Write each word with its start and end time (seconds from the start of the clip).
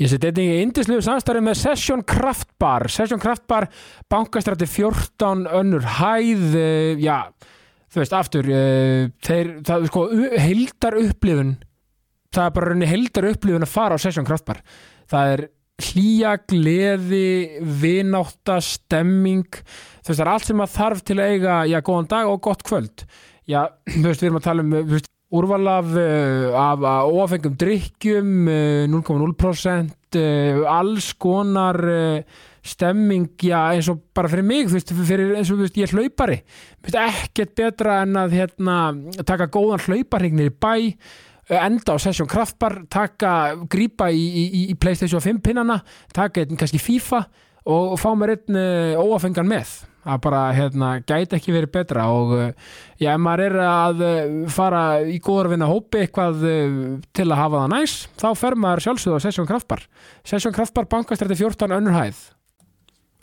Ég 0.00 0.08
seti 0.08 0.30
einnig 0.30 0.50
í 0.54 0.60
indislegu 0.64 1.02
samstarfi 1.04 1.42
með 1.44 1.58
Session 1.60 2.04
Kraftbar 2.08 2.88
Session 2.92 3.20
Kraftbar, 3.20 3.68
bankastrætti 4.12 4.68
14 4.70 5.44
önnur 5.52 5.84
hæð 5.98 6.46
uh, 6.56 7.02
já, 7.02 7.18
þú 7.92 8.00
veist, 8.00 8.16
aftur 8.16 8.48
uh, 8.48 9.10
þeir, 9.24 9.56
það 9.68 9.74
er 9.76 9.92
sko 9.92 10.06
heildar 10.46 10.96
upplifun 11.02 11.56
það 12.32 12.46
er 12.46 12.54
bara 12.56 12.70
rauninni 12.70 12.88
heildar 12.88 13.28
upplifun 13.34 13.68
að 13.68 13.74
fara 13.74 14.00
á 14.00 14.04
Session 14.04 14.28
Kraftbar 14.28 14.62
það 15.12 15.34
er 15.34 15.44
hlýja, 15.82 16.36
gleði 16.48 17.60
vinátta, 17.82 18.58
stemming 18.64 19.48
þú 19.52 20.08
veist, 20.08 20.16
það 20.16 20.24
er 20.24 20.32
allt 20.34 20.48
sem 20.48 20.64
að 20.64 20.74
þarf 20.76 21.04
til 21.08 21.18
að 21.18 21.34
eiga 21.36 21.56
já, 21.70 21.78
góðan 21.84 22.10
dag 22.12 22.30
og 22.30 22.42
gott 22.44 22.64
kvöld. 22.66 23.04
Já, 23.48 23.66
þú 24.00 24.06
veist, 24.08 24.22
við 24.22 24.28
erum 24.30 24.40
að 24.40 24.46
tala 24.48 24.66
um 24.66 24.76
þú 24.76 24.84
veist, 24.96 25.11
úrval 25.32 25.68
af, 25.68 25.90
uh, 25.96 26.52
af 26.60 26.78
uh, 26.84 27.08
óafengum 27.08 27.56
drikkjum, 27.56 28.46
uh, 28.46 28.84
0,0% 28.92 30.18
uh, 30.20 30.78
alls 30.78 31.12
konar 31.14 31.78
stemming, 32.62 33.26
já 33.42 33.72
eins 33.74 33.88
og 33.90 33.98
bara 34.14 34.28
fyrir 34.30 34.44
mig, 34.46 34.68
þú 34.68 34.76
veist, 34.76 34.92
fyrir, 34.94 35.32
eins 35.34 35.50
og 35.50 35.58
veist, 35.64 35.78
ég 35.80 35.88
er 35.88 35.96
hlaupari, 35.96 36.36
ekkert 36.86 37.56
betra 37.58 38.02
en 38.04 38.20
að 38.20 38.36
hérna, 38.38 38.76
taka 39.26 39.48
góðan 39.50 39.82
hlauparregnir 39.82 40.52
í 40.52 40.54
bæ 40.54 40.74
enda 41.58 41.96
á 41.96 41.98
sessjón 41.98 42.30
kraftbar, 42.30 42.84
taka 42.86 43.32
grípa 43.66 44.12
í, 44.14 44.22
í, 44.22 44.62
í 44.70 44.76
Playstation 44.78 45.24
5 45.24 45.42
pinnana 45.42 45.80
taka 46.14 46.44
einn 46.44 46.60
kannski 46.60 46.78
FIFA 46.78 47.24
og, 47.66 47.98
fá 47.98 48.12
mér 48.14 48.36
einn 48.36 48.60
óafengan 49.02 49.50
með 49.50 49.74
að 50.02 50.18
bara 50.24 50.42
hérna, 50.56 50.90
gæti 51.06 51.38
ekki 51.38 51.54
verið 51.54 51.72
betra 51.76 52.08
og 52.10 52.34
uh, 52.34 52.44
já, 52.98 53.12
ef 53.14 53.22
maður 53.22 53.44
er 53.46 53.56
að 53.68 54.02
uh, 54.02 54.20
fara 54.50 54.82
í 55.06 55.20
góður 55.22 55.52
vinna 55.52 55.70
hópi 55.70 56.02
eitthvað 56.02 56.42
uh, 56.48 56.76
til 57.14 57.28
að 57.28 57.38
hafa 57.38 57.62
það 57.62 57.72
næs 57.76 57.96
þá 58.18 58.28
fer 58.40 58.58
maður 58.58 58.86
sjálfsögðu 58.86 59.22
á 59.22 59.24
Sessjón 59.26 59.50
Kraftbar 59.50 59.84
Sessjón 60.26 60.56
Kraftbar 60.56 60.88
bankastrætti 60.90 61.38
14 61.38 61.76
önnur 61.78 61.96
hæð. 61.96 62.22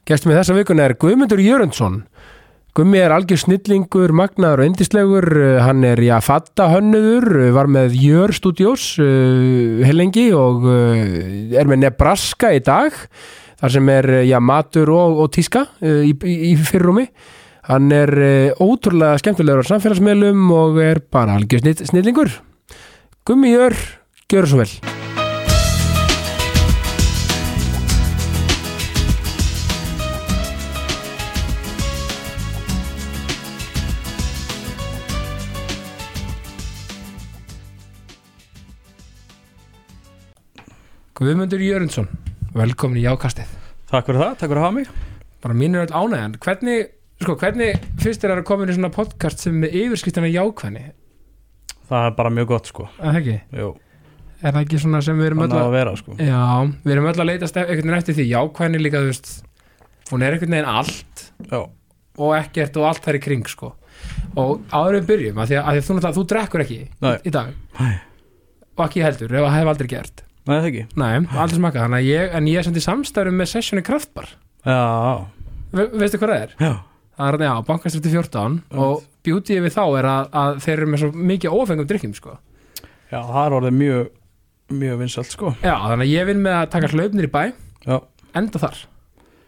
Gestum 0.07 0.31
við 0.31 0.39
þessa 0.41 0.55
vikuna 0.57 0.87
er 0.87 0.95
Guðmundur 0.99 1.41
Jörundsson. 1.43 2.03
Gummi 2.77 2.99
er 3.01 3.11
algjör 3.11 3.41
snillingur, 3.41 4.13
magnaður 4.15 4.61
og 4.63 4.69
indislegur, 4.69 5.25
hann 5.65 5.81
er 5.83 5.99
já, 6.05 6.15
fatta 6.23 6.69
hönnuður, 6.71 7.49
var 7.55 7.67
með 7.67 7.97
Jör 7.97 8.31
Studios 8.37 8.93
uh, 9.01 9.83
helengi 9.83 10.29
og 10.37 10.63
uh, 10.69 11.03
er 11.59 11.67
með 11.67 11.83
Nebraska 11.83 12.53
í 12.55 12.63
dag 12.63 12.95
þar 13.59 13.75
sem 13.75 13.91
er 13.91 14.09
já, 14.27 14.39
matur 14.39 14.91
og, 14.95 15.19
og 15.23 15.31
tíska 15.35 15.65
uh, 15.83 16.01
í, 16.07 16.13
í, 16.15 16.37
í 16.51 16.55
fyrrumi 16.57 17.07
hann 17.69 17.91
er 17.93 18.13
uh, 18.17 18.63
ótrúlega 18.63 19.19
skemmtilegur 19.21 19.67
á 19.67 19.71
samfélagsmiðlum 19.73 20.47
og 20.55 20.79
er 20.83 21.03
bara 21.11 21.37
algjör 21.37 21.65
snill, 21.65 21.83
snillingur. 21.91 22.31
Gummi 23.27 23.53
Jör, 23.53 23.75
gjör 24.31 24.49
svo 24.49 24.63
vel. 24.63 24.71
Guðmundur 41.19 41.59
Jörundsson 41.59 42.07
velkomin 42.59 42.99
í 43.01 43.05
Jákastið. 43.07 43.51
Takk 43.89 44.07
fyrir 44.09 44.21
það, 44.21 44.33
takk 44.39 44.49
fyrir 44.51 44.61
að 44.61 44.65
hafa 44.67 44.77
mig. 44.77 44.89
Bara 45.43 45.55
mín 45.57 45.75
er 45.77 45.85
öll 45.87 45.95
ánægjan. 45.95 46.37
Hvernig, 46.43 46.87
sko, 47.23 47.35
hvernig 47.39 47.83
fyrst 48.03 48.25
er 48.27 48.33
að 48.35 48.43
koma 48.49 48.65
inn 48.65 48.73
í 48.73 48.77
svona 48.77 48.91
podcast 48.93 49.43
sem 49.45 49.55
með 49.63 49.77
yfirskiptana 49.83 50.29
jákvæðni? 50.33 50.83
Það 51.89 52.07
er 52.09 52.17
bara 52.19 52.33
mjög 52.35 52.49
gott 52.51 52.69
sko. 52.69 52.89
Er 52.99 53.05
það 53.13 53.21
ekki? 53.23 53.37
Jú, 53.63 53.69
Er 54.39 54.53
það 54.55 54.61
ekki 54.63 54.77
svona 54.79 54.99
sem 55.03 55.17
við 55.19 55.25
erum 55.31 55.41
öll 55.43 55.49
þannig 55.51 55.65
að 55.67 55.73
vera 55.75 55.93
sko. 55.99 56.13
Já, 56.15 56.43
við 56.85 56.93
erum 56.93 57.07
öll 57.09 57.17
að 57.19 57.27
leitast 57.27 57.57
ef- 57.59 57.65
einhvern 57.73 57.89
veginn 57.89 57.97
eftir 57.99 58.15
því. 58.15 58.25
Jákvæðni 58.29 58.79
líka, 58.79 59.01
þú 59.03 59.09
veist 59.09 59.31
hún 60.13 60.23
er 60.23 60.35
einhvern 60.37 60.53
veginn 60.55 60.69
allt 60.71 61.23
Já, 61.49 61.59
og 62.23 62.31
ekkert 62.37 62.77
og 62.79 62.85
allt 62.87 63.03
þær 63.03 63.17
í 63.19 63.21
kring, 63.25 63.43
sko. 63.51 63.73
Og 64.39 64.61
áður 64.71 64.95
við 65.01 65.09
byrjum, 65.09 65.41
að 65.43 65.51
því 65.51 65.57
að, 65.59 65.65
að 65.65 65.75
því 65.75 65.81
að 65.81 65.89
þú, 65.89 65.97
náttúrulega- 65.97 66.15
þú 66.19 66.23
drekkur 66.31 66.63
ekki 66.63 66.79
Nei. 67.03 67.17
í 67.19 67.33
dag. 67.35 67.51
Nei. 67.79 67.95
og 68.79 68.85
ekki 68.87 69.03
heldur, 69.03 69.33
ef 69.35 69.43
það 69.43 69.57
hef 69.59 69.67
aldrei 69.73 69.87
gert 69.91 70.23
Nei, 70.49 70.55
það 70.57 70.67
ekki. 70.69 70.83
Nei, 70.97 71.09
aldrei 71.37 71.59
smakað, 71.59 71.83
þannig 71.85 71.99
að 71.99 72.07
ég 72.09 72.37
en 72.39 72.49
ég 72.49 72.69
í 72.69 72.85
samstærum 72.85 73.37
með 73.37 73.51
sessioni 73.53 73.85
kraftbar. 73.85 74.31
Já, 74.65 74.79
Ve 75.69 75.85
veistu 76.01 76.17
hvað 76.17 76.31
það 76.33 76.45
er? 76.45 76.53
já, 76.57 76.71
Það 77.19 77.33
er, 77.35 77.43
já, 77.45 77.51
bankastrætti 77.67 78.11
14 78.13 78.53
og 78.79 79.01
beautyið 79.27 79.65
við 79.65 79.73
þá 79.75 79.83
er 79.99 80.07
að, 80.09 80.29
að 80.41 80.61
þeir 80.63 80.75
eru 80.77 80.87
með 80.89 81.01
svo 81.03 81.09
mikið 81.29 81.57
ófengum 81.59 81.89
drikkjum, 81.89 82.13
sko. 82.15 82.37
Já, 83.11 83.19
það 83.19 83.41
er 83.43 83.55
orðið 83.59 83.75
mjög 83.79 84.07
mjög 84.79 84.99
vinsalt 85.01 85.33
sko. 85.33 85.51
Já, 85.65 85.73
þannig 85.83 86.05
að 86.05 86.13
ég 86.13 86.29
vinn 86.29 86.41
með 86.45 86.55
að 86.59 86.71
taka 86.75 86.89
hlaupnir 86.93 87.27
í 87.27 87.31
bæ. 87.33 87.41
Já, 87.85 87.95
enda 88.39 88.61
þar. 88.61 88.79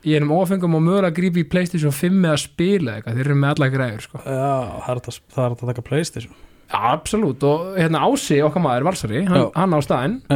Ég 0.01 0.17
er 0.17 0.25
um 0.25 0.33
ófengum 0.33 0.77
og 0.79 0.81
mögulega 0.81 1.11
að 1.11 1.17
grípa 1.19 1.41
í 1.41 1.47
Playstation 1.49 1.93
5 1.93 2.15
með 2.23 2.31
að 2.35 2.39
spila 2.43 2.95
eitthvað, 2.97 3.17
þeir 3.19 3.27
eru 3.29 3.37
með 3.37 3.51
alla 3.55 3.67
græður, 3.75 4.05
sko. 4.07 4.21
Já 4.25 4.37
það, 4.41 4.87
er 4.91 4.99
hægt 5.01 5.09
að, 5.11 5.19
það 5.35 5.43
er 5.45 5.53
hægt 5.55 5.63
að 5.65 5.71
taka 5.71 5.85
Playstation 5.89 6.39
Já, 6.71 6.79
absolutt, 6.93 7.43
og 7.43 7.73
hérna 7.75 8.05
Ási, 8.07 8.37
okkar 8.45 8.63
maður, 8.63 8.85
Valsari, 8.87 9.25
hann, 9.27 9.49
hann 9.57 9.75
á 9.75 9.79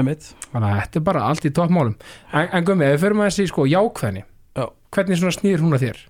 mitt 0.04 0.26
Þannig 0.52 0.68
að 0.68 0.82
þetta 0.82 1.00
er 1.00 1.06
bara 1.08 1.24
allt 1.30 1.48
í 1.48 1.52
toppmálum. 1.56 1.96
En, 2.32 2.50
en 2.52 2.68
gummi, 2.68 2.86
ef 2.88 2.98
við 2.98 3.06
förum 3.06 3.24
að 3.24 3.30
þessi, 3.32 3.48
sko, 3.52 3.68
jákvæðni. 3.72 4.26
Já. 4.56 4.66
Hvernig 4.96 5.22
svona 5.22 5.36
snýr 5.36 5.64
hún 5.64 5.78
að 5.78 5.86
þér? 5.86 6.02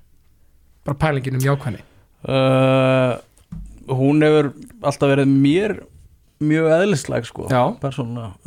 Bara 0.86 1.00
pælingin 1.06 1.38
um 1.40 1.46
jákvæðni. 1.46 1.86
Uh, 2.26 3.16
Hún 3.86 4.24
hefur 4.26 4.50
alltaf 4.82 5.12
verið 5.12 5.30
mér 5.30 5.76
mjög 6.42 6.72
eðlisleg 6.74 7.28
sko. 7.30 7.46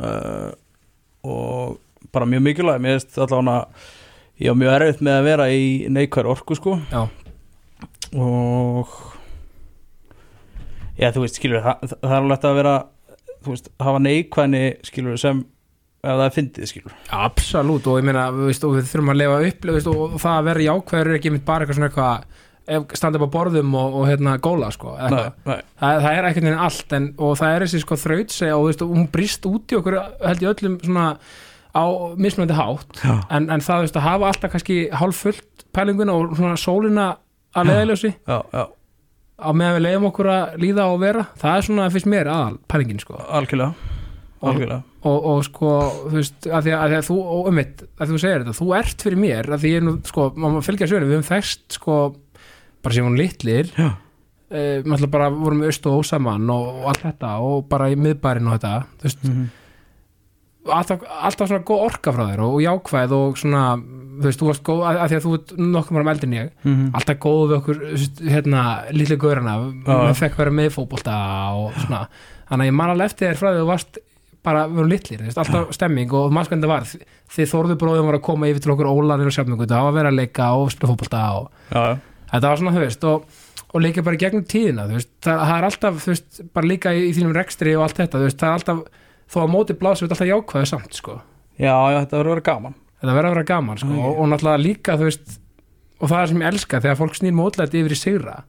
Uh, 0.03 0.51
og 1.23 1.77
bara 2.13 2.27
mjög 2.27 2.43
mikilvæg. 2.49 2.81
Mér 2.83 2.97
veist 2.97 3.15
allavega 3.15 3.61
ég 4.39 4.51
var 4.51 4.59
mjög 4.59 4.75
erfitt 4.75 5.05
með 5.05 5.19
að 5.19 5.29
vera 5.29 5.47
í 5.51 5.63
neikværi 5.91 6.31
orku 6.31 6.57
sko. 6.59 6.75
Já. 6.91 7.07
og 8.19 8.91
já 10.99 11.11
þú 11.15 11.23
veist 11.25 11.39
skilur 11.39 11.63
það, 11.65 11.95
það 11.95 12.11
er 12.11 12.19
alveg 12.19 12.49
að 12.49 12.59
vera 12.59 12.75
þú 13.39 13.53
veist 13.53 13.71
hafa 13.79 14.03
neikvæni 14.03 14.65
skilur 14.87 15.21
sem 15.21 15.41
ef 15.99 16.19
það 16.21 16.35
fyndið 16.35 16.69
skilur 16.71 16.99
absolutt 17.15 17.87
og 17.91 17.97
ég 17.99 18.07
meina, 18.07 18.27
við, 18.35 18.53
við 18.55 18.91
þurfum 18.91 19.13
að 19.13 19.19
lifa 19.19 19.39
upp 19.49 19.67
veist, 19.73 19.89
og, 19.91 20.13
það 20.21 20.37
að 20.37 20.47
vera 20.49 20.67
jákvæður 20.67 21.09
er 21.09 21.19
ekki 21.19 21.33
mitt 21.33 21.45
bara 21.47 21.65
eitthvað 21.65 21.79
svona 21.79 21.89
eitthvað 21.89 22.95
standa 22.99 23.19
upp 23.19 23.27
á 23.27 23.35
borðum 23.35 23.75
og, 23.79 23.99
og 23.99 24.07
hérna 24.07 24.37
góla 24.43 24.69
sko, 24.71 24.93
nei, 24.99 25.27
nei, 25.47 25.59
það, 25.81 26.01
það 26.05 26.09
er 26.13 26.27
ekkert 26.29 26.45
neginn 26.45 26.65
allt 26.67 26.95
en, 26.95 27.07
og 27.17 27.37
það 27.39 27.53
er 27.55 27.65
þessi 27.65 27.83
sko 27.83 27.97
þraut 27.99 28.35
og 28.53 28.65
veist, 28.67 28.83
hún 28.91 29.07
brist 29.11 29.47
út 29.49 29.73
í 29.73 29.79
okkur 29.79 29.97
held 29.99 30.43
í 30.43 30.49
öllum 30.51 30.75
svona 30.83 31.07
á 31.73 31.85
mismunandi 32.17 32.57
hátt 32.57 33.01
já, 33.01 33.15
en, 33.35 33.49
en 33.49 33.65
það 33.65 33.85
veist, 33.85 33.97
að 33.97 34.07
hafa 34.07 34.29
alltaf 34.29 34.53
kannski 34.53 34.77
hálf 35.01 35.23
fullt 35.25 35.65
pælinguna 35.75 36.15
og 36.15 36.35
svona 36.37 36.59
sólina 36.61 37.07
að 37.57 37.71
leiðiljósi 37.71 38.13
já, 38.13 38.37
já, 38.53 38.63
á 39.39 39.49
meðan 39.55 39.77
við 39.77 39.85
leiðum 39.85 40.09
okkur 40.09 40.29
að 40.33 40.57
líða 40.63 40.89
og 40.91 40.99
vera 41.03 41.25
það 41.39 41.55
er 41.55 41.65
svona 41.67 41.87
fyrst 41.93 42.09
mér 42.11 42.29
aðal 42.31 42.59
pælingin 42.71 43.01
sko. 43.03 43.19
Algjörlega. 43.39 43.95
Algjörlega. 44.39 44.81
Og, 45.09 45.25
og 45.31 45.41
sko, 45.47 45.71
þú 46.09 46.17
veist, 46.17 46.47
að 46.47 46.65
því 46.67 46.73
að, 46.75 46.79
að, 46.79 46.91
því 46.91 46.97
að 46.99 47.07
þú, 47.07 47.17
og 47.35 47.49
um 47.49 47.57
mitt, 47.59 47.85
að 47.95 48.11
þú 48.11 48.19
segir 48.23 48.43
þetta, 48.43 48.57
þú 48.59 48.67
ert 48.79 49.05
fyrir 49.05 49.21
mér 49.23 49.49
að 49.55 49.63
því 49.63 49.71
ég 49.71 49.79
er 49.79 49.85
nú, 49.87 49.95
sko, 50.09 50.27
maður 50.35 50.67
fylgja 50.67 50.89
söguna 50.91 51.07
við 51.07 51.17
höfum 51.17 51.29
þekst, 51.29 51.65
sko, 51.77 51.97
bara 52.83 52.97
sem 52.97 53.07
hún 53.07 53.19
litlir 53.19 53.71
já, 53.75 53.89
eh, 54.51 54.83
maður 54.83 55.13
bara 55.15 55.29
vorum 55.35 55.63
öst 55.67 55.87
og 55.87 56.01
ósaman 56.03 56.51
og, 56.51 56.67
og 56.81 56.91
allt 56.91 57.05
þetta 57.07 57.31
og 57.47 57.63
bara 57.71 57.87
í 57.91 57.95
miðbærin 57.99 58.51
og 58.51 58.59
þetta 58.59 58.75
þú 58.99 59.07
veist, 59.07 59.25
mm 59.27 59.47
alltaf, 60.67 61.05
alltaf 61.07 61.49
svona 61.49 61.65
góð 61.67 61.85
orka 61.87 62.13
frá 62.15 62.25
þér 62.31 62.43
og, 62.43 62.57
og 62.57 62.63
jákvæð 62.65 63.15
og 63.15 63.39
svona, 63.39 63.63
þú 64.19 64.27
veist, 64.27 64.41
þú 64.41 64.49
varst 64.49 64.65
góð 64.67 64.83
að, 64.89 64.99
að 64.99 65.11
því 65.11 65.17
að 65.19 65.25
þú 65.25 65.33
ert 65.37 65.53
nokkuð 65.59 65.97
maður 65.97 66.13
eldin 66.13 66.35
ég 66.35 66.51
-hmm. 66.63 66.91
alltaf 66.93 67.19
góð 67.19 67.41
við 67.47 67.57
okkur, 67.59 67.81
hérna 68.33 68.65
lítið 68.91 69.21
gaurana, 69.23 69.55
maður 69.87 70.19
fekk 70.19 70.37
vera 70.37 70.51
með 70.51 70.69
í 70.69 70.75
fótbolta 70.75 71.15
og 71.55 71.73
svona, 71.85 72.07
þannig 72.49 72.63
að 72.65 72.71
ég 72.71 72.77
man 72.81 72.89
alveg 72.89 73.05
eftir 73.05 73.27
þér 73.29 73.39
frá 73.39 73.49
því 73.49 73.55
að 73.55 73.61
þú 73.63 73.71
varst 73.71 73.99
bara, 74.43 74.67
við 74.67 74.79
vorum 74.79 74.93
litlir, 74.93 75.23
veist, 75.23 75.37
alltaf 75.41 75.73
stemming 75.75 76.13
og 76.15 76.31
maður 76.31 76.49
skoðan 76.49 76.63
það 76.63 76.73
var, 76.73 76.87
þið 77.35 77.51
þorðu 77.51 77.75
bróðum 77.81 78.09
var 78.09 78.17
að 78.19 78.25
koma 78.29 78.49
yfir 78.49 78.63
til 78.63 78.71
okkur 78.73 78.89
ólanir 78.89 79.29
og 79.29 79.35
sjálfningu, 79.35 79.67
það 79.67 79.83
var 79.83 79.91
að 79.91 79.99
vera 79.99 80.13
að 80.13 80.19
leika 80.19 80.47
og 80.55 80.71
spila 80.71 80.91
fótbolta 80.93 81.23
og 81.39 81.49
já, 81.73 81.97
þetta 82.31 82.47
var 82.47 82.61
svona, 82.61 82.73
þú 82.77 82.85
veist, 82.85 83.03
og, 83.03 83.43
og 83.69 83.83
leika 83.83 84.05
bara 84.05 84.21
gegnum 84.23 84.47
tíðina, 84.47 84.87
þú 84.87 84.95
veist, 84.95 85.11
það, 85.25 85.43
það 85.43 85.55
er 85.57 85.67
alltaf 85.69 85.99
þú 86.05 86.13
veist, 86.13 86.41
bara 86.55 86.71
líka 86.71 86.95
í, 86.95 87.03
í 87.09 87.13
þínum 87.17 87.35
rekstri 87.35 87.75
og 87.75 87.85
allt 87.85 87.99
þetta 87.99 88.21
þú 88.21 88.29
veist, 88.29 88.39
það 88.39 88.49
er 88.49 88.59
alltaf, 88.61 89.05
þó 89.29 89.41
að 89.43 89.51
móti 89.53 89.77
blásið 89.77 90.07
er 90.07 90.13
alltaf 90.15 90.29
jákvæðu 90.29 90.71
samt, 90.71 90.95
sko, 90.97 91.19
já, 91.59 91.73
já 91.73 91.99
þetta 91.99 92.17
verður 92.17 92.31
að 92.31 92.35
vera 92.35 92.47
gaman. 92.49 92.79
Þetta 92.99 93.15
verður 93.15 93.29
að 93.29 93.35
vera 93.37 93.49
gaman, 93.53 93.79
sko, 93.79 93.93
og, 93.99 94.17
og 94.19 94.31
náttúrulega 94.31 94.63
líka, 94.63 94.97
þú 94.99 95.07
veist 95.07 95.37
og 95.99 96.07
það 96.07 96.21
er 96.21 96.31
sem 96.31 96.41
ég 96.43 96.53
elska, 96.53 96.79
þegar 96.83 96.97
fólk 96.99 97.19
snýr 97.19 97.35
mótlætt 97.35 97.75
yfir 97.75 97.93
í 97.93 97.99
sigra. 97.99 98.39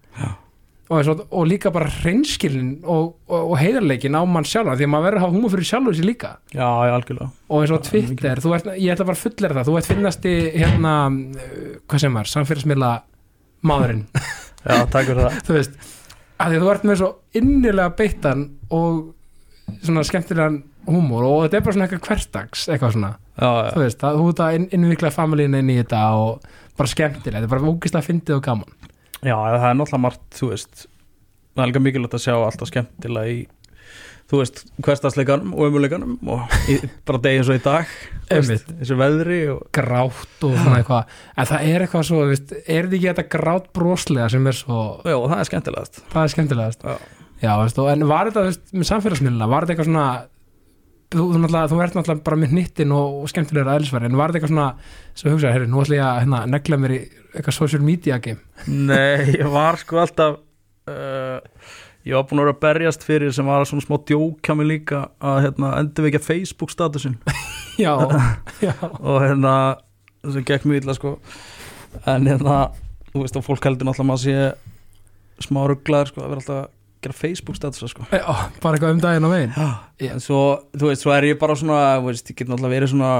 Og, 0.91 1.07
og, 1.07 1.21
og 1.31 1.45
líka 1.47 1.71
bara 1.71 1.87
hreinskilin 2.01 2.71
og, 2.83 3.13
og, 3.31 3.53
heiðarleikin 3.61 4.17
á 4.19 4.27
mann 4.27 4.47
sjálfa 4.49 4.75
því 4.79 4.89
að 4.89 4.91
maður 4.91 5.07
verður 5.07 5.21
að 5.21 5.25
hafa 5.25 5.37
húma 5.37 5.51
fyrir 5.53 5.69
sjálfur 5.69 5.97
sér 5.99 6.09
líka. 6.09 6.31
Já, 6.51 6.67
já, 6.67 6.95
algjörlega. 6.97 7.29
Og 7.47 7.63
eins 7.63 7.75
og 7.77 7.85
Twitter, 7.87 8.43
ert, 8.57 8.71
ég 8.75 8.95
ætla 8.95 9.07
bara 9.07 9.19
að 9.19 9.23
fullera 9.23 9.57
það 9.59 9.71
þú 9.71 9.77
ert 9.79 9.91
finnast 9.91 10.27
í, 10.27 10.35
hérna 10.57 10.95
hvað 11.85 12.03
sem 12.03 12.19
var, 12.19 12.31
samfélagsmiðla 12.33 12.91
maðurinn. 13.71 14.05
Já, 14.67 14.83
takk 14.91 15.07
fyrir 15.09 15.23
það. 15.23 15.39
Þú 15.47 15.57
veist, 15.57 15.79
að 16.37 16.51
því 16.51 16.59
að 16.59 16.65
þú 16.65 16.73
ert 16.75 16.89
með 16.89 17.01
svo 17.01 17.11
innilega 17.41 17.95
beittan 17.97 18.45
og 18.77 18.99
svona 19.85 20.05
skemmtilegan 20.07 20.61
húmor 20.89 21.27
og 21.29 21.43
þetta 21.45 21.59
er 21.59 21.65
bara 21.67 21.77
svona 21.77 21.89
eitthvað 21.89 22.07
hverstags 22.09 22.67
eitthvað 22.71 22.95
svona, 22.97 23.13
já, 23.37 23.49
já, 23.49 23.71
þú 23.75 23.85
veist, 23.85 24.05
að 24.07 24.21
þú 24.21 24.29
ert 24.33 24.45
að 24.45 24.59
inn, 24.59 24.69
innvikla 24.79 25.13
familíin 25.15 25.59
inn 25.61 25.73
í 25.73 25.79
þetta 25.81 26.03
og 26.21 26.51
bara 26.81 26.93
skemmtilegt, 26.95 27.37
þetta 27.37 27.49
er 27.49 27.55
bara 27.55 27.73
ógislega 27.75 28.07
fyndið 28.07 28.39
og 28.39 28.45
gaman. 28.47 28.77
Já, 29.21 29.35
það 29.37 29.69
er 29.69 29.79
náttúrulega 29.81 30.05
margt, 30.07 30.27
þú 30.39 30.53
veist 30.55 30.87
það 31.55 31.65
er 31.65 31.73
líka 31.73 31.83
mikilvægt 31.85 32.17
að 32.17 32.25
sjá 32.25 32.37
alltaf 32.37 32.71
skemmtilega 32.71 33.35
í 33.35 33.41
þú 34.31 34.39
veist, 34.39 34.61
hverstasleikanum 34.87 35.55
og 35.57 35.73
umuleikanum 35.73 36.19
og 36.31 36.59
í, 36.71 36.79
bara 37.09 37.21
degi 37.25 37.41
eins 37.43 37.51
og 37.51 37.59
í 37.59 37.63
dag 37.65 37.95
veist, 38.31 38.69
þessu 38.79 38.99
veðri 39.01 39.41
og 39.51 39.65
grátt 39.75 40.45
og 40.47 40.55
svona 40.55 40.79
eitthvað. 40.79 41.17
En 41.35 41.49
það 41.51 41.71
er 41.73 41.85
eitthvað 41.87 42.07
svo, 42.07 42.21
veist, 42.31 42.53
er 42.61 42.87
þetta 42.87 42.99
ekki 43.01 43.09
þetta 43.09 43.27
grátt 43.35 43.73
broslega 43.77 44.29
sem 44.31 44.47
er 44.47 44.59
svo 44.61 44.85
já, 45.03 45.17
það 45.17 45.41
er 45.41 45.51
skemmtilegast. 45.51 46.05
Það 46.13 46.23
er 46.23 46.35
skemmtilegast 46.37 46.87
Já. 47.41 47.55
Veist, 47.63 47.81
en 47.81 48.07
var 48.11 48.31
þetta, 48.31 48.45
þú 48.45 48.51
veist, 48.51 48.69
með 48.77 48.89
samfélagsmiðluna 48.91 49.51
var 49.51 49.67
þetta 49.67 49.75
eitthvað 49.75 49.91
svona 49.91 50.07
þú, 51.11 51.25
þú, 51.25 51.41
náttúrulega, 51.43 51.71
þú 51.73 51.81
ert 51.85 51.99
náttúrulega 51.99 52.27
bara 52.29 52.41
með 52.41 52.55
hnittin 52.55 52.95
og, 52.97 53.21
og 53.23 53.33
skemmtilegur 53.33 53.73
aðeinsverð, 53.75 54.09
en 54.09 54.19
var 54.21 54.33
þetta 54.33 54.41
eitthvað 54.41 54.55
svona 54.55 54.69
sem 55.15 55.33
hugsaði, 55.33 55.55
herri, 55.57 55.71
nú 55.71 55.83
ætla 55.83 55.99
ég 55.99 56.07
að 56.07 56.21
hérna, 56.25 56.43
negla 56.55 56.81
mér 56.81 56.97
í 56.97 57.01
eitthvað 57.31 57.57
social 57.57 57.85
media 57.87 58.19
game? 58.23 58.43
Nei, 58.69 59.37
ég 59.39 59.51
var 59.51 59.81
sko 59.81 60.03
alltaf 60.03 60.39
uh, 60.91 61.39
ég 62.07 62.17
var 62.17 62.27
búin 62.29 62.43
að 62.43 62.47
vera 62.49 62.57
að 62.57 62.63
berjast 62.67 63.07
fyrir 63.07 63.35
sem 63.35 63.49
var 63.49 63.67
svona 63.69 63.85
smá 63.85 63.99
djókja 64.09 64.57
mig 64.59 64.71
líka 64.71 65.07
að 65.19 65.47
hérna, 65.47 65.75
endur 65.81 66.07
við 66.07 66.13
ekki 66.13 66.23
að 66.23 66.29
Facebook 66.31 66.75
statusin 66.75 67.19
Já, 67.81 67.95
já, 68.67 68.75
og 68.83 69.23
hérna 69.25 69.55
sem 70.29 70.45
gekk 70.45 70.67
mjög 70.69 70.83
illa 70.83 70.97
sko. 70.97 71.15
En 72.09 72.27
hérna, 72.29 72.57
þú 73.13 73.23
veist 73.25 73.39
og 73.39 73.47
fólk 73.47 73.65
heldur 73.65 73.89
náttúrulega 73.89 74.05
að 74.05 74.11
maður 74.11 74.25
sé 74.27 75.47
smá 75.47 75.63
rugglaður 75.71 76.11
sko 76.11 76.21
að 76.21 76.29
vera 76.29 76.43
alltaf 76.43 76.59
að 76.59 76.69
gera 77.05 77.17
Facebook 77.17 77.59
statusa 77.59 77.89
sko. 77.91 78.07
Já 78.13 78.25
bara 78.63 78.77
eitthvað 78.77 78.97
um 78.97 79.03
daginn 79.03 79.27
á 79.27 79.31
veginn. 79.33 79.55
Já, 79.57 79.69
en 80.15 80.25
svo, 80.25 80.41
þú 80.77 80.91
veist, 80.91 81.05
svo 81.05 81.15
er 81.15 81.29
ég 81.31 81.41
bara 81.41 81.57
svona 81.59 81.81
þú 82.01 82.11
veist, 82.11 82.31
ég 82.33 82.39
get 82.41 82.51
náttúrulega 82.51 82.75
verið 82.77 82.93
svona 82.95 83.13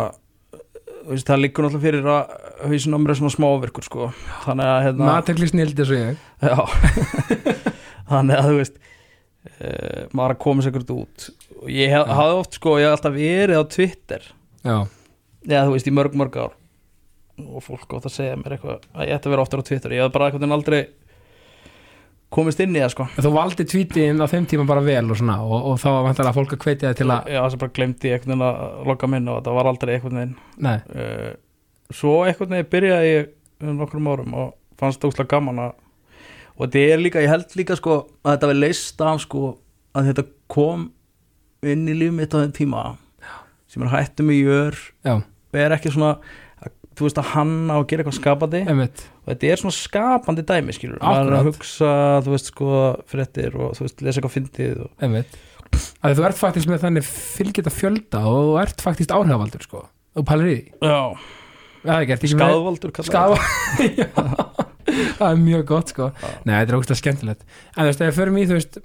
þú 1.01 1.15
veist, 1.15 1.27
það 1.31 1.43
liggur 1.45 1.67
náttúrulega 1.67 1.87
fyrir 1.87 2.11
að 2.13 2.37
hausin 2.71 2.97
á 2.97 2.99
mér 3.01 3.15
er 3.15 3.19
svona 3.21 3.35
smávirkur 3.35 3.87
sko. 3.87 4.11
Þannig 4.45 4.71
að 4.71 4.85
hérna 4.87 5.09
Matekli 5.11 5.51
snildi 5.51 5.89
svo 5.89 5.99
ég. 5.99 6.23
Já. 6.45 6.57
Þannig 8.11 8.37
að 8.37 8.49
þú 8.51 8.55
veist 8.59 8.79
uh, 8.81 10.07
maður 10.13 10.37
að 10.37 10.41
koma 10.45 10.65
sér 10.65 10.75
ekkert 10.75 10.95
út. 10.97 11.29
Og 11.61 11.69
ég 11.73 11.93
hef, 11.93 12.05
Já. 12.05 12.17
hafði 12.21 12.39
oft 12.41 12.57
sko, 12.61 12.77
ég 12.81 12.89
hef 12.89 12.97
alltaf 12.99 13.17
verið 13.17 13.61
á 13.61 13.65
Twitter. 13.77 14.31
Já, 14.61 14.79
eða 15.49 15.67
þú 15.69 15.77
veist 15.77 15.91
í 15.91 15.95
mörg 15.97 16.17
mörg 16.21 16.41
ár. 16.41 16.57
Og 17.41 17.65
fólk 17.65 17.97
átt 17.97 18.11
að 18.11 18.17
segja 18.19 18.37
mér 18.37 18.59
eitthvað 18.59 18.83
að 18.93 19.09
ég 19.09 19.17
ætti 19.17 19.31
að 19.31 19.35
vera 19.35 19.45
oftar 19.47 19.63
á 19.65 19.69
Twitter. 19.71 19.95
Ég 19.97 20.05
hef 20.05 20.13
bara 20.13 20.29
eitthvað 20.29 20.57
aldrei 20.57 20.81
komist 22.31 22.61
inn 22.63 22.77
í 22.77 22.83
það 22.83 22.93
sko. 22.95 23.07
En 23.17 23.27
þú 23.27 23.33
valdi 23.35 23.67
tweetin 23.67 24.23
á 24.23 24.27
þeim 24.31 24.47
tíma 24.51 24.67
bara 24.69 24.85
vel 24.87 25.03
og 25.11 25.19
svona 25.19 25.41
og, 25.43 25.57
og 25.73 25.79
þá 25.83 25.89
var 25.91 26.07
vantarlega 26.07 26.37
fólk 26.37 26.55
að 26.55 26.65
hvetja 26.67 26.93
þig 26.93 27.01
til 27.01 27.09
að 27.11 27.31
Já, 27.35 27.41
þess 27.41 27.57
að 27.57 27.63
bara 27.65 27.77
glemdi 27.79 28.11
ég 28.11 28.17
einhvern 28.17 28.33
veginn 28.33 28.47
að 28.47 28.91
logga 28.91 29.11
minn 29.11 29.31
og 29.33 29.41
það 29.47 29.59
var 29.59 29.71
aldrei 29.71 29.93
einhvern 29.97 30.21
veginn. 30.21 30.37
Nei, 30.67 30.77
uh, 30.95 31.31
Svo 31.91 32.13
einhvern 32.23 32.55
veginn 32.55 32.71
byrjaði 32.71 33.11
ég 33.11 33.31
um 33.67 33.81
nokkrum 33.81 34.11
árum 34.13 34.37
og 34.39 34.53
fannst 34.79 35.03
það 35.03 35.13
úslega 35.13 35.33
gaman 35.35 35.65
að 35.67 35.73
og 36.61 36.67
þetta 36.69 36.81
er 36.93 37.01
líka, 37.01 37.23
ég 37.25 37.33
held 37.33 37.57
líka 37.57 37.77
sko 37.79 37.97
að 38.21 38.35
þetta 38.35 38.51
verið 38.51 38.65
leist 38.67 39.05
af 39.05 39.23
sko 39.25 39.43
að 39.97 40.11
þetta 40.11 40.25
kom 40.53 40.91
inn 41.67 41.89
í 41.89 41.97
líf 41.97 42.13
mitt 42.17 42.37
á 42.37 42.43
þeim 42.43 42.55
tíma 42.57 42.85
sem 43.71 43.85
er 43.87 43.93
hættum 43.95 44.33
í 44.33 44.41
jör 44.43 44.77
er 45.57 45.75
ekki 45.77 45.93
svona 45.95 46.15
að, 46.15 46.31
þú 47.01 47.07
veist 47.09 47.21
að 47.21 47.31
hanna 47.35 47.79
og 47.81 47.87
gera 47.91 48.05
eitthvað 48.05 48.19
skapandi. 48.19 48.63
Einmitt. 48.71 49.05
Og 49.25 49.33
þetta 49.33 49.51
er 49.51 49.63
svona 49.63 49.77
skapandi 49.77 50.45
dæmi 50.47 50.77
skilur 50.77 51.01
maður 51.03 51.31
er 51.31 51.39
að 51.39 51.49
hugsa, 51.51 51.93
þú 52.27 52.35
veist 52.35 52.51
sko 52.53 52.81
fréttir 53.11 53.57
og 53.57 53.73
þú 53.79 53.87
veist, 53.87 54.05
lesa 54.05 54.21
eitthvað 54.21 54.37
fyndið 54.37 54.85
og... 54.85 54.95
Að 56.03 56.17
Þú 56.19 56.25
ert 56.27 56.39
faktist 56.41 56.67
með 56.67 56.83
þannig 56.83 57.07
fylgjita 57.07 57.71
fjölda 57.73 58.23
og 58.27 58.41
þú 58.49 58.55
ert 58.63 58.83
faktist 58.83 59.13
áhrifavaldur 59.15 59.63
sko. 59.65 59.85
Og 60.19 60.27
pælir 60.27 60.51
í 60.51 60.57
því. 60.57 60.89
Ekki 61.95 62.33
skadvaldur 62.35 62.93
Skafa 63.07 63.39
Já, 64.01 64.09
Það 64.91 65.29
er 65.29 65.39
mjög 65.41 65.63
gott 65.71 65.93
sko. 65.95 66.11
Já. 66.11 66.33
Nei, 66.45 66.57
þetta 66.59 66.73
er 66.75 66.79
ógst 66.81 66.97
skemmtilegt. 66.99 67.47
En 67.77 67.85
þú 67.85 67.93
veist, 67.93 68.03
ef 68.03 68.11
við 68.11 68.19
förum 68.19 68.41
í, 68.41 68.47
þú 68.51 68.59
veist 68.59 68.81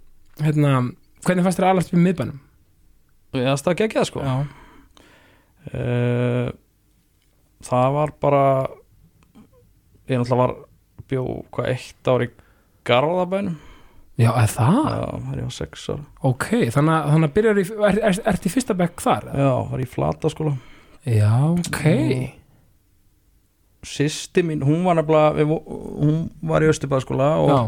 hérna, 0.46 0.76
Hvernig 1.26 1.48
fannst 1.48 1.60
þér 1.60 1.72
alast 1.72 1.94
við 1.94 2.04
miðbænum? 2.06 2.38
Já, 3.36 3.50
það 3.58 3.78
gekkja 3.82 4.04
það 4.04 4.10
sko. 4.12 4.26
Já, 4.26 4.36
uh, 5.74 6.50
það 7.66 7.88
var 7.98 8.14
bara 8.22 8.44
ég 10.06 10.20
náttúrulega 10.22 10.42
var 10.44 10.56
bjó 11.10 11.24
hvað 11.54 11.72
eitt 11.74 12.10
ár 12.12 12.26
í 12.26 12.30
Garðabænum. 12.86 13.58
Já 14.22 14.30
er 14.40 14.48
það? 14.54 14.76
já, 14.88 15.06
það 15.12 15.32
er 15.34 15.40
ég 15.42 15.48
á 15.50 15.54
sex 15.58 15.86
ára. 15.92 16.04
Ok, 16.30 16.46
þannig 16.72 16.94
að, 16.96 17.08
þannig 17.12 17.28
að 17.28 17.34
byrjar 17.36 17.58
í 17.60 17.64
er, 17.90 17.98
er, 18.10 18.20
Ert 18.32 18.46
í 18.48 18.52
fyrsta 18.54 18.76
bekk 18.78 19.04
þar? 19.04 19.26
já, 19.36 19.50
var 19.72 19.82
í 19.84 19.88
flataskóla. 19.92 20.54
Já, 21.06 21.32
ok. 21.52 21.82
Sýsti 23.86 24.42
mín, 24.46 24.64
hún 24.66 24.86
var 24.88 24.98
nefnilega 24.98 25.46
hún 25.46 26.22
var 26.48 26.64
í 26.66 26.70
Östubæðaskóla 26.72 27.28
og 27.44 27.52
Já, 27.52 27.60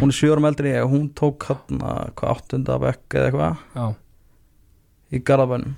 hún 0.00 0.10
er 0.10 0.16
sjörum 0.18 0.48
eldri 0.50 0.74
og 0.82 0.90
hún 0.92 1.06
tók 1.16 1.46
hann 1.48 1.80
hvað 2.18 2.32
áttunda 2.34 2.76
bekk 2.82 3.16
eða 3.16 3.30
eitthvað 3.30 3.94
í 5.16 5.22
Garðabænum 5.22 5.76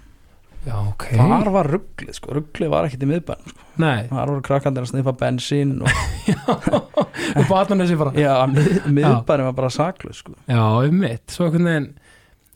já, 0.67 0.75
ok. 0.81 1.07
Þar 1.19 1.51
var 1.55 1.71
rugglið 1.73 2.17
sko, 2.19 2.35
rugglið 2.39 2.73
var 2.73 2.89
ekkit 2.89 3.07
í 3.07 3.11
miðbænum 3.13 3.53
sko. 3.53 3.67
Nei, 3.79 4.09
þar 4.11 4.33
voru 4.33 4.45
krakkandir 4.49 4.87
að 4.87 4.91
sniffa 4.93 5.15
bensín 5.21 5.77
og 5.85 6.69
og 7.39 7.49
batnarnesi 7.51 7.99
bara 8.01 8.13
já, 8.19 8.35
mið, 8.51 8.69
miðbænum 8.91 9.51
var 9.51 9.57
bara 9.63 9.73
saklu 9.73 10.13
sko. 10.17 10.35
Já, 10.51 10.63
um 10.83 11.01
mitt, 11.05 11.39
veginn 11.39 11.91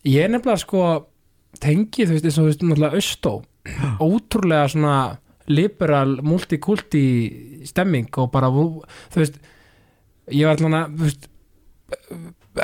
ég 0.09 0.27
er 0.27 0.33
nefnilega 0.33 0.65
sko 0.65 0.85
tengi, 1.63 2.07
þú 2.07 2.17
veist, 2.17 2.27
eins 2.27 2.39
og 2.39 2.47
þú 2.47 2.51
veist, 2.51 2.65
náttúrulega 2.67 2.99
austó. 2.99 3.35
Ótrúlega 4.03 4.71
svona 4.73 4.97
liberal, 5.53 6.17
multikulti 6.27 7.05
stemming 7.69 8.11
og 8.19 8.31
bara, 8.35 8.51
þú 8.51 9.21
veist 9.23 9.39
ég 10.33 10.47
var 10.47 10.59
allan 10.59 10.79
að, 10.79 10.97
þú 10.97 11.09
veist 11.09 11.29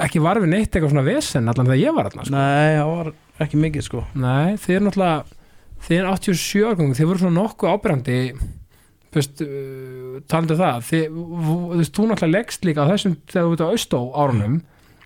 ekki 0.04 0.20
var 0.22 0.40
við 0.42 0.52
neitt 0.52 0.68
eitthvað 0.68 0.92
svona 0.92 1.06
vesen 1.06 1.48
allan 1.50 1.68
þegar 1.68 1.80
ég 1.80 1.96
var 1.96 2.10
allan, 2.10 2.28
sko. 2.28 2.34
nei, 2.34 2.76
það 2.76 2.90
var 2.92 3.10
ekki 3.44 3.60
mikið 3.60 3.86
sko. 3.86 4.04
Nei, 4.18 4.56
er 4.56 4.84
náttúrulega 4.84 5.26
þið 5.88 6.00
er 6.00 6.08
87 6.10 6.64
árgangum, 6.68 6.96
þið 6.98 7.10
voru 7.10 7.22
svona 7.22 7.40
nokkuð 7.42 7.74
ábyrjandi 7.74 8.16
þú 9.08 9.20
veist, 9.20 9.44
uh, 9.44 10.16
talandu 10.28 10.56
um 10.56 10.62
það 10.62 10.80
þið, 10.88 11.20
þú 11.86 12.08
náttúrulega 12.10 12.32
leggst 12.34 12.66
líka 12.66 12.84
á 12.84 12.90
þessum 12.90 13.14
þegar 13.30 13.46
þú 13.46 13.54
ert 13.54 13.62
á 13.64 13.72
austó 13.72 14.00
árunum 14.12 14.58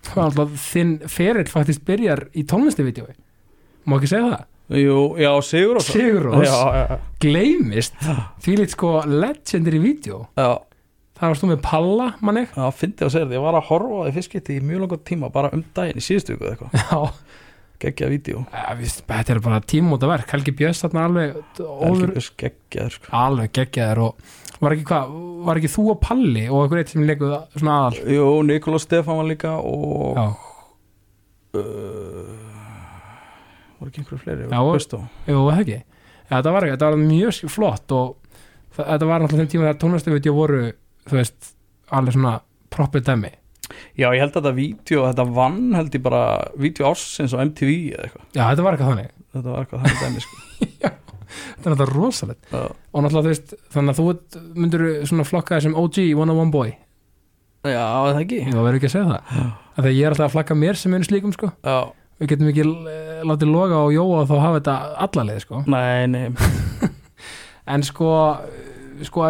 þá 0.03 0.15
er 0.15 0.23
náttúrulega 0.23 0.63
þinn 0.65 0.95
ferill 1.13 1.51
faktist 1.51 1.85
byrjar 1.87 2.25
í 2.33 2.43
tónlistavídeói 2.49 3.13
má 3.87 3.97
ekki 3.99 4.11
segja 4.11 4.33
það? 4.33 4.49
Jú, 4.79 4.99
já, 5.19 5.29
Sigur 5.43 5.77
og 5.77 5.83
Sigurós 5.85 6.47
já, 6.47 6.59
já, 6.73 6.99
gleymist 7.21 7.97
því 8.43 8.53
lít 8.61 8.73
sko 8.73 8.93
legendir 9.05 9.75
í 9.75 9.81
vídeo. 9.83 10.21
Já, 10.39 10.63
það 11.19 11.33
varst 11.33 11.43
þú 11.43 11.49
með 11.51 11.59
Palla, 11.65 12.07
manni 12.23 12.45
já, 12.47 12.63
fyndi 12.71 13.03
að 13.03 13.11
segja 13.13 13.27
þetta 13.27 13.37
ég 13.37 13.43
var 13.43 13.57
að 13.59 13.67
horfa 13.69 13.99
á 13.99 14.03
því 14.07 14.13
fiskiti 14.17 14.55
í 14.57 14.63
mjög 14.63 14.85
langar 14.85 15.01
tíma 15.09 15.29
bara 15.35 15.51
um 15.53 15.65
daginn 15.75 15.99
í 15.99 16.05
síðustu 16.05 16.37
eða 16.37 16.53
eitthvað. 16.53 16.77
Já, 16.79 17.42
geggja 17.81 18.09
vídeo. 18.11 18.45
Þetta 18.51 19.35
er 19.35 19.41
bara 19.43 19.59
tímóta 19.65 20.07
verk. 20.09 20.29
Helgi 20.33 20.53
Björns 20.55 20.83
alveg 20.85 21.35
geggjaður 22.39 22.97
sko. 22.97 23.11
Alveg 23.17 23.53
geggjaður 23.57 24.03
og 24.07 24.23
var 24.63 24.75
ekki 24.75 24.85
hvað, 24.87 25.13
var 25.47 25.59
ekki 25.59 25.71
þú 25.73 25.85
og 25.93 25.99
Palli 26.03 26.45
og 26.47 26.63
einhver 26.63 26.81
eitt 26.81 26.93
sem 26.93 27.05
leikuð 27.07 27.33
svona 27.57 27.77
aðal? 27.81 27.99
Jú, 28.15 28.27
Nikolás 28.47 28.85
Stefán 28.87 29.19
var 29.19 29.27
líka 29.27 29.55
og 29.59 30.19
uh, 30.21 31.63
voru 33.79 33.91
ekki 33.91 34.03
einhverju 34.03 34.21
fleiri? 34.21 34.47
Já, 34.47 34.59
jú, 35.33 35.43
ekki? 35.57 35.79
Þetta, 36.31 36.55
var, 36.55 36.69
þetta 36.71 36.91
var 36.93 37.01
mjög 37.01 37.51
flott 37.51 37.95
og 37.97 38.15
þetta 38.77 39.09
var 39.09 39.23
náttúrulega 39.23 39.43
þeim 39.43 39.51
tíma 39.51 39.67
þegar 39.67 39.81
tónlistavídeó 39.83 40.35
voru 40.37 40.61
þú 41.09 41.19
veist, 41.19 41.53
alveg 41.93 42.15
svona 42.15 42.37
proppið 42.73 43.09
dæmi 43.09 43.33
Já, 43.93 44.07
ég 44.09 44.21
held 44.21 44.31
að 44.31 44.39
þetta 44.39 44.53
vídeo, 44.57 45.03
þetta 45.09 45.25
vann 45.35 45.73
held 45.77 45.95
ég 45.97 46.03
bara 46.05 46.21
vídeo 46.59 46.87
ársins 46.89 47.33
á 47.33 47.37
MTV 47.43 47.71
eða 47.93 48.07
eitthvað. 48.07 48.25
Já, 48.33 48.43
þetta 48.43 48.65
var 48.65 48.77
eitthvað 48.77 48.91
þannig. 48.93 49.11
Þetta 49.33 49.49
var 49.49 49.63
eitthvað 49.63 49.83
þannig 49.83 50.01
dæmi 50.03 50.23
sko. 50.23 50.35
þetta 51.33 51.69
er 51.69 51.73
náttúrulega 51.73 51.97
rosalegt. 51.97 52.47
Já. 52.51 52.63
og 52.63 53.05
náttúrulega 53.05 53.25
þú 53.25 53.33
veist, 53.33 53.55
þannig 53.73 53.93
að 53.93 53.99
þú 53.99 54.05
myndir 54.63 54.85
svona 55.09 55.27
flokka 55.27 55.59
þessum 55.59 55.77
OG 55.83 55.99
one 56.13 56.33
on 56.33 56.41
one 56.45 56.53
boy? 56.53 56.73
Já, 57.63 57.83
það 58.09 58.21
ekki? 58.25 58.39
Ég 58.43 58.57
verður 58.59 58.79
ekki 58.79 58.89
að 58.89 58.95
segja 58.97 59.09
það. 59.11 59.51
Því 59.77 59.87
að 59.87 59.97
ég 59.97 60.03
er 60.03 60.13
alltaf 60.13 60.27
að 60.27 60.33
flagga 60.35 60.57
mér 60.59 60.79
sem 60.79 60.93
einu 60.97 61.07
slíkum 61.07 61.33
sko. 61.33 61.49
Já, 61.63 61.77
við 62.19 62.33
getum 62.33 62.49
ekki 62.51 62.65
eh, 62.67 63.21
látið 63.23 63.53
loga 63.53 63.79
og 63.85 63.93
jóa 63.95 64.19
og 64.19 64.27
þá 64.27 64.35
hafa 64.41 64.59
þetta 64.59 64.75
allaleg 65.07 65.43
sko. 65.45 65.63
nei, 65.71 66.07
nei. 66.11 66.27
En 67.73 67.79
sko 67.87 68.09
sko 69.07 69.23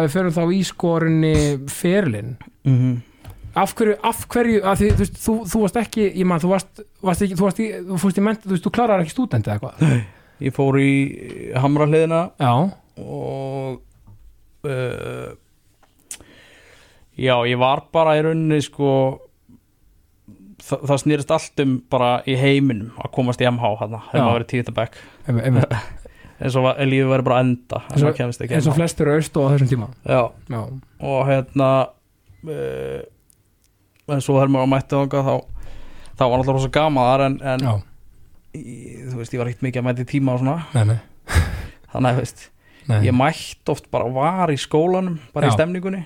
í 3.54 3.58
af 3.62 3.74
hverju, 3.78 3.94
af 4.02 4.24
hverju 4.32 4.60
því, 4.64 4.88
þú, 4.90 4.98
veist, 5.04 5.18
þú, 5.22 5.34
þú 5.52 5.60
varst 5.64 5.76
ekki, 5.84 6.06
ég 6.18 6.26
man, 6.26 6.40
þú 6.42 6.50
varst, 6.50 6.82
varst 7.06 7.22
ekki, 7.26 7.36
þú 7.38 7.46
varst 7.46 7.60
í, 7.62 7.68
þú 7.86 7.98
fórst 8.02 8.18
í 8.18 8.24
ment, 8.26 8.42
þú 8.44 8.54
veist, 8.56 8.64
þú 8.66 8.72
klarar 8.74 9.04
ekki 9.04 9.14
stúdent 9.14 9.46
eða 9.46 9.58
eitthvað? 9.58 9.98
Ég 10.42 10.54
fór 10.56 10.78
í 10.82 10.90
hamra 11.62 11.86
hliðina 11.86 12.22
já, 12.42 12.52
og 12.98 13.78
uh, 14.66 15.30
já, 17.14 17.36
ég 17.46 17.60
var 17.62 17.84
bara 17.94 18.16
í 18.18 18.24
rauninni 18.26 18.58
sko 18.66 18.90
það, 20.64 20.82
það 20.90 21.00
snýrist 21.04 21.34
allt 21.36 21.62
um 21.64 21.76
bara 21.92 22.10
í 22.26 22.34
heiminum 22.40 22.90
að 22.98 23.12
komast 23.14 23.42
í 23.44 23.48
MH 23.50 23.70
Já. 23.70 23.86
hefur 23.86 24.24
maður 24.24 24.38
verið 24.40 24.50
tíðtabæk 24.54 24.98
eins 26.44 26.56
og 26.58 26.64
var- 26.66 26.80
lífið 26.82 27.10
verið 27.14 27.28
bara 27.30 27.40
enda 27.46 27.82
en 27.84 27.94
Eins 27.94 28.06
og- 28.10 28.50
eins 28.50 28.68
og 28.70 28.78
flestur 28.80 29.12
aust 29.14 29.36
og 29.38 29.46
á 29.46 29.48
þessum 29.54 29.70
tíma. 29.70 29.88
Já, 30.02 30.22
já, 30.50 30.62
og 31.06 31.20
hérna 31.30 31.68
uh, 32.50 33.02
en 34.12 34.24
svo 34.24 34.38
þegar 34.38 34.52
maður 34.52 34.72
mætti 34.74 34.98
þangað 34.98 35.28
þá 35.28 35.34
þá 36.14 36.24
var 36.24 36.36
alltaf 36.38 36.56
rosa 36.56 36.72
gama 36.74 37.06
þar 37.10 37.24
en, 37.26 37.36
en 37.52 37.64
ég, 38.54 39.06
þú 39.10 39.20
veist, 39.20 39.34
ég 39.34 39.40
var 39.42 39.50
ekkert 39.50 39.66
mikið 39.66 39.82
að 39.82 39.86
mæti 39.88 40.06
tíma 40.14 40.34
og 40.34 40.42
svona. 40.42 40.56
Nei, 40.76 40.84
nei, 40.92 41.38
þannig 41.92 42.10
að, 42.10 42.20
veist, 42.20 42.44
nei. 42.90 42.98
ég 43.08 43.16
mætti 43.16 43.74
oft 43.74 43.90
bara 43.94 44.10
var 44.14 44.52
í 44.54 44.58
skólanum, 44.60 45.18
bara 45.34 45.50
Já. 45.50 45.54
í 45.54 45.58
stemningunni 45.58 46.04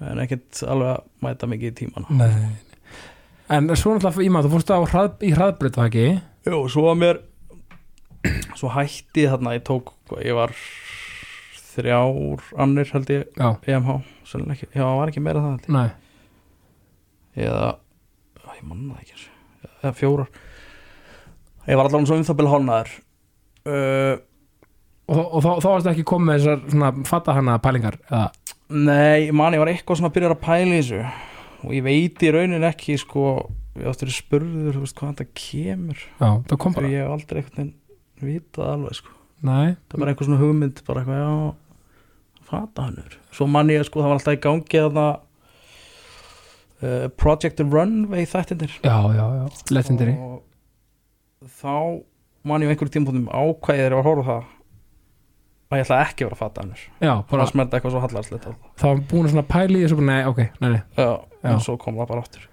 en 0.00 0.22
ekkert 0.24 0.62
alveg 0.64 0.94
að 0.94 1.00
mæta 1.26 1.48
mikið 1.50 1.72
í 1.72 1.78
tíman 1.82 2.06
Nei. 2.16 2.30
En 3.50 3.66
svo 3.74 3.96
náttúrulega, 3.96 4.22
Íma, 4.22 4.44
þú 4.46 4.52
fórst 4.52 4.70
á 4.70 4.78
hrað, 4.78 5.08
í 5.26 5.32
hraðbreyt, 5.34 5.74
það 5.74 5.88
ekki? 5.88 6.04
Jú, 6.46 6.60
svo 6.70 6.84
var 6.86 6.98
mér 7.00 7.18
svo 8.58 8.70
hætti 8.72 9.26
þarna 9.28 9.56
ég 9.56 9.64
tók, 9.66 9.92
ég 10.22 10.36
var 10.38 10.54
þrjár 11.74 12.44
annir 12.60 12.90
held 12.94 13.10
ég 13.12 13.26
Já, 13.34 13.48
EMH, 13.74 13.98
sannlega 14.28 14.56
ekki, 14.56 14.70
já, 14.76 14.84
var 14.86 15.12
ekki 15.12 15.24
meira 15.24 15.42
það 15.42 15.56
held 15.56 15.74
nei, 15.76 15.88
ég 15.88 16.09
eða, 17.36 17.74
ég 18.56 18.64
manna 18.66 18.96
það 18.96 19.04
ekki 19.04 19.28
eða 19.80 19.92
fjórar. 19.96 20.32
Ég 21.68 21.78
var 21.78 21.86
allavega 21.86 22.08
svo 22.08 22.18
um 22.18 22.26
það 22.26 22.38
byrja 22.40 22.52
hálnaður 22.54 22.92
uh, 23.70 24.14
og, 25.10 25.20
og 25.20 25.44
þá, 25.44 25.68
varst 25.68 25.90
ekki 25.92 26.06
komið 26.08 26.38
þessar 26.38 26.64
svona 26.72 26.90
fatta 27.08 27.36
hana 27.36 27.58
pælingar 27.62 28.00
eða, 28.08 28.26
nei, 28.72 29.28
ég 29.28 29.34
man, 29.36 29.54
ég 29.54 29.62
var 29.62 29.72
eitthvað 29.72 30.00
svona 30.00 30.10
að 30.10 30.18
byrja 30.18 30.32
að 30.34 30.42
pæla 30.46 30.76
þessu. 30.78 31.00
Og 31.60 31.72
ég 31.76 31.84
veit 31.84 32.22
í 32.24 32.32
raunin 32.32 32.64
ekki 32.64 32.96
sko, 33.00 33.24
ég 33.76 33.88
áttur 33.90 34.12
spurður 34.14 34.78
þú 34.78 34.84
veist 34.86 34.96
hvað 34.96 35.10
þetta 35.18 35.40
kemur. 35.42 36.04
Já, 36.16 36.28
það 36.48 36.60
kom 36.62 36.76
þegar 36.76 36.86
bara 36.86 36.92
ég 36.94 37.02
hef 37.04 37.16
aldrei 37.16 37.42
eitthvað 37.42 37.72
vitað 38.24 38.70
alveg 38.74 39.00
sko. 39.00 39.16
Nei, 39.40 39.74
það 39.88 40.00
var 40.02 40.12
einhver 40.12 40.28
svona 40.28 40.40
hugmynd 40.40 40.80
bara 40.86 41.02
eitthvað, 41.02 41.20
já 41.20 41.58
fata 42.50 42.88
hannur, 42.88 43.18
svo 43.34 43.46
man 43.46 43.70
ég 43.70 43.84
sko 43.86 44.02
það 44.02 44.10
var 44.10 44.18
alltaf 44.18 44.36
í 44.36 44.40
gangi 44.42 44.80
þarna 44.82 45.04
uh, 46.82 47.08
Project 47.20 47.60
Runway 47.64 48.26
þættinir 48.28 48.78
já, 48.84 48.96
já, 49.16 49.26
já, 49.40 49.44
legendary. 49.74 50.14
Og 50.20 51.50
þá 51.60 51.74
man 52.48 52.64
ég 52.64 52.68
á 52.68 52.72
einhverjum 52.72 52.94
tímpúndum 52.96 53.28
ákvæðið 53.28 53.86
er 53.86 53.96
að 53.98 54.06
horfa 54.08 54.26
það. 54.30 54.48
Að 55.70 55.78
ég 55.78 55.84
ætla 55.86 56.00
ekki 56.02 56.24
að 56.24 56.26
vera 56.26 56.34
að 56.34 56.40
fata 56.40 56.62
hannur 56.64 56.80
Já, 56.98 57.10
bara 57.14 57.26
bara 57.30 57.44
að 57.44 57.50
smerta 57.52 57.76
eitthvað 57.78 57.92
svo 57.94 58.00
hallarslegt 58.02 58.46
þá 58.80 58.86
var 58.88 59.02
búin 59.12 59.28
svona 59.30 59.44
pæli 59.46 59.78
í 59.78 59.84
þessu 59.84 59.98
bara, 60.00 60.08
nei, 60.08 60.22
ok, 60.26 60.40
nei, 60.58 60.70
nei, 60.72 60.80
já, 60.98 61.10
Já. 61.44 61.50
en 61.52 61.60
svo 61.62 61.76
kom 61.78 62.00
það 62.00 62.08
bara 62.10 62.24
áttur 62.24 62.48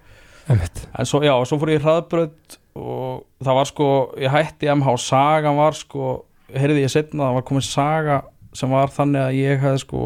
en 0.48 1.08
svo, 1.08 1.20
já, 1.26 1.32
svo 1.50 1.58
fór 1.58 1.72
ég 1.72 1.80
í 1.80 1.82
hraðbröð 1.82 2.54
og 2.78 3.24
það 3.42 3.58
var 3.58 3.68
sko, 3.72 3.88
ég 4.22 4.32
hætti 4.32 4.70
MH 4.70 4.94
sagan 5.02 5.58
var 5.58 5.74
sko, 5.76 6.12
heyrði 6.54 6.84
ég 6.84 6.94
setna 6.94 7.26
það 7.26 7.36
var 7.40 7.46
komin 7.50 7.66
saga 7.66 8.20
sem 8.56 8.70
var 8.72 8.94
þannig 8.94 9.24
að 9.24 9.38
ég 9.40 9.62
hefði 9.66 9.82
sko 9.82 10.04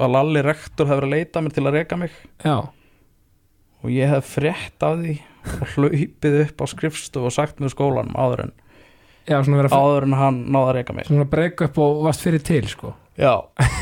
að 0.00 0.12
Lalli 0.16 0.42
rektor 0.44 0.88
hefði 0.88 0.98
verið 1.00 1.08
að 1.10 1.16
leita 1.16 1.42
mér 1.44 1.54
til 1.56 1.64
að 1.66 1.74
reka 1.76 1.98
mig. 2.00 2.12
Já, 2.42 2.56
og 3.80 3.92
ég 3.94 4.10
hefði 4.10 4.30
frétt 4.34 4.86
af 4.86 4.98
því 5.00 5.14
og 5.50 5.68
hlaupið 5.74 6.40
upp 6.44 6.60
á 6.60 6.66
skrifstofu 6.68 7.30
og 7.30 7.34
sagt 7.34 7.62
mér 7.62 7.72
skólanum 7.72 8.16
áður 8.20 8.42
en, 8.46 8.50
já, 9.24 9.38
áður 9.40 10.06
en 10.08 10.16
hann 10.20 10.40
náði 10.52 10.66
að 10.66 10.74
reka 10.80 10.96
mig. 10.96 11.08
Svona 11.08 11.28
breyka 11.30 11.70
upp 11.70 11.80
og 11.80 12.02
varst 12.04 12.24
fyrir 12.24 12.44
til, 12.44 12.64
sko. 12.68 12.92
Já, 13.20 13.34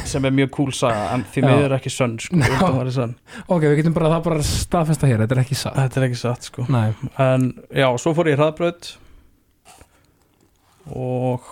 sem 0.08 0.24
er 0.26 0.34
mjög 0.34 0.50
cool 0.56 0.72
saga 0.74 1.10
en 1.14 1.24
því 1.30 1.44
miður 1.46 1.74
ekki 1.76 1.92
sönn 1.94 2.16
sko. 2.22 2.38
Ok, 3.46 3.66
við 3.66 3.76
getum 3.82 3.94
bara 3.94 4.12
það 4.16 4.24
bara 4.30 4.46
staðfesta 4.46 5.10
hér, 5.10 5.20
þetta 5.24 5.36
er 5.36 5.42
ekki 5.44 5.58
satt. 5.58 5.76
Þetta 5.78 6.00
er 6.00 6.06
ekki 6.08 6.20
satt 6.22 6.48
sko. 6.48 6.66
Nei, 6.74 6.88
en 7.22 7.50
já, 7.70 7.86
svo 8.02 8.14
fór 8.16 8.30
ég 8.32 8.38
í 8.38 8.40
hraðbröð 8.40 8.90
og 10.98 11.44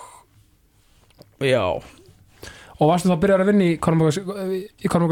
já, 1.45 1.63
og 2.77 2.89
varstu 2.91 3.11
þá 3.11 3.15
að 3.15 3.21
byrja 3.23 3.37
að 3.39 3.51
vinna 3.51 3.67
í 3.67 3.75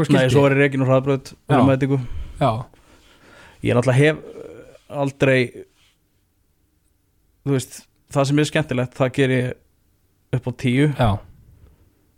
skilti? 0.06 0.18
nei, 0.18 0.32
svo 0.32 0.42
var 0.44 0.56
ég 0.56 0.64
reikin 0.64 0.82
úr 0.84 0.90
hraðbröð 0.90 1.32
Já. 1.32 1.58
og 1.60 1.68
Já, 2.42 2.50
ég 3.64 3.76
náttúrulega 3.76 4.00
hef 4.00 4.20
uh, 4.20 5.00
aldrei 5.02 5.40
þú 7.46 7.54
veist 7.54 7.78
það 8.12 8.28
sem 8.30 8.42
er 8.42 8.50
skemmtilegt, 8.50 8.98
það 8.98 9.14
ger 9.16 9.34
ég 9.36 10.36
upp 10.36 10.50
á 10.50 10.52
tíu. 10.60 10.88
Já. 10.92 11.10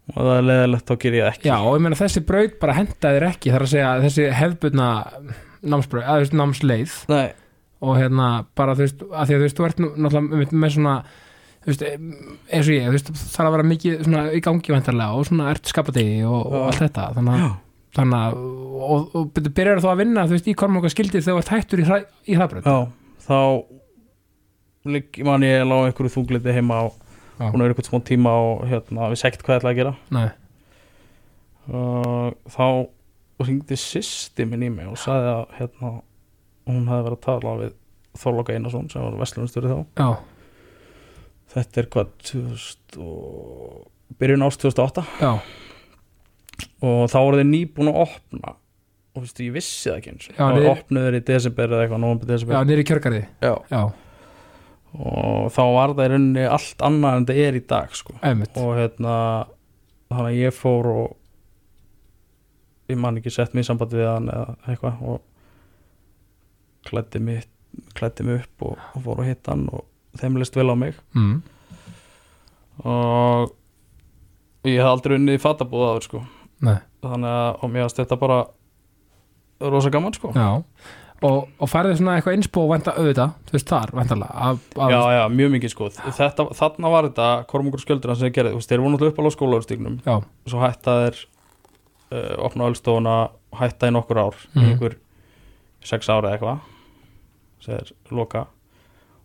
Og 0.08 0.16
það 0.24 0.32
er 0.38 0.46
leðilegt, 0.48 0.88
þá 0.88 1.02
ger 1.04 1.18
ég 1.18 1.28
ekki. 1.28 1.50
Já, 1.50 1.56
og 1.58 1.76
ég 1.76 1.84
meina 1.84 1.98
þessi 1.98 2.24
braut 2.28 2.56
bara 2.62 2.78
hendaðir 2.78 3.28
ekki 3.28 3.52
þar 3.52 3.66
að 3.66 3.72
segja 3.74 3.90
þessi 4.06 4.26
hefbundna 4.38 4.88
námsbraut, 5.68 6.04
að 6.06 6.16
þú 6.16 6.24
veist, 6.24 6.36
námsleið. 6.40 6.96
Nei, 7.12 7.26
og 7.84 7.98
hérna 7.98 8.28
bara 8.58 8.76
þú 8.78 8.86
veist, 8.86 9.04
að 9.08 9.30
því 9.30 9.36
að 9.36 9.42
þú 9.42 9.46
veist, 9.46 9.58
þú 9.58 9.68
ert 9.68 9.82
nú 9.82 9.90
náttúrulega 10.06 10.48
með, 10.64 10.74
svona 10.74 10.94
þú 11.64 11.72
veist, 11.72 11.84
eins 11.84 12.70
og 12.70 12.74
ég, 12.74 12.90
veist, 12.94 13.12
það 13.20 13.42
er 13.42 13.50
að 13.50 13.56
vera 13.56 13.68
mikið 13.72 14.02
svona 14.06 14.24
í 14.32 14.42
gangi 14.48 14.74
vantarlega 14.74 15.18
og 15.18 15.28
svona 15.28 15.50
ert 15.52 15.72
skapati 15.72 16.06
og, 16.24 16.38
og 16.40 16.56
Já. 16.56 16.64
allt 16.70 16.82
þetta 16.86 17.08
þannig 17.18 17.36
að, 17.36 17.50
þannig 17.96 18.18
að 18.18 18.38
og, 18.88 19.16
og 19.16 19.40
byrjar 19.48 19.82
þá 19.82 19.90
að 19.92 20.00
vinna, 20.02 20.26
þú 20.28 20.36
veist, 20.36 20.48
í 20.50 20.56
kormóka 20.58 20.90
skildir 20.92 21.24
þegar 21.24 21.38
þú 21.38 21.42
ert 21.44 21.52
hættur 21.54 21.82
í, 21.82 21.86
í 22.28 22.38
hraðbraut? 22.38 22.68
Já, 22.68 22.78
þá 23.26 23.38
ligg, 24.88 25.20
man 25.26 25.46
ég 25.46 25.64
lág 25.68 25.88
einhverju 25.88 26.14
þungliti 26.16 26.54
heima 26.56 26.82
Já. 27.38 27.48
hún 27.52 27.62
er 27.62 27.72
eitthvað 27.72 27.90
smá 27.90 28.04
tíma 28.06 28.34
og 28.42 28.62
hérna, 28.68 29.10
við 29.12 29.20
segt 29.22 29.44
hvað 29.46 29.54
ég 29.54 29.60
ætla 29.62 29.72
að 29.72 29.80
gera. 29.80 29.94
Nei, 30.14 30.28
og 31.68 32.54
þá 32.54 32.64
ringdi 33.46 33.76
sýsti 33.78 34.46
minn 34.48 34.64
í 34.66 34.70
mig 34.72 34.88
og 34.90 34.98
sagði 34.98 35.34
að 35.34 35.44
hérna, 35.58 35.92
hún 36.68 36.88
hefði 36.88 37.04
verið 37.06 37.18
að 37.18 37.26
tala 37.28 37.54
við 37.60 37.76
Þorloka 38.18 38.54
Einarsson 38.56 38.88
sem 38.90 39.04
var 39.04 39.18
vestlunastöri 39.20 39.70
þá. 39.70 39.78
Já, 40.00 40.08
þetta 41.54 41.82
er 41.82 41.90
hvað 41.94 42.12
2000 42.32 42.98
og 43.04 44.18
byrjun 44.18 44.46
ást 44.48 44.64
2008 44.64 45.04
já, 45.20 45.32
og 46.82 47.04
þá 47.12 47.16
voru 47.18 47.38
þeir 47.40 47.48
nýbúin 47.52 47.90
að 47.92 48.00
opna. 48.06 48.54
Og 49.16 49.24
veistu, 49.24 49.44
ég 49.48 49.54
vissi 49.56 49.88
það 49.90 49.96
ekki 49.98 50.10
eins 50.12 50.26
Já, 50.30 50.42
og 50.46 50.58
þeir- 50.58 50.68
opnuður 50.72 51.16
í 51.18 51.22
desember 51.26 51.68
eða 51.74 51.84
eitthvað, 51.86 52.04
já, 52.06 52.26
desember. 52.32 52.64
Niður 52.68 52.82
í 52.82 52.86
kjörgarði. 52.90 53.22
Já. 53.42 53.54
Já, 53.72 53.80
og 54.98 55.48
þá 55.52 55.62
var 55.74 55.94
það 55.94 56.04
í 56.04 56.10
rauninni 56.14 56.44
allt 56.48 56.84
annað 56.88 57.16
en 57.16 57.26
það 57.28 57.40
er 57.46 57.58
í 57.58 57.64
dag 57.68 57.94
sko. 57.98 58.14
og 58.22 58.70
hérna 58.78 59.14
þannig 60.08 60.30
að 60.32 60.38
ég 60.38 60.54
fór 60.56 60.86
og 60.92 61.16
ég 62.88 62.96
man 62.96 63.18
ekki 63.20 63.30
sett 63.34 63.52
mig 63.54 63.64
í 63.66 63.68
samband 63.68 63.92
við 63.92 64.06
hann 64.08 64.30
eða 64.32 64.54
eitthvað 64.66 65.02
og 65.02 65.20
klætti 66.88 67.20
mig, 67.20 67.44
klætti 67.98 68.24
mig 68.24 68.40
upp 68.46 68.62
og, 68.70 68.78
og 68.96 69.02
fór 69.04 69.20
að 69.20 69.28
hitta 69.28 69.52
hann 69.52 69.66
og 69.68 69.84
þeim 70.16 70.38
leist 70.40 70.56
vel 70.56 70.70
á 70.72 70.76
mig. 70.78 70.94
Mm. 71.14 71.42
og 72.86 73.52
ég 74.64 74.78
hef 74.80 74.88
aldrei 74.88 75.16
unnið 75.18 75.36
í 75.38 75.42
fatabúð 75.42 75.84
áður 75.90 76.04
sko 76.06 76.20
Nei, 76.60 76.78
þannig 77.04 77.30
að 77.30 77.58
og 77.62 77.70
mér 77.70 77.84
varst 77.86 78.00
þetta 78.00 78.16
bara 78.18 78.38
rosa 79.60 79.90
gaman 79.94 80.14
sko. 80.16 80.32
Já. 80.34 80.48
Og, 81.26 81.48
og 81.58 81.66
færði 81.70 81.96
svona 81.98 82.12
eitthvað 82.14 82.36
innspó 82.38 82.62
vænta 82.70 82.92
auðvitað, 82.94 83.32
þú 83.48 83.54
veist 83.56 83.70
þar, 83.72 83.90
væntalega 83.98 84.34
af, 84.48 84.60
af, 84.78 84.90
já, 84.92 84.98
já, 85.16 85.22
mjög 85.34 85.48
mikið 85.56 85.72
sko. 85.72 85.88
Þetta, 86.14 86.44
þarna 86.60 86.92
var 86.94 87.08
þetta, 87.08 87.26
Kormungur 87.50 87.82
skjöldur 87.82 88.12
sem 88.20 88.30
gerði, 88.36 88.52
þú 88.54 88.60
veist, 88.60 88.70
þeir 88.70 88.82
voru 88.84 88.92
náttúrulega 88.94 89.16
upp 89.16 89.18
á 89.26 89.34
skólaugstignum 89.34 89.96
já, 90.06 90.14
svo 90.46 90.60
hætta 90.62 90.94
þeir 91.00 91.18
uh, 91.18 92.34
opna 92.46 92.68
öllstofuna 92.70 93.16
hætta 93.58 93.90
í 93.90 93.94
nokkur 93.98 94.20
ár 94.28 94.38
Mhm. 94.54 94.62
í 94.62 94.70
einhver 94.76 94.94
sex 95.90 96.06
ára 96.08 96.30
eða 96.30 96.38
eitthvað 96.38 96.58
sem 97.66 97.74
þeir 97.82 97.92
loka. 98.14 98.44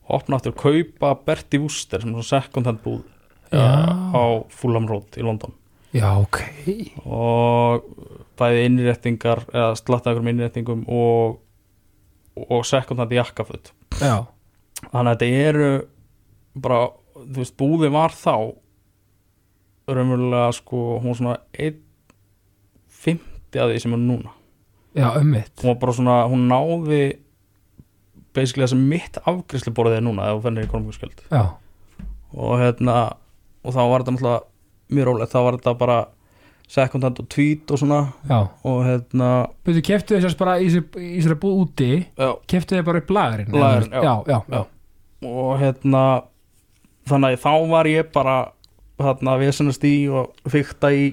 Og 0.09 0.17
opna 0.17 0.39
aftur 0.41 0.57
kaupa 0.57 1.13
Berti 1.29 1.61
Wooster 1.61 2.01
sem 2.01 2.09
er 2.09 2.17
svona 2.23 2.41
second 2.41 2.65
hand 2.71 2.81
búð 2.83 3.03
uh, 3.53 4.17
á 4.17 4.23
Fulham 4.49 4.89
Road 4.89 5.13
í 5.13 5.21
London 5.21 5.53
já, 5.93 6.09
ok. 6.19 6.37
Og 7.05 7.83
bæði 8.39 8.65
innréttingar 8.67 9.39
eða 9.53 9.75
slatta 9.79 10.11
einhverjum 10.11 10.31
innréttingum 10.33 10.81
og 10.89 11.39
og 12.33 12.63
second 12.65 12.97
hand 12.97 13.11
jakkaföt. 13.13 13.69
Já, 14.01 14.25
þannig 14.89 15.11
að 15.11 15.11
þetta 15.11 15.27
eru 15.47 15.67
bara, 16.63 16.79
þú 17.13 17.37
veist, 17.37 17.55
búði 17.59 17.87
var 17.93 18.11
þá 18.17 18.37
raunverulega 19.93 20.49
sko, 20.57 20.79
hún 21.03 21.17
svona 21.19 21.35
1.50 21.53 23.61
að 23.61 23.75
því 23.75 23.83
sem 23.83 23.93
er 23.93 24.01
núna. 24.01 24.31
Já, 24.93 25.09
ummitt 25.17 25.61
hún 25.61 25.73
var 25.73 25.79
bara 25.81 25.95
svona, 25.97 26.15
hún 26.29 26.47
náði 26.49 27.01
basically 28.33 28.65
það 28.65 28.73
sem 28.73 28.85
mitt 28.89 29.19
afgriðsluborðið 29.29 29.99
er 29.99 30.05
núna 30.05 30.29
ef 30.29 30.37
þú 30.37 30.43
fennir 30.47 30.67
í 30.67 30.71
konungskjöld 30.71 31.23
já, 31.29 31.43
og 32.33 32.53
hérna, 32.61 32.97
og 33.63 33.75
þá 33.75 33.81
var 33.81 34.03
þetta 34.03 34.15
náttúrulega 34.15 34.41
mjög 34.97 35.09
rólegt, 35.09 35.33
þá 35.33 35.39
var 35.45 35.57
þetta 35.57 35.73
bara 35.79 35.97
second 36.73 37.05
hand 37.05 37.19
og 37.21 37.29
tweet 37.29 37.71
og 37.73 37.81
svona. 37.81 37.99
Já. 38.29 38.37
Og 38.69 38.83
hérna 38.87 39.29
Byrju, 39.65 39.83
keftu 39.85 40.17
þessast 40.17 40.39
bara 40.39 40.57
í 40.63 40.69
sér 40.71 41.37
búð 41.41 41.65
úti 41.65 41.89
já, 42.01 42.29
keftu 42.49 42.77
þið 42.77 42.85
bara 42.87 43.03
upp 43.03 43.13
lagarinn 43.13 43.57
Lagerinn, 43.57 43.97
já. 43.97 44.13
já, 44.27 44.39
já, 44.53 44.63
og 45.29 45.51
hérna 45.61 46.03
þannig 47.09 47.35
að 47.37 47.43
þá 47.43 47.53
var 47.73 47.89
ég 47.91 48.11
bara 48.15 48.37
þarna 49.01 49.35
að 49.35 49.43
vesenast 49.43 49.85
í 49.87 49.95
og 50.13 50.51
fykta 50.53 50.93
í 50.95 51.05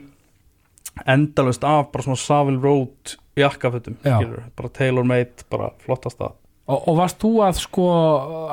endalust 1.09 1.65
af 1.67 1.91
bara 1.93 2.05
svona 2.07 2.21
Savile 2.21 2.61
Road 2.63 3.17
jakkafötum 3.39 3.97
bara 4.03 4.73
tailor 4.77 5.07
made, 5.07 5.47
bara 5.51 5.71
flottasta 5.85 6.33
og, 6.71 6.89
og 6.89 6.97
varst 6.99 7.19
þú 7.23 7.31
að 7.47 7.61
sko 7.63 7.87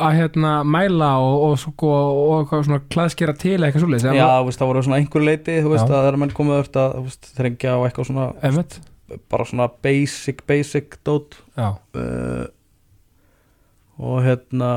að 0.01 0.17
hérna 0.17 0.51
mæla 0.65 1.09
og, 1.23 1.35
og 1.47 1.55
sko 1.61 1.91
og 2.37 2.53
svona 2.55 2.79
klaðskera 2.91 3.35
til 3.37 3.57
eitthvað 3.59 3.83
svoleiðis 3.83 4.07
Já, 4.07 4.27
þú 4.39 4.49
veist, 4.49 4.61
það 4.61 4.71
voru 4.71 4.85
svona 4.87 5.01
einhver 5.01 5.25
leiti 5.27 5.57
þú 5.61 5.73
veist, 5.73 5.85
Já. 5.85 5.89
að 5.91 5.97
það 5.97 6.11
er 6.11 6.19
menn 6.23 6.35
komið 6.37 6.61
öll 6.61 6.81
að 6.83 6.95
þú 6.97 7.03
veist, 7.09 7.31
þrengja 7.37 7.75
á 7.75 7.79
eitthvað 7.87 8.09
svona 8.11 8.27
einmitt, 8.47 8.79
bara 9.31 9.47
svona 9.47 9.67
basic, 9.87 10.43
basic 10.49 10.97
dót. 11.07 11.37
Já, 11.57 11.69
uh, 11.75 12.47
og 13.97 14.17
hérna 14.25 14.71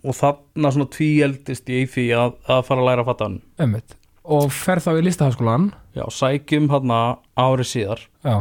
og 0.00 0.16
þarna 0.16 0.72
svona 0.72 0.88
tvíeldist 0.94 1.68
ég 1.70 1.84
í 1.84 1.90
því 1.90 2.06
að, 2.16 2.38
að 2.48 2.62
fara 2.68 2.82
að 2.82 2.88
læra 2.88 3.04
að 3.04 3.10
fatta 3.10 3.28
hann 3.28 3.40
einmitt. 3.60 3.96
Og 4.30 4.50
fer 4.54 4.80
þá 4.82 4.90
í 4.94 5.04
listaháskólan 5.04 5.70
Já, 5.96 6.04
sækjum 6.14 6.68
hann 6.70 6.92
árið 7.40 7.68
síðar. 7.72 8.02
Já, 8.24 8.36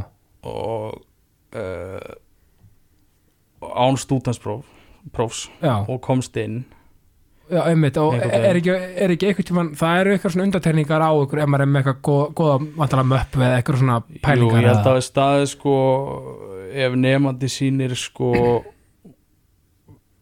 og 0.47 0.99
uh, 1.57 2.09
án 3.61 3.97
stúdenspróf 3.99 4.65
prófs 5.15 5.47
já, 5.63 5.73
og 5.87 6.01
komst 6.05 6.35
inn. 6.37 6.65
Já, 7.49 7.63
einmitt 7.71 7.97
og 7.97 8.13
er 8.13 8.59
ekki, 8.59 8.69
er 8.75 9.09
ekki 9.15 9.25
eitthvað 9.31 9.47
tímann 9.49 9.69
það 9.79 9.99
eru 10.03 10.11
eitthvað 10.13 10.33
svona 10.35 10.45
undatekningar 10.45 11.01
á 11.01 11.09
ykkur 11.17 11.39
ef 11.41 11.47
maður 11.49 11.63
er 11.65 11.69
með 11.71 11.79
eitthvað 11.81 12.01
góða, 12.05 12.27
góða 12.37 12.57
vantala 12.77 13.05
möppu 13.09 13.41
eða 13.41 13.55
eitthvað 13.61 13.79
svona 13.81 13.95
Jú, 14.05 14.19
pælingar 14.27 14.61
ég 14.61 14.69
held 14.69 14.89
að 14.91 14.99
í 14.99 15.05
staði 15.07 15.47
sko 15.55 15.73
ef 16.85 16.97
nefandi 17.01 17.49
sýnir 17.49 17.95
sko 17.97 18.29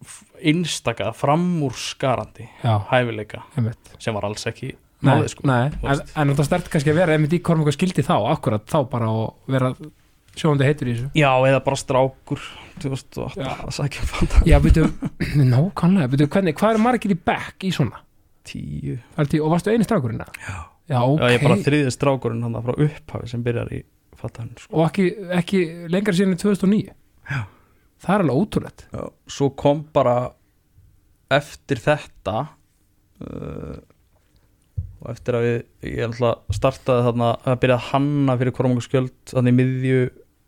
f- 0.05 0.23
einstaka 0.39 1.11
framúrskarandi 1.17 2.47
hæfileika 2.63 3.43
einmitt. 3.57 3.91
sem 3.99 4.15
var 4.15 4.29
alls 4.29 4.47
ekki 4.47 4.71
málið 5.03 5.29
sko 5.35 5.47
nei, 5.51 5.67
en, 5.83 6.01
en 6.23 6.31
það 6.37 6.47
stert 6.47 6.69
kannski 6.73 6.93
að 6.93 6.99
vera 7.01 7.17
einmitt 7.17 7.35
í 7.37 7.41
kormunga 7.43 7.73
skildi 7.75 8.05
þá, 8.07 8.15
akkurat 8.31 8.63
þá 8.71 8.79
bara 8.89 9.11
og 9.11 9.35
vera 9.51 9.73
sjóðandi 10.41 10.67
heitur 10.67 10.89
í 10.91 10.95
þessu 10.97 11.09
Já, 11.21 11.29
eða 11.49 11.59
bara 11.65 11.79
strákur 11.81 12.41
2008 12.83 13.41
Já. 13.41 13.51
að 13.65 13.73
sækja 13.77 14.07
fanta 14.11 14.41
Já, 14.47 14.57
byrju, 14.63 14.87
nákvæmlega, 15.53 16.11
byrju, 16.13 16.29
hvernig, 16.35 16.55
hvað 16.59 16.77
er 16.77 16.81
margir 16.85 17.13
í 17.15 17.19
bekk 17.31 17.67
í 17.67 17.73
svona? 17.75 18.01
10 18.47 18.97
Allt 19.19 19.35
í- 19.37 19.41
Og 19.43 19.51
varstu 19.51 19.73
eini 19.73 19.87
strákurinn? 19.87 20.21
Já. 20.23 20.57
Já, 20.87 21.01
ok, 21.03 21.19
Já, 21.19 21.27
ég 21.33 21.41
er 21.41 21.47
bara 21.49 21.59
þriði 21.65 21.91
strákurinn 21.97 22.45
hann 22.47 22.59
frá 22.63 22.77
upphafi 22.85 23.27
sem 23.33 23.41
byrjar 23.43 23.73
í 23.75 23.81
fata 24.17 24.41
hann 24.45 24.53
sko. 24.57 24.71
og 24.79 24.85
ekki, 24.87 25.07
ekki 25.41 25.59
lengra 25.91 26.13
síðan 26.15 26.37
í 26.37 26.39
2009 26.41 26.93
Já. 27.33 27.41
Það 28.05 28.13
er 28.15 28.23
alveg 28.23 28.39
ótrúlegt 28.45 28.85
Já, 28.93 29.03
Svo 29.35 29.49
kom 29.59 29.83
bara 29.93 30.15
eftir 31.33 31.81
þetta 31.83 32.37
uh, 33.25 33.75
og 34.97 35.09
eftir 35.11 35.35
að 35.37 35.43
við 35.45 35.57
ég 35.91 36.05
ætla 36.07 36.31
startaði 36.55 37.03
þarna 37.09 37.27
að 37.51 37.59
byrja 37.61 37.75
að 37.77 37.87
hanna 37.91 38.35
fyrir 38.39 38.55
kormungaskjöld 38.57 39.11
þannig 39.33 39.53
í 39.53 39.57
miðju 39.59 39.99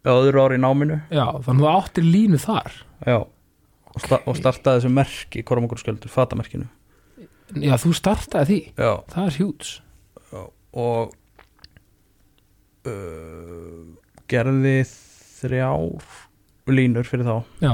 öðru 0.08 0.44
ári 0.44 0.60
í 0.60 0.64
náminu. 0.64 1.00
Já, 1.12 1.26
þannig 1.44 1.60
að 1.60 1.66
þú 1.66 1.70
áttir 1.74 2.08
línu 2.08 2.40
þar. 2.42 2.78
Já, 3.04 3.18
og, 3.20 4.00
sta 4.04 4.22
og 4.24 4.40
startaði 4.40 4.82
þessu 4.82 4.94
merki 4.96 5.44
kormungaskjöldur, 5.48 6.14
fatamerkinu. 6.14 6.70
Já, 7.60 7.76
þú 7.82 7.94
startaði 7.98 8.50
því, 8.50 8.60
Já, 8.78 8.92
það 9.12 9.26
er 9.26 9.38
hjúts. 9.40 9.76
Og 10.80 11.16
uh, 12.88 13.86
gerði 14.30 14.76
þrjár 15.40 16.18
línur 16.70 17.08
fyrir 17.10 17.26
þá. 17.26 17.38
Já, 17.66 17.74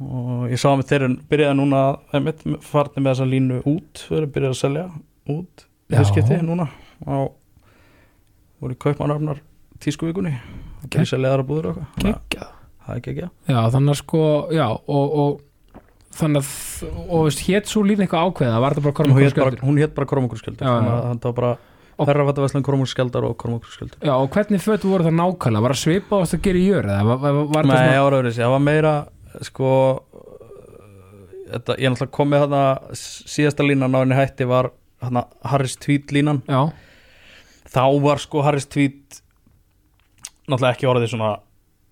og 0.00 0.48
ég 0.48 0.60
sá 0.60 0.70
að 0.72 0.86
þeir 0.88 1.04
byrjaði 1.28 1.56
núna 1.58 1.80
einmitt, 2.16 2.42
farni 2.64 3.02
með 3.02 3.10
þessa 3.12 3.28
línu 3.28 3.58
út 3.68 4.04
þeir 4.08 4.26
byrjaði 4.32 4.54
að 4.54 4.60
selja 4.62 4.84
út 5.28 5.64
í 5.66 5.92
Já. 5.92 5.98
þessu 5.98 6.14
skipti 6.14 6.38
núna 6.46 6.70
á 7.04 7.28
voru 8.60 8.76
í 8.76 8.80
kaupmannarfnar 8.80 9.42
tískuvíkunni 9.84 10.34
þar 11.34 11.44
að 11.44 11.48
búður 11.50 11.70
og 11.70 11.78
eitthvað. 11.78 12.04
Geggjað. 12.04 12.52
Það 12.80 12.92
er 12.92 13.00
ekki 13.00 13.14
Já, 13.50 13.58
þannig 13.74 13.92
að 13.94 13.98
sko, 14.00 14.22
já, 14.56 14.66
og, 14.70 15.16
og 15.22 16.14
þannig 16.20 16.40
að, 16.40 16.52
og 17.06 17.26
veist, 17.28 17.42
hétt 17.46 17.70
svo 17.70 17.82
línu 17.86 18.04
eitthvað 18.04 18.30
ákveða, 18.30 18.62
var 18.64 18.74
þetta 18.74 18.86
bara 18.86 18.94
hún 18.94 19.00
kormunga 19.00 19.26
hét 19.26 19.36
bara, 19.36 19.50
skjöldur 19.50 19.68
hún 19.68 19.82
hét 19.82 19.92
bara 19.98 20.08
já. 20.66 20.72
þannig 20.72 20.94
að 20.96 21.20
það 21.20 21.28
var 21.30 21.36
bara 21.40 21.52
herrafattavæslan 22.00 22.64
kormungurskeldar 22.64 23.26
og 23.28 23.36
kormungurskeldur 23.38 24.00
Já, 24.08 24.14
og 24.16 24.30
hvernig 24.34 24.62
fötu 24.64 24.90
voru 24.90 25.06
það 25.06 25.16
nákvæmlega? 25.20 25.64
Var 25.66 25.74
það 25.74 25.82
svipa 25.82 26.16
og 26.18 26.26
að 26.40 26.44
gera 26.46 26.60
í 26.60 26.64
jör? 26.64 26.88
Eða 26.88 27.06
var, 27.10 27.20
var, 27.20 27.40
var 27.54 27.68
Nei, 27.70 27.80
ég 27.92 28.04
var 28.06 28.16
öðru 28.18 28.32
það 28.38 28.54
var 28.54 28.62
meira 28.64 28.94
sko 29.46 29.72
þetta, 31.50 31.76
ég 31.76 31.86
er 31.86 31.94
náttúrulega 31.94 32.16
komið 32.16 32.44
þarna 32.44 32.62
síðasta 33.02 33.66
línan 33.66 33.96
á 33.96 33.98
henni 34.00 34.18
hætti 34.18 34.48
var 34.48 34.70
þarna 35.00 35.24
Harris 35.52 35.76
Tweet 35.80 36.14
línan. 36.14 36.42
Já, 36.48 36.70
þá 37.70 37.84
var 38.04 38.22
sko 38.22 38.44
Harris 38.46 38.68
Tweet 38.70 39.19
náttúrulega 40.50 40.76
ekki 40.76 40.88
orðið 40.90 41.12
svona 41.14 41.30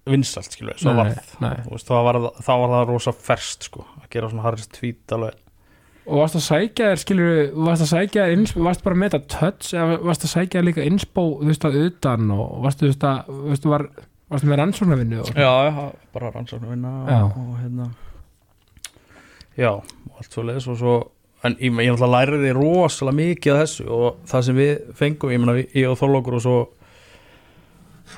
vinsalt 0.08 0.54
skilur 0.54 0.72
við, 0.74 0.80
svo 0.82 0.94
Nei, 0.94 0.98
var 0.98 1.10
það 1.12 1.42
nei. 1.44 1.58
Þú 1.66 1.74
veist, 1.74 1.90
þá, 1.90 1.98
var, 2.06 2.18
þá 2.46 2.50
var 2.62 2.72
það 2.74 2.88
rosa 2.92 3.12
ferst 3.28 3.68
sko 3.68 3.84
að 3.98 4.08
gera 4.14 4.30
svona 4.32 4.46
Harris 4.46 4.70
Tweet 4.72 5.14
alveg 5.16 5.44
og 6.08 6.22
varst 6.22 6.38
að 6.38 6.44
sækja 6.46 6.86
þér, 6.88 7.00
skilur 7.02 7.32
varst 7.66 7.84
að 7.84 7.90
sækja 7.90 8.22
þér, 8.30 8.44
varst 8.64 8.84
bara 8.86 8.96
með 8.96 9.10
þetta 9.12 9.34
touch 9.34 9.74
eða 9.76 9.98
varst 10.08 10.24
að 10.24 10.30
sækja 10.32 10.54
þér 10.62 10.66
líka 10.70 10.86
inspo 10.88 11.24
þú 11.42 11.50
veist 11.50 11.66
að 11.68 11.76
utan 11.82 12.30
og 12.32 12.54
varst 12.64 12.80
þú 12.80 12.88
veist 12.88 13.04
að 13.04 13.28
þú 13.28 13.50
veist, 13.50 13.68
var, 13.68 13.84
varst 14.32 14.48
með 14.48 14.60
rannsóknarvinnu 14.62 15.26
já, 15.36 15.52
bara 16.16 16.32
rannsóknu 16.32 16.72
vinna 16.72 16.94
Já. 17.10 17.20
og, 17.26 17.36
og 17.44 17.60
hérna 17.60 17.90
já, 19.58 19.70
og 19.76 20.22
allt 20.22 20.32
svo 20.32 20.46
leiðis 20.48 20.70
og 20.72 20.80
svo 20.80 20.96
en 21.44 21.54
ég, 21.60 21.68
ég 21.68 21.92
náttúrulega 21.92 22.14
læriði 22.16 22.56
rosalega 22.56 23.18
mikið 23.20 23.52
af 23.54 23.60
þessu 23.66 23.88
og 23.94 24.24
það 24.32 24.46
sem 24.48 24.58
við 24.58 24.72
fengum 24.98 25.34
ég 25.34 25.42
meina, 25.44 25.58
ég 25.60 25.92
og 25.92 26.00
Þorlókur 26.00 26.38
og 26.38 26.44
svo 26.46 26.56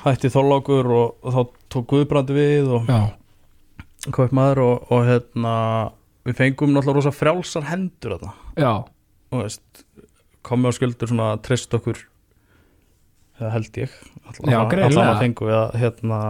hætti 0.01 0.31
Þorlókur 0.33 0.91
og, 0.95 1.17
og 1.21 1.35
þá 1.35 1.41
tók 1.73 1.89
Guðbrandi 1.91 2.37
við 2.37 2.71
og 2.77 2.91
já, 2.91 3.01
kaupmaður 4.15 4.63
og, 4.65 4.87
og 4.93 5.03
hérna 5.09 5.55
við 6.27 6.37
fengum 6.37 6.73
náttúrulega 6.73 6.99
rosa 6.99 7.13
frjálsar 7.15 7.67
hendur 7.69 8.15
þarna. 8.15 8.33
Já, 8.59 8.73
og 9.31 9.43
veist 9.43 9.85
komið 10.45 10.73
á 10.73 10.77
sköldur 10.77 11.11
svona 11.11 11.27
að 11.35 11.43
treyst 11.47 11.77
okkur 11.77 11.99
eða 13.41 13.51
held 13.55 13.77
ég 13.81 13.93
allan 14.29 15.01
að 15.01 15.21
fengu 15.23 15.49
við 15.49 15.57
að 15.57 15.77
hérna 15.81 16.21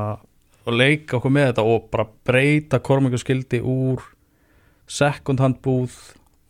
og 0.62 0.76
leika 0.78 1.18
okkur 1.18 1.34
með 1.34 1.48
þetta 1.52 1.66
og 1.68 1.88
bara 1.94 2.08
breyta 2.28 2.80
kormingaskildi 2.84 3.62
úr 3.66 4.04
second 4.92 5.42
hand 5.44 5.60
búð 5.64 5.96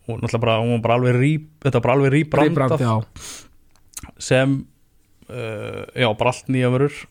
og 0.10 0.20
náttúrulega 0.20 0.42
bara, 0.44 0.58
bara 0.84 0.98
alveg 0.98 1.22
þetta 1.62 2.82
já, 2.82 2.94
sem 4.22 4.58
uh, 5.32 5.82
já, 5.96 6.08
bara 6.20 6.34
allt 6.34 6.52
nýja 6.52 6.72
vörur. 6.74 7.02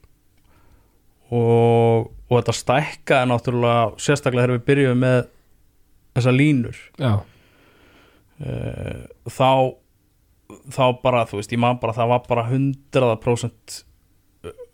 Og, 1.31 2.09
og 2.29 2.33
þetta 2.41 2.57
stækkaði 2.59 3.31
náttúrulega 3.31 3.85
sérstaklega 4.03 4.47
þegar 4.49 4.57
við 4.57 4.65
byrjuðum 4.71 5.05
með 5.05 5.21
þessa 6.19 6.35
línur. 6.35 6.81
Uh, 8.41 9.05
þá 9.31 9.53
þá 10.51 10.83
bara, 11.03 11.23
þú 11.31 11.39
veist, 11.41 11.53
ég 11.55 11.63
man 11.63 11.79
bara 11.79 11.95
það 11.95 12.11
var 12.11 12.27
bara 12.27 12.45
100% 12.51 13.85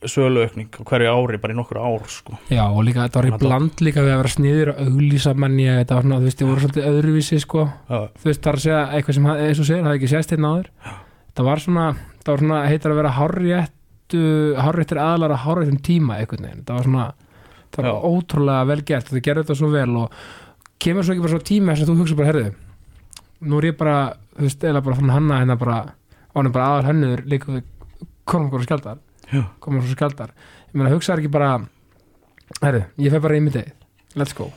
söluaukning 0.07 0.71
á 0.79 0.83
hverju 0.87 1.11
ári, 1.11 1.39
bara 1.43 1.55
í 1.55 1.57
nokkur 1.59 1.81
ár 1.81 2.05
sko. 2.13 2.37
já 2.53 2.63
og 2.67 2.85
líka 2.87 3.07
þetta 3.07 3.19
var 3.19 3.29
í 3.29 3.39
bland 3.41 3.83
líka 3.83 4.05
við 4.05 4.13
að 4.13 4.21
vera 4.21 4.33
sniður 4.33 4.71
og 4.73 4.83
auglýsa 4.85 5.33
manni 5.35 5.67
þetta 5.67 5.97
var 5.97 6.07
svona, 6.07 6.19
þú 6.21 6.29
veist, 6.29 6.39
þið 6.39 6.51
voru 6.51 6.65
svolítið 6.65 6.89
öðruvísi 6.91 7.39
sko, 7.43 7.65
Já, 7.67 7.99
þú 8.21 8.29
veist, 8.29 8.43
það 8.45 8.51
er 8.53 8.59
að 8.61 8.65
segja 8.67 8.83
eitthvað 8.99 9.19
sem, 9.19 9.29
eins 9.33 9.63
og 9.63 9.69
segir, 9.71 9.87
það 9.87 9.97
ekki 9.97 10.13
sést 10.13 10.35
hérna 10.35 10.53
áður 10.53 10.71
það 11.33 11.49
var 11.49 11.65
svona, 11.65 11.87
það 12.27 12.33
var 12.33 12.43
svona 12.43 12.63
heitar 12.67 12.93
að 12.93 13.01
vera 13.01 13.15
hárréttu, 13.17 14.25
hárréttir 14.59 15.01
aðlar 15.03 15.35
að 15.37 15.45
hárréttum 15.45 15.79
tíma 15.87 16.19
einhvern 16.21 16.49
veginn, 16.49 16.65
það 16.67 16.81
var 16.81 16.89
svona 16.91 17.07
það 17.77 17.81
var 17.83 17.89
Já. 17.91 18.11
ótrúlega 18.11 18.67
vel 18.71 18.83
gert, 18.91 19.13
þau 19.13 19.23
gerðu 19.29 19.45
þetta 19.45 19.59
svo 19.61 19.71
vel 19.73 19.97
og 20.03 20.21
kemur 20.83 21.07
svo 21.07 21.15
ekki 21.15 21.25
bara 21.27 21.35
svo 21.37 21.47
tíma 21.51 21.77
sem 21.77 21.89
þú 21.89 21.97
hugsa 22.01 22.19
bara, 22.19 22.33
herðu, 22.33 22.53
nú 23.47 23.61
er 23.61 23.71
ég 23.71 23.79
bara 23.79 23.97
þú 24.37 24.49
veist, 24.49 24.69
eða 24.71 24.85
bara 24.85 24.99
fann 25.01 25.15
hanna 25.15 25.41
hérna 25.43 25.59
bara 25.61 25.79
ánum 26.37 26.53
bara 26.53 26.69
aðal 26.75 26.91
hönnuður 26.91 27.25
líka 27.33 27.55
við 27.55 27.65
komum 28.27 28.51
okkur 28.51 28.63
og 28.63 28.69
skjaldar. 28.69 29.01
Já. 29.31 29.43
komum 29.63 29.81
okkur 29.81 29.93
og 29.93 29.97
skjaldar. 29.97 30.37
Ég 30.67 30.77
meina, 30.77 30.93
hugsaði 30.93 31.25
ekki 31.25 31.33
bara 31.35 31.51
herðu, 32.63 32.85
ég 33.03 33.15
fer 33.15 33.23
bara 33.25 33.39
í 33.39 33.43
mitt 33.43 33.59
eigið 33.59 33.75
let's 34.17 34.35
go. 34.37 34.51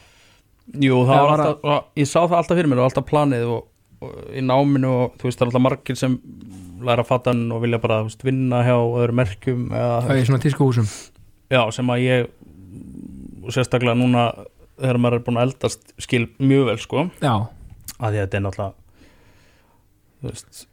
Jú, 0.79 1.01
það 1.07 1.23
var 1.25 1.43
alltaf, 1.43 1.89
ég 1.97 2.07
sá 2.07 2.19
það 2.21 2.37
alltaf 2.39 2.59
fyrir 2.59 2.71
mér 2.71 2.81
og 2.83 2.89
alltaf 2.89 3.05
planið 3.09 3.45
og, 3.49 3.63
og 4.05 4.17
í 4.37 4.43
náminu 4.45 4.91
og 4.93 5.15
þú 5.19 5.27
veist, 5.27 5.39
það 5.39 5.45
er 5.45 5.51
alltaf 5.51 5.65
margir 5.65 5.99
sem 5.99 6.17
læra 6.85 7.03
hann 7.25 7.51
og 7.51 7.61
vilja 7.63 7.79
bara 7.81 8.01
veist, 8.05 8.23
vinna 8.25 8.61
hjá 8.65 8.75
öðru 8.77 9.15
merkjum 9.19 9.67
það 9.71 10.11
er 10.15 10.25
svona 10.29 10.43
tískuhúsum? 10.43 10.87
Já, 11.49 11.61
sem 11.73 11.89
að 11.89 12.03
ég 12.05 12.29
sérstaklega 13.49 13.97
núna 13.97 14.27
þegar 14.79 14.99
maður 15.01 15.19
er 15.19 15.23
búin 15.25 15.39
að 15.41 15.47
eldast 15.49 15.93
skil 15.99 16.27
mjög 16.39 16.67
vel 16.69 16.77
sko, 16.79 17.05
já, 17.23 17.33
að 17.99 18.13
því 18.13 18.19
að 18.19 18.21
þetta 18.23 18.37
er 18.39 18.45
náttúrulega 18.45 18.73
veist 20.29 20.65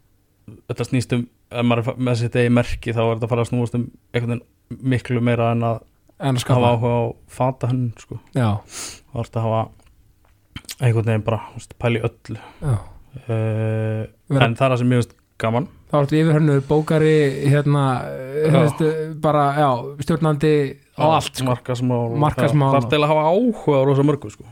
þetta 0.68 0.86
snýst 0.90 1.14
um, 1.16 1.24
ef 1.50 1.66
maður 1.66 1.90
er 1.94 2.00
með 2.08 2.20
sitt 2.20 2.36
eigi 2.38 2.52
merki 2.54 2.94
þá 2.94 3.00
er 3.04 3.12
þetta 3.14 3.26
að 3.28 3.32
fara 3.32 3.44
að 3.46 3.50
snúast 3.50 3.78
um 3.78 3.86
einhvern 4.12 4.36
veginn 4.36 4.82
miklu 4.92 5.22
meira 5.22 5.52
en 5.54 5.64
að 5.66 5.80
en 6.26 6.38
að 6.40 6.48
hafa 6.56 6.70
áhuga 6.74 6.92
á 6.96 7.04
fata 7.38 7.68
hann 7.70 7.82
sko, 8.00 8.18
já, 8.34 8.48
þá 8.64 9.16
er 9.20 9.26
þetta 9.28 9.40
að 9.42 9.46
hafa 9.46 9.64
einhvern 10.86 11.10
veginn 11.10 11.26
bara 11.26 11.40
veist, 11.54 11.74
pæli 11.80 12.00
öllu. 12.04 12.38
Já, 12.62 12.76
uh, 12.76 14.02
Vera- 14.28 14.46
en 14.48 14.56
það 14.56 14.66
er 14.66 14.74
það 14.74 14.80
sem 14.82 14.90
mjög 14.92 15.12
gaman 15.40 15.68
þá 15.86 15.94
ertu 16.00 16.18
yfirhönnu 16.18 16.56
bókari 16.66 17.12
hérna, 17.50 17.82
Já. 18.46 18.50
hefst, 18.56 18.82
bara, 19.22 19.44
já, 19.60 19.68
stjórnandi 20.02 20.52
á 20.96 21.04
allt, 21.18 21.42
markasmál 21.46 22.16
Markaðsmál. 22.18 22.72
það 22.74 22.78
er 22.80 22.88
til 22.94 23.00
að 23.04 23.10
hafa 23.12 23.24
áhuga 23.30 23.78
á 23.78 23.82
rosa 23.86 24.06
mörgu 24.06 24.30
sko. 24.32 24.44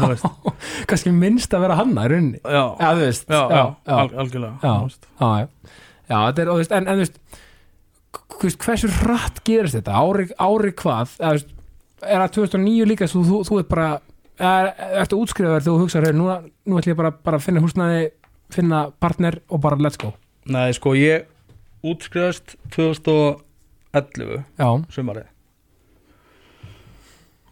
Kannski 0.90 1.12
minnst 1.14 1.54
að 1.54 1.66
vera 1.66 1.78
hanna 1.78 2.06
í 2.06 2.12
rauninni. 2.12 2.40
Já, 2.42 2.64
þú 2.80 3.02
veist. 3.04 3.28
Já, 3.30 3.42
já, 3.52 3.62
já, 3.86 3.94
Al, 3.96 4.10
algjörlega 4.24 4.56
Já. 4.62 5.48
já, 6.08 6.18
þetta 6.30 6.42
er, 6.46 6.52
veist, 6.58 6.74
en, 6.76 6.88
en 6.88 7.04
þú 7.04 8.42
veist 8.48 8.66
hversu 8.66 8.90
hratt 9.02 9.40
gerist 9.46 9.78
þetta? 9.78 9.96
Ári, 10.02 10.28
ári 10.42 10.74
hvað? 10.82 11.16
Eða, 11.20 11.32
veist, 11.38 11.54
er 12.02 12.20
það 12.24 12.36
2009 12.40 12.90
líka 12.90 13.08
þú, 13.10 13.24
þú, 13.30 13.40
þú 13.48 13.62
ert 13.62 13.70
bara 13.72 13.88
er, 14.36 14.70
ertu 15.02 15.18
útskrifaður 15.22 15.62
þegar 15.62 15.66
þú 15.70 15.80
hugsaður 15.84 16.16
nú, 16.18 16.28
nú 16.66 16.78
ætlum 16.80 16.92
ég 16.92 16.98
bara 17.00 17.38
að 17.38 17.44
finna 17.46 17.62
húsnaði 17.64 18.06
finna 18.52 18.82
partner 19.02 19.40
og 19.50 19.60
bara 19.64 19.78
let's 19.80 19.98
go 20.00 20.12
nei, 20.52 20.70
sko, 20.76 20.92
ég 20.98 21.26
útskriðast 21.86 22.56
2011 22.74 24.44
já, 24.58 24.68
sumarið. 24.94 25.26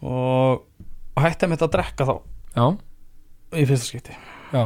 Og 0.04 0.64
hætti 1.20 1.46
að 1.46 1.52
mitt 1.54 1.64
að 1.64 1.72
drekka 1.76 2.06
þá. 2.08 2.14
Já, 2.54 2.66
í 3.56 3.64
fyrsta 3.68 3.88
skipti. 3.88 4.16
Já, 4.54 4.64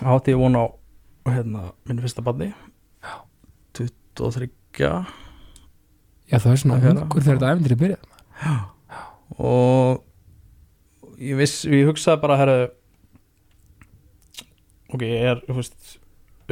átti 0.00 0.32
ég 0.34 0.40
von 0.40 0.56
á 0.58 0.64
hérna, 1.30 1.66
minni 1.86 2.02
fyrsta 2.02 2.22
badni 2.24 2.48
23 3.76 4.48
já 4.80 6.38
það 6.40 6.50
er 6.54 6.60
svona 6.62 6.78
Það 6.80 6.88
er- 6.90 7.02
ungur 7.04 7.22
þegar 7.22 7.36
þetta 7.38 7.50
æfindir 7.52 7.74
í 7.74 7.80
byrjað 7.82 8.04
og 9.38 11.20
ég 11.20 11.36
viss, 11.38 11.60
ég 11.68 11.86
hugsaði 11.86 12.22
bara 12.24 12.38
herru 12.40 12.56
ok, 14.90 15.04
ég 15.06 15.28
er 15.30 15.42
þú 15.46 15.58
veist, 15.60 15.99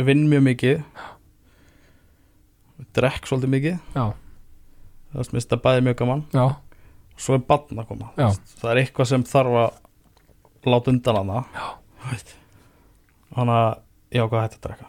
vinn 0.06 0.28
mjög 0.30 0.42
mikið. 0.46 0.82
Drekk 2.94 3.26
svolítið 3.28 3.50
mikið. 3.56 3.76
Já, 3.96 4.04
það 5.12 5.22
er 5.24 5.32
mist 5.34 5.52
að 5.56 5.62
bæði 5.64 5.84
mjög 5.88 5.96
gaman. 6.02 6.22
Já, 6.34 6.44
svo 7.18 7.34
er 7.38 7.42
badn 7.48 7.80
að 7.82 7.88
koma. 7.90 8.10
Já. 8.18 8.28
Það 8.60 8.70
er 8.74 8.80
eitthvað 8.84 9.10
sem 9.10 9.24
þarf 9.26 9.58
að 9.64 10.68
láta 10.68 10.92
undan 10.92 11.18
hana. 11.22 11.42
Þannig 13.34 13.54
að 13.58 13.70
ég 14.14 14.24
ákvað 14.24 14.38
að 14.38 14.44
hætta 14.46 14.58
að 14.58 14.64
drekka? 14.68 14.86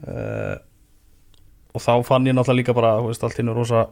Uh, 0.00 0.56
og 1.76 1.82
þá 1.84 1.90
fann 2.08 2.24
ég 2.26 2.34
náttúrulega 2.34 2.56
líka 2.62 2.74
bara 2.76 2.94
veist, 3.04 3.22
allt 3.26 3.38
innu 3.42 3.52
rosa 3.54 3.84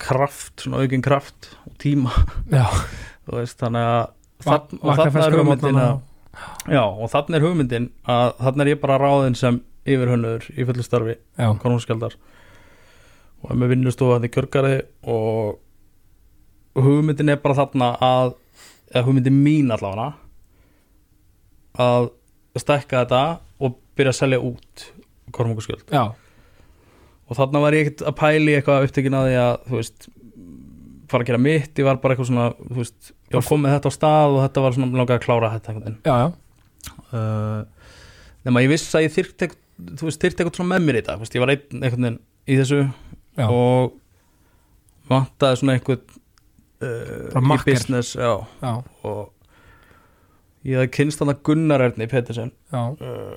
kraft, 0.00 0.58
svona 0.64 0.82
aukinn 0.84 1.02
kraft 1.04 1.48
og 1.68 1.78
tíma. 1.80 2.12
Veist, 3.30 3.56
þannig 3.60 3.88
að 3.88 4.02
Va- 4.44 4.58
þann, 4.58 4.78
og 4.80 4.84
vakna 4.84 4.96
þannig 4.96 5.06
er 5.06 5.14
ferskur 5.16 5.40
já, 6.70 6.82
og 6.84 7.10
þannig 7.12 7.38
er 7.38 7.44
hugmyndin 7.46 7.90
að 8.10 8.32
þannig 8.40 8.64
er 8.64 8.72
ég 8.74 8.80
bara 8.82 9.00
ráðin 9.02 9.36
sem 9.38 9.60
yfirhönnur 9.84 10.46
í 10.54 10.64
fullu 10.64 10.84
starfi, 10.86 11.18
já, 11.38 11.48
konungskjaldar 11.60 12.16
og 13.44 13.52
er 13.52 13.60
með 13.60 13.74
vinnustofa 13.74 14.18
þannig 14.18 14.34
kjörgari 14.34 14.76
og 15.14 15.60
hugmyndin 16.80 17.34
er 17.34 17.40
bara 17.42 17.58
þarna 17.60 17.92
að 18.02 18.34
eða 18.90 19.06
hugmyndin 19.08 19.40
mín 19.44 19.72
allavega 19.74 20.12
að 21.84 22.10
stækka 22.58 23.04
þetta 23.04 23.22
og 23.64 23.78
byrja 23.98 24.14
að 24.14 24.20
selja 24.20 24.42
út 24.42 24.84
kormungaskjöld 25.34 25.90
já, 25.90 26.04
og 27.24 27.38
þarna 27.38 27.64
var 27.64 27.76
ég 27.76 27.88
ekkert 27.88 28.04
að 28.08 28.18
pæli 28.20 28.58
eitthvað 28.58 28.88
upptökin 28.88 29.18
að 29.18 29.30
því 29.30 29.40
að 29.42 29.54
þú 29.68 29.80
veist 29.80 30.08
fara 31.10 31.24
að 31.24 31.30
gera 31.30 31.40
mitt, 31.42 31.74
ég 31.78 31.86
var 31.88 31.98
bara 32.02 32.14
eitthvað 32.14 32.30
svona 32.30 32.46
þú 32.60 32.78
veist, 32.80 33.10
ég 33.30 33.36
var 33.38 33.46
komið 33.48 33.74
þetta 33.74 33.90
á 33.90 33.96
stað 33.96 34.36
og 34.36 34.40
þetta 34.44 34.64
var 34.64 34.76
svona 34.76 34.98
langaði 35.00 35.18
að 35.18 35.24
klára 35.26 35.50
þetta 35.54 35.74
uh, 37.14 37.60
nema 38.44 38.62
ég 38.64 38.72
vissi 38.72 38.96
að 38.98 39.06
ég 39.06 39.14
eitthvað- 39.48 39.60
þú 39.98 40.08
veist, 40.08 40.22
þyrfti 40.22 40.44
eitthvað 40.44 40.58
svona 40.60 40.72
með 40.74 40.86
mér 40.86 40.98
í 40.98 41.02
þetta 41.02 41.16
þú 41.18 41.24
veist, 41.24 41.36
ég 41.36 41.44
var 41.44 41.54
einn 41.54 41.82
einhvern 41.82 42.06
veginn 42.08 42.18
í 42.44 42.58
þessu 42.60 42.80
já. 42.84 43.46
og 43.48 43.94
vantaði 45.10 45.60
svona 45.60 45.76
einhvern 45.78 46.04
uh, 46.84 47.54
í 47.54 47.64
business 47.68 48.14
já, 48.16 48.32
já, 48.62 48.74
og 49.04 49.32
ég 50.64 50.78
hafði 50.80 50.92
kynst 50.96 51.20
hann 51.20 51.32
að 51.34 51.42
Gunnar 51.48 51.84
Erni 51.84 52.08
Pettersen 52.10 52.52
uh, 52.72 53.34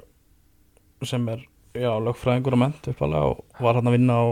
sem 1.05 1.27
er 1.33 1.43
lögfræðingur 1.77 2.55
og 2.57 2.61
ment 2.63 2.87
uppalega 2.89 3.33
og 3.33 3.63
var 3.63 3.77
hann 3.79 3.89
að 3.89 3.97
vinna 3.97 4.15
á, 4.17 4.25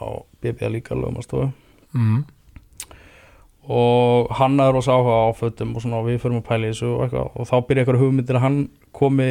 á 0.00 0.06
BBA 0.42 0.70
líka 0.74 0.96
lögumastofu 0.98 1.50
mm, 1.94 2.22
og 3.70 4.32
hann 4.40 4.58
er 4.62 4.72
rosa 4.74 4.96
áhuga 4.96 5.16
á 5.24 5.28
fötum 5.38 5.76
og 5.76 5.84
svona 5.84 6.02
við 6.06 6.18
förum 6.24 6.40
að 6.40 6.48
pæla 6.50 6.66
í 6.68 6.72
þessu 6.74 6.90
og, 6.96 7.14
og 7.38 7.46
þá 7.48 7.56
byrja 7.68 7.84
eitthvað 7.84 8.02
hugmyndir 8.02 8.38
að 8.40 8.44
hann 8.48 8.58
komi 8.96 9.30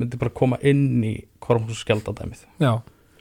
myndi 0.00 0.18
bara 0.18 0.32
koma 0.34 0.58
inn 0.66 1.04
í 1.06 1.14
kormhús 1.44 1.84
skjaldadæmið. 1.84 2.46
Já. 2.64 2.72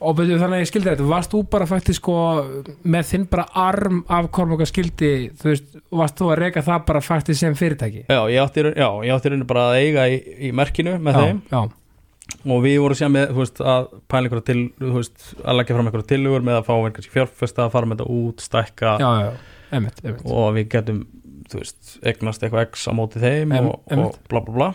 Og 0.04 0.15
betur 0.17 0.39
þannig 0.41 0.58
að 0.58 0.63
ég 0.65 0.67
skildi 0.71 0.89
þetta, 0.89 1.06
varst 1.08 1.32
þú 1.32 1.41
bara 1.54 1.67
faktisk 1.69 2.02
sko 2.02 2.13
með 2.91 3.06
þinn 3.12 3.28
bara 3.32 3.45
arm 3.56 4.02
af 4.12 4.26
Kormoka 4.36 4.65
skildi, 4.67 5.12
þú 5.39 5.47
veist, 5.52 5.78
varst 5.95 6.17
þú 6.19 6.32
að 6.34 6.41
reyka 6.41 6.63
það 6.65 6.82
bara 6.89 7.02
faktisk 7.06 7.39
sem 7.39 7.56
fyrirtæki? 7.56 8.02
Já, 8.10 8.19
ég 8.34 8.41
átti, 8.43 8.60
í 8.60 8.65
raun- 8.65 8.76
já, 8.82 8.89
ég 9.08 9.13
átti 9.15 9.30
í 9.30 9.32
rauninni 9.32 9.47
bara 9.54 9.63
að 9.69 9.78
eiga 9.80 10.08
í, 10.12 10.17
í 10.49 10.52
merkinu 10.60 10.97
með 10.99 11.15
já, 11.15 11.21
þeim. 11.23 11.39
já, 11.54 11.62
og 12.52 12.65
við 12.65 12.76
vorum 12.84 12.99
síðan 12.99 13.15
með, 13.15 13.32
þú 13.32 13.43
veist, 13.45 13.63
að 13.76 13.88
pæla 14.12 14.28
einhverja 14.28 14.47
til, 14.49 14.60
þú 14.82 14.91
veist, 14.97 15.30
að 15.45 15.58
leggja 15.62 15.78
fram 15.78 15.88
einhverja 15.91 16.10
tilugur 16.12 16.45
með 16.49 16.60
að 16.60 16.67
fá 16.67 16.73
einhverja 16.82 17.15
fjárfesta, 17.15 17.69
fara 17.78 17.86
með 17.93 18.02
þetta 18.04 18.19
út, 18.19 18.43
stækka. 18.49 18.93
Já, 18.99 19.12
já, 19.23 19.32
einmitt, 19.73 20.01
einmitt. 20.03 20.25
Og 20.29 20.51
við 20.57 20.67
getum, 20.73 20.99
veist, 21.53 21.95
eignast 22.05 22.43
eitthvað 22.43 22.67
x 22.69 22.86
á 22.89 22.91
móti 22.97 23.21
þeim 23.23 23.55
og, 23.59 23.73
og 23.93 24.19
bla 24.31 24.43
bla 24.45 24.57
bla. 24.57 24.69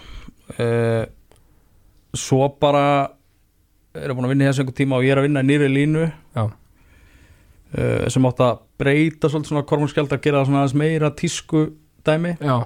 Uh, 0.58 1.04
svo 2.16 2.48
bara 2.61 2.84
erum 3.98 4.18
búin 4.18 4.28
að 4.28 4.34
vinna 4.34 4.46
í 4.46 4.50
þessu 4.50 4.64
einhver 4.64 4.78
tíma 4.78 4.98
og 4.98 5.06
ég 5.06 5.14
er 5.14 5.22
að 5.22 5.28
vinna 5.28 5.44
í 5.44 5.48
nýri 5.48 5.70
línu. 5.72 6.08
Uh, 6.38 8.04
sem 8.08 8.24
átt 8.28 8.44
að 8.44 8.61
breyta 8.80 9.28
svolítið 9.28 9.52
svona 9.52 9.68
kormunskjald 9.68 10.12
að 10.14 10.22
gera 10.24 10.44
svona 10.46 10.62
aðeins 10.62 10.78
meira 10.78 11.11
tísku 11.12 11.66
dæmi. 12.06 12.37
Já, 12.40 12.62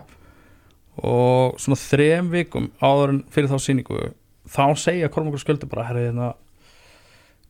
og 1.00 1.60
svona 1.60 1.78
þrem 1.80 2.28
vikum 2.32 2.68
áður 2.82 3.14
en 3.14 3.22
fyrir 3.32 3.48
þá 3.48 3.64
sýningu 3.64 4.00
þá 4.52 4.64
segja 4.76 5.10
kormunskjöldi 5.12 5.68
bara 5.70 5.86
herri 5.88 6.08
hérna 6.08 6.32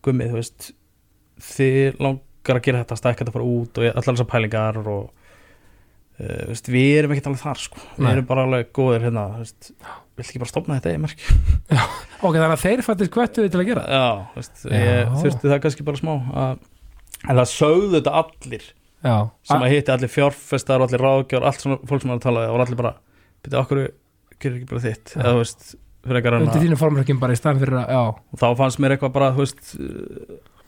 gummið, 0.04 0.30
þú 0.30 0.38
veist 0.38 0.68
þið 1.42 1.98
langar 2.42 2.60
að 2.60 2.66
gera 2.66 2.82
þetta 2.82 2.98
stækka 2.98 3.24
þetta 3.24 3.34
fara 3.36 3.48
út 3.48 3.78
og 3.78 3.88
allar 3.88 4.08
þessar 4.08 4.30
pælingar 4.30 4.80
og 4.82 5.02
uh, 6.18 6.42
veist, 6.50 6.68
við 6.72 6.98
erum 6.98 7.14
ekkert 7.14 7.30
alveg 7.30 7.42
þar 7.42 7.62
sko. 7.62 7.82
við 7.96 8.10
erum 8.12 8.28
bara 8.28 8.46
alveg 8.46 8.72
góðir 8.74 9.06
hérna 9.06 9.26
vill 9.32 10.26
ekki 10.26 10.42
bara 10.42 10.50
stopna 10.50 10.78
þetta 10.80 10.92
eða 10.92 11.12
ok, 12.22 12.36
þannig 12.36 12.52
að 12.52 12.62
þeir 12.66 12.84
fættist 12.86 13.16
hvertu 13.16 13.46
við 13.46 13.54
til 13.54 13.62
að 13.62 13.70
gera 13.70 13.86
já, 13.88 14.06
veist, 14.36 14.64
ég 14.68 15.16
þurfti 15.22 15.52
það 15.52 15.62
kannski 15.66 15.86
bara 15.86 16.02
smá 16.02 16.12
að, 16.18 16.66
en 17.22 17.38
það 17.40 17.48
sögðu 17.54 17.94
þetta 17.96 18.16
allir 18.22 18.66
já, 18.66 19.16
sem 19.48 19.64
að 19.64 19.72
hitti 19.76 19.94
allir 19.94 20.12
fjárfestar 20.12 20.82
og 20.82 20.90
allir 20.90 21.06
ráðgjör, 21.06 21.46
allt 21.48 21.64
svona 21.64 21.80
fólk 21.88 22.04
sem 22.04 22.14
að 22.14 22.24
tala 22.26 22.44
og 22.52 22.64
allir 22.66 22.78
bara, 22.82 22.94
byrja 23.42 23.64
okkur 23.64 23.82
gerir 24.42 24.58
ekki 24.58 24.68
bara 24.70 24.82
þitt, 24.82 25.14
Já. 25.14 25.22
eða 25.22 25.32
þú 25.32 25.40
veist 25.42 25.74
að 26.02 26.36
undir 26.42 26.64
þínu 26.64 26.78
formrökkum 26.80 27.20
bara 27.22 27.34
í 27.34 27.38
staðan 27.38 27.60
fyrir 27.62 27.78
að, 27.78 27.92
já, 27.94 28.00
og 28.34 28.40
þá 28.40 28.46
fannst 28.58 28.80
mér 28.82 28.96
eitthvað 28.96 29.12
bara, 29.14 29.28
þú 29.36 29.44
veist 29.44 29.74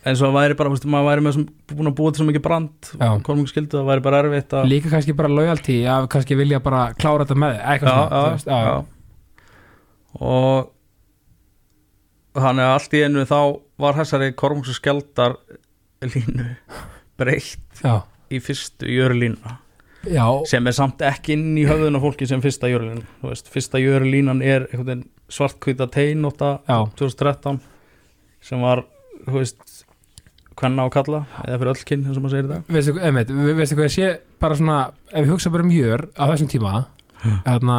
eins 0.05 0.21
og 0.21 0.29
að 0.29 0.37
væri 0.37 0.57
bara, 0.59 0.73
veist, 0.73 0.85
maður 0.91 1.09
væri 1.09 1.25
með 1.25 1.37
sem, 1.39 1.47
búin 1.73 1.91
að 1.91 1.97
búa 1.99 2.13
til 2.13 2.21
svo 2.21 2.27
mikið 2.29 2.45
brand 2.45 2.91
Já. 3.01 3.09
komum 3.25 3.49
skildu, 3.49 3.79
það 3.79 3.89
væri 3.89 4.05
bara 4.05 4.21
erfitt 4.25 4.57
að 4.59 4.69
líka 4.71 4.93
kannski 4.93 5.17
bara 5.17 5.33
loyalty 5.33 5.79
að 5.89 6.09
kannski 6.13 6.39
vilja 6.39 6.61
bara 6.65 6.83
klára 6.99 7.25
þetta 7.25 7.41
með 7.41 7.59
eitthvað 7.73 7.97
já, 7.97 8.21
já, 8.45 8.59
já, 8.69 8.77
og 10.21 10.71
þannig 12.45 12.67
að 12.67 12.75
allt 12.77 12.97
í 12.99 13.03
einu 13.07 13.27
þá 13.31 13.39
var 13.85 13.99
þessari 14.01 14.31
kormungs 14.39 14.73
og 14.73 14.79
skjaldar 14.79 15.37
línu 16.05 16.49
breytt 17.21 17.85
í 18.35 18.41
fyrstu 18.45 18.91
jörulína 18.91 19.59
já, 20.05 20.27
sem 20.51 20.67
er 20.69 20.77
samt 20.77 21.05
ekki 21.07 21.39
inn 21.39 21.55
í 21.57 21.65
höfðun 21.69 21.97
á 21.97 22.05
fólki 22.05 22.29
sem 22.29 22.43
fyrsta 22.45 22.69
jörulínan 22.69 23.07
Þú 23.23 23.31
veist, 23.31 23.49
fyrsta 23.53 23.81
jörulínan 23.81 24.43
er 24.45 24.69
svartkvita 25.33 25.89
já, 25.89 26.79
2013 27.01 27.63
sem 28.45 28.61
var, 28.61 28.85
þú 29.25 29.39
veist 29.41 29.64
hvenna 30.61 30.87
á 30.87 30.89
kalla, 30.95 31.21
eða 31.45 31.59
fyrir 31.61 31.73
öll 31.75 31.85
kyn 31.91 32.03
eins 32.07 32.17
og 32.19 32.25
maður 32.25 32.35
segir 32.37 32.49
þetta 32.51 32.75
veistu, 32.77 32.95
einmitt, 33.09 33.31
ve- 33.35 33.55
veistu 33.59 33.77
hvað 33.79 33.89
ég 33.89 33.95
sé 33.95 34.11
bara 34.41 34.59
svona, 34.59 34.79
ef 35.13 35.25
við 35.27 35.33
hugsa 35.35 35.51
bara 35.55 35.67
um 35.67 35.73
jör 35.75 36.05
á 36.15 36.25
þessum 36.31 36.51
tíma 36.53 36.73
hérna, 37.47 37.79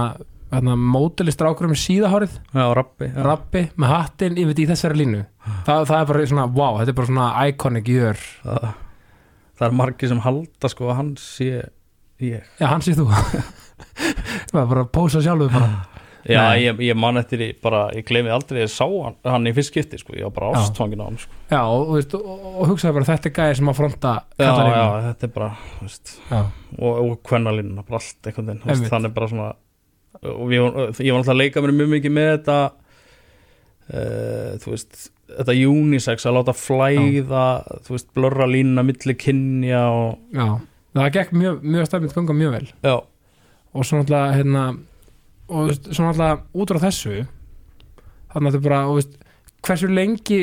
hérna 0.52 0.76
mótelistrákur 0.80 1.68
um 1.70 1.76
síðahárið 1.78 2.38
Já, 2.56 2.66
rappi 2.78 3.10
já. 3.12 3.22
rappi 3.26 3.66
með 3.78 3.94
hattinn 3.96 4.38
yfir 4.42 4.62
í 4.64 4.68
þessari 4.72 5.00
línu. 5.02 5.22
Það, 5.68 5.86
það 5.92 6.00
er 6.02 6.10
bara 6.12 6.26
svona, 6.32 6.46
wow, 6.56 6.80
þetta 6.80 6.94
er 6.94 6.98
bara 7.00 7.10
svona 7.12 7.28
iconic 7.50 7.92
jör, 7.92 8.24
það, 8.44 8.68
það 9.60 9.68
er 9.70 9.76
margir 9.82 10.12
sem 10.12 10.24
halda 10.26 10.72
sko 10.74 10.90
að 10.92 10.98
hann 11.02 11.12
sé 11.22 11.50
ég. 12.24 12.44
Já, 12.60 12.68
hann 12.72 12.82
sé 12.86 12.96
þú. 12.98 13.06
Það 14.50 14.62
er 14.62 14.68
bara 14.72 14.84
að 14.86 14.92
pósa 14.96 15.20
sjálfu 15.24 15.50
bara 15.52 15.68
Já, 16.26 16.42
ég, 16.58 16.80
ég 16.82 16.98
man 16.98 17.20
eftir 17.22 17.42
í 17.46 17.48
bara, 17.62 17.84
ég 17.94 18.06
gleymi 18.08 18.32
aldrei 18.34 18.64
ég 18.64 18.72
sá 18.74 18.86
hann, 18.88 19.18
hann 19.30 19.46
í 19.46 19.54
fyrst 19.54 19.70
skipti 19.74 20.00
sko, 20.02 20.16
ég 20.18 20.26
var 20.26 20.34
bara 20.34 20.54
Já. 20.56 20.62
ástfangin 20.64 21.04
á 21.04 21.06
hann 21.06 21.20
sko. 21.22 21.36
já, 21.52 21.60
og, 21.62 21.92
veist, 21.94 22.16
og, 22.18 22.48
og 22.56 22.72
hugsaði 22.72 22.98
bara 22.98 23.10
þetta 23.12 23.30
er 23.30 23.36
gæði 23.36 23.60
sem 23.60 23.70
að 23.70 23.78
fronta 23.82 24.14
Já, 24.42 24.48
já, 24.50 24.88
þetta 25.10 25.28
er 25.30 25.36
bara 25.36 25.52
veist, 25.84 26.16
já, 26.32 26.40
og, 26.80 26.94
og 27.04 27.20
kvennalínuna, 27.30 27.86
bara 27.86 28.02
allt 28.02 28.32
einhvern 28.32 28.50
veginn, 28.56 28.90
þannig 28.90 29.14
bara 29.20 29.30
svona 29.34 29.52
og 30.26 30.56
ég, 30.56 30.80
ég 31.06 31.14
var 31.14 31.22
alltaf 31.22 31.36
að 31.36 31.42
leika 31.44 31.62
mér 31.62 31.76
mjög 31.78 31.94
mikið 31.94 32.16
með 32.16 32.32
þetta 32.32 32.58
uh, 33.94 34.56
þú 34.64 34.74
veist 34.74 35.10
þetta 35.26 35.56
unisex 35.70 36.28
að 36.28 36.38
láta 36.40 36.56
flæða 36.58 37.46
þú 37.86 37.96
veist, 37.96 38.10
blörra 38.18 38.48
línuna 38.50 38.84
milli 38.86 39.16
kynja 39.20 39.84
og 39.94 40.36
já, 40.36 40.48
það 40.96 41.14
gekk 41.18 41.34
mjög, 41.36 41.64
mjög 41.76 41.90
stafnit 41.90 42.16
ganga 42.16 42.36
mjög 42.38 42.54
vel. 42.56 42.68
Já, 42.86 42.96
og 43.76 43.88
svo 43.88 44.00
náttúrulega 44.00 44.36
hérna, 44.38 44.66
og 45.50 45.70
veist, 45.70 45.90
svo 45.92 46.06
náttúrulega 46.06 46.42
út 46.54 46.74
frá 46.74 46.82
þessu 46.86 47.16
þannig 48.34 48.50
að 48.50 48.52
þetta 48.56 48.66
bara 48.68 48.82
veist, 48.92 49.18
hversu 49.66 49.90
lengi 49.92 50.42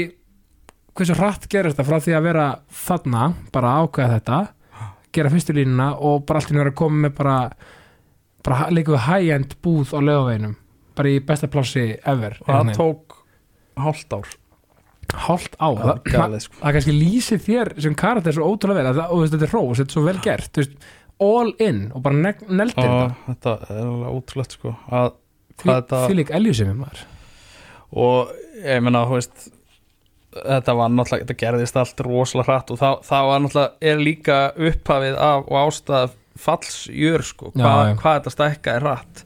hversu 0.93 1.19
hratt 1.19 1.47
gerist 1.51 1.77
þetta 1.77 1.89
frá 1.89 2.03
því 2.05 2.17
að 2.19 2.27
vera 2.29 2.49
þarna, 2.85 3.29
bara 3.55 3.77
ákveða 3.83 4.19
þetta 4.19 4.41
gera 5.13 5.33
fyrstu 5.33 5.57
línuna 5.57 5.93
og 6.01 6.27
bara 6.27 6.41
allt 6.41 6.53
í 6.53 6.57
náttúrulega 6.57 6.79
koma 6.79 7.07
með 7.07 7.17
bara 7.21 7.39
bara 8.43 8.69
við 8.75 8.95
high-end 9.07 9.57
búð 9.63 9.93
á 9.95 10.01
lögaveginum 10.03 10.57
bara 10.97 11.13
í 11.13 11.19
besta 11.25 11.49
plássi 11.51 11.93
ever. 12.09 12.39
Og 12.45 12.53
það 12.53 12.73
tók 12.77 13.19
hálft 13.81 14.17
ár. 14.17 14.33
Hálft 15.27 15.57
á 15.61 15.69
það 15.77 16.03
galið 16.09 16.45
sko. 16.47 16.59
það 16.61 16.77
kannski 16.77 16.95
lýsir 16.97 17.41
þér 17.43 17.71
sem 17.85 17.97
karakter 17.99 18.37
svo 18.37 18.49
ótrúlega 18.49 18.81
vel 18.81 18.91
að 18.93 19.01
það, 19.01 19.11
og 19.13 19.25
þetta 19.27 19.47
er 19.47 19.53
hrós, 19.53 19.81
þetta 19.81 19.91
er 19.91 19.97
svo 19.99 20.05
vel 20.07 20.21
gert 20.25 20.53
þú 20.53 20.63
veist, 20.63 20.87
all 21.21 21.53
in 21.63 21.85
og 21.95 22.03
bara 22.03 22.17
ne 22.17 22.33
neldir 22.49 22.83
þetta. 22.83 23.17
þetta 23.29 23.57
er 23.71 23.83
alveg 23.87 24.15
ótrúlegt 24.19 24.57
sko 24.59 24.75
að 24.91 25.11
lík 26.17 26.31
eljusimi 26.35 26.75
maður. 26.79 27.03
Og 27.93 28.33
ég 28.65 28.81
meina 28.83 29.05
þú 29.07 29.19
veist 29.19 29.51
þetta 30.33 30.75
var 30.79 30.89
náttúrulega, 30.95 31.27
þetta 31.27 31.39
gerðist 31.43 31.77
allt 31.77 32.01
rosalega 32.07 32.49
hratt 32.49 32.71
og 32.73 32.79
það, 32.81 32.95
það 33.05 33.27
var 33.29 33.43
náttúrulega 33.45 33.91
er 33.93 34.01
líka 34.01 34.39
upphafið 34.57 35.19
af 35.21 35.43
og 35.53 35.59
ástæð 35.67 36.15
fallsjör 36.43 37.23
sko, 37.29 37.51
Já, 37.53 37.61
Hva, 37.67 37.75
já. 37.91 37.97
hvað 38.01 38.17
þetta 38.17 38.33
stækka 38.33 38.77
er 38.79 38.87
hratt. 38.87 39.25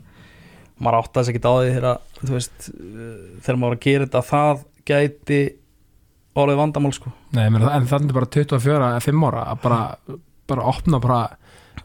Maður 0.82 0.98
átti 0.98 1.14
þess 1.20 1.30
ekki 1.32 1.40
á 1.46 1.52
því 1.54 1.68
þegar 1.76 2.00
þú 2.18 2.32
veist, 2.34 2.66
þegar 3.46 3.60
maður 3.62 3.76
að 3.78 3.84
gera 3.86 4.08
þetta 4.08 4.22
það 4.32 4.64
gæti 4.90 5.38
orðið 6.36 6.58
vandamál 6.60 6.92
sko. 6.92 7.12
Nei, 7.38 7.46
meni, 7.54 7.70
en 7.70 7.86
þannig 7.88 8.12
bara 8.18 8.28
24 8.34 8.74
eða 8.90 9.04
5 9.06 9.24
ára 9.30 9.44
að 9.54 9.62
bara, 9.62 9.80
bara 10.50 10.66
opna 10.74 11.00
bara 11.00 11.20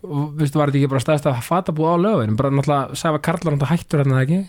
og 0.02 0.34
veistu, 0.40 0.60
var 0.60 0.72
þetta 0.72 0.82
ekki 0.82 0.92
bara 0.92 1.04
stæðst 1.04 1.30
að 1.30 1.44
fatabúð 1.46 1.94
á 1.94 1.96
lögin 2.02 2.38
bara 2.40 2.52
náttúrulega 2.54 2.98
sæfa 3.02 3.22
Karlar 3.28 3.56
hann 3.56 3.70
hættur 3.70 4.02
hérna 4.04 4.24
ekki? 4.24 4.40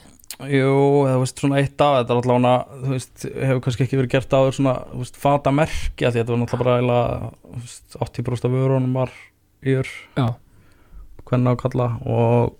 Jú, 0.48 0.70
þú 1.06 1.18
veist, 1.20 1.42
svona 1.42 1.58
eitt 1.60 1.82
af 1.84 1.98
þetta 2.00 2.16
allavega, 2.16 2.54
þú 2.82 2.94
veist, 2.94 3.26
hefur 3.28 3.60
kannski 3.66 3.84
ekki 3.84 3.98
verið 4.00 4.14
gert 4.14 4.32
áður 4.32 4.56
svona, 4.56 4.72
þú 4.90 5.02
veist, 5.02 5.18
fata 5.20 5.52
merkja 5.54 6.08
því 6.08 6.08
að 6.08 6.16
þetta 6.22 6.32
var 6.32 6.40
náttúrulega 6.40 6.64
bara 6.64 6.78
eiginlega, 6.78 7.28
þú 7.52 7.60
veist, 7.66 7.98
80% 8.08 8.48
af 8.48 8.56
vörunum 8.56 8.96
var 8.96 9.12
Já, 9.62 10.26
hvernig 11.28 11.54
á 11.54 11.62
kalla 11.62 11.86
og 12.02 12.56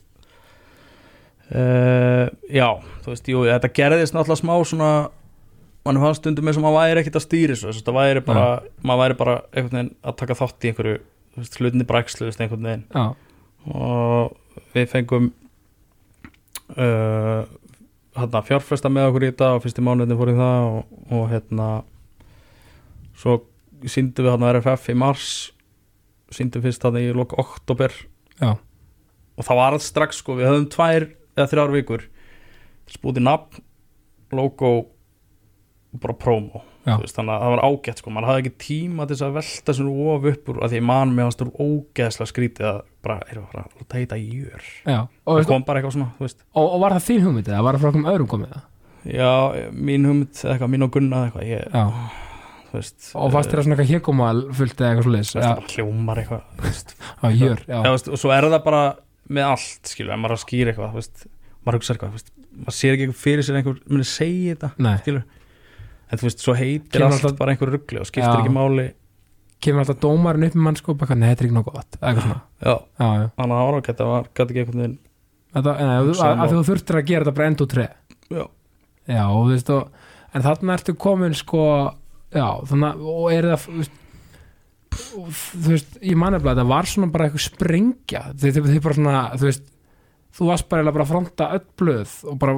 uh, 1.50 2.28
já, 2.46 2.68
þú 3.02 3.14
veist, 3.14 3.33
jú, 3.33 3.42
þetta 3.48 3.72
gerðist 3.81 4.14
náttúrulega 4.14 4.42
smá 4.44 4.55
svona 4.68 4.92
mann 5.83 5.98
fannst 5.98 6.22
stundum 6.22 6.46
eins 6.46 6.61
og 6.61 6.66
maður 6.66 6.78
væri 6.78 7.02
ekkit 7.02 7.18
að 7.18 7.24
stýri 7.26 7.57
svo, 7.59 7.72
þetta 7.74 7.96
væri 7.96 8.22
bara, 8.26 8.46
maður 8.87 9.02
væri 9.02 9.18
bara 9.18 9.35
einhvern 9.50 9.78
veginn 9.81 9.94
að 10.07 10.18
taka 10.20 10.38
þátt 10.38 10.62
í 10.62 10.70
einhverju, 10.70 11.00
hlutinni 11.37 11.87
veist, 11.88 12.40
einhvern 12.40 12.66
veginn. 12.68 12.85
Já, 12.92 13.14
og 13.73 14.37
við 14.75 14.88
fengum 14.90 15.31
uh, 16.77 17.45
hérna, 18.16 18.42
fjárfesta 18.45 18.90
með 18.92 19.09
okkur 19.11 19.25
í 19.25 19.31
þetta 19.31 19.51
og 19.57 19.64
fyrsti 19.64 19.85
mánuðin 19.85 20.18
fór 20.18 20.33
í 20.33 20.37
það 20.38 20.68
og, 20.68 21.01
og 21.12 21.25
hérna 21.33 21.68
svo 23.18 23.38
síndum 23.88 24.27
við 24.27 24.35
hérna 24.35 24.53
RFF 24.57 24.90
í 24.92 24.99
mars 24.99 25.31
síndum 26.33 26.64
fyrst 26.64 26.85
hérna 26.85 27.03
í 27.03 27.12
lok 27.16 27.35
oktober 27.40 27.95
já, 28.40 28.57
og 28.57 29.47
það 29.47 29.61
var 29.61 29.77
allt 29.77 29.87
strax 29.87 30.23
sko, 30.23 30.37
við 30.38 30.51
höfum 30.51 30.68
tvær 30.73 31.09
eða 31.37 31.49
þrjár 31.53 31.77
vikur 31.77 32.09
spútið 32.92 33.25
nafn, 33.29 33.62
logo 34.35 34.73
og 34.83 36.03
bara 36.03 36.16
promo 36.18 36.64
veist, 36.87 37.14
þannig 37.18 37.35
að 37.35 37.45
það 37.45 37.53
var 37.55 37.62
ágætt 37.68 38.03
sko, 38.03 38.12
mann 38.14 38.27
hafði 38.27 38.42
ekki 38.42 38.55
tíma 38.64 39.07
til 39.07 39.14
þess 39.16 39.27
að 39.29 39.37
velta 39.38 39.77
svona 39.79 40.09
of 40.16 40.27
upp 40.33 40.51
úr 40.51 40.61
að 40.66 40.75
því 40.75 40.83
mann 40.88 41.14
með 41.14 41.29
hans 41.29 41.38
þú 41.38 41.49
ógeðslega 41.62 42.33
skrítið 42.33 42.68
að 42.73 42.81
bara, 43.03 43.21
erum 43.31 43.47
við 43.47 43.61
að 43.61 43.79
láta 43.83 44.01
heita 44.01 44.18
jör. 44.18 44.68
Og, 44.88 45.38
það 45.38 45.49
kom 45.53 45.66
bara 45.68 45.83
eitthvað 45.83 45.97
svona, 45.97 46.11
þú 46.18 46.27
veist. 46.27 46.45
Og, 46.53 46.66
og 46.66 46.83
var 46.83 46.97
það 46.97 47.07
þín 47.07 47.25
hugmynd 47.29 47.51
eða 47.53 47.64
var 47.66 47.79
það 47.79 47.85
frá 47.85 47.92
okkur 47.92 48.12
öðrum 48.12 48.31
komið 48.35 48.55
það? 48.57 48.68
já, 49.09 49.31
mín 49.75 50.07
hugmynd, 50.07 50.42
eitthvað, 50.47 50.71
mín 50.73 50.87
og 50.87 50.92
Gunna 50.95 51.23
eitthvað, 51.27 51.47
ég, 51.49 51.64
Já, 51.73 51.83
þú 52.71 52.79
veist 52.79 53.09
og 53.18 53.33
fannst 53.35 53.53
þér 53.53 53.61
að 53.61 53.66
svona 53.66 53.77
eitthvað 53.77 53.90
hérkoma 53.90 54.29
fullt 54.59 54.83
eða 54.83 54.90
eitthvað 54.92 55.07
svo 55.09 55.14
þú 55.14 55.42
það 55.42 55.57
bara 55.59 55.73
hljómar 55.75 56.21
eitthvað 56.23 56.45
þú 56.53 56.66
veist, 56.68 56.95
Já, 57.23 57.27
jör, 57.42 57.64
já, 57.66 57.75
Já, 57.75 57.90
veist, 57.97 58.11
og 58.12 58.23
svo 58.23 58.35
er 58.35 58.49
það 58.49 58.64
bara 58.68 58.83
með 59.33 59.49
allt 59.49 59.92
skilur, 59.92 60.14
ef 60.14 60.23
maður 60.23 60.35
er 60.35 60.38
að 60.38 60.45
skýra 60.45 60.73
eitthvað 60.73 60.95
þú 60.95 61.01
veist, 61.01 61.27
maður 61.62 61.79
hugsa 61.81 61.97
eitthvað, 61.97 62.16
þú 62.23 62.62
maður 62.62 62.79
sér 62.79 62.97
ekki 62.97 63.07
eitthvað 63.07 63.23
fyrir 63.23 63.47
sér 63.49 63.59
einhver 63.59 63.81
muni 63.88 64.09
segja 64.09 64.57
þetta, 64.57 64.97
skilur 65.03 65.25
en 66.12 66.20
þú 66.20 66.29
veist, 66.29 66.42
svo 66.44 66.55
heitir 66.59 67.05
allt 67.07 67.16
alltaf- 67.18 67.38
bara 67.38 67.55
einhver 67.55 67.72
ruggli 67.72 68.03
og 68.03 68.09
skiptir 68.09 68.29
Já. 68.29 68.42
ekki 68.42 68.53
máli. 68.53 68.88
Kemur 69.62 69.85
alltaf 69.85 70.01
dómarinn 70.03 70.48
upp 70.48 70.57
með 70.59 70.66
mann 70.66 70.77
sko 70.77 70.94
nei, 71.16 71.29
þetta 71.33 71.44
er 71.44 71.48
ekki 71.48 71.57
nóg 71.57 71.68
gott? 71.70 71.98
Eitthvað 72.03 72.40
já, 72.66 72.75
þannig 73.38 73.57
að 73.57 73.62
ára 73.68 73.83
geta 73.87 74.09
var, 74.11 74.29
gæti 74.35 74.57
ekki 74.59 74.77
nei, 75.87 75.96
að, 76.42 76.53
þú 76.53 76.62
þurftir 76.68 76.98
að 76.98 77.07
gera 77.11 77.25
þetta 77.25 77.37
bara 77.38 77.46
end 77.53 77.64
og 77.64 77.68
tre. 77.72 77.88
Já, 78.33 78.44
Já, 79.12 79.25
og 79.29 79.48
veist 79.51 79.70
og, 79.75 79.88
en 80.33 80.42
þarna 80.46 80.77
ertu 80.79 80.94
komin 80.94 81.35
sko 81.35 81.64
já, 82.33 82.46
þannig 82.70 82.88
að, 82.88 83.03
og 83.12 83.33
er 83.33 83.48
það 83.51 83.66
þú 83.66 83.77
veist, 83.81 83.98
og 85.16 85.29
þú 85.33 85.72
veist 85.72 85.98
ég 86.03 86.18
manna 86.20 86.40
þetta 86.42 86.66
var 86.68 86.88
svona 86.90 87.12
bara 87.14 87.29
eitthvað 87.29 87.46
sprengja. 87.46 88.22
Þið, 88.37 88.57
þið, 88.59 88.70
þið 88.75 88.83
bara 88.87 88.98
svona, 88.98 89.22
þú 89.38 89.48
veist 89.48 89.68
þú 90.33 90.48
varst 90.48 90.68
bara 90.72 90.92
bara 90.94 91.05
að 91.07 91.12
fronta 91.12 91.51
öll 91.57 91.64
blöð 91.81 92.14
og 92.33 92.38
bara 92.40 92.57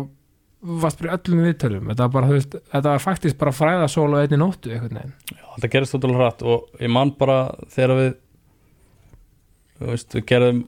varst 0.65 1.01
bara 1.01 1.13
í 1.13 1.17
öllum 1.19 1.45
viðtölum. 1.45 1.89
Þetta 1.91 2.07
var 2.07 2.13
bara, 2.15 2.33
veist, 2.33 2.57
þetta 2.73 2.95
var 2.95 3.03
faktiskt 3.05 3.39
bara 3.41 3.53
fræðasól 3.55 4.09
og 4.11 4.21
einni 4.23 4.41
nóttu 4.41 4.73
þetta 4.75 5.71
gerist 5.71 5.95
tóttulega 5.95 6.23
hratt 6.23 6.45
og 6.47 6.83
ég 6.83 6.91
man 6.93 7.13
bara 7.19 7.39
þegar 7.75 7.99
við 7.99 8.11
veist, 9.85 10.17
við 10.17 10.27
gerðum 10.31 10.65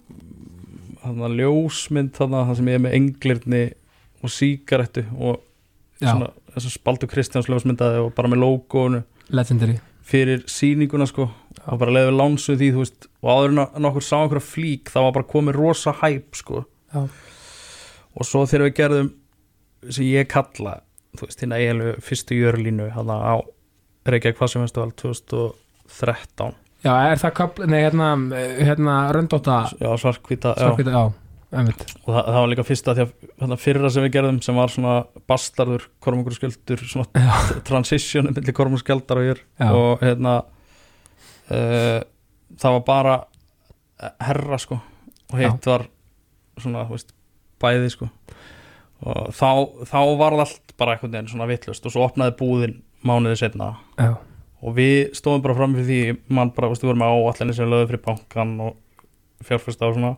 þarna 1.02 1.32
ljósmynd 1.38 2.14
þarna, 2.16 2.44
það 2.48 2.60
sem 2.60 2.70
ég 2.70 2.78
er 2.78 2.84
með 2.84 2.96
englirni 2.98 3.64
og 4.22 4.32
sígarettu 4.32 5.04
og 5.16 5.42
svona, 6.00 6.30
Spaldur 6.56 7.10
Kristjáns 7.10 7.50
ljósmyndaði 7.50 8.00
og 8.04 8.14
bara 8.16 8.30
með 8.32 8.42
logoinu 8.42 9.02
legendary. 9.34 9.78
Fyrir 10.06 10.44
sýninguna 10.50 11.08
sko 11.10 11.26
og 11.26 11.78
bara 11.80 11.94
leiði 11.94 12.10
við 12.12 12.18
lánsuð 12.20 12.58
því 12.60 12.72
veist 12.76 13.08
og 13.22 13.30
áður 13.32 13.52
en 13.52 13.62
að 13.64 13.78
nokkur 13.86 14.06
sá 14.06 14.16
einhverja 14.20 14.46
flík 14.46 14.92
þá 14.92 14.98
var 15.00 15.14
bara 15.18 15.30
komið 15.32 15.58
rosa 15.58 15.94
hæp 16.02 16.38
sko. 16.38 16.62
Já, 16.94 17.06
og 18.16 18.24
svo 18.24 18.44
þegar 18.48 18.68
við 18.68 18.76
gerðum 18.78 19.08
sem 19.90 20.08
ég 20.08 20.28
kalla 20.30 20.80
þú 21.16 21.28
veist 21.28 21.42
hérna 21.42 21.60
eiginlega 21.60 22.04
fyrstu 22.04 22.38
jörlínu 22.38 22.90
hann 22.94 23.10
á 23.12 23.36
Reykjavík 24.06 24.38
Fashion 24.38 24.64
Festival 24.66 24.92
2013 25.02 26.56
já 26.86 26.92
er 27.10 27.20
það 27.20 27.36
kapl, 27.40 27.68
nei 27.70 27.80
hérna 27.82 28.10
hérna 28.58 28.96
röndóta 29.14 29.62
já 29.80 29.90
svarkvita 29.98 30.54
já. 30.54 30.62
svarkvita, 30.66 30.90
já, 30.90 31.12
einmitt 31.56 31.84
og 32.04 32.10
það, 32.10 32.20
það 32.26 32.38
var 32.40 32.50
líka 32.52 32.66
fyrsta 32.66 32.94
því 32.96 33.06
að 33.06 33.14
þarna 33.40 33.58
fyrra 33.62 33.92
sem 33.92 34.06
við 34.06 34.12
gerðum 34.16 34.42
sem 34.44 34.58
var 34.58 34.74
svona 34.74 34.96
bastardur 35.30 35.86
kormungur 36.02 36.36
skjöldur 36.36 36.84
svona 36.84 37.08
Já. 37.16 37.62
transition 37.66 38.30
millir 38.30 38.56
kormungur 38.56 38.84
skjöldar 38.84 39.22
og 39.22 39.30
ég 39.30 39.42
Já. 39.60 39.70
og 39.70 40.04
hérna 40.04 40.36
uh, 41.50 42.00
það 42.56 42.78
var 42.78 42.86
bara 42.86 43.16
herra 44.22 44.60
sko 44.60 44.78
og 45.32 45.40
hitt 45.40 45.66
var 45.66 45.88
svona 46.60 46.86
þú 46.88 46.96
veist, 46.96 47.12
bæði 47.62 47.92
sko 47.94 48.10
og 49.02 49.32
þá, 49.36 49.50
þá 49.90 49.98
var 50.16 50.32
það 50.36 50.44
allt 50.46 50.72
bara 50.80 50.94
einhvern 50.96 51.12
veginn 51.12 51.28
svona 51.32 51.48
vittlust 51.50 51.86
og 51.86 51.92
svo 51.92 52.06
opnaði 52.06 52.36
búðin 52.38 52.78
mánuði 53.06 53.36
setna 53.42 53.74
Já, 54.00 54.14
og 54.62 54.74
við 54.78 55.12
stóðum 55.18 55.42
bara 55.44 55.54
fram 55.58 55.74
fyrir 55.76 55.88
því 55.90 56.34
mann 56.38 56.52
bara, 56.56 56.70
veist, 56.72 56.82
við 56.84 56.90
vorum 56.92 57.02
með 57.04 57.16
áallinni 57.16 57.56
sem 57.58 57.68
lögðu 57.70 57.90
fyrir 57.92 58.04
bankan 58.06 58.54
og 58.64 58.76
fjárfesta 59.44 59.86
og 59.90 59.94
svona. 59.98 60.14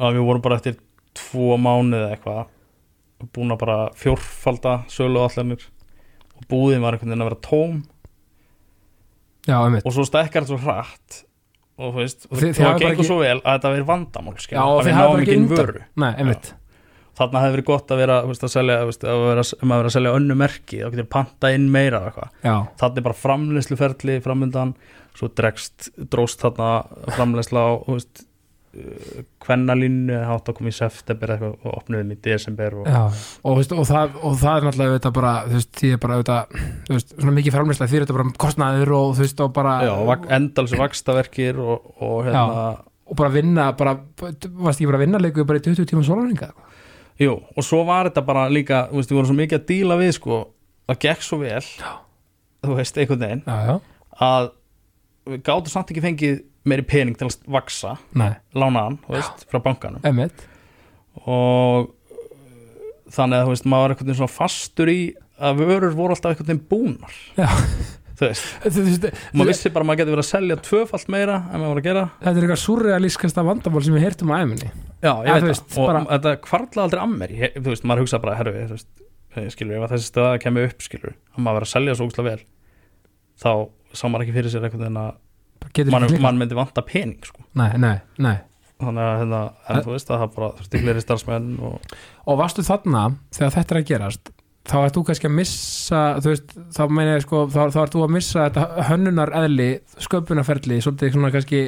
Að 0.00 0.16
við 0.16 0.24
vorum 0.30 0.42
bara 0.46 0.56
eftir 0.56 0.78
tvo 1.18 1.56
mánuði 1.60 2.00
eða 2.00 2.14
eitthvað 2.16 3.28
búin 3.36 3.52
að 3.52 3.60
bara 3.60 3.76
fjórfalda 4.00 4.74
sölu 4.88 5.20
allanir 5.20 5.66
og 6.40 6.46
búðin 6.48 6.80
var 6.80 6.96
einhvern 6.96 7.12
veginn 7.12 7.24
að 7.26 7.28
vera 7.30 7.42
tóm. 7.44 7.82
Já, 9.48 9.58
og 9.60 9.92
svo 9.92 10.04
stekkar 10.08 10.44
þetta 10.46 10.54
svo 10.54 10.60
hratt. 10.64 11.20
Og 11.80 11.94
þú 11.94 12.00
veist, 12.02 12.26
Og 12.28 12.32
og 12.36 12.40
það 12.40 12.78
gengur 12.80 12.90
ekki- 12.94 13.06
svo 13.08 13.18
vel 13.20 13.38
að 13.40 13.54
þetta 13.54 13.70
verið 13.74 13.86
vandamál 13.88 14.34
Já, 14.36 14.60
og 14.64 14.80
að 14.80 14.84
þið 14.84 14.90
við 14.90 14.96
hafið 14.96 15.04
bara 15.04 15.12
náum 15.12 15.20
ekki 15.20 15.30
ekki 15.30 15.38
inn 15.40 15.48
vöru. 15.48 15.84
Nei, 15.96 16.10
einmitt 16.16 16.50
þarna 17.20 17.42
hefði 17.44 17.56
verið 17.56 17.68
gott 17.68 17.92
að 17.92 18.00
vera 18.02 18.16
veist, 18.28 18.46
að 18.46 18.54
selja, 18.54 18.78
veist, 18.88 19.04
að 19.04 19.26
vera, 19.26 19.44
um 19.60 19.74
að 19.74 19.82
vera 19.82 19.92
að 19.92 19.96
selja 19.96 20.14
önnu 20.20 20.38
merki 20.40 20.80
þá 20.80 20.88
getur 20.94 21.12
panta 21.16 21.52
inn 21.56 21.68
meira 21.72 22.02
þarna 22.80 22.96
er 22.96 23.06
bara 23.10 23.20
framleysluferli 23.20 24.18
framöndan, 24.24 24.74
svo 25.18 25.30
dregst 25.36 25.92
dróst 26.12 26.42
þarna 26.44 26.72
framleysla 27.16 27.64
á 27.66 27.70
veist, 27.90 28.24
uh, 28.76 29.22
kvennalínu 29.44 30.20
hátt 30.28 30.50
að 30.50 30.58
koma 30.60 30.72
í 30.72 30.76
september 30.76 31.34
eitthvað 31.34 31.56
og 31.58 31.78
opnuðum 31.80 32.14
í 32.14 32.18
desember 32.24 32.78
og, 32.82 32.92
og, 33.42 33.62
og, 33.64 33.86
það, 33.88 34.20
og 34.20 34.38
það 34.40 34.52
er 34.52 34.68
náttúrulega 34.68 34.94
auðvitað 34.94 35.16
bara, 35.20 35.34
þú 35.46 35.58
veist, 35.58 35.72
því 35.80 35.94
er 35.94 36.04
bara 36.04 36.20
auðvitað, 36.20 36.60
þú 36.86 36.98
veist, 36.98 37.16
svona 37.16 37.38
mikið 37.40 37.58
framleysla 37.58 37.90
því 37.90 37.98
er 37.98 38.06
þetta 38.06 38.20
bara 38.20 38.38
kostnaður 38.46 38.94
og 39.00 39.10
þú 39.18 39.26
veist, 39.26 39.42
og 39.44 39.58
bara 39.60 39.80
endalsu 40.38 40.80
vakstaverkir 40.80 41.60
og, 41.60 41.90
og 42.00 42.22
hérna 42.28 42.46
og 43.10 43.16
bara 43.18 43.30
vinna, 43.34 43.72
bara, 43.74 43.96
varst 44.22 44.78
ekki 44.78 44.86
bara 44.86 45.00
að 45.00 45.04
vinna 45.04 45.20
leiku 45.20 45.42
bara 45.46 45.58
í 45.58 45.64
20 45.66 45.88
tíma 45.90 46.04
sólarninga 46.06 46.52
jú, 47.20 47.36
og 47.56 47.66
svo 47.66 47.82
var 47.88 48.08
þetta 48.10 48.24
bara 48.26 48.46
líka 48.52 48.86
þú 48.90 49.00
veist, 49.00 49.12
við 49.12 49.18
vorum 49.20 49.30
svo 49.30 49.38
mikið 49.40 49.58
að 49.60 49.66
díla 49.70 49.98
við 50.00 50.12
sko 50.18 50.38
það 50.90 51.00
gekk 51.06 51.26
svo 51.26 51.38
vel 51.42 51.64
Já. 51.64 51.90
þú 52.66 52.76
veist, 52.80 53.00
einhvern 53.00 53.24
veginn 53.24 53.42
já, 53.46 53.58
já, 53.68 53.74
að 54.26 54.50
við 55.30 55.42
gátum 55.46 55.72
samt 55.74 55.92
ekki 55.92 56.04
fengið 56.04 56.40
meiri 56.70 56.84
pening 56.84 57.16
til 57.16 57.28
að 57.28 57.38
vaksa 57.48 57.94
lánaðan, 58.56 58.98
þú 59.06 59.14
veist, 59.16 59.46
frá 59.48 59.60
bankanum. 59.64 60.02
Emitt 60.04 60.46
og 61.26 61.90
þannig 63.10 63.40
að 63.40 63.46
þú 63.48 63.54
veist, 63.54 63.66
maður 63.68 63.82
var 63.82 63.94
einhvern 63.94 64.08
veginn 64.10 64.20
svona 64.20 64.34
fastur 64.34 64.90
í 64.92 64.98
að 65.40 65.62
vörur 65.64 65.96
voru 65.96 66.14
alltaf 66.14 66.34
einhvern 66.34 66.50
veginn 66.50 66.66
búnar. 66.70 67.16
Já. 67.38 67.48
Þú 68.20 68.84
veist, 68.84 69.06
maður 69.32 69.50
vissi 69.50 69.70
bara 69.72 69.84
að 69.84 69.88
maður 69.90 70.00
getur 70.02 70.14
verið 70.14 70.24
að 70.24 70.30
selja 70.30 70.56
tvöfalt 70.66 71.08
meira 71.14 71.36
en 71.48 71.60
maður 71.62 71.70
var 71.72 71.80
að 71.80 71.86
gera. 71.88 72.04
Þetta 72.20 72.32
er 72.36 72.46
eitthvað 72.46 72.62
surrealískasta 72.64 73.44
vandamál 73.48 73.82
sem 73.86 73.96
við 73.96 74.04
heyrtum 74.06 74.32
á 74.32 74.36
æminni 74.44 74.68
já, 75.00 75.12
ég 75.24 75.30
veit 75.30 75.46
það, 75.48 75.62
og 75.80 75.86
bara- 75.90 76.04
þetta 76.10 76.34
kvarla 76.44 76.84
aldrei 76.84 77.00
að 77.04 77.14
mér. 77.16 77.34
Ég, 77.40 77.54
þú 77.60 77.72
veist, 77.72 77.86
maður 77.88 78.04
hugsa 78.04 78.20
bara, 78.20 78.36
herru, 78.40 78.52
þú 78.68 78.76
veist 78.76 78.88
eh, 79.36 79.48
skilur, 79.54 79.78
ef 79.84 79.94
þessi 79.94 80.10
stöða 80.12 80.36
kemur 80.44 80.68
upp, 80.68 80.84
skilur 80.84 81.14
að 81.16 81.40
maður 81.46 81.60
verið 81.60 81.68
að 81.70 81.74
selja 81.76 81.96
svo 81.96 82.10
úkslega 82.10 82.28
vel 82.34 82.44
þá 83.40 83.50
sá 83.96 84.04
maður 84.10 84.26
ekki 84.26 84.36
fyrir 84.36 84.52
sér 84.52 84.66
einhvern 84.68 84.84
veginn 84.84 85.00
að 85.00 85.90
mann, 85.94 86.06
mann 86.24 86.38
myndi 86.40 86.56
vanta 86.58 86.82
pening, 86.86 87.18
sko. 87.24 87.42
Nei, 87.58 87.70
nei, 87.80 87.96
nei. 88.20 88.36
Þannig 88.80 89.04
að, 89.04 89.16
hérna, 89.20 89.40
en 89.68 89.82
þú 89.84 89.92
veist 89.92 90.08
að 90.12 90.22
það 90.22 90.30
bara 90.36 90.46
þurfti 90.56 90.78
fleiri 90.84 91.02
starfsmenn 91.04 91.48
og 91.68 91.90
og 92.32 92.38
varstu 92.40 92.62
þarna 92.64 93.02
þegar 93.36 93.50
þetta 93.58 93.74
er 93.74 93.80
að 93.82 93.88
gerast 93.90 94.30
þá 94.68 94.76
ert 94.82 94.96
þú 94.96 95.04
kannski 95.08 95.28
að 95.30 95.36
missa 95.38 96.00
þú 96.20 96.32
veist, 96.32 96.56
þá 96.76 96.82
meina 96.92 97.14
ég 97.16 97.24
sko 97.24 97.46
þá, 97.50 97.60
þá 97.72 97.80
ert 97.82 97.94
þú 97.96 98.04
að 98.04 98.14
missa 98.16 98.48
þetta 98.48 98.86
hönnunar 98.90 99.32
eðli 99.40 99.70
sköpunarferli, 100.04 100.82
svolítið 100.84 101.16
svona 101.16 101.32
kannski 101.34 101.62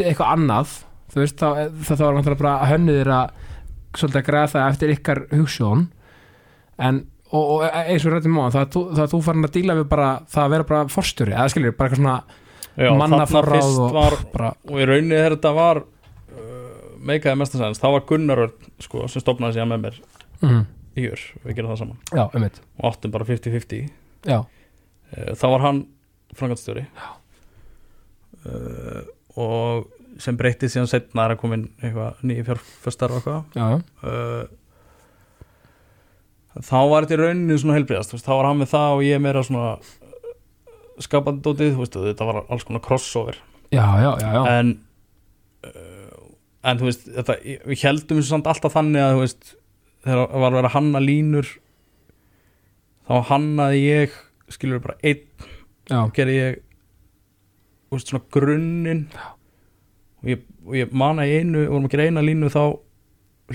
eitthvað 0.00 0.34
annað 0.34 0.74
þú 1.10 1.22
veist, 1.22 1.38
þá, 1.38 1.70
þá, 1.70 1.92
þá 1.94 2.04
er 2.08 2.18
náttúrulega 2.18 2.42
bara 2.42 2.56
að 2.58 2.74
hönnuðir 2.74 3.14
að 3.14 3.46
svolítið 3.98 4.20
að 4.20 4.28
græða 4.28 4.52
það 4.54 4.68
eftir 4.72 4.94
ykkar 4.94 5.22
hugssjón 5.34 5.88
en 6.80 7.00
og, 7.30 7.44
og 7.44 7.64
eins 7.68 8.04
og 8.06 8.14
rættum 8.14 8.38
á 8.42 8.46
það, 8.54 8.76
það 8.98 9.14
þú 9.14 9.22
farin 9.26 9.46
að 9.46 9.56
díla 9.56 9.78
við 9.78 9.88
bara 9.90 10.10
það 10.30 10.44
að 10.44 10.54
vera 10.54 10.68
bara 10.70 10.90
forstjóri, 10.90 11.34
eða 11.36 11.52
skiljur, 11.52 11.76
bara 11.78 11.90
eitthvað 11.90 12.02
svona 12.02 12.96
mannaforráð 13.00 13.80
og 13.84 13.94
var 13.94 14.18
bara, 14.32 14.52
og 14.66 14.80
í 14.80 14.86
rauninni 14.88 15.18
þegar 15.18 15.36
þetta 15.36 15.52
var 15.56 15.82
uh, 15.84 16.92
meikaði 17.10 17.40
mestasæðans, 17.42 17.82
þá 17.82 17.88
var 17.96 18.06
Gunnar 18.08 18.44
Örn, 18.46 18.70
sko, 18.82 19.06
sem 19.10 19.24
stopnaði 19.24 19.58
síðan 19.58 19.72
með 19.74 19.84
mér. 19.86 20.00
Mm, 20.40 20.62
í 20.98 21.06
ör, 21.10 21.22
við 21.44 21.56
gerum 21.56 21.72
það 21.72 21.82
saman. 21.84 22.00
Já, 22.10 22.24
um 22.26 22.46
og 22.80 22.84
áttum 22.90 23.14
bara 23.14 23.28
50-50 23.28 23.88
já, 24.26 24.38
uh, 24.40 25.32
þá 25.38 25.46
var 25.54 25.64
hann 25.66 25.80
frangatstjóri 26.38 26.84
uh, 28.46 29.02
og 29.40 29.90
sem 30.20 30.36
breytið 30.36 30.74
síðan 30.74 30.90
setna 30.90 31.26
er 31.26 31.36
að 31.36 31.42
komin 31.42 31.68
eitthvað 31.80 32.24
nýju 32.26 32.46
fjárföstar 32.48 33.14
og 33.14 33.20
eitthvað. 33.20 33.84
Uh, 34.02 34.44
þá 36.58 36.78
var 36.90 37.06
þetta 37.06 37.16
í 37.16 37.20
rauninni 37.22 37.58
svona 37.62 37.78
heilbriðast, 37.78 38.16
þá 38.18 38.32
var 38.34 38.50
hann 38.50 38.60
með 38.60 38.72
það 38.74 38.96
og 38.96 39.06
ég 39.06 39.22
meira 39.22 39.44
svona 39.46 39.72
skapandi 41.00 41.44
dótið, 41.46 41.76
þú 41.76 41.84
veist, 41.84 41.98
þetta 42.10 42.28
var 42.28 42.42
alls 42.42 42.66
konar 42.68 42.84
crossover. 42.84 43.38
Já, 43.70 43.86
já, 44.02 44.10
já, 44.18 44.28
já. 44.34 44.42
en 44.58 44.74
uh, 45.64 46.00
en 46.66 46.80
þú 46.80 46.90
veist, 46.90 47.06
þetta, 47.14 47.36
við 47.70 47.84
heldum 47.86 48.20
alltaf 48.40 48.74
þannig 48.74 49.04
að 49.04 49.14
þú 49.14 49.22
veist, 49.22 49.54
þegar 50.04 50.22
var 50.32 50.50
að 50.52 50.56
vera 50.58 50.70
að 50.70 50.76
hanna 50.76 51.00
línur 51.04 51.48
þá 53.10 53.14
hannaði 53.30 53.80
ég 53.84 54.14
skilur 54.50 54.80
bara 54.84 54.96
einn, 55.06 55.24
já. 55.90 56.00
gerði 56.16 56.36
ég 56.38 56.60
veist, 57.90 58.10
svona 58.10 58.22
grunninn. 58.34 59.04
Og 60.20 60.28
ég, 60.30 60.42
og 60.66 60.74
ég 60.78 60.92
mana 60.94 61.24
í 61.26 61.36
einu, 61.40 61.64
vorum 61.70 61.86
að 61.88 61.94
gera 61.94 62.06
eina 62.10 62.22
línu 62.24 62.50
þá 62.52 62.62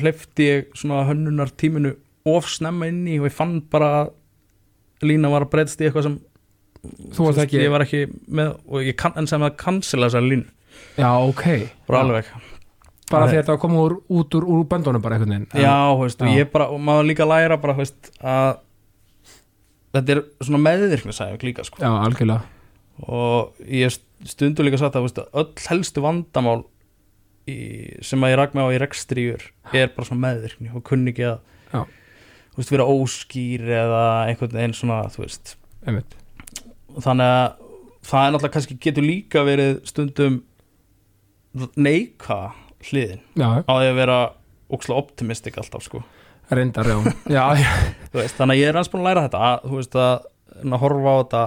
hleyfti 0.02 0.48
ég 0.50 0.72
svona 0.76 1.04
hönnunar 1.08 1.52
tíminu 1.56 1.94
of 2.28 2.48
snemma 2.52 2.88
inn 2.92 3.04
í 3.08 3.20
og 3.22 3.28
ég 3.30 3.36
fann 3.38 3.60
bara 3.72 3.90
að 4.02 4.14
lína 5.08 5.30
var 5.32 5.46
að 5.46 5.52
breytst 5.54 5.82
í 5.84 5.88
eitthvað 5.90 6.10
sem 6.10 6.18
Þú 6.86 7.24
veist, 7.32 7.40
ekki- 7.42 7.62
ég 7.64 7.72
var 7.74 7.82
ekki 7.82 8.04
með 8.30 8.52
og 8.70 8.84
ég 8.86 8.96
kann, 9.00 9.14
en 9.18 9.26
sem 9.26 9.42
að 9.42 9.56
cancela 9.58 10.06
þessa 10.06 10.22
línu. 10.22 10.46
Já, 11.00 11.08
ok. 11.18 11.46
Alveg 11.90 12.28
bara 13.12 13.28
Það 13.28 13.32
því 13.32 13.40
að 13.40 13.50
var 13.52 13.60
komið 13.62 13.82
úr, 13.84 13.96
út 14.18 14.36
úr, 14.38 14.46
úr 14.50 14.64
böndunum 14.70 15.04
bara 15.04 15.18
einhvern 15.18 15.34
veginn 15.36 15.64
Já, 15.66 15.78
veist, 16.00 16.22
og 16.22 16.30
Já. 16.32 16.38
ég 16.40 16.52
bara, 16.54 16.70
og 16.74 16.82
maður 16.82 17.10
líka 17.12 17.28
læra 17.30 17.58
bara, 17.62 17.76
veist, 17.78 18.12
að 18.22 18.62
þetta 19.96 20.16
er 20.16 20.22
svona 20.44 20.62
meðvirkni 20.66 21.16
sæðing 21.16 21.46
líka, 21.46 21.66
sko. 21.68 21.82
Já, 21.84 21.92
algjörlega. 22.02 22.42
Og 23.06 23.68
ég 23.70 23.94
stundu 24.26 24.66
líka 24.66 24.80
sagt 24.82 24.98
að, 24.98 25.06
veist, 25.06 25.22
öll 25.22 25.68
helstu 25.70 26.04
vandamál 26.04 26.64
í, 27.46 27.58
sem 28.06 28.26
að 28.26 28.34
ég 28.34 28.40
rak 28.42 28.58
með 28.58 28.70
á 28.70 28.74
í 28.74 28.82
rekstríur 28.82 29.46
er 29.76 29.94
bara 29.94 30.08
svona 30.10 30.24
meðvirkni 30.26 30.74
og 30.74 30.86
kunni 30.88 31.14
ekki 31.14 31.30
að 31.30 31.86
veist, 32.56 32.72
vera 32.72 32.88
óskýr 32.90 33.70
eða 33.84 34.04
einhvern 34.32 34.56
veginn 34.56 34.76
svona, 34.78 35.06
þannig 37.06 37.30
að 37.30 37.48
það 38.06 38.22
er 38.26 38.34
náttúrulega 38.34 38.54
kannski 38.56 38.78
getur 38.82 39.06
líka 39.06 39.44
verið 39.46 39.80
stundum 39.90 40.42
neika 41.76 42.40
hliðin. 42.90 43.22
Já, 43.38 43.48
á 43.66 43.74
því 43.74 43.90
að 43.90 44.00
vera 44.00 44.20
ókslega 44.76 45.02
optimistik 45.02 45.60
alltaf, 45.62 45.86
sko. 45.86 46.04
Reyndar, 46.52 46.90
já, 46.90 46.98
já, 47.38 47.44
já, 47.58 47.70
veist, 48.14 48.38
þannig 48.38 48.60
að 48.60 48.62
ég 48.62 48.72
er 48.72 48.80
hans 48.80 48.92
búin 48.94 49.02
að 49.04 49.10
læra 49.10 49.26
þetta 49.26 49.46
að, 49.50 49.64
þú 49.66 49.80
veist 49.80 49.98
að, 50.02 50.28
að 50.62 50.78
horfa 50.84 51.16
á 51.16 51.18
þetta 51.22 51.44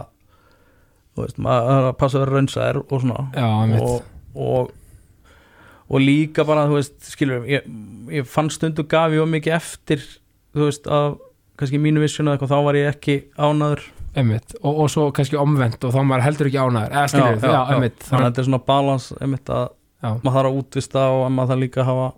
þú 1.14 1.24
veist, 1.26 1.40
maður 1.46 1.88
að 1.92 1.94
passa 2.02 2.18
að 2.18 2.24
vera 2.24 2.36
raunsaðir 2.36 2.80
og 2.82 3.04
svona. 3.04 3.24
Já 3.38 3.48
og, 3.78 4.10
og 4.34 4.74
og 5.88 6.02
líka 6.04 6.44
bara, 6.44 6.66
þú 6.68 6.76
veist, 6.76 6.98
skilur 7.14 7.46
ég, 7.48 7.64
ég 8.12 8.26
fann 8.28 8.50
stundu 8.52 8.84
gaf 8.88 9.14
ég 9.14 9.22
of 9.22 9.30
mikið 9.32 9.54
eftir 9.56 10.02
þú 10.52 10.66
veist, 10.66 10.88
af 10.90 11.16
kannski 11.58 11.80
mínu 11.82 12.02
vissjuna 12.02 12.34
eitthvað, 12.34 12.52
þá 12.52 12.66
var 12.66 12.78
ég 12.78 12.90
ekki 12.92 13.16
ánaður 13.40 13.86
einmitt. 14.18 14.54
Og, 14.60 14.82
og 14.84 14.90
svo 14.92 15.08
kannski 15.14 15.38
omvend 15.40 15.82
og 15.84 15.94
þá 15.94 15.98
maður 16.06 16.26
heldur 16.26 16.50
ekki 16.50 16.60
ánæður 16.60 16.94
eða 16.94 17.08
skilur, 17.12 17.40
já, 17.40 17.52
já, 17.54 17.60
einmitt. 17.74 17.98
Þannig 18.04 18.24
að 18.24 18.28
þetta 18.28 18.42
er 18.42 18.48
svona 18.48 18.62
balans 18.68 19.08
einmitt 19.18 19.52
að 19.54 19.66
já, 20.02 20.10
maður 20.22 20.36
þarf 20.38 20.50
að 20.50 20.58
útvista 20.62 21.04
og 21.14 21.24
að 21.26 21.32
maður 21.36 21.52
þarf 21.52 21.62
líka 21.64 21.80
að 21.82 21.90
hafa 21.92 22.08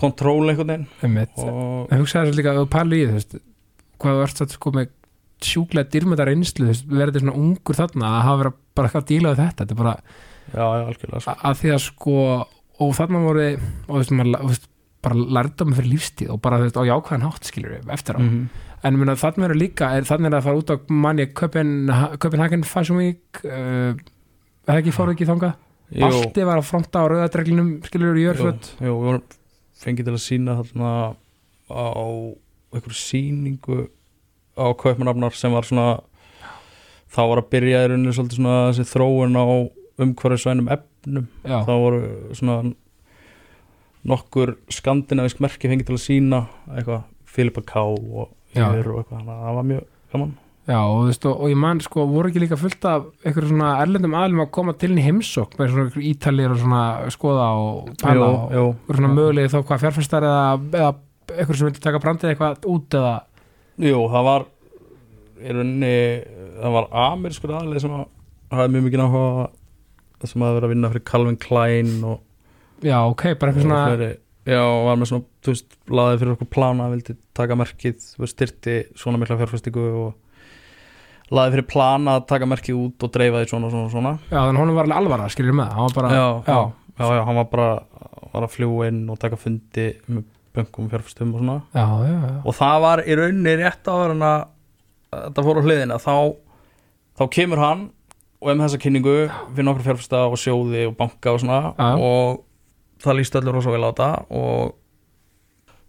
kontról 0.00 0.50
einhvern 0.50 0.72
veginn. 0.74 1.26
Og 1.38 1.92
en 1.92 2.02
hugsaði 2.02 2.30
þess 2.30 2.40
líka, 2.40 2.54
ef 2.54 2.62
þú 2.62 2.70
pæli 2.74 3.00
í 3.00 3.08
veist 3.12 3.38
hvað 4.02 4.22
ert 4.24 4.42
satt 4.42 4.54
sko 4.54 4.74
með 4.74 4.92
sjúklega 5.44 6.00
þú 6.00 6.68
veist, 6.68 6.86
verður 6.88 7.24
svona 7.24 7.38
ungur 7.38 7.78
þarna 7.78 8.10
að 8.10 8.22
hafa 8.26 8.40
verið 8.42 8.60
bara 8.74 8.88
eitthvað 8.88 9.02
að 9.02 9.10
díla 9.10 9.32
við 9.32 9.42
þetta? 9.42 9.64
Þetta 9.64 9.74
er 9.74 9.80
bara 9.80 9.94
já, 10.54 10.66
já, 10.80 11.20
sko. 11.20 11.34
að 11.34 11.58
því 11.60 11.74
að 11.74 11.82
sko 11.84 12.20
og 12.84 12.94
þarna 12.98 13.24
voru, 13.24 13.48
og 13.86 13.90
þú 13.90 14.00
veist, 14.00 14.14
maður, 14.18 14.62
bara 15.04 15.26
lærda 15.36 15.66
mig 15.68 15.78
fyrir 15.78 15.92
lífstíð 15.92 16.32
og 16.32 16.40
bara 16.44 16.60
þú 16.60 16.68
veist, 16.68 16.80
á 16.80 16.88
jákvæðan 16.88 17.26
hátt 17.28 17.50
skilur 17.50 17.74
við 17.74 17.92
eftir 17.92 18.16
á. 18.16 18.20
Mm 18.20 18.30
-hmm. 18.30 18.46
en 18.82 18.98
myrna, 18.98 19.16
þarna 19.20 19.44
eru 19.44 19.58
líka, 19.58 19.90
er, 19.96 20.08
þarna 20.08 20.26
er 20.26 20.34
að 20.38 20.46
fara 20.46 20.58
út 20.58 20.70
á 20.72 20.76
manni 20.88 21.26
Köpen, 21.26 21.70
Köpenhagen 22.18 22.64
Fashion 22.64 22.96
Week 22.96 23.44
uh, 23.44 23.94
eða 24.66 24.80
ekki 24.80 24.96
fóruð 24.96 25.14
ekki 25.14 25.28
þangað 25.28 25.54
Balti 26.02 26.46
var 26.46 26.60
að 26.60 26.68
fronta 26.68 27.02
á 27.02 27.10
rauðadreglinum 27.10 27.70
skilur 27.86 28.18
Jú, 28.18 28.24
jörföld 28.28 28.70
jú, 28.72 28.86
við 28.86 28.96
vorum 29.04 29.22
fengið 29.84 30.08
til 30.08 30.14
að 30.14 30.24
sína 30.24 30.56
þarna 30.62 30.90
á 31.70 32.06
einhverju 32.74 32.98
síningu 32.98 33.78
á 34.58 34.66
kaupmanafnar 34.78 35.36
sem 35.38 35.54
var 35.54 35.66
svona 35.68 36.00
þá 37.14 37.20
var 37.30 37.42
að 37.42 37.50
byrja 37.54 37.82
í 37.84 37.90
rauninu 37.92 38.14
svolítið 38.14 38.40
svona 38.40 38.56
þessi 38.72 38.88
þróun 38.90 39.38
á 39.38 39.44
umhverfisvænum 40.04 40.70
efnum. 40.74 41.28
Já, 41.46 41.58
þá 41.62 41.74
voru 41.78 42.00
svona 42.34 42.74
nokkur 44.04 44.56
skandinavisk 44.72 45.38
merki 45.44 45.70
fengið 45.70 45.90
til 45.90 45.98
að 45.98 46.02
sína 46.04 46.40
eitthvað 46.74 47.04
Filipa 47.34 47.62
K 47.66 47.84
og 47.86 48.32
Já. 48.54 48.68
Jör 48.70 48.92
og 48.92 48.98
eitthvað, 49.00 49.18
þannig 49.18 49.34
að 49.34 49.44
það 49.44 49.56
var 49.56 49.64
mjög 49.70 49.86
gaman 50.12 50.34
já 50.64 50.78
og, 50.80 51.02
veist, 51.10 51.26
og, 51.28 51.40
og 51.44 51.52
ég 51.52 51.58
man 51.60 51.80
sko, 51.84 52.06
voru 52.08 52.30
ekki 52.30 52.40
líka 52.40 52.56
fullt 52.60 52.86
af 52.88 53.08
einhverjum 53.24 53.52
svona 53.52 53.74
erlendum 53.82 54.16
aðlum 54.16 54.44
að 54.46 54.52
koma 54.56 54.74
til 54.80 54.92
inn 54.92 55.02
í 55.02 55.04
heimsókn 55.04 55.60
með 55.60 55.74
svona 55.74 56.04
ítalir 56.10 56.54
og 56.54 56.62
svona 56.62 56.84
skoða 57.12 57.48
og 57.60 57.90
pæla 58.00 58.30
og 58.62 58.88
svona 58.88 59.12
mögulegið 59.12 59.52
þá 59.52 59.58
hvað 59.60 59.84
fjárfæstar 59.84 60.28
eða, 60.30 60.46
eða 60.72 60.90
einhverjum 61.34 61.60
sem 61.60 61.68
vildi 61.68 61.84
taka 61.84 62.00
brandið 62.00 62.32
eitthvað 62.32 62.68
út 62.72 62.96
eða? 63.00 63.14
Jú, 63.84 64.00
það 64.14 64.26
var 64.30 64.48
rauninni, 65.44 65.94
það 66.62 66.76
var 66.78 66.90
amerískur 67.04 67.54
aðlið 67.58 67.84
sem 67.84 67.94
að 67.98 68.04
hafði 68.54 68.74
mjög 68.74 68.88
mikið 68.88 69.04
áhuga 69.04 69.46
sem 70.24 70.44
að 70.44 70.54
vera 70.56 70.68
að 70.68 70.72
vinna 70.72 70.90
fyrir 70.92 71.04
Calvin 71.10 71.40
Klein 71.40 71.94
og, 72.08 72.20
já 72.80 72.96
ok, 73.02 73.24
bara 73.36 73.52
eitthvað 73.52 73.66
svona 73.66 73.80
fleiri, 73.90 74.10
já, 74.48 74.60
og 74.62 74.84
var 74.86 75.00
með 75.00 75.10
svona, 75.10 75.26
þú 75.44 75.52
veist, 75.52 75.78
laðið 76.00 76.22
fyrir 76.22 76.36
okkur 76.38 76.50
plana, 76.54 76.86
vildi 76.94 77.16
taka 77.36 77.58
merkið, 77.60 78.06
styrti 78.30 78.76
svona 78.96 79.20
mikla 79.20 79.36
fjárfæstingu 79.42 79.84
og 80.00 80.33
laðið 81.34 81.56
fyrir 81.56 81.68
plana 81.72 82.18
að 82.18 82.28
taka 82.30 82.48
merkið 82.50 82.78
út 82.80 83.06
og 83.06 83.12
dreifa 83.14 83.42
því 83.42 83.50
svona, 83.50 83.72
svona, 83.72 83.90
svona. 83.92 84.14
Já 84.30 84.38
þannig 84.38 84.62
honum 84.62 84.78
var 84.78 84.88
alveg 84.88 85.00
alvara, 85.00 85.28
skilur 85.32 85.58
með 85.58 85.74
hann 85.74 85.88
var 85.88 85.98
bara, 85.98 86.14
já, 86.14 86.26
já, 86.46 86.58
já, 87.00 87.04
já, 87.18 87.22
hann 87.28 87.40
var 87.40 87.50
bara 87.52 87.68
var 88.34 88.46
að 88.48 88.54
fljúa 88.56 88.88
inn 88.90 89.04
og 89.12 89.20
taka 89.22 89.38
fundi 89.38 89.90
með 90.10 90.24
bönkum 90.54 90.88
fjárfæstum 90.90 91.34
og 91.34 91.42
svona. 91.42 91.60
Já, 91.74 91.86
já, 92.06 92.14
já. 92.14 92.34
og 92.42 92.56
það 92.58 92.80
var 92.86 93.02
í 93.04 93.16
rauninni 93.18 93.56
rétt 93.60 93.90
en 93.94 94.26
að 94.26 94.44
að 95.14 95.26
þetta 95.28 95.44
fór 95.46 95.60
á 95.60 95.66
hliðina. 95.66 95.98
Þá, 96.02 96.14
þá 97.18 97.24
kemur 97.36 97.62
hann 97.62 97.84
og 98.40 98.50
er 98.50 98.58
með 98.58 98.66
þessa 98.66 98.82
kynningu 98.84 99.16
fyrir 99.28 99.68
nokkur 99.68 99.86
fjárfesta 99.88 100.24
og 100.28 100.40
sjóði 100.40 100.86
og 100.88 100.96
banka 100.98 101.34
og 101.34 101.42
svona. 101.42 101.60
Og 101.94 102.42
það 103.04 103.20
líst 103.20 103.38
öllu 103.38 103.54
rosa 103.54 103.74
vel 103.74 103.84
á 103.84 103.90
þetta 103.90 104.10
og 104.34 104.74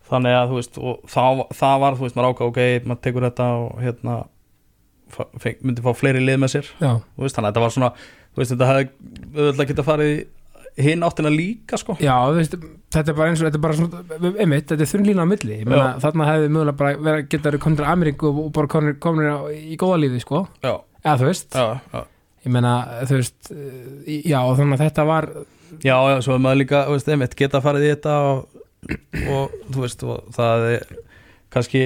þannig 0.05 0.37
að 0.37 0.51
þú 0.51 0.59
veist 0.59 0.79
og 0.79 1.09
það, 1.09 1.43
var, 1.81 1.97
þú 1.97 2.05
veist, 2.05 2.17
maður 2.17 2.31
ákvað 2.31 2.51
ok, 2.51 2.63
maður 2.85 3.03
tekur 3.05 3.27
þetta 3.29 3.47
og 3.61 3.79
hérna 3.81 4.17
myndi 5.66 5.84
fá 5.86 5.91
fleiri 5.97 6.24
lið 6.24 6.39
með 6.41 6.56
sér. 6.56 6.72
Veist, 6.82 7.36
þannig 7.36 7.49
að 7.49 7.51
þetta 7.51 7.66
var 7.66 7.76
svona 7.76 7.91
veist, 8.36 8.51
þetta 8.53 8.70
hefði 8.72 8.88
auðvitað 9.36 9.70
geta 9.72 9.86
farið 9.88 10.16
í 10.16 10.86
hinn 10.86 11.06
áttina 11.08 11.32
líka 11.32 11.78
sko. 11.80 11.95
Já 12.03 12.16
veist, 12.36 12.58
þetta 12.91 13.14
er 13.14 13.18
bara 13.18 13.32
eins 13.32 13.39
og 13.41 13.47
þetta 13.47 13.60
er 13.60 13.64
bara 13.64 13.78
svona, 13.78 14.01
einmitt, 14.43 14.68
þetta 14.72 14.84
er 14.84 14.91
þurr 14.91 15.06
lína 15.08 15.24
á 15.24 15.32
milli. 15.32 15.60
Þarna 16.03 16.28
hefði 16.32 16.49
mögulega 16.51 16.80
bara 16.82 16.97
verið 17.06 17.30
geta 17.32 17.49
verið 17.49 17.64
komin 17.64 17.80
til 17.80 17.88
Ameríku 17.91 18.32
og 18.34 18.49
bara 18.58 18.72
komin, 18.74 18.97
komin 19.03 19.30
í 19.56 19.78
góða 19.80 20.01
lífi, 20.03 20.20
sko, 20.26 20.43
já, 20.66 20.74
eða 21.06 21.16
þú 21.22 21.30
veist. 21.30 21.56
Já, 21.56 21.80
já, 21.93 22.03
ég 22.47 22.56
meina, 22.58 22.74
þú 23.08 23.22
veist 23.22 23.53
já, 23.53 24.39
þannig 24.60 24.76
að 24.76 24.84
þetta 24.84 25.08
var 25.12 25.30
já, 25.80 25.95
já 25.95 26.18
svo 26.28 26.38
maður 26.43 26.62
líka, 26.66 26.84
veist, 26.91 27.14
einmitt 27.14 27.39
geta 27.39 27.64
farið 27.64 27.88
í 27.88 27.93
þetta 27.93 28.18
og, 28.28 28.66
og 29.32 29.56
þú 29.72 29.86
veist, 29.86 30.03
og 30.06 30.36
það 30.36 30.68
er 30.74 30.86
kannski 31.56 31.86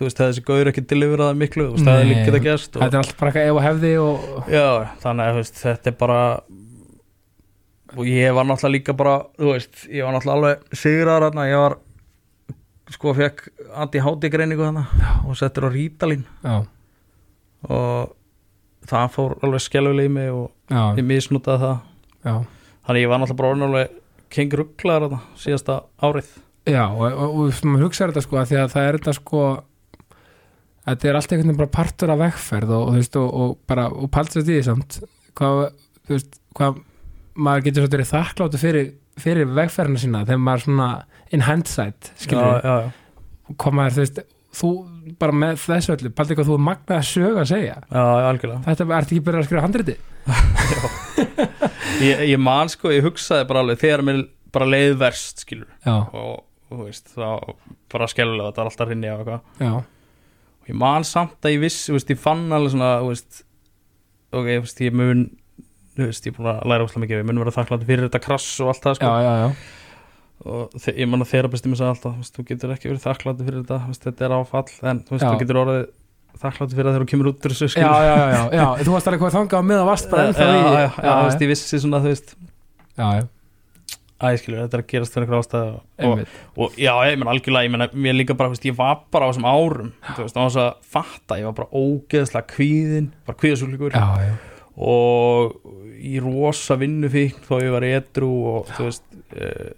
þú 0.00 0.06
veist, 0.08 0.22
þessi 0.22 0.44
gaur 0.48 0.70
ekki 0.70 0.84
deliveraða 0.88 1.36
miklu, 1.36 1.66
þú 1.74 1.82
er 1.84 2.00
Nei, 2.00 2.08
líka 2.08 2.24
geta 2.30 2.40
gerst 2.46 2.76
og, 2.76 2.82
þetta 2.82 2.96
er 2.96 3.02
alltaf 3.04 3.20
bara 3.20 3.30
eitthvað 3.30 3.50
ef 3.50 3.58
og 3.58 3.66
hefði 3.66 3.92
og, 4.00 4.24
Já, 4.54 4.66
þannig 5.04 5.26
að 5.26 5.34
þú 5.36 5.42
veist, 5.42 5.60
þetta 5.66 5.92
er 5.92 5.98
bara 6.00 6.20
og 7.90 8.06
ég 8.06 8.36
var 8.38 8.46
náttúrulega 8.48 8.76
líka 8.78 8.96
bara 8.96 9.14
þú 9.36 9.52
veist, 9.52 9.84
ég 9.90 10.06
var 10.06 10.16
náttúrulega 10.16 10.38
alveg 10.38 10.80
sigraðar 10.80 11.26
þarna, 11.28 11.48
ég 11.50 11.64
var 11.64 11.76
sko 12.90 13.14
fekk 13.20 13.44
anti-háti 13.84 14.30
greiningu 14.32 14.64
þarna 14.66 14.86
og 15.28 15.38
settur 15.38 15.68
á 15.68 15.70
rítalín 15.70 16.24
já, 16.42 16.56
og 17.68 18.16
það 18.88 19.14
fór 19.14 19.36
alveg 19.44 19.64
skelvileg 19.64 20.08
í 20.08 20.12
mig 20.14 20.30
og 20.32 20.46
já, 20.70 20.82
ég 20.98 21.06
misnútaði 21.06 21.64
það. 21.64 21.80
Já. 22.24 22.34
Þannig 22.86 23.04
ég 23.04 23.10
var 23.10 23.20
náttúrulega 23.22 23.40
bara 23.40 23.50
orðinn 23.52 23.66
alveg 23.68 23.98
king 24.30 24.56
rugglaðar 24.60 25.06
þarna 25.06 25.20
síðasta 25.42 25.76
árið. 26.00 26.30
Já, 26.70 26.84
og, 26.88 27.04
og, 27.10 27.36
og 27.40 27.60
maður 27.66 27.86
hugsaður 27.88 28.14
þetta 28.14 28.24
sko 28.26 28.40
að 28.40 28.50
því 28.50 28.58
að 28.60 28.72
það 28.74 28.88
er 28.88 28.98
þetta 28.98 29.16
sko 29.16 29.42
þetta 30.90 31.10
er 31.10 31.18
allt 31.18 31.32
einhvern 31.32 31.50
veginn 31.50 31.60
bara 31.60 31.74
partur 31.74 32.12
af 32.14 32.20
vegferð 32.20 32.74
og, 32.76 32.82
og 32.82 32.92
þú 32.92 33.00
veist, 33.00 33.18
og, 33.20 33.30
og 33.44 33.56
bara 33.70 33.86
og 33.90 34.10
palsast 34.14 34.42
í 34.42 34.56
því 34.56 34.64
samt 34.66 34.98
hvað, 35.38 35.62
þú 36.06 36.16
veist, 36.16 36.40
hvað 36.58 36.82
maður 37.40 37.66
getur 37.68 37.86
svo 37.86 37.92
verið 37.94 38.10
þakkláttu 38.10 38.60
fyrir, 38.60 38.90
fyrir 39.20 39.54
vegferðina 39.60 40.02
sína 40.02 40.24
þegar 40.26 40.44
maður 40.46 40.66
svona 40.66 40.90
in 41.30 41.46
hindsight, 41.46 42.12
skilur 42.20 42.46
já, 42.46 42.60
já, 42.64 42.76
já, 42.84 43.54
hvað 43.56 43.76
maður, 43.78 43.96
þú 43.96 44.04
veist, 44.04 44.22
þú 44.60 44.72
bara 45.20 45.36
með 45.42 45.62
þessu 45.62 45.94
öllu, 45.94 46.12
paldi 46.14 46.36
hvað 46.38 46.50
þú 46.50 46.56
er 46.58 46.64
magnað 46.66 47.06
sög 47.08 47.38
að 47.40 47.50
segja, 47.50 47.76
þetta 48.66 48.86
er 48.86 48.96
ekki 48.98 49.22
byrjað 49.26 49.40
að 49.44 49.48
skrifa 49.48 49.64
handriti 49.64 49.96
ég, 52.04 52.22
ég 52.32 52.38
man 52.40 52.70
sko, 52.70 52.90
ég 52.94 53.04
hugsaði 53.06 53.46
bara 53.48 53.62
alveg 53.64 53.80
þegar 53.80 54.04
mér 54.06 54.22
bara 54.54 54.68
leið 54.68 54.96
verst 55.00 55.44
skilur. 55.44 55.70
Og 55.86 56.42
þú 56.70 56.84
veist, 56.86 57.12
þá 57.14 57.54
bara 57.90 58.08
skelvilega 58.10 58.50
þetta 58.50 58.62
var 58.62 58.70
alltaf 58.70 58.90
hrinni 58.90 59.10
á 59.10 59.14
eitthvað 59.16 59.40
og 60.60 60.70
ég 60.72 60.78
man 60.80 61.04
samt 61.08 61.38
að 61.46 61.56
ég 61.56 61.62
viss, 61.66 61.88
veist, 61.92 62.10
ég 62.12 62.20
fann 62.20 62.46
alveg 62.52 62.74
svona, 62.76 62.90
veist 63.06 63.42
ok, 64.32 64.48
veist, 64.62 64.80
ég 64.86 64.94
mun 64.96 65.26
ég 66.00 66.08
er 66.08 66.32
búin 66.36 66.48
að 66.52 66.64
læra 66.70 66.86
óslega 66.86 67.02
mikið, 67.04 67.20
ég 67.20 67.28
mun 67.28 67.40
vera 67.42 67.52
þakklátt 67.58 67.86
fyrir 67.88 68.06
þetta 68.08 68.20
krass 68.24 68.48
og 68.62 68.70
allt 68.72 68.84
það, 68.86 68.92
já, 68.94 68.98
sko. 69.00 69.08
Já, 69.20 69.32
já. 69.40 69.48
og 70.50 70.76
þe- 70.80 70.94
ég 71.02 71.08
man 71.10 71.20
að 71.24 71.32
þeirra 71.34 71.50
bestum 71.52 71.74
ég 71.74 71.80
sagði 71.80 71.92
alltaf, 71.96 72.30
þú 72.36 72.44
getur 72.48 72.72
ekki 72.76 72.88
verið 72.92 73.02
þakklátt 73.04 73.42
fyrir 73.44 73.58
þetta, 73.64 73.80
þetta 74.06 74.24
er 74.28 74.36
áfall, 74.38 74.70
en 74.92 75.02
þú 75.10 75.18
Já. 75.20 75.32
getur 75.42 75.58
orðið 75.64 75.82
þakklátt 76.40 76.72
fyrir 76.78 76.86
það 76.88 76.94
þegar 76.94 77.04
þú 77.04 77.10
kemur 77.10 77.28
út 77.32 77.44
úr 77.44 77.52
þessu, 77.52 77.66
Já, 77.66 77.72
skilur 77.74 77.90
já, 77.90 78.14
já, 78.16 78.28
já, 78.30 78.42
já, 78.54 78.64
þú 78.86 78.94
varst 78.94 79.10
alveg 79.10 79.20
hvað 79.26 79.36
þangað 79.36 79.60
á 79.60 79.64
meðan 79.66 79.88
varst 79.90 80.08
bara 80.14 80.22
já, 80.24 80.30
ennþá 80.30 80.46
já, 80.46 80.54
í 80.54 80.62
já, 80.62 80.88
já, 81.04 81.12
veist, 81.26 81.44
ég 81.44 81.50
vissi 81.52 81.80
svona, 81.82 82.00
þú 82.00 82.12
veist. 82.14 82.32
Já, 82.96 83.06
já, 83.18 83.24
Æ, 84.20 84.34
skilur, 84.36 84.58
þetta 84.66 84.76
er 84.76 84.82
að 84.82 84.88
gerast 84.92 85.14
fyrir 85.16 85.24
einhver 85.24 85.40
ástæð 85.40 85.68
og, 86.04 86.22
og 86.60 86.74
já, 86.76 86.92
ég 87.08 87.14
menn 87.16 87.30
algjörlega, 87.32 87.64
ég 87.64 87.72
menn 87.72 87.84
mér 88.04 88.16
líka 88.18 88.34
bara, 88.36 88.52
veist, 88.52 88.66
ég 88.68 88.76
var 88.76 88.98
bara 89.14 89.24
á 89.24 89.30
þessum 89.30 89.46
árum 89.48 89.92
þú 90.10 90.26
veist, 90.26 90.36
á 90.36 90.42
þess 90.44 90.58
að 90.60 90.70
fatta, 90.96 91.38
ég 91.40 91.48
var 91.48 91.54
bara 91.62 91.80
ógeðslega 91.80 92.50
kvíðin, 92.52 93.06
bara 93.24 93.38
kvíðasúlíkur. 93.40 93.96
Já, 93.96 94.26
já, 94.26 94.34
og 94.80 95.54
í 96.00 96.18
rosa 96.20 96.76
vinnufíkn 96.80 97.46
þó 97.48 97.54
ég 97.64 97.72
var 97.74 97.86
edru 97.88 98.28
og 98.52 98.74
þú 98.76 98.88
veist 98.90 99.06
uh, 99.36 99.70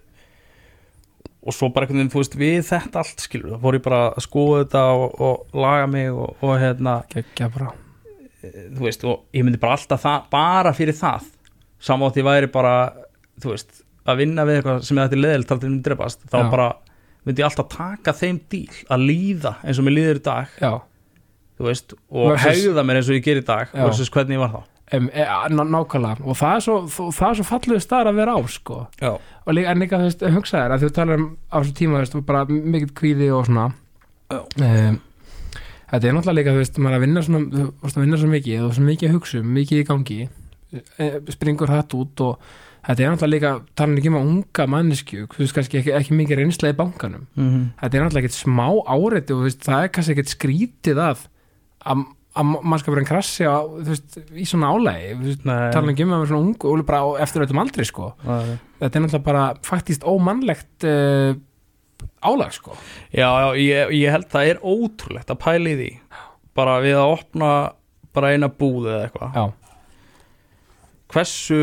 og 1.43 1.57
svo 1.57 1.70
bara 1.74 1.86
einhvern 1.86 2.03
veginn, 2.03 2.11
þú 2.12 2.20
veist, 2.22 2.36
við 2.38 2.59
þetta 2.68 3.01
allt 3.03 3.22
skilur, 3.24 3.55
þá 3.55 3.64
fór 3.64 3.78
ég 3.78 3.86
bara 3.86 4.03
að 4.12 4.26
skoða 4.26 4.59
þetta 4.64 4.82
og, 4.99 5.16
og 5.26 5.57
laga 5.62 5.86
mig 5.90 6.11
og, 6.14 6.34
og 6.43 6.53
hérna 6.62 6.97
geggja 7.11 7.49
bara. 7.55 7.72
þú 8.43 8.86
veist, 8.86 9.07
og 9.07 9.24
ég 9.34 9.47
myndi 9.47 9.62
bara 9.62 9.78
alltaf 9.78 10.03
það 10.03 10.28
bara 10.34 10.74
fyrir 10.76 10.99
það, 10.99 11.30
samátt 11.82 12.18
ég 12.18 12.26
væri 12.26 12.51
bara, 12.55 12.76
þú 13.43 13.55
veist, 13.55 13.82
að 14.07 14.22
vinna 14.22 14.46
við 14.48 14.61
eitthvað 14.61 14.86
sem 14.86 14.98
ég 14.98 15.11
ætti 15.11 15.22
leðilt 15.22 15.53
þá 15.53 16.72
myndi 17.22 17.42
ég 17.42 17.48
alltaf 17.48 17.70
taka 17.70 18.14
þeim 18.16 18.40
díl 18.50 18.80
að 18.90 19.07
líða 19.07 19.55
eins 19.62 19.78
og 19.78 19.86
mér 19.86 19.96
líður 19.98 20.18
í 20.18 20.24
dag. 20.26 20.57
Já, 20.59 20.72
þú 21.59 21.68
veist, 21.68 21.94
og 22.11 22.36
hegða 22.42 22.84
mér 22.86 22.98
eins 22.98 23.11
og 23.11 23.18
ég 23.18 23.26
ger 23.26 23.38
í 23.42 23.46
dag 23.46 23.70
Já. 23.70 23.82
versus 23.84 24.11
hvernig 24.12 24.38
ég 24.38 24.42
var 24.42 24.55
þá. 24.57 24.61
Um, 24.92 25.07
e, 25.09 25.24
ná- 25.55 25.68
nákvæmlega. 25.72 26.26
Og 26.28 26.36
það 26.36 26.57
er 26.57 26.64
svo, 26.66 26.74
það 27.16 27.28
er 27.28 27.38
svo 27.38 27.46
falluðu 27.48 27.84
staðar 27.84 28.11
að 28.11 28.18
vera 28.18 28.34
á 28.36 28.40
sko. 28.53 28.80
Og 29.46 29.55
líka, 29.55 29.70
en 29.70 29.80
líka 29.80 30.00
þú 30.00 30.09
veist, 30.09 30.26
hugsaðir 30.34 30.74
að 30.74 30.82
þú 30.82 30.90
talar 30.98 31.22
um 31.22 31.30
á 31.48 31.57
þessu 31.62 31.76
tíma, 31.78 32.03
þú 32.03 32.03
veist, 32.03 32.26
bara 32.28 32.42
mikill 32.50 32.92
kvíði 32.98 33.30
og 33.32 33.46
svona. 33.48 33.68
Um, 34.32 34.98
þetta 35.92 36.11
er 36.11 36.18
náttúrulega 36.18 36.38
líka, 36.40 36.53
þú 36.53 36.61
veist, 36.61 36.82
maður 36.82 36.98
að 36.98 37.07
vinna 37.07 37.24
svona, 37.28 37.46
þú 37.55 37.70
veist, 37.86 37.96
að 37.96 38.05
vinna 38.05 38.20
svo 38.20 38.32
mikið 38.34 38.66
og 38.66 38.76
svo 38.76 38.84
mikið 38.90 39.09
að 39.09 39.16
hugsa 39.16 39.40
um, 39.40 39.57
mikið 39.57 39.80
í 39.80 39.88
gangi. 39.88 40.20
E, 40.72 41.09
springur 41.32 41.72
hatt 41.72 41.96
út 41.96 42.26
og 42.26 42.53
þetta 42.87 43.05
er 43.05 43.12
náttúrulega 43.12 43.35
líka, 43.37 43.53
talan 43.78 43.99
ekki 44.01 44.11
um 44.11 44.18
að 44.18 44.30
unga 44.33 44.66
manneskju, 44.74 45.28
þú 45.33 45.45
veist, 45.45 45.55
kannski 45.59 45.78
ekki, 45.83 45.93
ekki 45.99 46.16
mikið 46.18 46.41
reynsla 46.43 46.72
í 46.72 46.78
bankanum. 46.78 47.28
Mm 47.39 47.68
þetta 47.83 47.99
er 47.99 48.05
náttúrulega 48.07 48.26
ekkert 48.26 48.39
smá 48.41 48.66
áreiti 48.97 49.37
og 49.37 49.47
veist, 49.47 49.62
það 49.66 49.85
er 49.87 49.95
kannski 49.95 50.16
ekkert 50.16 50.35
skrítið 50.37 51.03
að 51.11 51.28
að 51.93 52.05
að 52.33 52.49
mannskapurinn 52.64 53.05
krassi 53.05 53.45
á, 53.45 53.61
veist, 53.85 54.14
í 54.33 54.47
svona 54.49 54.70
álægi 54.72 55.35
Nei. 55.45 55.68
tala 55.74 55.93
ekki 55.93 56.07
um 56.07 56.14
að 56.16 56.22
vera 56.22 56.30
svona 56.30 56.47
ung 56.47 56.64
og 56.64 56.85
bara 56.89 57.01
eftir 57.20 57.45
öllum 57.45 57.61
aldrei 57.61 57.85
sko. 57.85 58.07
Já, 58.24 58.57
þetta 58.80 58.99
er 58.99 59.05
náttúrulega 59.05 59.26
bara 59.26 59.43
faktist 59.66 60.07
ómannlegt 60.09 60.87
uh, 60.89 61.35
álag 62.24 62.55
sko. 62.57 62.78
Já, 63.12 63.28
ég, 63.61 63.93
ég 63.99 64.14
held 64.14 64.30
það 64.33 64.49
er 64.55 64.62
ótrúlegt 64.64 65.35
að 65.35 65.43
pæla 65.45 65.74
í 65.74 65.76
því. 65.83 65.91
Bara 66.57 66.78
við 66.85 66.97
að 67.03 67.12
opna 67.18 67.51
bara 68.16 68.33
eina 68.33 68.49
búð 68.49 68.89
eða 68.89 69.05
eitthvað. 69.11 69.37
Já, 69.37 69.45
hversu 71.12 71.61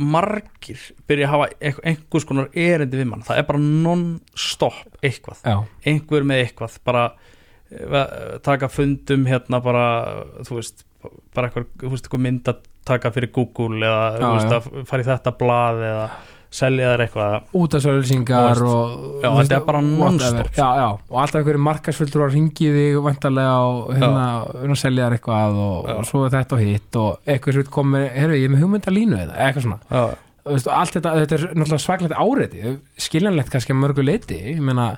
margir 0.00 0.80
byrja 1.08 1.28
að 1.28 1.34
hafa 1.34 1.74
einhvers 1.90 2.26
konar 2.26 2.48
erindi 2.50 2.98
við 2.98 3.10
mann. 3.10 3.22
Það 3.26 3.40
er 3.40 3.46
bara 3.50 3.62
non-stop 3.62 4.98
eitthvað. 5.04 5.44
Já, 5.46 5.56
einhver 5.92 6.26
með 6.26 6.44
eitthvað. 6.44 6.78
Bara 6.86 7.04
eh, 7.70 8.36
taka 8.44 8.70
fundum 8.72 9.26
hérna 9.30 9.62
bara 9.64 9.86
þú 10.42 10.58
veist 10.58 10.86
bara 11.34 11.48
eitthvað, 11.50 11.66
þú 11.82 11.92
veist, 11.92 12.06
eitthvað 12.06 12.24
mynd 12.24 12.50
að 12.50 12.62
taka 12.88 13.10
fyrir 13.14 13.32
Google 13.34 13.80
eða 13.84 14.04
Já, 14.20 14.28
veist, 14.34 14.70
fara 14.88 15.04
í 15.04 15.08
þetta 15.08 15.34
blað 15.40 15.82
eða 15.88 16.06
selja 16.54 16.90
þær 16.92 17.02
eitthvað 17.04 17.56
útasölsingar 17.58 18.60
Þú 18.60 18.66
og 18.70 18.90
þú 18.94 19.30
veist, 19.34 19.48
þetta 19.48 19.56
er 19.56 19.64
bara 19.66 19.80
non-stop. 19.84 20.50
og 21.10 21.16
alltaf 21.22 21.40
einhverju 21.40 21.62
markasfulltur 21.66 22.26
að 22.26 22.36
ringi 22.36 22.68
þig 22.76 22.98
vantarlega 23.04 23.56
og 23.70 23.88
hérna, 23.96 24.26
hérna 24.60 24.76
selja 24.78 25.08
þær 25.08 25.16
eitthvað 25.18 25.58
og, 25.64 25.88
og 25.96 26.06
svo 26.10 26.22
er 26.26 26.34
þetta 26.36 26.56
og 26.58 26.62
hitt 26.62 27.00
og 27.00 27.32
eitthvað 27.34 27.58
sem 27.58 27.72
komið, 27.78 28.06
herru, 28.14 28.38
ég 28.38 28.46
er 28.46 28.54
með 28.54 28.62
hugmyndalínu 28.64 29.18
eða 29.24 29.40
eitthvað 29.48 29.66
svona. 29.66 30.06
Veist, 30.44 30.68
og 30.68 30.76
allt 30.76 30.98
þetta, 30.98 31.14
þetta 31.22 31.36
er 31.38 31.44
náttúrulega 31.56 31.82
svaklegt 31.86 32.16
áreiti 32.20 32.74
skiljanlegt 33.00 33.52
kannski 33.52 33.72
að 33.72 33.80
mörgu 33.80 34.04
leiti 34.04 34.36
ég 34.52 34.60
meina, 34.60 34.90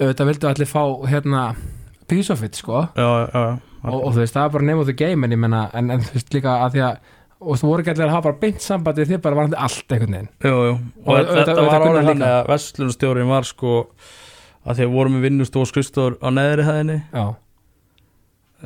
auðvitað 0.00 0.30
vildu 0.32 0.50
allir 0.50 0.70
fá 0.70 0.82
hérna, 1.06 1.44
piece 2.10 2.32
of 2.34 2.42
it 2.42 2.58
sko. 2.58 2.88
Já, 2.98 3.06
já, 3.06 3.28
já. 3.30 3.58
og, 3.86 3.96
og 4.00 4.12
þú 4.16 4.24
veist, 4.24 4.34
það 4.34 4.48
er 4.48 4.54
bara 4.56 4.66
name 4.66 4.82
of 4.82 4.90
the 4.90 4.96
game 4.98 5.24
en 5.24 5.36
ég 5.36 5.40
meina, 5.40 5.62
en, 5.78 5.92
en 5.94 6.02
þú 6.04 6.16
veist 6.18 6.34
líka 6.34 6.56
að 6.66 6.74
því 6.74 6.84
að 6.88 7.16
og 7.40 7.56
þú 7.56 7.70
voru 7.70 7.82
ekki 7.84 7.92
allir 7.94 8.06
að 8.06 8.14
hafa 8.14 8.26
bara 8.28 8.40
beint 8.42 8.64
sambandi 8.64 9.06
þið 9.08 9.20
bara 9.24 9.38
varandi 9.38 9.56
allt 9.56 9.94
einhvern 9.94 10.16
veginn. 10.16 10.30
Jú, 10.44 10.56
jú. 10.68 10.74
Og 11.06 11.14
og 11.14 11.30
þetta 11.38 11.54
var 11.56 11.84
líka. 11.86 12.02
þannig 12.10 12.26
að 12.28 12.50
vestlunastjórin 12.50 13.30
var 13.30 13.48
sko 13.48 13.74
að 14.60 14.76
því 14.76 14.86
að 14.86 14.94
vorum 14.98 15.16
við 15.16 15.26
vinnust 15.28 15.56
og 15.56 15.68
skrifstofur 15.70 16.18
á 16.20 16.28
neðri 16.36 16.66
hæðinni. 16.68 16.98
Já, 17.16 17.24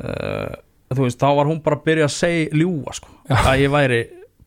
uh, 0.03 0.55
þú 0.91 1.07
veist, 1.07 1.19
þá 1.21 1.29
var 1.39 1.49
hún 1.49 1.61
bara 1.65 1.79
að 1.79 1.85
byrja 1.87 2.07
að 2.09 2.15
segja 2.15 2.59
ljúa 2.61 2.95
sko, 2.95 3.11
Já. 3.29 3.37
að 3.41 3.63
ég 3.63 3.73
væri 3.73 4.01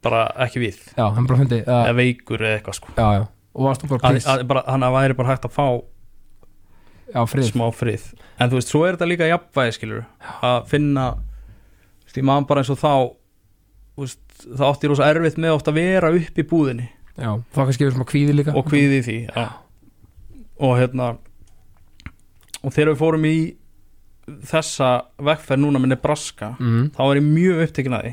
bara 0.05 0.25
ekki 0.45 0.63
við, 0.63 0.81
já, 0.95 1.05
hann 1.11 1.27
bara 1.27 1.41
fundi 1.41 1.61
eða 1.65 1.95
veikur 1.99 2.45
eða 2.45 2.59
eitthvað 2.59 2.77
sko. 2.79 2.93
Já, 2.99 3.27
og 3.59 3.65
varst 3.67 3.83
þú 3.83 3.95
bara 3.97 4.43
bara, 4.53 4.65
hann 4.69 4.87
að 4.87 4.99
væri 4.99 5.17
bara 5.19 5.33
hægt 5.33 5.49
að 5.49 5.57
fá 5.57 5.67
frið. 7.33 7.49
smá 7.51 7.65
frið. 7.75 8.05
En 8.39 8.53
þú 8.53 8.61
veist, 8.61 8.71
svo 8.71 8.85
er 8.87 8.95
þetta 8.95 9.09
líka 9.11 9.31
jafnvægi 9.33 9.79
skilur 9.79 10.05
að 10.45 10.69
finna 10.71 11.09
þú 11.17 12.05
veist, 12.07 12.21
ég 12.21 12.29
man 12.29 12.47
bara 12.49 12.63
eins 12.63 12.71
og 12.71 12.79
þá 12.79 12.93
veist, 13.99 14.21
það 14.47 14.67
átti 14.69 14.91
rosa 14.91 15.09
erfitt 15.11 15.41
með 15.41 15.57
oft 15.57 15.71
að 15.71 15.81
vera 15.81 16.13
upp 16.15 16.39
í 16.39 16.47
búðinni. 16.49 16.89
Já, 17.19 17.31
þá 17.55 17.61
kannski 17.65 17.87
við 17.87 17.97
smá 17.97 18.07
kvíði 18.09 18.37
líka. 18.37 18.55
Og 18.55 18.69
kvíði 18.69 19.01
því 19.07 19.19
já. 19.27 19.47
og 20.63 20.77
hérna 20.79 21.09
og 22.63 22.75
þegar 22.75 22.93
við 22.93 23.01
fórum 23.01 23.27
í 23.29 23.39
þessa 24.49 24.91
vegferð 25.25 25.63
núna 25.63 25.81
með 25.83 25.95
Nebraska 25.95 26.53
mm, 26.59 26.91
þá 26.97 27.01
var 27.05 27.21
ég 27.21 27.27
mjög 27.27 27.63
upptekinn 27.65 27.97
að 27.97 28.07
því. 28.07 28.13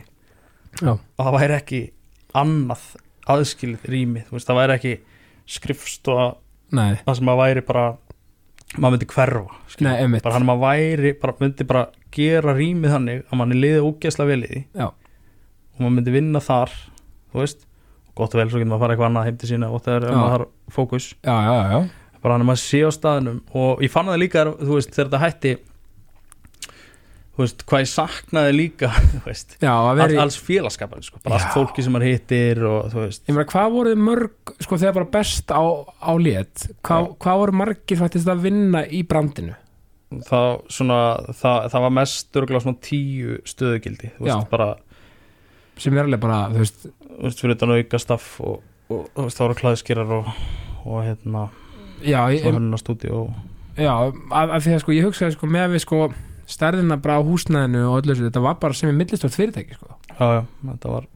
Já, 0.75 0.91
að 0.91 1.27
það 1.27 1.37
væri 1.37 1.57
ekki 1.59 1.81
annað 2.35 2.87
aðskilið 3.35 3.85
rými, 3.89 4.25
veist, 4.29 4.47
það 4.47 4.59
væri 4.59 4.75
ekki 4.75 4.95
skrifstofa 5.55 6.27
nei, 6.75 6.97
það 7.05 7.19
sem 7.19 7.31
að 7.31 7.41
væri 7.41 7.63
bara 7.65 7.85
maður 8.75 8.95
myndi 8.95 9.09
hverfa. 9.13 9.59
Nei, 9.85 10.19
bara 10.19 10.35
hann 10.35 10.47
maður 10.47 10.63
væri, 10.65 11.13
bara 11.21 11.37
myndi 11.39 11.67
bara 11.67 11.85
gera 12.15 12.55
rýmið 12.55 12.95
þannig 12.95 13.25
að 13.25 13.39
manni 13.41 13.59
liði 13.59 13.83
ógeðslega 13.85 14.31
vel 14.31 14.45
í 14.45 14.51
því. 14.51 14.61
Já. 14.75 14.87
Og 15.75 15.83
maður 15.83 15.95
myndi 15.99 16.15
vinna 16.15 16.41
þar 16.43 16.73
þú 17.33 17.43
veist, 17.43 17.67
gott 18.15 18.35
og 18.35 18.41
vel 18.41 18.49
svo 18.49 18.61
getur 18.61 18.71
maður 18.71 18.79
að 18.79 18.85
fara 18.85 18.95
eitthvað 18.95 19.09
annað 19.11 19.29
heim 19.29 19.37
til 19.41 19.51
sína 19.51 19.69
og 19.75 19.85
það 19.85 19.95
er 19.97 20.09
maður 20.15 20.33
þarf 20.35 20.75
fókus. 20.75 21.07
Já, 21.19 21.35
já, 21.35 21.55
já, 21.75 21.79
bara 22.23 22.35
hann 22.35 22.45
er 22.45 22.49
maður 22.49 22.63
sé 22.63 22.83
á 22.87 22.91
staðinum 22.95 23.39
og 23.53 23.85
ég 23.85 23.93
fann 23.93 24.11
það 24.11 24.21
líka, 24.23 24.45
þú 24.61 24.77
veist, 24.77 24.93
þegar 24.95 25.09
þetta 25.09 25.23
hætti 25.25 25.55
þú 27.35 27.43
veist, 27.43 27.65
hvað 27.67 27.83
ég 27.83 27.91
saknaði 27.91 28.53
líka 28.55 28.89
þú 29.11 29.21
veist, 29.25 29.57
að 29.59 29.89
veri 29.99 30.19
alls 30.23 30.37
félagskapar 30.39 31.03
sko, 31.03 31.19
bara 31.25 31.39
allt 31.41 31.57
fólki 31.57 31.83
sem 31.83 31.95
maður 31.95 32.13
hittir 32.13 32.63
og 32.69 32.87
þú 32.93 33.03
veist, 33.03 33.25
Ég 33.27 33.35
meina, 33.35 33.47
hvað 33.51 33.75
voru 33.75 33.93
mörg, 33.99 34.55
sko, 34.63 34.79
þegar 34.79 34.97
bara 35.01 35.11
best 35.17 35.51
á, 35.51 35.63
á 35.83 36.11
lét, 36.15 36.65
hvað, 36.87 37.11
hvað 37.25 37.43
voru 37.43 37.59
margir 37.63 37.99
fættist 37.99 38.31
að 38.31 38.47
vinna 38.47 38.85
í 38.87 39.03
brandinu? 39.07 39.57
það, 40.23 40.49
svona, 40.71 40.99
það, 41.35 41.65
það 41.73 41.83
var 41.85 41.93
mest 41.97 42.37
örgulega 42.39 42.63
svona 42.63 42.81
tíu 42.85 43.37
stöðugildi 43.49 44.11
þú 44.15 44.27
veist, 44.27 44.49
bara, 44.53 44.69
Sem 45.81 45.97
er 45.97 46.05
alveg 46.05 46.21
bara, 46.23 46.45
þú 46.53 46.61
veist, 46.63 46.85
þú 46.85 47.23
veist, 47.25 47.41
fyrir 47.43 47.55
þetta 47.55 47.79
auka 47.79 47.99
staff 47.99 48.39
og, 48.43 48.61
og, 48.87 49.09
þú 49.15 49.25
veist, 49.25 49.39
það 49.39 49.45
voru 49.47 49.57
klæðskýrar 49.59 50.13
og, 50.15 50.29
og 50.85 51.01
hérna, 51.03 51.43
já, 52.05 52.21
ég, 52.31 52.45
já, 53.75 53.91
að, 53.91 54.55
að 54.55 54.63
því 54.63 54.75
að 54.75 54.81
sko, 54.85 54.95
ég 54.95 55.09
hugsaði 55.09 55.35
sko 55.35 55.49
með 55.51 55.75
við 55.75 55.83
sko 55.83 56.01
stærðina 56.55 56.99
bara 57.01 57.19
á 57.19 57.27
húsnæðinu 57.27 57.83
og 57.89 57.99
öllu 57.99 58.13
þessu, 58.13 58.27
þetta 58.29 58.43
var 58.45 58.57
bara 58.61 58.77
sem 58.77 58.91
er 58.91 58.97
millistort 58.99 59.35
fyrirtæki, 59.35 59.79
sko. 59.79 59.97
já, 60.13 60.25
já, 60.37 60.41
þetta 60.71 60.95
var 60.95 61.07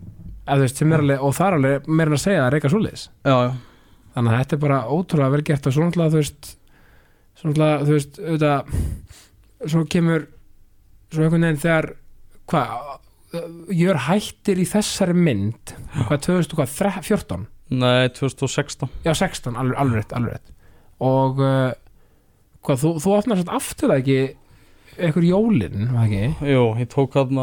Að, 0.49 0.63
veist, 0.63 0.79
er 0.81 0.95
alveg, 0.97 1.19
og 1.21 1.35
það 1.37 1.47
er 1.47 1.55
alveg 1.59 1.89
meira 1.93 2.09
en 2.09 2.17
að 2.17 2.21
segja 2.23 2.45
að 2.45 2.53
reyka 2.55 2.71
svoleiðis. 2.73 3.03
já, 3.21 3.35
já, 3.45 3.51
Þannig 4.15 4.33
að 4.33 4.39
þetta 4.41 4.55
er 4.55 4.61
bara 4.63 4.79
ótrúlega 4.89 5.33
vel 5.35 5.43
gert 5.45 5.67
og 5.69 5.75
svona 5.75 5.91
alltaf, 5.91 6.09
þú 6.09 6.21
veist, 6.23 6.47
svona 7.37 7.53
alltaf, 7.53 7.83
þú 7.85 7.93
veist, 7.93 8.17
auðvitað, 8.23 8.71
svo 9.69 9.83
kemur, 9.93 10.25
svo 11.13 11.25
einhvern 11.27 11.45
veginn 11.45 11.61
þegar, 11.61 11.89
hvað, 12.49 12.73
Jör 13.75 13.97
hættir 14.07 14.57
í 14.57 14.65
þessari 14.65 15.13
mynd, 15.13 15.73
hvað, 16.07 16.19
2014? 16.25 17.43
nei, 17.69 18.09
2016 18.17 18.89
Já, 19.05 19.13
16, 19.13 19.53
alveg, 19.53 19.93
rétt, 19.99 20.09
alveg 20.17 20.33
rétt. 20.39 20.49
Og, 21.05 21.37
uh, 21.37 21.69
hvað, 22.65 22.77
þú, 22.81 22.89
þú 23.03 23.09
opnar 23.19 23.37
svona 23.43 23.57
aftur 23.59 23.91
það 23.93 23.99
ekki, 24.01 24.17
einhver 24.97 25.25
jólin, 25.27 25.85
var 25.93 25.99
það 25.99 26.07
ekki? 26.07 26.25
Jú, 26.55 26.63
ég 26.81 26.89
tók 26.95 27.13
hann 27.19 27.37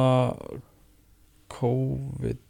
COVID 1.55 2.43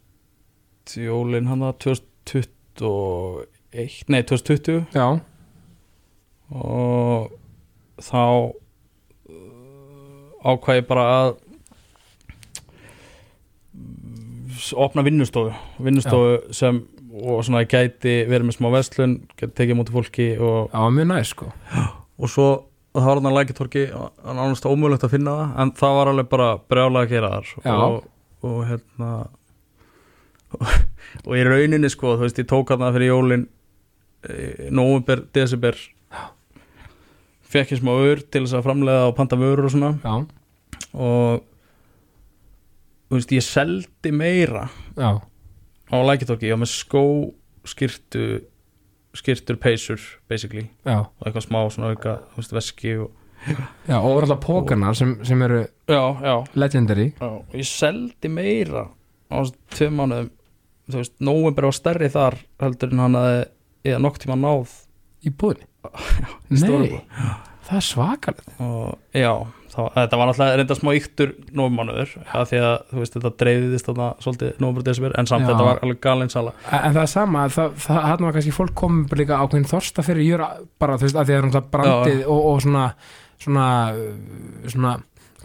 jólin 0.95 1.47
hann 1.51 1.59
2021 1.77 4.05
nei 4.07 4.23
2020 4.23 4.85
Já, 4.95 5.19
og 6.55 7.27
þá 7.99 8.23
uh, 8.23 8.47
ákvað 10.47 10.77
ég 10.79 10.85
bara 10.87 11.03
að 11.17 11.33
mm, 13.75 14.46
opna 14.77 15.03
vinnustofu. 15.05 15.53
Vinnustofu 15.83 16.53
sem 16.55 16.83
og 17.17 17.41
svona 17.45 17.63
gæti 17.65 18.19
verið 18.29 18.49
með 18.49 18.57
smá 18.59 18.69
vestlun 18.75 19.15
gæti 19.39 19.53
tekið 19.57 19.79
mútið 19.79 19.95
fólki 19.97 20.27
og, 20.37 20.69
já, 20.69 20.81
mjög 20.93 21.07
næst, 21.09 21.33
sko. 21.33 21.47
og 22.17 22.29
svo 22.29 22.47
og 22.93 23.01
það 23.01 23.07
var 23.09 23.19
hann 23.19 23.29
að 23.29 23.35
lækitorki 23.37 23.83
það 23.89 24.27
var 24.27 24.39
ánast 24.43 24.67
ómögulegt 24.69 25.05
að 25.05 25.13
finna 25.13 25.33
það 25.37 25.59
en 25.63 25.73
það 25.81 25.97
var 25.97 26.11
alveg 26.11 26.29
bara 26.31 26.47
brjálega 26.69 27.05
að 27.05 27.11
gera 27.13 27.33
þar. 27.33 27.51
Og, 27.87 27.99
og 28.47 28.57
hérna 28.69 29.11
og 31.27 31.33
í 31.37 31.43
rauninni 31.45 31.91
sko 31.93 32.15
þú 32.15 32.25
veist 32.25 32.41
ég 32.41 32.49
tók 32.49 32.73
hann 32.73 32.85
það 32.85 32.97
fyrir 32.97 33.11
jólin 33.11 33.45
nóvumber, 34.73 35.21
desember. 35.35 35.77
Fekk 37.47 37.75
ég 37.75 37.81
smá 37.81 37.93
ör 37.95 38.23
til 38.25 38.43
þess 38.43 38.57
að 38.57 38.65
framlega 38.65 39.05
og 39.07 39.15
panta 39.15 39.37
vörur 39.39 39.69
og 39.69 39.73
svona. 39.73 39.93
Já, 40.03 40.15
og 40.97 41.45
veist 43.15 43.31
ég 43.31 43.45
seldi 43.45 44.11
meira 44.11 44.67
já, 44.97 45.09
á 45.87 45.95
lækitorki, 46.03 46.49
ég 46.49 46.57
var 46.57 46.63
með 46.65 46.73
skó 46.73 47.03
skirtu 47.67 48.27
skirtur 49.17 49.57
peysur 49.57 50.01
basically. 50.29 50.67
Já, 50.85 51.07
og 51.07 51.23
eitthvað 51.25 51.47
smá 51.47 51.61
svona 51.73 51.93
auka 51.95 52.19
þú 52.33 52.41
veist, 52.41 52.55
veski 52.57 52.93
og 53.01 53.11
já, 53.87 53.97
og 53.97 54.21
alltaf 54.21 54.41
pókarnar 54.43 54.97
sem, 54.97 55.15
sem 55.25 55.41
eru 55.47 55.63
já, 55.63 56.01
já, 56.21 56.35
legendary. 56.55 57.11
Já, 57.17 57.29
og 57.39 57.57
ég 57.57 57.69
seldi 57.69 58.31
meira 58.31 58.87
á 59.31 59.35
þessum 59.39 59.61
tveim 59.75 60.01
mánuðum. 60.01 60.33
Þú 60.87 61.01
veist, 61.01 61.15
nóvember 61.19 61.67
var 61.67 61.75
stærri 61.75 62.11
þar 62.11 62.37
heldur 62.63 62.93
en 62.93 63.03
hann 63.03 63.19
að 63.19 63.33
eða 63.87 64.03
nokk 64.03 64.21
tíma 64.23 64.37
náð. 64.39 64.75
Í 65.25 65.33
búðinni? 65.33 65.67
í 66.53 66.59
stóru 66.61 66.85
Nei, 66.85 67.01
það 67.67 67.79
er 67.79 67.85
svakalegt. 67.87 68.49
og 68.63 69.17
já, 69.17 69.31
þá, 69.73 69.79
þetta 69.97 70.19
var 70.21 70.31
náttúrulega 70.31 70.57
reynda 70.61 70.77
smá 70.79 70.91
yktur 70.97 71.35
nóvmánuður 71.59 72.15
að 72.25 72.47
því 72.51 72.63
að 72.63 72.75
þú 72.91 73.03
veist, 73.03 73.17
þetta 73.17 73.33
dreifðist 73.43 73.91
þarna 73.91 74.07
svolítið 74.23 74.63
nóvember 74.63 74.87
desember, 74.87 75.15
en 75.19 75.29
samt 75.29 75.45
Já. 75.45 75.51
þetta 75.51 75.67
var 75.67 75.83
alveg 75.83 76.01
galinn 76.07 76.33
sala 76.33 76.55
En 76.71 76.79
en 76.79 76.97
það 76.97 77.03
er 77.03 77.13
sama, 77.13 77.45
það, 77.53 77.77
það 77.85 78.01
hann 78.07 78.27
var 78.27 78.37
kannski 78.37 78.55
fólk 78.55 78.75
komið 78.83 79.21
líka 79.21 79.39
ákveðin 79.43 79.69
þorsta 79.73 80.05
fyrir 80.07 80.27
jör 80.27 80.45
bara 80.79 80.97
þú 80.97 81.09
veist, 81.09 81.19
að 81.19 81.29
því 81.29 81.37
að 81.37 81.47
það 81.47 81.61
er 81.61 81.71
brandið 81.75 82.21
og, 82.25 82.41
og 82.51 82.61
svona 82.65 82.87
svona, 83.41 83.67
svona 84.67 84.95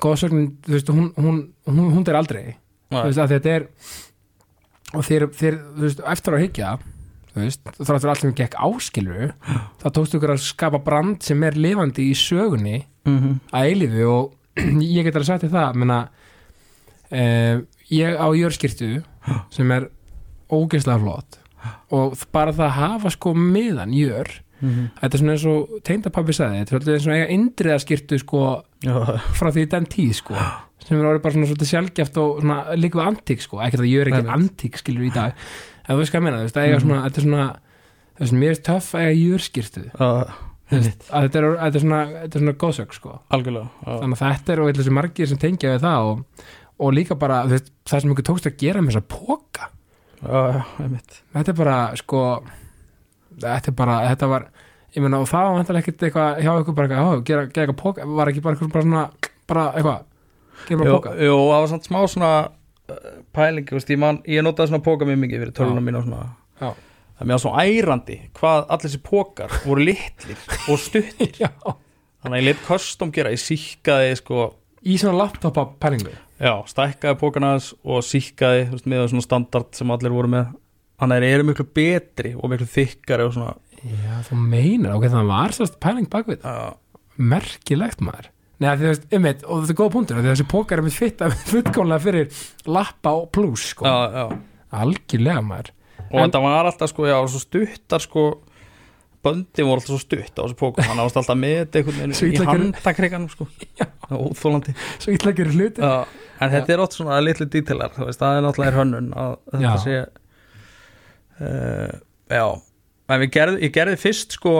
góðsögnin, 0.03 0.49
þú 0.64 0.77
veist, 0.77 0.93
hún, 0.93 1.11
hún, 1.18 1.43
hún, 1.68 1.93
hún 1.95 2.09
er 2.09 2.18
aldrei, 2.18 2.57
þú 2.91 3.05
veist, 3.05 3.23
að 3.23 3.37
þetta 3.37 3.55
er 3.57 3.68
og 4.93 5.07
þeir, 5.07 5.29
þeir 5.37 5.61
þú 5.61 5.87
veist, 5.87 6.03
eftir 6.14 6.37
að 6.37 6.45
hyggja 6.47 6.73
þú 7.33 7.43
veist, 7.45 7.62
er 7.80 8.11
allt 8.12 8.24
sem 8.24 8.35
gekk 8.37 8.59
áskilur 8.61 9.33
þá 9.80 9.87
tókstu 9.89 10.18
ykkur 10.18 10.35
að 10.35 10.45
skapa 10.45 10.80
brand 10.85 11.22
sem 11.24 11.43
er 11.47 11.59
lifandi 11.59 12.11
í 12.11 12.16
sögunni 12.18 12.83
mm 13.07 13.18
-hmm. 13.18 13.39
að 13.53 13.68
eilífi 13.70 14.05
og 14.05 14.33
ég 14.97 15.05
get 15.05 15.16
alveg 15.16 15.26
sagt 15.26 15.45
þér 15.45 15.57
það 15.57 15.74
menna, 15.80 16.09
eh, 17.11 17.61
ég 17.91 18.16
á 18.20 18.28
jörskirtu 18.37 19.03
sem 19.51 19.70
er 19.72 19.89
ógeðslega 20.51 21.01
flott 21.01 21.39
og 21.91 22.18
bara 22.33 22.53
það 22.53 22.66
að 22.66 22.80
hafa 22.80 23.11
sko 23.11 23.35
miðan 23.35 23.93
jör 23.93 24.28
þetta 24.62 25.09
er 25.09 25.18
svona 25.18 25.33
eins 25.33 25.47
og 25.51 25.70
teindapappi 25.87 26.35
sagði 26.37 26.66
þetta 26.70 26.93
er 26.93 27.09
og 27.09 27.16
eiga 27.16 27.33
indriðaskirtu 27.35 28.18
sko 28.22 28.62
já, 28.85 28.95
frá 29.35 29.51
því 29.51 29.66
den 29.72 29.87
tíð 29.87 30.12
sko 30.20 30.37
sem 30.83 30.99
er 30.99 31.09
orðið 31.09 31.24
bara 31.24 31.37
svona 31.37 31.49
svolítið 31.51 31.70
sjálfgeft 31.70 32.20
og 32.22 32.41
svona 32.43 32.76
líka 32.78 32.99
við 32.99 33.09
antík 33.11 33.45
sko, 33.45 33.61
ekkert 33.62 33.85
að 33.85 33.91
jör 33.91 34.11
ekki 34.11 34.33
antík 34.37 34.78
skilur 34.80 35.07
í 35.07 35.12
dag, 35.14 35.37
þú 35.93 36.01
veist 36.03 36.12
hvað 36.14 36.20
ég 36.20 36.26
meina 36.26 36.38
þú 36.40 36.47
veist, 36.47 36.57
að 36.57 36.64
eiga 36.66 36.78
Mhm. 36.78 36.84
svona, 36.86 37.03
þetta 37.07 37.18
er 37.22 37.26
svona 37.26 37.49
þú 38.12 38.22
veist, 38.24 38.36
mér 38.43 38.51
er 38.57 38.62
töff 38.70 38.95
að 38.95 39.05
já, 39.93 40.09
Þú 40.72 40.78
veist, 40.80 41.03
að 41.12 41.24
þetta 41.26 41.36
er, 41.38 41.47
þetta 41.61 41.76
er 41.76 41.82
svona, 41.84 42.01
þetta 42.22 42.36
er 42.38 42.40
svona 42.43 42.53
góðsök 42.62 42.93
sko. 42.97 43.11
Algjörlega 43.30 43.68
já. 43.84 43.93
þannig 44.01 44.20
að 44.22 44.32
þetta 44.32 44.53
er 44.53 44.61
og 44.62 44.70
þessi 44.78 44.93
margir 44.97 45.28
sem 45.28 45.38
tengja 45.43 45.72
við 45.74 45.82
það 45.84 46.07
og, 46.09 46.22
og 46.80 46.93
líka 46.97 47.14
bara 47.18 47.43
veist, 47.47 47.68
það 47.84 48.01
sem 48.01 48.14
ykkur 48.14 48.24
tókst 48.30 48.47
að 48.49 48.57
gera 48.62 48.80
með 48.80 48.95
þessa 48.95 49.09
póka 49.12 49.68
já, 50.22 50.40
já, 50.55 50.62
einmitt. 50.80 51.18
Þetta 51.34 51.53
er 51.53 51.59
bara 51.61 51.76
sko 52.01 52.22
þetta 53.43 53.68
er 53.68 53.76
bara, 53.76 53.99
þetta 54.09 54.28
var 54.32 54.47
ég 54.97 55.03
meina 55.05 55.20
og 55.20 55.28
það 55.28 55.45
var 55.49 55.55
vantilega 55.59 55.82
ekkert 55.84 56.03
eitthvað 56.09 56.40
hjá 56.45 56.53
ykkur 56.62 56.74
bara 56.78 56.88
eitthvað, 56.88 57.12
já, 57.12 57.22
gera, 57.28 57.45
gera 57.53 57.66
eitthvað 57.66 57.80
póka 57.82 58.07
var 58.16 58.32
ekki 58.32 58.43
bara 58.45 58.57
eitthvað 58.57 58.72
bara 58.72 58.86
svona, 58.86 59.05
bara 59.53 59.66
eitthvað 59.76 60.01
gera 60.68 60.80
bara 60.82 60.97
póka 60.97 61.14
jú, 61.20 61.36
það 61.36 61.61
var 61.61 61.70
samt 61.72 61.88
smá 61.88 62.01
svona 62.12 62.32
uh, 62.47 62.51
pæling, 63.36 63.68
veist, 63.74 63.90
ég, 63.93 64.01
man, 64.01 64.20
ég 64.28 64.45
notaði 64.45 64.72
svona 64.72 64.84
póka 64.84 65.09
mjög 65.09 65.20
mikið 65.24 65.45
fyrir 65.45 65.55
tölunum 65.57 65.86
mín 65.86 65.99
og 66.01 66.07
svona. 66.07 66.24
Já. 66.62 66.72
það 66.72 67.24
er 67.24 67.30
mér 67.30 67.40
svo 67.43 67.53
ærandi 67.59 68.18
hvað 68.38 68.59
allir 68.62 68.84
þessi 68.86 69.01
pókar 69.07 69.55
voru 69.64 69.86
litlir 69.88 70.45
og 70.70 70.82
stuttir. 70.82 71.32
Já, 71.45 71.51
þannig 72.22 72.36
að 72.36 72.40
ég 72.40 72.49
lit 72.49 72.66
custom 72.66 73.14
gera, 73.14 73.32
ég 73.34 73.43
síkkaði 73.43 74.18
sko, 74.20 74.49
í 74.82 74.99
svona 75.01 75.24
laptopa 75.24 75.66
pælingu? 75.82 76.14
Já, 76.43 76.55
stækkaði 76.66 77.20
pókana 77.20 77.55
þess 77.57 77.76
og 77.86 78.07
síkkaði, 78.07 78.68
veist, 78.74 78.90
með 78.90 79.09
svona 79.12 79.26
standard 79.26 79.72
sem 79.78 79.95
allir 79.95 80.14
voru 80.14 80.30
með. 80.32 80.55
Þannig 81.03 81.18
að 81.18 81.24
þeir 81.26 81.36
eru 81.36 81.49
miklu 81.49 81.66
betri 81.74 82.32
og 82.38 82.51
miklu 82.51 82.68
þykkari 82.70 83.26
og 83.26 83.34
svona. 83.36 83.57
Já, 83.82 84.14
þú 84.28 84.38
meinar, 84.38 84.95
ok, 84.95 85.09
það 85.11 85.30
var 85.32 85.55
sérst 85.57 85.78
pæling 85.82 86.07
bakvið 86.11 86.45
merkilegt 87.18 88.03
maður 88.05 88.30
Nei, 88.62 88.68
að 88.70 88.82
þú 88.84 88.88
veist, 88.92 89.04
einmitt, 89.18 89.42
og 89.48 89.62
þetta 89.64 89.74
er 89.74 89.78
góða 89.82 89.94
punktur 89.96 90.20
að 90.22 90.28
þessi 90.30 90.46
pókar 90.52 90.80
er 90.82 90.86
mitt 90.86 90.96
fitta 90.98 91.28
fullkomlega 91.50 92.04
fyrir 92.06 92.40
lappa 92.70 93.16
og 93.18 93.28
plus, 93.34 93.66
sko. 93.74 93.88
Já, 93.88 94.22
já. 94.22 94.40
algjörlega 94.82 95.42
maður. 95.48 95.72
Og 96.12 96.16
En- 96.20 96.24
þetta 96.28 96.42
var 96.46 96.70
alltaf 96.70 96.92
sko, 96.92 97.06
já, 97.10 97.18
svo 97.32 97.40
stuttar 97.42 98.02
sko 98.04 98.24
böndin 99.22 99.68
voru 99.68 99.78
alltaf 99.78 99.92
svo 99.94 100.00
stutt 100.02 100.34
á 100.34 100.42
þessu 100.42 100.56
að 100.82 100.86
það 100.88 100.98
var 100.98 101.04
alltaf 101.06 101.38
með 101.38 101.76
veginn 101.78 102.14
í 102.38 102.46
handakriganum 102.48 103.28
sko. 103.30 103.46
Já. 103.78 103.86
Óþólandi 104.12 104.74
svo 104.98 105.14
gerir 105.38 105.54
hluti 105.56 105.80
Já, 105.84 105.92
en 106.42 106.50
þetta 106.56 106.74
er 106.74 106.82
ótt 106.82 106.96
svona 106.98 107.20
litlu 107.22 107.46
dítilar 107.48 107.94
þú 107.94 108.08
veist, 108.08 108.20
það 108.20 108.38
er 108.40 108.44
náttúrulega 108.48 108.76
hönnun 108.80 109.12
að 109.14 109.36
þetta 109.54 109.62
Já. 109.62 109.76
sé 109.84 109.94
uh, 111.40 111.94
já. 112.34 112.46
En 113.12 113.22
við 113.22 113.32
gerði, 113.34 113.62
ég 113.66 113.74
gerði 113.74 113.98
fyrst 114.00 114.36
sko 114.38 114.54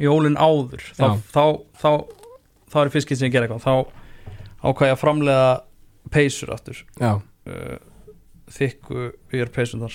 jólin 0.00 0.36
áður 0.38 0.82
þá, 0.96 1.04
Já. 1.04 1.10
þá, 1.32 1.44
þá, 1.80 1.90
þá 2.72 2.78
er 2.82 2.92
skipt 3.04 3.20
sem 3.20 3.32
gerði 3.32 3.48
eitthvað 3.48 3.66
þá 3.66 4.02
ákvað 4.66 4.88
ég 4.90 4.96
að 4.96 5.00
framlega 5.02 5.46
peysur 6.12 6.52
aftur. 6.54 6.82
Já, 7.00 7.12
uh, 7.20 7.78
þykku 8.56 9.08
yfir 9.32 9.52
peysunar 9.54 9.94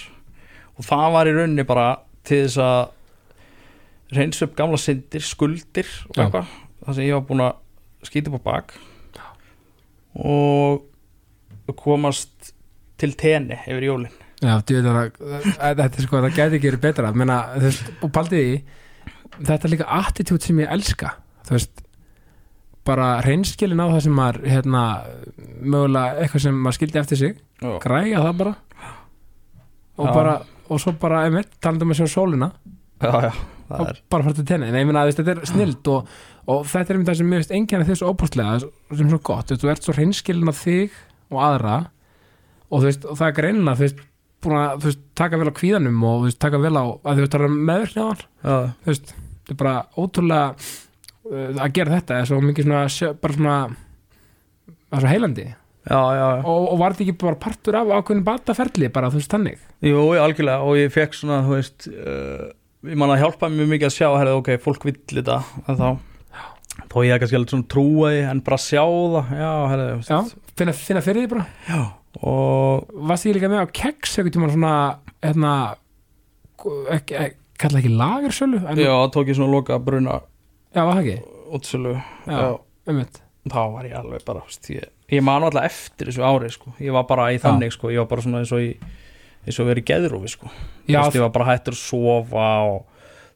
og 0.75 0.87
það 0.87 1.05
var 1.15 1.29
í 1.29 1.35
rauninni 1.35 1.65
bara 1.67 1.87
til 2.27 2.43
þess 2.45 2.59
að 2.63 4.15
reynsu 4.15 4.47
upp 4.47 4.55
gamla 4.57 4.79
syndir, 4.81 5.23
skuldir 5.23 5.87
og 6.09 6.15
Já. 6.17 6.25
eitthvað, 6.25 6.55
það 6.85 6.97
sem 6.97 7.07
ég 7.07 7.17
var 7.17 7.27
búin 7.29 7.45
að 7.45 8.07
skýta 8.07 8.31
upp 8.31 8.41
á 8.41 8.47
bak. 8.49 8.73
Og 10.21 10.87
komast 11.79 12.51
til 12.99 13.13
tenni 13.15 13.55
yfir 13.63 13.85
jólin. 13.87 14.17
Já, 14.41 14.57
þetta 14.65 15.85
er 15.85 16.03
sko, 16.03 16.19
það 16.25 16.35
gæti 16.35 16.57
ekki 16.57 16.69
verið 16.71 16.83
betra. 16.83 17.11
Menna, 17.15 17.37
og 18.01 18.09
paldið 18.13 18.41
í 18.41 18.55
þetta 19.39 19.67
er 19.67 19.73
líka 19.75 19.89
attitút 20.01 20.45
sem 20.45 20.59
ég 20.61 20.71
elska. 20.73 21.15
Þú 21.47 21.55
veist 21.57 21.83
bara 22.87 23.07
reynskilin 23.21 23.81
á 23.81 23.87
það 23.93 24.03
sem 24.07 24.15
maður 24.17 24.49
hérna, 24.49 24.83
mögulega 25.61 26.23
eitthvað 26.23 26.45
sem 26.47 26.57
maður 26.57 26.77
skildi 26.79 27.01
eftir 27.01 27.19
sig 27.19 27.33
Já, 27.61 27.71
græja 27.83 28.23
það 28.25 28.37
bara. 28.41 28.53
Og 30.01 30.07
Já. 30.07 30.13
bara, 30.15 30.35
og 30.71 30.81
svo 30.81 30.93
bara 30.97 31.23
einmitt, 31.27 31.51
talandi 31.61 31.85
um 31.85 31.93
að 31.93 32.01
sjá 32.01 32.13
sólina. 32.15 32.51
Já, 33.01 33.11
og 33.71 33.87
er 33.87 34.01
bara 34.11 34.25
fara 34.25 34.35
til 34.35 34.45
tenni, 34.49 34.71
nei, 34.73 34.83
þú 34.83 34.93
veist, 34.97 35.21
þetta 35.21 35.33
er 35.33 35.49
snild 35.49 35.89
og, 35.93 36.09
og 36.51 36.65
þetta 36.67 36.91
er 36.91 36.97
einmitt 36.97 37.11
það 37.11 37.19
sem 37.21 37.29
mér 37.31 37.41
finnst 37.41 37.55
enginn 37.57 37.87
þessu 37.87 38.09
óbústlega, 38.09 38.57
sem 38.91 39.05
er 39.05 39.13
svo 39.13 39.21
gott. 39.29 39.53
Þú 39.61 39.71
ert 39.71 39.87
svo 39.87 39.95
reynskilin 39.95 40.51
á 40.51 40.55
þig 40.57 40.97
og 41.31 41.43
aðra. 41.45 41.75
Og 42.71 42.85
veist, 42.87 43.05
og 43.05 43.19
það 43.19 43.29
er 43.29 43.37
greinilega 43.37 43.77
þú 43.77 43.85
veist, 43.85 44.03
búin 44.43 44.57
að, 44.59 44.75
veist, 44.85 45.01
taka 45.17 45.39
vel 45.41 45.49
á 45.51 45.59
kvíðanum 45.59 46.03
og 46.09 46.25
veist, 46.25 46.39
taka 46.41 46.59
vel 46.61 46.73
á, 46.75 46.83
að 46.83 47.19
þú 47.19 47.25
veist, 47.25 47.33
það 47.33 47.45
er 47.45 47.55
veist, 48.89 49.15
þetta 49.15 49.55
er 49.55 49.59
bara 49.61 49.75
ótrúlega 49.97 50.45
uh, 51.31 51.49
að 51.55 51.73
gera 51.77 51.95
þetta 51.97 52.19
er 52.19 52.29
svo 52.29 52.39
mikið 52.43 52.69
svona, 52.69 53.15
bara 53.23 53.37
svona 53.39 53.57
það 53.71 54.97
er 54.97 55.05
svo 55.05 55.11
heilandi. 55.15 55.47
Já, 55.81 55.97
já, 56.13 56.25
og, 56.45 56.65
og 56.69 56.77
var 56.77 56.93
þetta 56.93 57.07
ekki 57.07 57.21
bara 57.23 57.39
partur 57.41 57.77
af 57.79 57.89
ákveðin 57.89 58.25
bataferli 58.25 58.89
bara, 58.93 59.09
þú 59.09 59.21
veist, 59.21 59.31
þannig? 59.33 59.61
Jú, 59.81 60.01
algjörlega. 60.21 60.65
Og 60.67 60.77
ég 60.77 60.93
fekk 60.93 61.17
svona, 61.17 61.39
þú 61.47 61.55
veist 61.57 61.87
uh, 61.89 62.51
ég 62.91 62.97
man 63.01 63.13
að 63.13 63.23
hjálpa 63.23 63.49
mér 63.49 63.69
mikið 63.69 63.89
að 63.89 63.95
sjá 63.97 64.07
herrið, 64.09 64.37
ok, 64.41 64.51
fólk 64.61 64.85
vill 64.89 64.99
þetta 65.09 65.39
en 65.69 65.79
þá, 65.79 65.89
þó 66.91 66.97
ég 67.05 67.15
er 67.15 67.21
kannski 67.21 67.39
alveg 67.39 67.55
svona 67.55 67.71
því 67.73 68.21
en 68.31 68.43
bara 68.45 68.61
sjá 68.61 68.83
það, 68.85 69.33
já, 69.41 69.51
herrið, 69.73 70.05
já, 70.09 70.21
finna, 70.57 70.77
finna 70.77 71.03
fyrir 71.05 71.25
því 71.25 71.33
bara. 71.35 71.47
Já. 71.69 71.81
Og 72.27 72.89
varst 73.09 73.25
ég 73.25 73.37
líka 73.37 73.49
með 73.51 73.65
á 73.65 73.67
keks 73.81 74.17
einhvern 74.17 74.35
tímann 74.35 74.53
svona 74.53 74.73
hérna 75.23 75.53
ekki, 76.93 77.15
ekki, 77.17 77.37
kalla 77.61 77.81
ekki 77.81 77.93
lagersölu 77.97 78.61
en, 78.61 78.81
já, 78.81 78.93
tók 79.13 79.31
ég 79.31 79.37
svona 79.39 79.53
loka 79.55 79.79
bruna 79.81 80.19
já, 80.75 80.83
var 80.85 80.95
það 80.95 81.03
ekki? 81.03 81.17
útsölu, 81.51 81.93
Já. 82.27 82.59
einmitt. 82.87 83.21
þá 83.49 83.61
var 83.73 83.87
ég 83.89 83.97
alveg 83.97 84.23
bara, 84.25 84.43
ég, 84.71 84.85
ég 85.11 85.23
man 85.25 85.43
alltaf 85.43 85.67
eftir 85.67 86.11
þessu 86.11 86.23
ári, 86.23 86.51
sko, 86.53 86.73
ég 86.79 86.93
var 86.95 87.07
bara 87.09 87.31
í 87.33 87.39
þannig, 87.41 87.73
sko, 87.75 87.89
ég 87.91 88.03
var 88.03 88.07
bara 88.13 88.23
svona 88.23 88.43
eins 88.43 88.53
og 88.55 88.63
í 88.63 88.71
eins 89.41 89.57
og 89.59 89.67
verið 89.71 89.87
geðrúfi, 89.89 90.29
sko. 90.35 90.51
Já, 90.85 91.01
veist, 91.01 91.17
ég 91.17 91.23
var 91.25 91.33
bara 91.33 91.49
hættur 91.49 91.73
að 91.73 91.81
sofa 91.81 92.47
og 92.69 92.83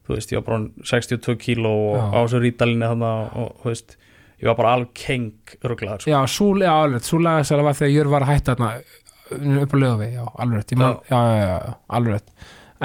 þú 0.06 0.14
veist, 0.14 0.32
ég 0.32 0.38
var 0.40 0.46
bara 0.46 0.86
62 0.86 1.36
kíló 1.42 1.72
og 1.90 2.14
á 2.14 2.18
þessu 2.22 2.42
rítalinni 2.44 2.90
þannig 2.92 3.38
og 3.42 3.48
þú 3.64 3.72
veist, 3.72 3.96
ég 4.40 4.48
var 4.50 4.58
bara 4.58 4.74
alveg 4.76 4.92
keng 4.96 5.56
ruglaður, 5.64 6.04
sko. 6.04 6.12
já, 6.12 6.18
súl, 6.28 6.64
já, 6.64 6.72
alveg. 6.74 7.04
Sú 7.06 7.20
lagersölu 7.22 7.66
var 7.66 7.78
þegar 7.78 7.94
Jör 7.94 8.10
var 8.12 8.26
að 8.26 8.32
hætta 8.34 8.56
þarna 8.56 9.62
upp 9.62 9.74
á 9.74 9.78
lögavi, 9.82 10.10
já, 10.14 10.24
alveg 10.44 10.74
já, 10.76 10.90
já, 11.10 11.20
já, 11.20 11.46
já, 11.46 11.76
alveg 11.98 12.34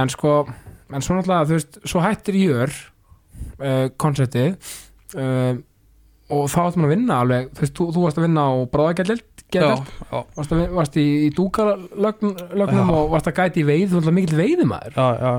en 0.02 0.10
sko, 0.10 0.38
en 0.92 1.04
svo 1.04 1.18
náttúrulega, 1.18 1.50
þú 1.50 1.58
veist 1.58 1.82
svo 1.84 2.06
hættir 2.06 2.40
Jör 2.40 2.72
uh, 3.60 3.88
konceptið 4.02 4.56
uh, 5.20 5.60
og 6.32 6.48
þá 6.50 6.60
áttum 6.64 6.88
að 6.88 6.94
vinna 6.96 7.22
alveg 7.22 7.52
þú 7.52 7.66
veist, 7.66 7.76
þú, 7.78 7.88
þú 7.92 8.06
varst 8.08 8.22
að 8.22 8.28
vinna 8.28 8.48
á 8.48 8.52
bráðagjallild 8.72 9.28
varst, 9.52 10.54
að, 10.56 10.62
varst 10.72 10.98
í, 10.98 11.08
í 11.28 11.32
dúkalögnum 11.36 12.38
Já. 12.40 12.86
og 12.96 13.10
varst 13.12 13.28
að 13.28 13.42
gæti 13.42 13.66
í 13.66 13.68
veið, 13.68 13.90
þú 13.92 14.00
ætla 14.02 14.16
mikill 14.16 14.40
veiðumæður 14.40 14.96
já, 14.96 15.08
já, 15.20 15.34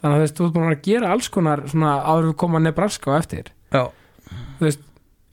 þannig 0.00 0.14
að 0.14 0.20
þú 0.20 0.24
veist, 0.24 0.38
þú 0.38 0.50
búin 0.54 0.70
að 0.70 0.84
gera 0.86 1.10
alls 1.14 1.28
konar 1.32 1.64
svona 1.68 1.96
áður 2.06 2.30
við 2.30 2.36
koma 2.40 2.62
Nebraska 2.62 3.12
á 3.12 3.20
eftir. 3.20 3.50
Já, 3.74 3.82
þú 4.60 4.66
veist, 4.66 4.86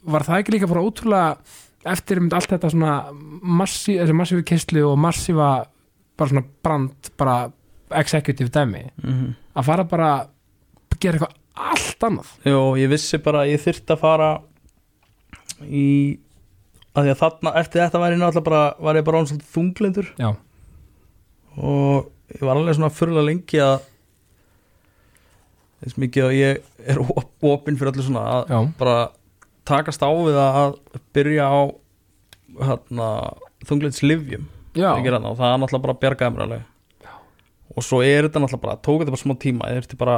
var 0.08 0.26
það 0.28 0.42
ekki 0.42 0.56
líka 0.56 0.70
bara 0.72 0.84
ótrúlega 0.86 1.38
eftir 1.88 2.20
um 2.22 2.30
allt 2.36 2.52
þetta 2.52 2.72
svona 2.74 2.94
massi, 3.42 3.98
þessi 4.00 4.16
massífi 4.18 4.46
kistlu 4.48 4.84
og 4.90 4.98
massífa 5.00 5.50
bara 6.18 6.32
svona 6.32 6.46
brand 6.64 7.12
bara 7.20 7.38
executive 8.02 8.52
dæmi? 8.52 8.86
Mhm. 9.04 9.36
Að 9.58 9.68
fara 9.70 9.84
bara 9.88 10.10
að 10.92 11.00
gera 11.00 11.18
eitthvað 11.20 11.36
allt 11.58 12.04
annað? 12.08 12.32
Jó, 12.46 12.60
ég 12.78 12.90
vissi 12.92 13.18
bara 13.24 13.44
að 13.46 13.52
ég 13.54 13.64
þyrfti 13.64 13.94
að 13.96 14.02
fara 14.04 14.32
í 15.64 15.86
að 16.98 17.06
því 17.06 17.12
að 17.14 17.22
þarna, 17.22 17.54
eftir 17.62 17.82
þetta 17.84 18.00
var 18.02 18.12
ég 18.12 18.20
náttúrulega 18.22 18.44
bara 18.50 18.62
var 18.82 18.96
ég 18.96 19.06
bara 19.06 19.20
án 19.22 19.28
svolítið 19.30 19.54
þunglindur. 19.54 20.08
Já, 20.18 20.30
og 21.58 22.10
ég 22.34 22.42
var 22.42 22.58
alveg 22.58 22.76
svona 22.78 22.94
fyrirlega 22.94 23.28
lengi 23.30 23.62
að 23.62 23.78
þess 25.84 26.00
mikið 26.02 26.26
að 26.26 26.36
ég 26.38 26.62
er 26.90 27.00
op 27.04 27.46
opinn 27.46 27.78
fyrir 27.78 27.94
öllu 27.94 28.06
svona 28.08 28.24
að 28.34 28.54
já, 28.54 28.60
bara 28.80 28.96
takast 29.68 30.04
á 30.04 30.10
við 30.12 30.38
að 30.42 30.78
byrja 31.16 31.46
á 31.52 31.60
hérna, 32.68 33.10
þunglinslifjum 33.68 34.48
já, 34.78 34.90
og 34.96 35.38
það 35.38 35.54
er 35.54 35.62
náttúrulega 35.62 35.86
bara 35.88 35.98
alveg 36.48 36.66
og 37.78 37.86
svo 37.86 38.00
er 38.06 38.26
þetta 38.28 38.42
náttúrulega 38.42 38.64
bara 38.64 38.80
tók 38.82 39.02
þetta 39.04 39.14
bara 39.14 39.24
smá 39.24 39.36
tíma 39.44 39.70
ég 39.70 39.82
þurfti 39.82 40.00
bara 40.00 40.18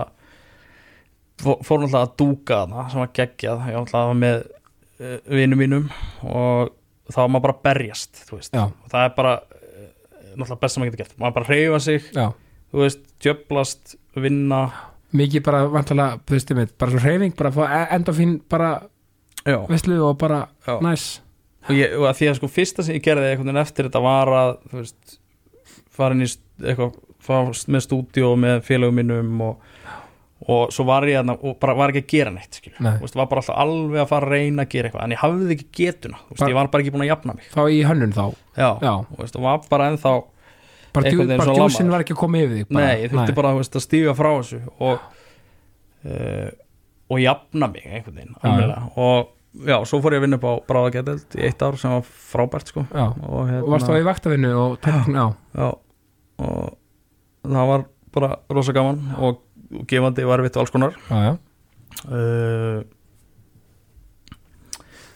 fó- 1.42 1.60
fór 1.66 1.82
náttúrulega 1.84 2.06
að 2.06 2.14
dúka 2.22 2.60
þarna 2.66 2.86
sem 2.92 3.00
var 3.02 3.12
geggjað. 3.20 3.64
Ég 3.70 3.78
var 3.78 3.88
náttúrulega 3.88 4.20
með 4.20 4.38
uh, 5.00 5.16
vinum 5.40 5.62
mínum 5.64 5.88
og 6.28 6.76
þá 7.10 7.18
var 7.24 7.32
maður 7.34 7.46
bara 7.48 7.58
berjast 7.70 8.22
og 8.30 8.92
það 8.92 9.08
er 9.08 9.16
bara 9.18 9.34
uh, 9.40 9.90
náttúrulega 10.36 10.62
best 10.64 10.76
sem 10.78 10.84
maður 10.84 10.94
getur 10.94 11.04
gert. 11.06 11.18
Maður 11.24 11.38
bara 11.40 11.50
reyfa 11.56 11.80
sig, 11.88 12.10
veist, 12.84 13.04
djöblast 13.24 13.96
vinna, 14.20 14.62
mikið 15.18 15.44
bara 15.48 15.64
vantilega, 15.74 16.20
bara 16.78 16.92
svo 16.94 17.02
hreyfing 17.04 17.36
bara 17.40 17.52
fá 17.56 17.64
enda 17.98 18.14
fín 18.14 18.38
bara 18.52 18.74
veslu 19.70 20.00
og 20.06 20.18
bara 20.22 20.44
næs 20.84 21.08
og, 21.68 21.74
ég, 21.76 21.96
og 21.98 22.08
að 22.10 22.20
því 22.20 22.30
að 22.30 22.38
sko 22.40 22.52
fyrsta 22.52 22.86
sem 22.86 22.98
ég 22.98 23.06
gerði 23.06 23.32
einhvern 23.32 23.52
veginn 23.52 23.64
eftir 23.64 23.90
þetta 23.90 24.04
var 24.04 24.32
að 24.36 24.54
þú 24.70 24.80
veist, 24.82 25.18
farin 26.00 26.24
í 26.26 26.30
eitthvað, 26.30 26.96
með 27.70 27.84
stúdíu 27.86 28.32
með 28.40 28.64
félögum 28.66 29.00
mínum 29.02 29.44
og, 29.46 29.68
og 30.50 30.74
svo 30.74 30.88
var 30.88 31.06
ég 31.10 31.20
þarna 31.20 31.36
og 31.46 31.60
bara 31.62 31.76
var 31.78 31.94
ekki 31.94 32.06
að 32.06 32.14
gera 32.16 32.34
neitt. 32.34 32.60
Nei. 32.80 32.96
Veist, 33.04 33.18
var 33.20 33.30
bara 33.30 33.44
alltaf 33.44 33.60
alveg 33.60 34.02
að 34.02 34.10
fara 34.10 34.30
að 34.30 34.36
reyna 34.38 34.66
að 34.66 34.74
gera 34.74 34.90
eitthvað 34.90 35.06
en 35.06 35.16
ég 35.16 35.24
hafði 35.24 35.56
ekki 35.58 35.70
getuna, 35.82 36.22
veist, 36.32 36.46
ég 36.48 36.58
var 36.58 36.72
bara 36.74 36.86
ekki 36.86 36.96
búin 36.96 37.06
að 37.06 37.12
jafna 37.12 37.38
mig. 37.38 37.50
Þá 37.54 37.62
í 37.68 37.80
hönnun 37.86 38.16
þá, 38.16 38.26
já, 38.56 38.70
já. 38.88 38.94
og 38.96 39.42
var 39.46 39.66
bara 39.70 39.90
ennþá 39.94 40.14
bara, 40.96 41.12
djúsin 41.12 41.92
var 41.92 42.06
ekki 42.06 42.16
að 42.16 42.22
koma 42.24 42.42
yfir 42.42 42.56
þig 42.62 42.72
bara, 42.72 42.86
nei, 42.86 43.04
ég 43.04 43.14
þurfti 43.14 43.36
bara 43.38 43.52
veist, 43.60 43.76
að 43.78 43.86
stíga 43.86 44.16
frá 44.18 44.30
þessu 44.32 44.62
og 44.80 45.04
uh, 46.10 46.48
og 47.10 47.22
jafna 47.22 47.70
mig 47.74 47.86
einhvern 47.90 48.18
veginn 48.18 48.74
og 48.96 49.36
já, 49.54 49.78
svo 49.88 50.00
fór 50.04 50.16
ég 50.16 50.22
að 50.22 50.26
vinna 50.28 50.40
upp 50.40 50.46
á 50.46 50.54
bráðageteld 50.70 51.38
í 51.38 51.46
eitt 51.48 51.64
ár 51.66 51.78
sem 51.80 51.94
var 51.94 52.06
frábært 52.06 52.70
sko. 52.72 52.86
Já, 52.92 53.08
og, 53.10 53.40
hérna, 53.50 53.64
og 53.64 53.74
varst 53.74 53.90
þá 53.90 53.96
í 53.98 54.06
vaktavinnu 54.08 54.52
og 54.60 54.76
tekn, 54.86 55.18
já, 55.18 55.26
Já, 55.58 55.70
og 56.46 57.50
það 57.50 57.72
var 57.72 57.86
bara 58.16 58.30
rosa 58.54 58.76
gaman 58.76 59.02
og, 59.18 59.42
og 59.74 59.90
gefandi 59.90 60.28
var 60.30 60.44
vitt 60.46 60.58
og 60.58 60.66
alls 60.66 60.74
konar. 60.74 60.96
Já, 61.10 61.18
já, 61.26 61.34
uh, 62.06 62.80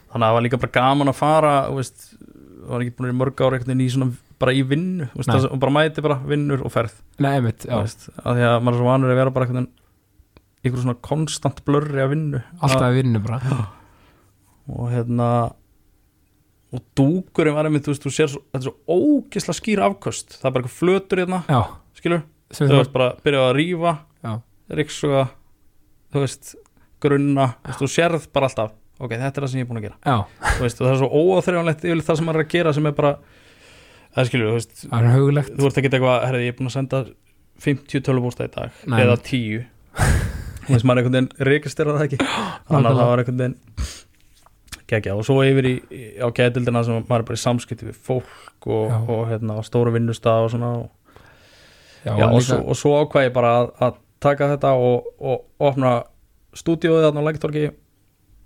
þannig 0.09 0.25
að 0.25 0.27
það 0.27 0.35
var 0.37 0.45
líka 0.47 0.61
bara 0.65 0.75
gaman 0.79 1.13
að 1.13 1.19
fara 1.19 1.53
veist, 1.73 2.09
það 2.17 2.73
var 2.73 2.85
ekki 2.85 2.97
búin 2.97 3.13
í 3.13 3.19
mörg 3.21 3.45
ára 3.45 3.61
í 3.61 3.87
svona, 3.93 4.09
bara 4.41 4.57
í 4.57 4.65
vinnu 4.65 5.11
veist, 5.13 5.29
það, 5.29 5.47
og 5.53 5.61
bara 5.61 5.77
mæti 5.77 6.05
bara 6.05 6.19
vinnur 6.25 6.65
og 6.65 6.73
ferð. 6.73 6.97
Nei, 7.21 7.35
einmitt, 7.37 7.69
já, 7.69 7.77
veist, 7.77 8.09
að 8.17 8.41
því 8.41 8.49
að 8.49 8.59
maður 8.59 8.75
er 8.75 8.81
svo 8.81 8.89
vanur 8.89 9.13
að 9.13 9.21
vera 9.21 9.37
bara 9.37 9.49
einhvern 9.53 10.83
svona 10.87 10.99
konstant 11.05 11.63
blurri 11.67 12.01
að 12.01 12.13
vinnu. 12.15 12.43
Alltaf 12.63 12.93
í 12.93 13.01
vinnu 13.01 13.21
bara 13.23 13.41
og 14.69 14.87
hérna 14.93 15.29
og 16.73 16.81
dúkurinn 16.97 17.53
var 17.53 17.67
einmitt, 17.69 17.85
þú 17.85 17.93
veist, 17.93 18.05
þú 18.05 18.11
sér 18.15 18.29
svo, 18.31 18.41
þetta 18.49 18.63
er 18.63 18.69
svo 18.71 18.97
ógisla 18.97 19.53
skýr 19.53 19.81
afköst. 19.85 20.37
Það 20.39 20.47
er 20.49 20.53
bara 20.55 20.63
eitthvað 20.63 20.77
flötur 20.79 21.21
hérna, 21.21 21.41
já, 21.45 21.59
skilur? 21.99 22.23
Sem 22.53 22.67
þú 22.69 22.73
þú 22.73 22.79
veist 22.79 22.93
bara 22.95 23.09
byrjaði 23.25 23.49
að 23.49 23.57
rífa 23.59 23.91
já, 24.23 24.31
riksuga 24.79 25.21
þú 26.13 26.23
veist, 26.23 26.53
grunna 27.03 27.45
þú, 27.53 27.67
veist, 27.69 27.81
þú 27.83 27.89
sérð 27.93 28.25
bara 28.33 28.49
alltaf, 28.49 28.73
ok, 28.97 29.13
þetta 29.13 29.29
er 29.29 29.45
það 29.45 29.51
sem 29.53 29.61
ég 29.61 29.67
er 29.67 29.69
búin 29.69 29.81
að 29.81 29.87
gera. 29.87 29.97
Já, 30.01 30.17
þú 30.57 30.65
veist, 30.65 30.81
og 30.81 30.87
það 30.87 30.93
er 30.93 30.99
svo 31.01 31.09
óáþreifanlegt 31.21 31.85
yfirleitt 31.85 32.09
það 32.09 32.19
sem 32.19 32.29
maður 32.29 32.41
er 32.41 32.45
að 32.47 32.53
gera 32.55 32.73
sem 32.77 32.89
er 32.89 32.95
bara 32.97 33.13
það 34.13 34.29
skilur, 34.29 34.49
þú 34.49 34.57
veist, 34.57 34.73
það 34.83 34.97
er 34.97 35.17
hugulegt. 35.17 35.53
þú 35.57 35.69
ert 35.69 35.79
ekki 35.81 35.91
eitthvað 35.91 36.25
herrði, 36.27 36.47
ég 36.47 36.53
er 36.53 36.57
búin 36.57 36.71
að 36.71 36.77
senda 36.77 37.03
50 37.63 38.05
tölvúrsta 38.07 38.47
í 38.47 38.53
dag 38.53 38.81
Nei. 38.89 38.97
eða 39.03 39.17
10 39.29 39.65
þú 40.63 40.73
veist, 40.73 40.85
maður 40.87 40.97
er 40.97 41.03
einhvern 41.03 41.17
veginn 41.17 41.47
registrað 41.49 41.97
það 41.99 42.05
ekki. 42.07 42.19
Þannig 42.69 42.89
að 42.89 42.99
það 43.01 43.09
var 43.11 43.23
einhvern 43.23 43.41
veginn 43.43 43.57
gegja 44.89 45.15
og 45.15 45.25
svo 45.27 45.39
yfir 45.45 45.67
í, 45.69 45.75
á 46.19 46.27
gætildina 46.35 46.83
sem 46.85 46.99
maður 47.07 47.23
er 47.23 47.27
bara 47.29 47.39
í 47.39 47.43
samskipti 47.43 47.87
við 47.89 47.99
fólk 48.07 48.67
og, 48.67 48.91
og 49.11 49.23
hérna 49.31 49.59
stóru 49.65 49.93
vinnustaf 49.95 50.47
og 50.47 50.53
svona 50.53 50.71
og 50.81 50.89
já, 52.03 52.15
Já, 52.19 52.25
og, 52.27 52.41
svo, 52.43 52.59
og 52.63 52.79
svo 52.79 52.95
ákvað 53.03 53.29
ég 53.29 53.35
bara 53.35 53.53
að, 53.61 53.71
að 53.87 54.01
taka 54.23 54.49
þetta 54.53 54.73
og, 54.79 55.07
og 55.19 55.69
opna 55.71 55.93
stúdíóið 56.57 57.07
þarna 57.07 57.23
á 57.23 57.27
Læktorki 57.27 57.63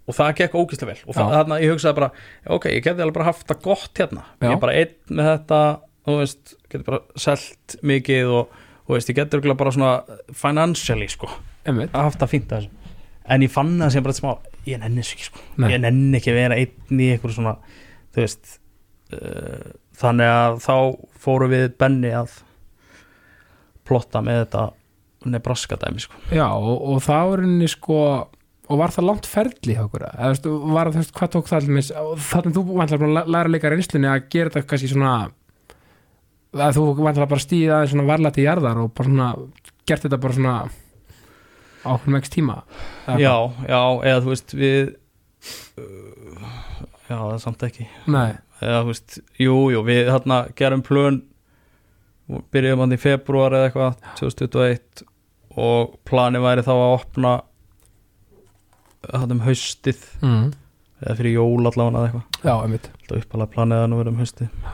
og 0.08 0.16
það 0.16 0.38
gekk 0.40 0.56
ógislega 0.56 0.94
vel. 0.94 1.02
Og 1.04 1.18
það, 1.18 1.34
þarna 1.36 1.58
ég 1.64 1.74
hugsaði 1.74 1.98
bara, 1.98 2.10
ok, 2.56 2.70
ég 2.72 2.86
geti 2.86 3.04
alveg 3.04 3.18
bara 3.18 3.28
haft 3.28 3.50
það 3.50 3.60
gott 3.66 4.02
hérna, 4.02 4.24
Já. 4.38 4.48
ég 4.48 4.54
er 4.56 4.62
bara 4.64 4.78
einn 4.80 5.18
með 5.20 5.30
þetta 5.34 5.60
þú 6.08 6.18
veist, 6.22 6.56
geti 6.72 6.88
bara 6.88 7.02
selt 7.20 7.78
mikið 7.92 8.34
og 8.38 8.56
veist, 8.94 9.12
ég 9.12 9.20
örugglega 9.26 9.60
bara 9.60 9.74
svona 9.76 10.20
financially, 10.32 11.10
sko, 11.12 11.30
haft 11.68 12.22
það 12.22 12.32
fínt 12.32 12.54
að 12.54 12.62
þessu. 12.62 12.94
En 13.28 13.44
ég 13.44 13.52
fann 13.52 13.74
það 13.82 13.92
sem 13.98 14.06
bara 14.06 14.16
smá 14.16 14.30
ég 14.68 14.82
nenni 14.82 15.04
þessu 15.04 15.18
ekki 15.18 15.28
sko. 15.30 15.44
Ég 15.72 15.84
nenni 15.84 16.20
ekki 16.20 16.34
að 16.34 16.40
vera 16.42 16.58
einn 16.60 17.02
í 17.04 17.12
eitthvað 17.14 17.36
svona 17.38 17.54
þú 18.16 18.24
veist 18.24 18.58
uh, 19.16 19.70
þannig 19.98 20.34
að 20.34 20.60
þá 20.66 20.76
fóru 21.28 21.52
við 21.52 21.70
Benni 21.80 22.12
að 22.18 22.40
plotta 23.88 24.24
með 24.26 24.44
þetta 24.44 24.66
Nebraska 25.28 25.78
dæmi 25.80 26.04
sko. 26.04 26.20
Já, 26.36 26.48
og, 26.52 26.76
og 26.92 27.00
það 27.04 27.32
var 27.32 27.46
henni 27.46 27.70
sko 27.72 28.02
og 28.68 28.80
var 28.82 28.92
það 28.92 29.08
langt 29.08 29.28
ferli 29.30 29.76
hjá 29.78 29.84
okkur 29.86 30.06
eða 30.10 30.28
þú 30.28 30.32
veist, 30.34 30.48
var 30.76 30.90
það, 30.90 30.96
þú 30.96 31.02
veist, 31.02 31.14
hvað 31.18 31.34
tók 31.34 31.52
það 31.52 31.68
þannig 32.28 32.58
þú 32.58 32.64
vantilega 32.68 33.08
að 33.08 33.30
læra 33.36 33.52
leika 33.54 33.72
reynslunni 33.72 34.10
að 34.12 34.26
gera 34.34 34.52
þetta 34.54 34.72
kannski 34.72 34.90
svona 34.92 35.14
að 36.58 36.76
þú 36.76 36.84
vantilega 37.00 37.32
bara 37.32 37.44
stíða 37.44 37.78
aðeins 37.78 37.94
svona 37.94 38.10
varlega 38.10 38.36
til 38.36 38.48
jarðar 38.48 38.82
og 38.84 38.92
bara 38.98 39.12
svona 39.12 39.30
gert 39.88 40.04
þetta 40.04 40.20
bara 40.26 40.38
svona 40.38 40.56
okkur 41.94 42.16
með 42.16 42.30
tíma? 42.34 42.58
Eða 43.08 43.18
já, 43.24 43.34
já, 43.68 43.82
eða 44.12 44.24
þú 44.26 44.34
veist 44.34 44.56
við 44.58 44.82
uh, 45.80 46.52
já, 47.08 47.16
það 47.16 47.34
er 47.34 47.42
samt 47.44 47.66
ekki? 47.68 47.88
Nei, 48.12 48.38
eða 48.62 48.84
þú 48.84 48.94
veist, 48.94 49.20
jú, 49.42 49.58
jú, 49.74 49.84
við 49.88 50.12
þarna 50.12 50.40
gerum 50.60 50.86
plön 50.86 51.20
og 52.28 52.48
byrjuðum 52.52 52.84
hann 52.84 52.96
í 52.96 53.00
februar 53.00 53.56
eða 53.56 53.70
eitthvað 53.70 54.02
2021 54.20 55.06
og 55.58 55.98
plani 56.08 56.42
væri 56.44 56.66
þá 56.66 56.74
að 56.76 56.96
opna 56.98 57.34
hann 59.14 59.36
um 59.38 59.44
haustið 59.46 60.02
mm. 60.22 60.48
eða 61.06 61.16
fyrir 61.20 61.38
jól 61.38 61.70
allavega 61.70 62.02
eða 62.02 62.10
eitthvað. 62.10 62.42
Já, 62.44 62.54
einmitt. 62.56 62.90
Þetta 63.02 63.22
uppalega 63.22 63.54
planið 63.54 63.84
að 63.84 63.90
nú 63.92 64.02
verðum 64.02 64.22
haustið. 64.22 64.68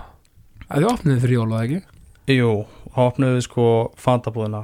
Að 0.63 0.79
þið 0.79 0.89
opniði 0.89 1.23
fyrir 1.23 1.37
jóla, 1.37 1.59
eða 1.59 1.65
ekki? 1.67 1.99
Jú, 2.33 2.51
þá 2.95 2.99
opnuðum 3.03 3.37
við 3.37 3.45
sko 3.45 3.67
fantabúðina 3.99 4.63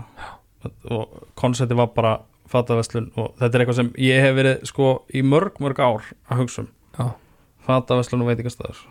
og 0.96 1.30
koncepti 1.40 1.78
var 1.78 1.92
bara 1.96 2.14
fataverslun 2.50 3.12
og 3.16 3.34
þetta 3.40 3.52
er 3.52 3.66
eitthvað 3.66 3.82
sem 3.82 3.92
ég 4.04 4.24
hef 4.26 4.38
verið 4.38 4.64
sko 4.70 4.94
í 5.14 5.26
mörg, 5.26 5.60
mörg 5.64 5.82
ár 5.82 6.08
að 6.30 6.44
hugsa 6.44 6.64
um. 6.66 6.72
Já, 6.98 7.06
fataverslun 7.68 8.26
og 8.26 8.32
veitingastæður 8.32 8.88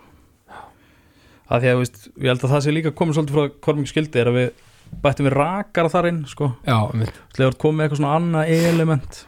að 1.49 1.65
því 1.65 1.71
að 1.73 1.83
veist, 1.83 1.99
ég 2.13 2.29
held 2.29 2.45
að 2.45 2.53
það 2.53 2.65
sé 2.65 2.75
líka 2.75 2.95
komið 2.97 3.19
svolítið 3.19 3.39
frá 3.39 3.73
mikið 3.79 3.93
skildi 3.93 4.21
er 4.21 4.31
að 4.31 4.39
við 4.39 4.65
bættum 5.05 5.29
við 5.29 5.37
rakara 5.37 5.93
þar 5.93 6.09
inn 6.11 6.23
sko, 6.29 6.51
slegur 7.37 7.59
komið 7.61 7.85
eitthvað 7.85 8.01
svona 8.01 8.15
annað 8.17 8.53
element. 8.57 9.21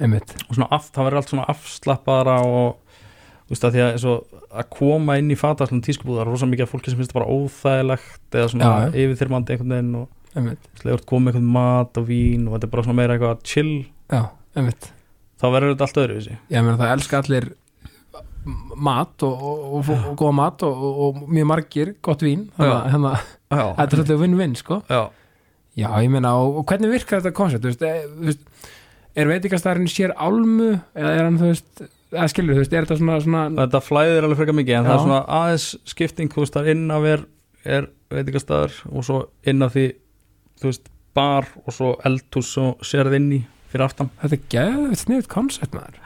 Einmitt. 0.00 0.32
Og 0.48 0.56
svona 0.56 0.70
af, 0.74 0.88
það 0.94 1.06
verður 1.08 1.20
allt 1.20 1.32
svona 1.32 1.46
afslappara 1.52 2.36
og 2.48 2.96
þú 3.44 3.54
veist 3.54 3.66
að 3.68 3.76
því 3.76 3.84
að 3.84 3.98
og 4.02 4.14
að 4.54 4.68
koma 4.72 5.16
inn 5.20 5.32
í 5.32 5.38
fataverslun 5.38 5.84
tískubúðar 5.84 6.30
rosa 6.30 6.48
mikið 6.48 6.66
af 6.66 6.72
fólki 6.72 6.92
sem 6.92 7.00
finnst 7.00 7.14
bara 7.16 7.28
óþægilegt 7.28 8.36
eða 8.38 8.50
svona 8.52 8.72
yfirþyrmandi 8.92 9.54
einhvern 9.54 9.74
veginn 9.74 9.96
og 10.00 10.23
slegur 10.80 11.04
komið 11.08 11.34
eitthvað 11.34 11.50
mat 11.56 12.00
og 12.00 12.06
vín 12.08 12.46
og 12.48 12.56
þetta 12.56 12.68
er 12.68 12.72
bara 12.74 12.86
svona 12.86 12.98
meira 13.00 13.16
eitthvað 13.16 13.42
chill 13.46 13.74
já, 14.10 14.22
einmitt. 14.56 14.88
þá 15.40 15.46
verður 15.54 15.74
þetta 15.74 15.88
allt 15.88 16.00
öðruvísi. 16.04 16.38
Ég 16.50 16.64
meina 16.66 16.78
það 16.80 16.94
elska 16.96 17.20
allir 17.22 17.50
mat 18.76 19.24
og, 19.24 19.44
og, 19.48 19.60
og, 19.78 19.90
og 19.94 20.16
góða 20.20 20.36
mat 20.36 20.64
og, 20.66 21.20
mjög 21.32 21.48
margir 21.48 21.92
gott 22.04 22.24
vín 22.24 22.48
þannig 22.58 22.74
að 22.74 22.88
hérna, 22.92 23.12
Já, 23.48 23.64
þetta 23.64 23.84
er 23.84 23.94
svolítið 24.00 24.24
win-win 24.24 24.56
sko. 24.58 24.80
Já, 24.90 25.02
já 25.80 25.88
ég 26.04 26.12
meina 26.12 26.34
og, 26.42 26.60
hvernig 26.68 26.92
virkar 26.92 27.22
þetta 27.22 27.36
koncept? 27.36 27.64
Þú 27.64 27.72
veist, 27.72 28.34
e, 28.34 28.74
er 29.14 29.30
veitingastæðurinn 29.30 29.90
sér 29.90 30.14
álmu 30.18 30.74
eða 30.74 31.12
er 31.14 31.24
hann 31.24 31.40
þú 31.40 31.50
veist 31.52 31.84
eða 32.14 32.30
skilur 32.30 32.56
þú 32.56 32.62
veist 32.62 32.74
er 32.74 32.86
þetta 32.86 32.98
svona, 33.00 33.18
svona 33.24 33.44
þetta 33.64 33.82
flæðir 33.82 34.26
alveg 34.26 34.40
frekar 34.40 34.58
mikið 34.58 34.78
en 34.78 34.88
það 34.88 34.92
Já. 34.92 34.96
er 34.96 35.04
svona 35.06 35.20
aðeins 35.38 35.66
skipting 35.90 36.32
þú 36.32 36.42
veist, 36.42 36.56
það 36.56 36.66
er 36.66 36.74
inn 36.74 36.94
af 36.94 37.06
er, 37.10 37.24
er 37.64 37.88
veitingastæður 38.14 38.80
og 38.90 39.06
svo 39.06 39.20
inn 39.50 39.66
af 39.66 39.74
því 39.74 39.86
þú 40.60 40.70
veist, 40.70 40.90
bar 41.14 41.46
og 41.62 41.74
svo 41.76 41.92
eldhús 42.06 42.50
og 42.62 42.82
sérð 42.86 43.18
inn 43.20 43.30
í 43.36 43.40
fyrir 43.70 43.86
aftan. 43.86 44.10
Þetta 44.22 44.38
er 44.38 44.48
geðið 44.54 44.98
sniðut 45.00 45.30
koncept 45.30 45.76
maður. 45.76 46.00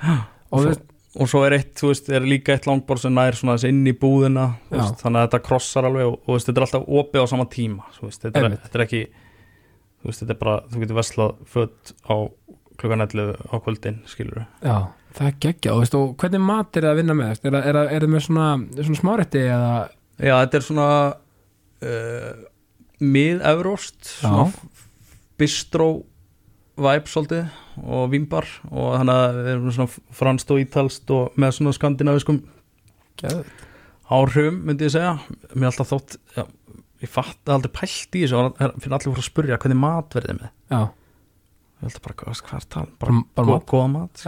Og 0.49 0.64
svo, 0.64 0.74
og 1.18 1.30
svo 1.30 1.42
er 1.46 1.57
eitt, 1.57 1.72
þú 1.78 1.92
veist, 1.92 2.11
er 2.12 2.26
líka 2.28 2.55
eitt 2.55 2.68
langbor 2.68 3.01
sem 3.01 3.14
nær 3.14 3.36
svona 3.36 3.57
inn 3.68 3.80
í 3.88 3.94
búðina 3.96 4.51
veist, 4.70 5.01
þannig 5.03 5.22
að 5.22 5.26
þetta 5.26 5.40
krossar 5.46 5.88
alveg 5.88 6.11
og, 6.11 6.18
og 6.24 6.36
veist, 6.36 6.49
þetta 6.49 6.61
er 6.61 6.66
alltaf 6.66 6.90
opið 7.01 7.24
á 7.24 7.26
sama 7.32 7.49
tíma 7.53 7.88
þú 7.96 8.05
veist, 8.07 8.22
þetta, 8.24 8.44
er, 8.44 8.57
þetta 8.64 8.78
er 8.78 8.84
ekki 8.84 9.01
þú 9.09 10.11
veist, 10.11 10.22
þetta 10.22 10.34
er 10.34 10.40
bara, 10.42 10.57
þú 10.68 10.82
getur 10.84 10.99
veslað 11.01 11.34
född 11.55 11.94
á 12.07 12.16
klukkan 12.78 13.07
11 13.09 13.32
á 13.51 13.57
kvöldin 13.64 14.01
skilur 14.09 14.44
já 14.62 14.76
það 15.18 15.30
er 15.30 15.38
geggja 15.42 15.74
og, 15.74 15.82
veist, 15.82 15.96
og 15.99 16.12
hvernig 16.20 16.44
mat 16.44 16.76
er 16.76 16.86
það 16.86 16.92
að 16.92 17.01
vinna 17.01 17.16
með 17.18 17.49
er 17.49 17.78
það 17.80 18.07
með 18.12 18.26
svona, 18.28 18.49
svona 18.76 19.01
smárætti 19.01 19.42
eða? 19.49 19.72
Já, 20.18 20.34
þetta 20.34 20.59
er 20.59 20.66
svona 20.66 20.88
uh, 21.09 22.30
mið-evróst 23.05 24.09
svona 24.18 24.49
bistró 25.38 25.88
vibe 26.78 27.11
svolítið 27.11 27.49
og 27.82 28.09
vimbar 28.11 28.46
og 28.70 28.96
þannig 28.99 29.18
að 29.22 29.36
við 29.38 29.51
erum 29.53 29.74
svona 29.76 30.14
franskt 30.18 30.51
og 30.55 30.61
ítalst 30.62 31.11
og 31.14 31.36
með 31.38 31.53
svona 31.59 31.74
skandinaviskum 31.76 32.40
áhrifum 34.09 34.61
myndi 34.66 34.86
ég 34.88 34.94
segja. 34.94 35.16
Mér 35.55 35.68
er 35.68 35.72
alltaf 35.72 35.90
þótt, 35.92 36.16
já, 36.36 36.44
ég 37.05 37.11
fatt 37.12 37.53
aldrei 37.53 37.72
pælt 37.74 38.16
í 38.18 38.22
þessu. 38.24 38.38
Og 38.40 38.57
finnir 38.82 38.96
allir 38.99 39.11
voru 39.12 39.22
að 39.24 39.28
spurja 39.28 39.59
hvernig 39.61 39.80
mat 39.82 40.16
verðið 40.16 40.38
með. 40.40 40.53
Já, 40.72 40.80
ég 41.78 41.86
held 41.86 41.99
að 41.99 42.07
bara, 42.09 42.34
er 42.59 42.68
tal, 42.74 42.86
Bara- 43.03 43.22
bara, 43.34 43.46
gó- 43.46 43.55
mat? 43.55 43.68
góða 43.70 43.88
mat 43.94 44.24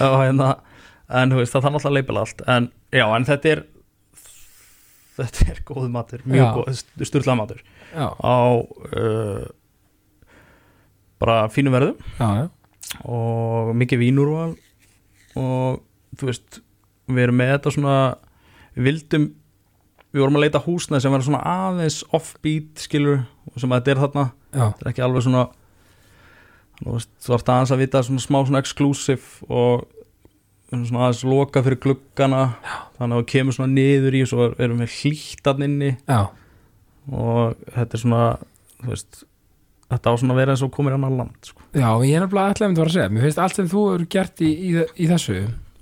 og 0.00 0.14
hérna, 0.24 0.50
en 1.20 1.34
þú 1.34 1.40
veist, 1.42 1.52
það 1.52 1.66
þarf 1.66 1.74
alltaf 1.78 1.90
að 1.90 1.96
leipila 1.98 2.22
allt. 2.24 2.44
En 2.56 2.70
já, 2.96 3.04
en 3.18 3.28
þetta 3.28 3.52
er 3.52 3.64
þetta 5.16 5.48
er 5.52 5.62
góð 5.68 5.88
matur, 5.92 6.22
mjög 6.28 6.60
góð 6.60 6.82
styrlað 7.08 7.40
matur. 7.40 7.64
Já, 7.92 8.06
á 8.12 8.36
uh, 8.60 9.46
bara 11.22 11.40
fínum 11.52 11.76
verðum. 11.76 11.98
Já, 12.20 12.28
já. 12.42 12.46
og 13.08 13.72
mikið 13.76 14.02
vínúrval 14.04 14.52
og 15.36 15.82
þú 16.16 16.30
veist 16.30 16.60
við 17.10 17.26
erum 17.26 17.38
með 17.40 17.52
þetta 17.54 17.74
svona 17.74 17.96
við 18.76 18.88
vildum 18.90 19.26
við 20.16 20.22
vorum 20.22 20.38
að 20.38 20.44
leita 20.46 20.62
húsnæði 20.64 21.04
sem 21.04 21.12
verður 21.12 21.28
svona 21.28 21.44
aðeins 21.50 21.98
offbeat 22.16 22.82
skilur 22.86 23.24
sem 23.56 23.72
að 23.72 23.80
þetta 23.80 23.92
er 23.92 24.02
þarna. 24.04 24.26
Þetta 24.54 24.84
er 24.84 24.90
ekki 24.92 25.04
alveg 25.04 25.26
svona 25.26 25.42
þú 26.80 26.94
veist, 26.94 27.12
þú 27.24 27.36
ert 27.36 27.52
aðeins 27.52 27.74
að 27.74 27.82
vita 27.82 28.02
svona 28.06 28.24
smá 28.24 28.38
svona 28.44 28.62
exclusive 28.64 29.48
og 29.48 29.84
svona 30.72 31.04
aðeins 31.06 31.24
loka 31.30 31.62
fyrir 31.62 31.78
gluggana 31.84 32.40
Já. 32.64 32.74
þannig 32.98 33.14
að 33.14 33.20
það 33.22 33.28
kemur 33.32 33.56
svona 33.56 33.72
niður 33.76 34.16
í 34.18 34.22
og 34.24 34.30
svo 34.32 34.48
erum 34.58 34.80
við 34.82 34.94
hlýttan 35.00 35.62
inni 35.66 35.90
já. 36.08 36.20
og 37.12 37.54
þetta 37.76 37.94
er 37.98 38.02
svona 38.02 38.22
þú 38.82 38.90
veist, 38.90 39.20
þetta 39.92 40.10
á 40.10 40.14
svona 40.18 40.34
að 40.34 40.40
vera 40.42 40.56
eins 40.56 40.64
og 40.66 40.72
komir 40.74 40.96
annar 40.96 41.14
land 41.14 41.46
sko. 41.46 41.62
Já, 41.76 41.86
ég 42.02 42.16
er 42.18 42.24
nefnilega 42.24 42.56
ætlaði 42.56 42.72
að 42.72 42.80
vera 42.80 42.90
að 42.90 42.96
segja 42.96 43.12
Mér 43.14 43.26
finnst 43.28 43.38
allt 43.44 43.56
sem 43.60 43.68
þú 43.70 43.84
eru 43.94 44.08
gert 44.16 44.42
í, 44.42 44.50
í, 44.50 44.72
í 45.04 45.08
þessu 45.12 45.36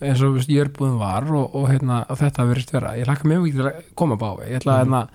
eins 0.04 0.20
og 0.26 0.34
veist, 0.36 0.50
jörbúðum 0.52 0.98
var 1.00 1.24
og, 1.32 1.54
og, 1.56 1.68
hérna, 1.70 2.02
þetta 2.20 2.44
verist 2.50 2.72
vera 2.74 2.92
ég 2.98 3.08
hlakka 3.08 3.28
mjög 3.30 3.44
mikið 3.46 3.60
til 3.62 3.68
að 3.70 3.82
koma 3.96 4.18
bá 4.20 4.28
ég 4.44 4.58
ætla 4.60 4.74
að 4.74 4.84
Mhm. 4.84 4.92
hérna, 4.92 5.06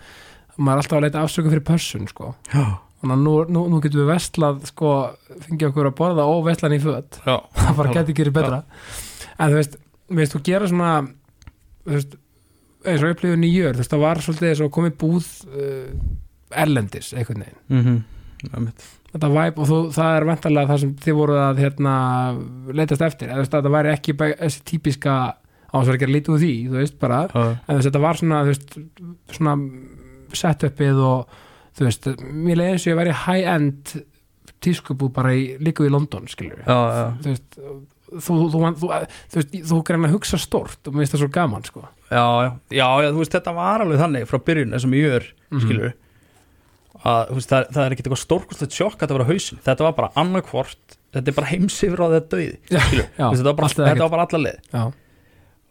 maður 0.58 0.72
er 0.80 0.82
alltaf 0.84 0.98
að 0.98 1.04
leita 1.06 1.22
afsöku 1.24 1.52
fyrir 1.54 1.66
pössun 1.68 2.08
sko. 2.10 2.32
Já, 2.54 2.64
þannig 3.04 3.14
að 3.16 3.22
nú, 3.28 3.34
nú, 3.54 3.62
nú 3.70 3.82
getum 3.84 4.02
við 4.02 4.10
vestlað 4.16 4.66
sko, 4.72 4.90
fengið 5.46 5.68
okkur 5.70 5.92
að 5.92 5.96
borða 6.00 6.26
og 6.32 6.42
vestlan 6.48 6.74
í 6.76 6.80
föt 6.84 7.20
já 7.22 7.36
það 7.60 7.78
bara 7.78 7.94
geti 7.94 8.12
ekki 8.16 8.26
verið 8.26 8.38
betra 8.40 8.64
en 9.40 9.52
þú 9.52 9.60
veist, 9.60 9.78
veist, 10.20 10.36
þú 10.36 10.44
gera 10.46 10.70
svona 10.70 10.94
þú 11.86 11.96
veist, 11.96 12.16
eins 12.86 13.04
og 13.04 13.14
upplifun 13.16 13.48
í 13.48 13.52
jör 13.54 13.76
þú 13.76 13.84
veist, 13.84 13.94
það 13.94 14.06
var 14.06 14.24
svolítið 14.24 14.54
eins 14.54 14.64
og 14.66 14.72
komið 14.76 14.96
búð 15.02 15.30
uh, 15.50 16.08
erlendis, 16.64 17.14
einhvern 17.14 17.44
veginn. 17.46 17.62
Mm 17.68 17.84
-hmm. 17.84 18.72
þetta 19.12 19.30
væp 19.30 19.60
og 19.60 19.68
þú, 19.68 19.78
það 19.92 20.16
er 20.16 20.26
vantarlega 20.26 20.68
það 20.68 20.80
sem 20.80 20.96
þið 20.96 21.14
voru 21.14 21.34
að 21.34 21.58
hérna, 21.58 21.94
leitast 22.74 23.02
eftir, 23.02 23.30
eða 23.30 23.46
þetta 23.46 23.70
væri 23.70 23.90
ekki 23.90 24.14
þessi 24.14 24.62
típiska 24.66 25.36
gera 25.74 26.12
lítið 26.12 26.34
úr 26.34 26.40
því, 26.40 26.56
þú 26.70 26.78
veist, 26.78 27.00
bara. 27.00 27.28
Já, 27.34 27.58
en 27.68 27.76
veist, 27.76 27.88
þetta 27.88 28.00
var 28.00 28.18
svona, 28.18 28.42
þú 28.42 28.48
veist, 28.48 28.78
svona 29.32 29.56
setupið 30.34 30.98
og 30.98 31.28
þú 31.78 31.84
veist, 31.84 32.08
mér 32.22 32.58
leiði 32.58 32.72
eins 32.72 32.86
og 32.88 32.92
ég 32.92 33.00
væri 33.00 33.14
high-end 33.26 34.06
tískubúð 34.62 35.14
bara 35.14 35.34
í, 35.34 35.58
líka 35.60 35.86
í 35.86 35.90
London, 35.90 36.28
skilur 36.28 36.60
já, 36.66 36.80
já. 36.90 37.06
þú 37.22 37.30
veist, 37.30 37.56
þú, 37.56 37.76
þú, 38.18 38.36
þú, 38.52 38.60
þú, 38.82 38.90
þú 39.34 39.44
þú 39.70 39.80
greina 39.88 40.08
að 40.10 40.16
hugsa 40.18 40.40
stort 40.42 40.88
og 40.90 40.94
mér 40.94 41.04
finnst 41.06 41.16
það 41.16 41.24
svo 41.24 41.32
gaman, 41.38 41.64
sko. 41.68 41.84
Já, 42.10 42.24
já, 42.46 42.52
já, 42.74 42.88
já, 43.06 43.10
þú 43.14 43.22
veist, 43.24 43.34
þetta 43.38 43.54
var 43.56 43.84
alveg 43.86 44.00
þannig 44.02 44.28
frá 44.30 44.40
byrjun, 44.50 44.74
eins 44.74 44.86
og 44.88 44.94
mjög 44.94 45.16
er, 45.20 45.28
Mhm. 45.52 45.62
skilur 45.66 45.94
að, 47.06 47.34
veist, 47.38 47.50
það, 47.50 47.68
það 47.74 47.84
er 47.86 47.92
ekki 47.96 48.04
eitthvað 48.04 48.24
stórkustlegt 48.26 48.76
sjokk 48.76 48.96
að 48.98 49.04
þetta 49.08 49.18
var 49.18 49.26
á 49.26 49.32
hausinn, 49.32 49.60
þetta 49.66 49.86
var 49.88 49.94
bara 50.00 50.12
annarkvort, 50.20 50.98
þetta 51.14 51.28
er 51.32 51.38
bara 51.40 51.48
heimsifur 51.54 52.02
á 52.04 52.08
þetta 52.16 52.38
döið, 52.38 52.56
skilur, 52.70 53.08
já, 53.18 53.26
veist, 53.30 53.44
þetta 53.44 53.52
var 53.54 53.60
bara, 53.62 54.10
bara 54.10 54.26
alla 54.28 54.44
leið. 54.46 54.60
Já, 54.74 54.84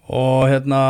og 0.08 0.48
hérna 0.48 0.82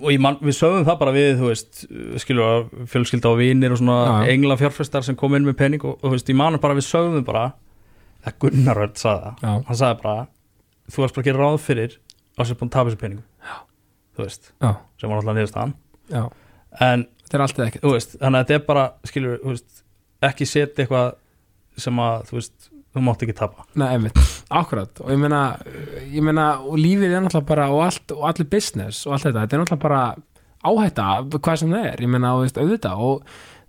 og 0.00 0.14
man, 0.24 0.38
við 0.40 0.56
sögum 0.56 0.84
það 0.88 0.98
bara 1.02 1.12
við, 1.12 1.30
þú 1.36 1.48
veist, 1.50 1.80
skilur 2.24 2.46
að 2.46 2.60
fjölskylda 2.88 3.28
og 3.28 3.36
vinir 3.42 3.74
og 3.74 3.80
svona 3.82 3.98
engla 4.32 4.56
fjárfestar 4.56 5.04
sem 5.04 5.16
kom 5.18 5.34
inn 5.36 5.44
með 5.44 5.58
pening 5.60 5.82
og, 5.84 5.98
og 6.00 6.06
þú 6.08 6.14
veist, 6.14 6.30
ég 6.32 6.38
man 6.40 6.56
bara 6.62 6.76
við 6.78 6.86
sögum 6.88 7.24
bara, 7.26 7.50
það 8.24 8.38
Gunnar 8.44 8.80
Rödd 8.80 9.00
sagði 9.00 9.26
það, 9.26 9.42
já, 9.44 9.52
hann 9.68 9.80
sagði 9.80 10.00
bara 10.02 10.26
þú 10.90 11.04
varst 11.04 11.16
bara 11.16 11.24
að 11.24 11.30
gera 11.30 11.44
ráð 11.44 11.60
fyrir 11.64 11.96
að 12.36 12.48
sér 12.48 12.58
búin 12.60 12.70
að 12.70 12.74
tapa 12.76 12.90
þessu 12.90 13.00
peningum, 13.00 13.26
já. 13.44 13.56
þú 14.16 14.24
veist 14.24 14.50
já, 14.50 14.70
sem 15.00 15.12
var 15.12 15.20
alltaf 15.20 15.38
niðurstaðan. 15.38 15.74
Já. 16.10 16.22
En 16.86 17.06
þetta 17.22 17.38
er 17.38 17.44
allt 17.44 17.60
eða 17.60 17.68
ekkert. 17.70 17.84
þú 17.84 17.94
veist, 17.94 18.16
þannig 18.18 18.40
að 18.40 18.44
þetta 18.48 18.58
er 18.58 18.66
bara 18.66 18.84
skilur, 19.10 19.38
þú 19.42 19.54
veist, 19.54 19.82
ekki 20.30 20.48
setja 20.48 20.84
eitthvað 20.84 21.12
sem 21.80 22.02
að, 22.02 22.24
þú 22.30 22.38
veist, 22.38 22.70
þú 22.90 23.04
mátt 23.06 23.22
ekki 23.26 23.36
tapa. 23.38 23.66
Nei, 23.78 23.86
einmitt, 23.94 24.18
akkurat. 24.60 25.02
Og 25.04 25.12
ég 25.14 25.20
meina, 25.20 25.42
ég 26.10 26.26
meina 26.26 26.48
og 26.64 26.80
lífið 26.80 27.14
er 27.14 27.22
náttúrulega 27.24 27.50
bara 27.52 27.68
og, 27.70 27.84
allt, 27.86 28.16
og 28.16 28.26
allir 28.30 28.50
business 28.50 29.06
og 29.06 29.14
allt 29.14 29.28
þetta, 29.28 29.44
þetta 29.44 29.56
er 29.56 29.62
náttúrulega 29.62 29.84
bara 29.84 30.02
áhætta, 30.60 31.06
hvað 31.36 31.62
sem 31.62 31.72
það 31.76 31.86
er. 31.92 32.02
Ég 32.04 32.12
meina, 32.12 32.34
og 32.34 32.44
veist, 32.44 32.58
auðvitað. 32.60 33.04
Og 33.06 33.14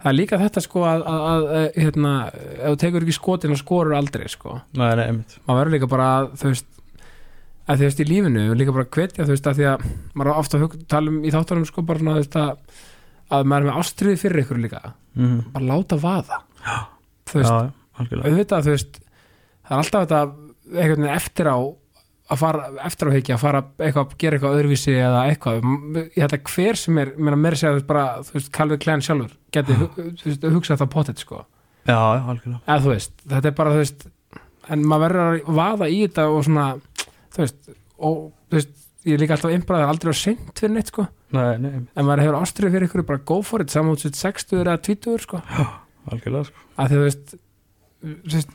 það 0.01 0.11
er 0.11 0.17
líka 0.17 0.39
þetta 0.41 0.63
sko 0.65 0.83
að, 0.89 1.03
að, 1.11 1.23
að 1.31 1.65
hérna, 1.77 2.13
ef 2.33 2.67
þú 2.67 2.77
tekur 2.83 3.05
ekki 3.05 3.17
skotin 3.17 3.55
og 3.55 3.61
skorur 3.61 3.97
aldrei 3.97 4.27
sko, 4.31 4.59
Nei, 4.77 4.87
nei, 4.99 5.05
einmitt. 5.07 5.35
Maður 5.47 5.61
verður 5.61 5.75
líka 5.77 5.91
bara 5.91 6.07
að, 6.19 6.31
þú 6.41 6.53
veist, 6.53 6.79
að 7.65 7.81
þú 7.81 7.87
veist 7.87 8.01
í 8.01 8.07
lífinu 8.09 8.45
líka 8.57 8.75
bara 8.77 8.87
að 8.87 8.95
hvetja, 8.97 9.25
þú 9.27 9.35
veist, 9.35 9.51
að 9.51 9.59
því 9.59 9.67
að 9.71 9.85
maður 10.13 10.31
er 10.31 10.41
ofta 10.43 10.61
að 10.61 10.79
tala 10.91 11.13
um 11.13 11.21
í 11.21 11.35
þáttunum 11.35 11.67
sko 11.69 11.85
bara 11.87 12.03
svona, 12.03 12.17
veist, 12.21 12.39
að, 12.41 12.81
að 13.31 13.51
maður 13.51 13.67
er 13.67 13.69
með 13.69 13.83
ástriði 13.83 14.21
fyrir 14.23 14.43
ykkur 14.45 14.63
líka, 14.65 14.81
mm. 15.17 15.37
bara 15.53 15.69
láta 15.69 16.01
vaða. 16.01 16.41
Þú 17.31 17.41
veist, 17.41 17.77
algjörlega. 18.01 18.31
auðvitað 18.31 18.65
þú 18.67 18.75
veist 18.75 18.99
það 19.01 19.77
er 19.77 19.83
alltaf 19.83 20.07
þetta 20.07 20.21
einhvern 20.71 21.05
veginn 21.05 21.15
eftir 21.15 21.51
á 21.51 21.57
að 22.31 22.39
fara 22.39 22.67
eftir 22.87 23.11
á 23.11 23.15
higgja 23.15 23.35
að 23.35 23.43
fara 23.43 23.61
eitthvað, 23.81 24.15
gera 24.21 24.37
eitthvað 24.37 24.57
öðruvísi 24.57 24.93
eða 24.95 25.21
eitthvað, 25.31 25.65
að 26.23 26.35
hver 26.47 26.79
sem 26.79 26.99
er 27.01 27.13
meina 27.17 27.39
meira 27.39 27.59
segja 27.59 27.73
þú 27.73 27.79
veist 27.79 27.89
bara, 27.89 28.05
þú 28.27 28.37
veist, 28.37 28.51
Calvin 28.55 28.81
Klein 28.81 29.03
sjálfur 29.03 29.33
geti 29.55 29.77
hugsað 30.51 30.81
það 30.81 30.91
pottet 30.93 31.21
sko. 31.21 31.45
Já, 31.87 31.97
já, 31.97 32.21
algjörlega. 32.21 32.61
Eða 32.67 32.91
veist, 32.91 33.15
þetta 33.25 33.49
er 33.49 33.55
bara 33.57 33.73
þú 33.73 33.81
veist 33.81 34.05
en 34.71 34.83
maður 34.85 35.07
verður 35.07 35.31
að 35.31 35.55
vaða 35.57 35.89
í 35.89 36.01
þetta 36.05 36.27
og 36.29 36.43
svona, 36.45 36.67
þú 37.33 37.41
veist 37.43 37.71
og 38.01 38.19
þú 38.51 38.59
veist, 38.59 38.75
ég 39.07 39.15
er 39.15 39.23
líka 39.23 39.37
alltaf 39.37 39.55
einbræðið 39.55 39.91
aldrei 39.93 40.13
á 40.13 40.17
seint 40.21 40.59
fyrir 40.61 40.75
neitt 40.75 40.91
sko, 40.93 41.07
Nei, 41.31 41.55
nei, 41.63 41.71
en 41.95 42.05
maður 42.05 42.25
hefur 42.25 42.37
ástriði 42.41 42.73
fyrir 42.75 42.89
ykkur 42.89 43.05
bara 43.07 43.23
go 43.31 43.39
for 43.45 43.63
it, 43.63 43.71
út 43.71 44.03
60 44.03 44.61
eða 44.61 44.75
20 44.83 45.23
sko. 45.23 45.39
Algjörlega, 46.11 46.49
sko. 46.49 46.65
Að 46.75 46.91
því 46.91 46.99
þú 46.99 47.05
veist, 47.05 47.33
þú 48.01 48.35
veist 48.35 48.53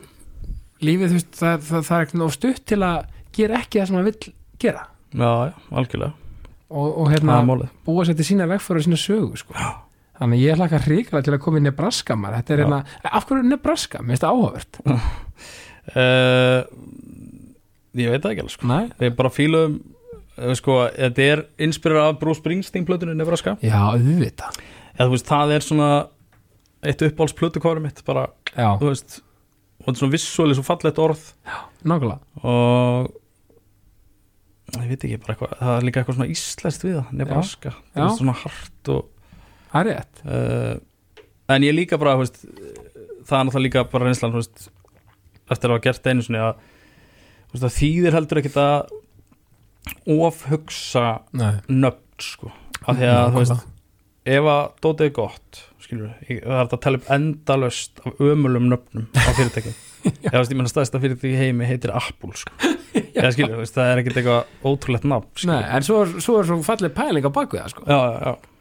lífið 0.84 1.08
þú 1.14 1.18
veist, 1.18 1.32
það, 1.40 1.64
það, 1.70 1.86
það 1.88 1.96
er 1.96 2.06
ekki 2.06 2.20
nóg 2.20 2.34
stutt 2.36 2.62
til 2.68 2.80
að 2.84 2.98
gera 3.36 3.60
ekki 3.62 3.80
það 3.80 3.88
sem 3.88 3.96
maður 3.96 4.08
vill 4.10 4.34
gera. 4.66 4.84
Já, 5.16 5.30
já, 5.48 5.54
algjörlega. 5.80 6.12
Og, 6.66 6.86
og 7.00 7.10
hérna 7.12 7.40
búa 7.86 8.04
sér 8.04 8.18
til 8.18 8.26
sína 8.26 8.48
vegfæra 8.50 8.82
og 8.82 8.86
sína 8.86 8.98
sögu 9.00 9.40
sko. 9.40 9.56
Þannig 10.20 10.42
ég 10.44 10.60
hlaka 10.60 10.80
hrikalega 10.84 11.26
til 11.26 11.34
að 11.36 11.42
koma 11.44 11.60
í 11.60 11.64
Nebraska 11.66 12.16
maður, 12.18 12.38
þetta 12.40 12.54
er 12.54 12.62
Já. 12.62 12.64
hérna, 12.66 13.10
af 13.20 13.26
hverju 13.28 13.48
Nebraska? 13.50 14.02
Mér 14.02 14.14
finnst 14.14 14.24
það 14.26 14.32
áhugavert. 14.36 14.80
Uh, 15.96 16.60
Ég 17.96 18.12
veit 18.12 18.20
það 18.20 18.32
ekki 18.34 18.42
alveg, 18.44 18.52
sko. 18.52 18.68
Nei. 18.68 18.82
Við 19.00 19.14
bara 19.16 19.32
fílum 19.32 19.76
eh, 20.36 20.50
sko, 20.58 20.74
þetta 20.92 21.28
er 21.32 21.42
inspirerað 21.64 22.10
af 22.10 22.18
Bruce 22.20 22.42
Springsteen 22.42 22.84
plötunni 22.88 23.14
Nebraska. 23.16 23.54
Já, 23.64 23.78
auðvitað. 23.94 24.58
Eða 24.96 25.06
þú 25.06 25.14
veist, 25.14 25.30
það 25.30 25.54
er 25.54 25.64
svona 25.64 25.88
eitt 26.86 27.04
uppáhalds 27.06 27.36
plötukvári 27.38 27.80
mitt 27.86 28.02
bara, 28.04 28.26
já, 28.52 28.68
þú 28.76 28.90
veist 28.90 29.16
og 29.86 29.86
þetta 29.86 29.94
er 29.94 30.00
svona 30.02 30.16
vissúali 30.16 30.56
svo 30.58 30.64
fallegt 30.66 31.00
orð. 31.02 31.24
Nákvæmlega. 31.86 32.18
Og 32.42 33.12
ég 34.82 34.88
veit 34.90 35.04
ekki, 35.06 35.18
bara 35.22 35.34
eitthvað 35.36 35.52
það 35.60 35.72
er 35.76 35.86
líka 35.86 36.00
eitthvað 36.02 36.18
svona 36.18 36.32
íslenskt 36.32 36.86
við 36.86 36.96
það, 36.98 37.12
Nebraska. 37.20 37.72
Það 37.94 38.02
Já. 38.02 38.06
er 38.06 38.16
svona 38.18 38.36
hart 38.42 38.90
og 38.92 39.04
það 39.76 39.82
er 39.84 39.92
rétt. 39.92 40.24
Uh, 40.26 41.26
en 41.54 41.66
ég 41.66 41.76
líka 41.76 41.98
bara, 42.00 42.16
veist 42.18 42.40
það 43.26 43.38
er 43.38 43.46
náttúrulega 43.48 43.66
líka 43.66 43.84
bara 43.90 44.08
reynslan 44.08 44.34
veist, 44.36 44.66
eftir 45.50 45.70
að 45.70 45.76
hafa 45.76 45.84
gert 45.86 46.10
einu 46.10 46.26
svona 46.26 46.50
að, 46.50 46.60
veist, 47.52 47.62
það 47.64 47.76
þýðir 47.78 48.18
heldur 48.18 48.42
ekkit 48.42 48.58
að 48.62 48.94
ofhugsa 50.16 51.06
nöfn 51.70 52.02
sko, 52.22 52.52
af 52.86 52.98
því 52.98 53.08
að 53.10 53.24
nákvæmlega. 53.24 53.58
ef 54.36 54.50
að 54.52 54.62
dótið 54.82 55.08
er 55.08 55.16
gott 55.20 55.60
skilur 55.86 56.14
við, 56.26 56.40
það 56.42 56.56
er 56.56 56.64
að 56.64 56.80
tala 56.86 57.00
upp 57.00 57.10
endalöst 57.14 58.00
af 58.02 58.22
ömulum 58.26 58.70
nöfnum 58.72 59.06
á 59.14 59.30
fyrirtæki 59.38 59.74
eða 60.30 60.42
ég 60.42 60.56
menna 60.56 60.70
stæðsta 60.70 61.02
fyrirtæki 61.02 61.34
í 61.34 61.38
heimi 61.38 61.68
heitir 61.68 61.94
Apple 61.94 62.34
sko, 62.38 62.54
eða 63.18 63.32
skilur 63.36 63.62
það 63.62 63.92
er 63.92 64.02
ekkert 64.02 64.20
eitthvað 64.22 64.66
ótrúlegt 64.72 65.06
nafn 65.06 65.50
Nei, 65.50 65.62
en 65.62 65.86
svo, 65.86 66.02
svo 66.18 66.40
er 66.40 66.50
svo 66.50 66.58
fallið 66.66 66.94
pæling 66.98 67.26
á 67.26 67.30
baku 67.30 67.60
það 67.60 67.74
sko. 67.74 67.86
já, 67.86 67.98
já, 67.98 68.18
já, 68.26 68.55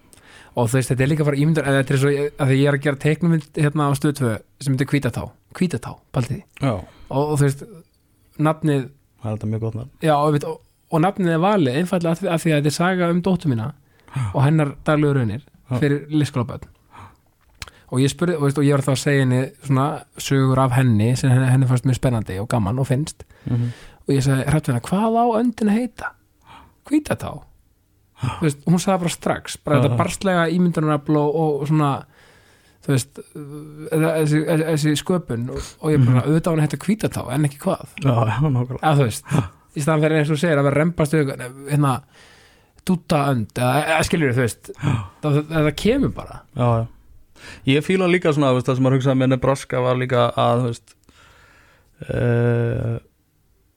og 0.55 0.69
þú 0.69 0.77
veist, 0.77 0.91
þetta 0.91 1.03
er 1.03 1.11
líka 1.11 1.27
bara 1.27 1.39
ímyndur 1.39 1.65
en 1.67 1.77
þetta 1.79 1.95
er 1.95 2.01
svo, 2.01 2.11
að 2.11 2.51
því 2.51 2.59
ég 2.59 2.69
er 2.69 2.77
að 2.77 2.85
gera 2.85 3.01
teiknumynd 3.05 3.59
hérna 3.59 3.87
á 3.87 3.91
stöð 3.97 4.13
2 4.21 4.35
sem 4.63 4.75
heitir 4.75 4.91
Hvítatá 4.91 5.25
Hvítatá, 5.55 5.95
paldið 6.15 6.37
því 6.37 6.69
og, 6.71 6.85
og 7.09 7.33
þú 7.39 7.47
veist, 7.47 7.65
nafnið 8.49 8.85
það 9.25 9.31
er 9.31 9.35
þetta 9.37 9.49
mjög 9.51 9.65
gott 9.65 9.79
nafn. 9.79 9.91
Já, 10.05 10.13
og, 10.15 10.37
og, 10.51 10.61
og 10.91 11.03
nafnið 11.03 11.33
er 11.35 11.43
valið 11.43 11.81
einfallega 11.81 12.13
af 12.13 12.21
því, 12.21 12.31
af 12.31 12.43
því 12.43 12.53
að 12.53 12.61
þetta 12.61 12.71
er 12.71 12.77
saga 12.77 13.11
um 13.11 13.21
dóttu 13.25 13.51
mína 13.51 13.71
og 14.31 14.39
hennar 14.45 14.75
daglegu 14.87 15.17
raunir 15.17 15.43
fyrir 15.81 16.05
lisskólaböld 16.13 16.69
og 17.93 18.01
ég 18.01 18.11
spurði, 18.11 18.37
og, 18.39 18.47
veist, 18.47 18.59
og 18.59 18.65
ég 18.65 18.75
var 18.75 18.83
þá 18.85 18.93
að 18.95 19.01
segja 19.01 19.25
henni 19.25 19.41
svona 19.63 19.87
sögur 20.19 20.61
af 20.63 20.73
henni 20.75 21.11
sem 21.19 21.31
henni, 21.31 21.49
henni 21.51 21.67
fannst 21.69 21.85
mjög 21.87 21.99
spennandi 21.99 22.39
og 22.41 22.47
gaman 22.51 22.79
og 22.81 22.87
finnst. 22.89 23.23
Mm 23.45 23.55
-hmm. 23.55 23.69
og 24.07 24.13
ég 24.15 24.23
sagði, 24.25 24.47
hrættu 24.49 24.73
hvað 24.73 25.19
á 25.21 25.25
öndin 25.39 25.69
að 25.69 25.77
heita? 25.79 26.07
Hvítatá 26.89 27.31
Þú 27.31 27.54
veist, 28.41 28.61
hún 28.67 28.81
sagði 28.81 29.05
bara 29.05 29.13
strax 29.15 29.57
bara 29.63 29.79
þetta 29.81 29.99
barstlega 29.99 30.45
ímyndunarafl 30.55 31.19
og, 31.21 31.39
og 31.41 31.65
svona 31.69 31.91
þú 32.85 32.93
veist 32.93 33.21
eða 33.95 34.13
þessi, 34.19 34.41
þessi 34.61 34.95
sköpun 35.01 35.49
og, 35.53 35.69
og 35.81 35.93
ég 35.93 36.05
bara, 36.05 36.23
auðvitað 36.25 36.47
á 36.47 36.51
hann 36.53 36.61
að 36.61 36.67
heita 36.67 36.81
hvítatá 36.85 37.23
en 37.33 37.47
ekki 37.49 37.61
hvað. 37.63 37.85
Já, 38.03 38.13
já, 38.13 38.35
nákvæmlega. 38.45 38.81
Eða 38.81 38.95
þú 38.99 39.07
veist, 39.07 39.31
í 39.75 39.83
staðan 39.83 40.05
fyrir 40.05 40.21
eins 40.21 40.33
og 40.35 40.41
segir 40.41 40.61
að 40.61 40.67
vera 40.69 40.81
rembast 40.81 41.15
við 41.15 41.31
hérna 41.71 41.95
dúta 42.85 43.23
önd, 43.31 43.49
eða, 43.57 43.79
eða 43.95 44.03
skilur 44.05 44.35
þú 44.35 44.43
veist 44.43 44.69
það, 44.75 45.39
það, 45.49 45.71
kemur 45.81 46.13
bara. 46.15 46.37
Já, 46.53 46.67
já. 46.83 47.49
ég 47.71 47.87
fíla 47.87 48.09
líka 48.11 48.35
svona, 48.35 48.53
veist, 48.55 48.69
það 48.69 48.77
sem 48.77 48.87
maður 48.87 48.99
hugsaði 48.99 49.21
með 49.23 49.33
Nebraska 49.33 49.81
var 49.85 49.99
líka 50.01 50.27
að, 50.29 50.61
þú 50.61 50.71
veist 50.73 50.95
uh, 52.05 52.95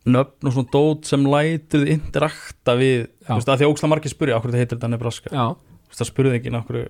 nöfn 0.08 0.48
og 0.48 0.54
svona 0.54 0.72
dót 0.72 1.08
sem 1.08 1.26
lætur 1.26 1.82
þið 1.84 1.92
interakta 1.96 2.74
við, 2.78 3.08
þú 3.26 3.38
veist, 3.38 3.50
að 3.50 3.60
því 3.60 3.66
að 3.66 3.72
óksla 3.74 3.90
margir 3.92 4.12
spurja 4.14 4.38
okkur 4.38 4.52
þetta 4.52 4.62
heitir 4.62 4.78
þetta 4.78 4.90
Nebraska, 4.94 5.32
já, 5.32 5.44
þú 5.52 5.92
veist, 5.92 6.00
það 6.00 6.10
spurði 6.12 6.38
ekki 6.38 6.54
okkur 6.60 6.80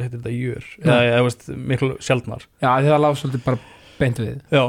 heitir 0.00 0.16
þetta 0.18 0.34
jör, 0.34 0.68
eða, 0.82 0.98
eða, 1.06 1.18
þú 1.20 1.28
veist, 1.28 1.48
miklu 1.72 1.90
sjaldnar. 2.04 2.46
Já 2.64 2.70
því 2.74 2.92
það 2.92 3.02
lág 3.04 3.18
svolítið 3.20 3.44
bara 3.46 3.60
beint 4.00 4.22
við. 4.22 4.40
Já, 4.52 4.64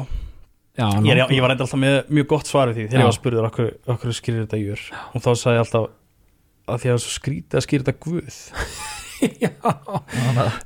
já, 0.77 0.87
ég, 0.87 1.09
er, 1.15 1.23
ég 1.23 1.43
var 1.43 1.53
eitthvað 1.53 1.65
alltaf 1.67 1.81
með 1.83 1.97
mjög 2.19 2.29
gott 2.35 2.51
svar 2.51 2.71
við 2.71 2.81
því 2.81 2.85
þegar 2.87 2.99
Já. 2.99 3.03
ég 3.03 3.09
var 3.09 3.17
spurður 3.17 3.49
okkur, 3.49 3.73
okkur 3.95 4.19
skýrir 4.19 4.45
þetta 4.45 4.61
jör? 4.61 4.85
Og 5.11 5.25
þá 5.25 5.31
sagði 5.33 5.57
ég 5.57 5.65
alltaf 5.65 5.89
að 6.67 6.81
því 6.83 6.89
að 6.89 6.93
það 6.93 6.97
er 6.97 7.03
svo 7.03 7.15
skrítið 7.15 7.59
að 7.59 7.65
skýra 7.67 7.87
þetta 7.87 8.07
guð. 8.07 8.39
Já, 9.41 9.49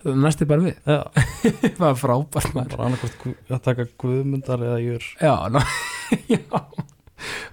það 0.03 0.17
næsti 0.19 0.47
bara 0.49 0.65
við. 0.65 0.79
Það 1.77 1.83
var 1.85 1.99
frábært 1.99 2.55
maður. 2.55 2.73
Bara 2.73 2.87
annarkvæmt 2.89 3.53
að 3.55 3.61
taka 3.63 3.85
guðmundar 4.01 4.65
eða 4.67 4.79
jör. 4.83 5.05
Já, 5.21 5.35
ná, 5.53 5.61
já 6.33 6.41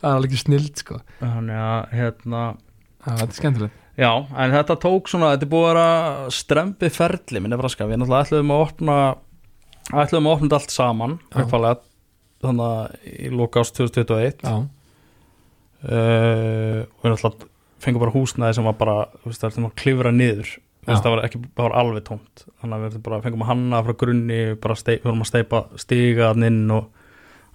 það 0.01 0.09
er 0.09 0.15
alveg 0.15 0.41
snild 0.43 0.83
sko. 0.83 1.01
Þannig 1.21 1.61
að 1.65 1.95
hérna 1.99 2.43
þetta 3.05 3.29
er 3.29 3.39
skemmtilegt. 3.39 3.85
Já, 3.99 4.13
en 4.15 4.55
þetta 4.55 4.79
tók 4.79 5.09
svona, 5.11 5.33
þetta 5.35 5.47
er 5.49 5.53
búið 5.53 5.81
að 5.83 6.29
strempi 6.37 6.91
ferli 6.95 7.43
með 7.43 7.55
Nebraska, 7.55 7.89
við 7.89 7.99
náttúrulega 7.99 8.29
ætluðum 8.29 8.53
að 8.55 8.65
opna 8.67 8.99
ætluðum 9.89 10.29
að 10.29 10.35
opna 10.37 10.47
þetta 10.47 10.59
allt 10.61 10.75
saman 10.75 11.15
þannig 12.39 12.67
að 12.69 12.85
í 13.11 13.31
loka 13.35 13.65
ást 13.65 13.75
2021 13.81 14.45
já, 14.47 14.55
uh, 15.83 16.81
og 16.87 17.03
við 17.03 17.15
náttúrulega 17.15 17.49
fengum 17.83 18.03
bara 18.03 18.15
húsnæði 18.15 18.59
sem 18.59 18.67
var 18.67 18.79
bara, 18.79 18.97
veist, 19.25 19.43
það 19.43 19.59
er 19.61 19.67
að 19.69 19.77
klifra 19.79 20.15
niður. 20.15 20.55
Veist, 20.89 21.03
það 21.05 21.13
var 21.13 21.25
ekki, 21.27 21.41
það 21.45 21.67
var 21.67 21.75
alveg 21.83 22.07
tómt. 22.07 22.45
Þannig 22.63 22.77
að 22.77 22.87
við 22.87 23.03
bara 23.05 23.21
fengum 23.25 23.45
að 23.45 23.51
hanna 23.53 23.83
frá 23.85 23.97
grunni 24.01 24.39
við 24.49 25.03
vorum 25.05 25.25
að 25.25 25.31
steipa 25.31 25.61
stiga 25.79 26.31
þarna 26.31 26.49
inn 26.49 26.73
og 26.75 26.89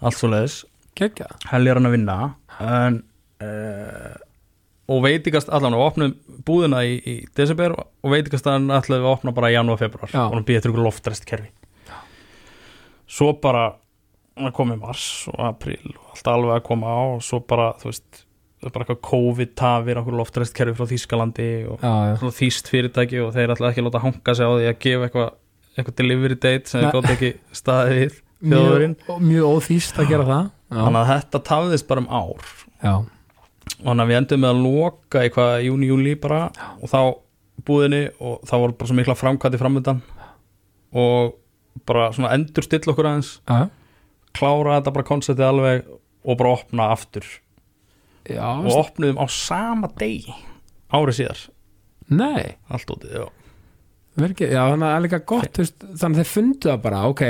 allt 0.04 0.20
svo 0.20 0.30
leiðis 0.32 0.60
geggja 1.00 1.30
heljar 1.52 1.80
hann 1.80 1.90
að 1.90 1.96
vinna 1.98 2.18
en 2.60 3.02
uh, 3.44 4.14
og 4.94 5.04
veitingast 5.06 5.52
allan 5.54 5.76
við 5.78 5.86
opnum 5.86 6.16
búðina 6.46 6.82
í, 6.86 6.98
í 7.00 7.16
desember 7.38 7.76
og 7.80 8.10
veitingast 8.12 8.50
hann 8.50 8.68
ætlaði 8.74 9.04
við 9.04 9.08
að 9.08 9.16
opna 9.18 9.36
bara 9.36 9.52
í 9.52 9.56
janúar, 9.56 9.80
februar 9.80 10.12
og 10.12 10.36
hann 10.36 10.48
býði 10.48 10.60
eftir 10.60 10.74
ykkur 10.74 10.88
loftrest 10.88 11.28
kerfi 11.30 11.52
svo 13.14 13.32
bara 13.44 13.70
það 14.34 14.54
komið 14.58 14.82
mars 14.82 15.08
og 15.32 15.42
april 15.46 15.94
og 15.94 16.14
allt 16.16 16.30
alveg 16.34 16.56
að 16.58 16.68
koma 16.68 16.94
á 16.94 17.02
og 17.14 17.24
svo 17.26 17.40
bara 17.46 17.70
þú 17.82 17.92
veist, 17.92 18.24
bara 18.64 18.86
eitthvað 18.86 19.02
COVID-tafir 19.10 20.02
okkur 20.02 20.18
loftrest 20.18 20.56
kerfi 20.58 20.76
frá 20.78 20.90
Þýskalandi 20.90 21.50
og 21.70 21.84
já, 21.84 21.94
já, 22.10 22.34
þýst 22.40 22.72
fyrirtæki 22.72 23.22
og 23.24 23.34
þeir 23.36 23.54
ætlaði 23.54 23.74
ekki 23.74 23.84
að 23.84 23.90
láta 23.90 24.04
hanga 24.04 24.36
sig 24.40 24.50
á 24.50 24.52
því 24.54 24.70
að 24.72 24.80
gefa 24.88 25.10
eitthvað 25.10 25.32
eitthvað 25.74 25.98
delivery 26.00 26.38
date 26.38 26.70
sem 26.70 26.84
þeir 26.84 26.96
gátt 26.98 27.14
ekki 27.16 27.32
staðið 27.56 28.00
við 28.00 28.20
mjög, 28.54 29.06
mjög 29.24 29.58
óþýst 29.58 30.00
að 30.02 30.10
gera 30.12 30.28
það 30.28 30.50
þannig 30.78 31.00
að 31.02 31.12
þetta 31.12 31.42
tafðist 31.50 31.88
bara 31.90 32.04
um 32.04 32.10
ár. 32.10 32.50
Já, 32.84 32.94
þannig 33.84 34.04
að 34.04 34.10
við 34.12 34.20
endum 34.22 34.44
með 34.44 34.54
að 34.54 34.64
loka 34.66 35.22
eitthvað 35.24 35.54
júni, 35.68 35.90
júli 35.92 36.16
bara 36.20 36.42
og 36.80 36.92
þá 36.92 37.00
búðinni 37.68 38.02
og 38.20 38.42
þá 38.50 38.56
voru 38.58 38.76
bara 38.80 38.90
svo 38.90 38.98
mikla 38.98 39.16
framkvæði 39.20 39.62
framöndan 39.62 40.02
og 40.94 41.36
bara 41.88 42.10
svona 42.16 42.34
endur 42.36 42.66
stilla 42.66 42.94
okkur 42.94 43.10
aðeins 43.10 43.36
já, 43.48 43.70
klára 44.38 44.78
þetta 44.80 44.94
bara 44.98 45.08
konceptið 45.08 45.48
alveg 45.48 45.88
og 46.24 46.40
bara 46.40 46.56
opna 46.58 46.90
aftur. 46.94 47.26
Já 48.30 48.46
og 48.56 48.72
opnuðum 48.80 49.20
á 49.20 49.26
sama 49.32 49.90
degi 50.00 50.34
árið 50.94 51.18
síðar, 51.18 51.40
nei. 52.14 52.54
Allt 52.72 52.92
útið 52.94 53.18
já. 53.18 53.26
Verki, 54.14 54.46
já, 54.46 54.62
þannig 54.70 54.86
að 54.86 54.92
það 54.92 54.96
er 54.96 55.04
líka 55.08 55.20
gott 55.32 55.60
veist, 55.60 55.80
þannig 55.82 56.20
að 56.20 56.20
þeir 56.22 56.30
fundu 56.30 56.70
það 56.70 56.82
bara, 56.84 57.04
ok 57.10 57.24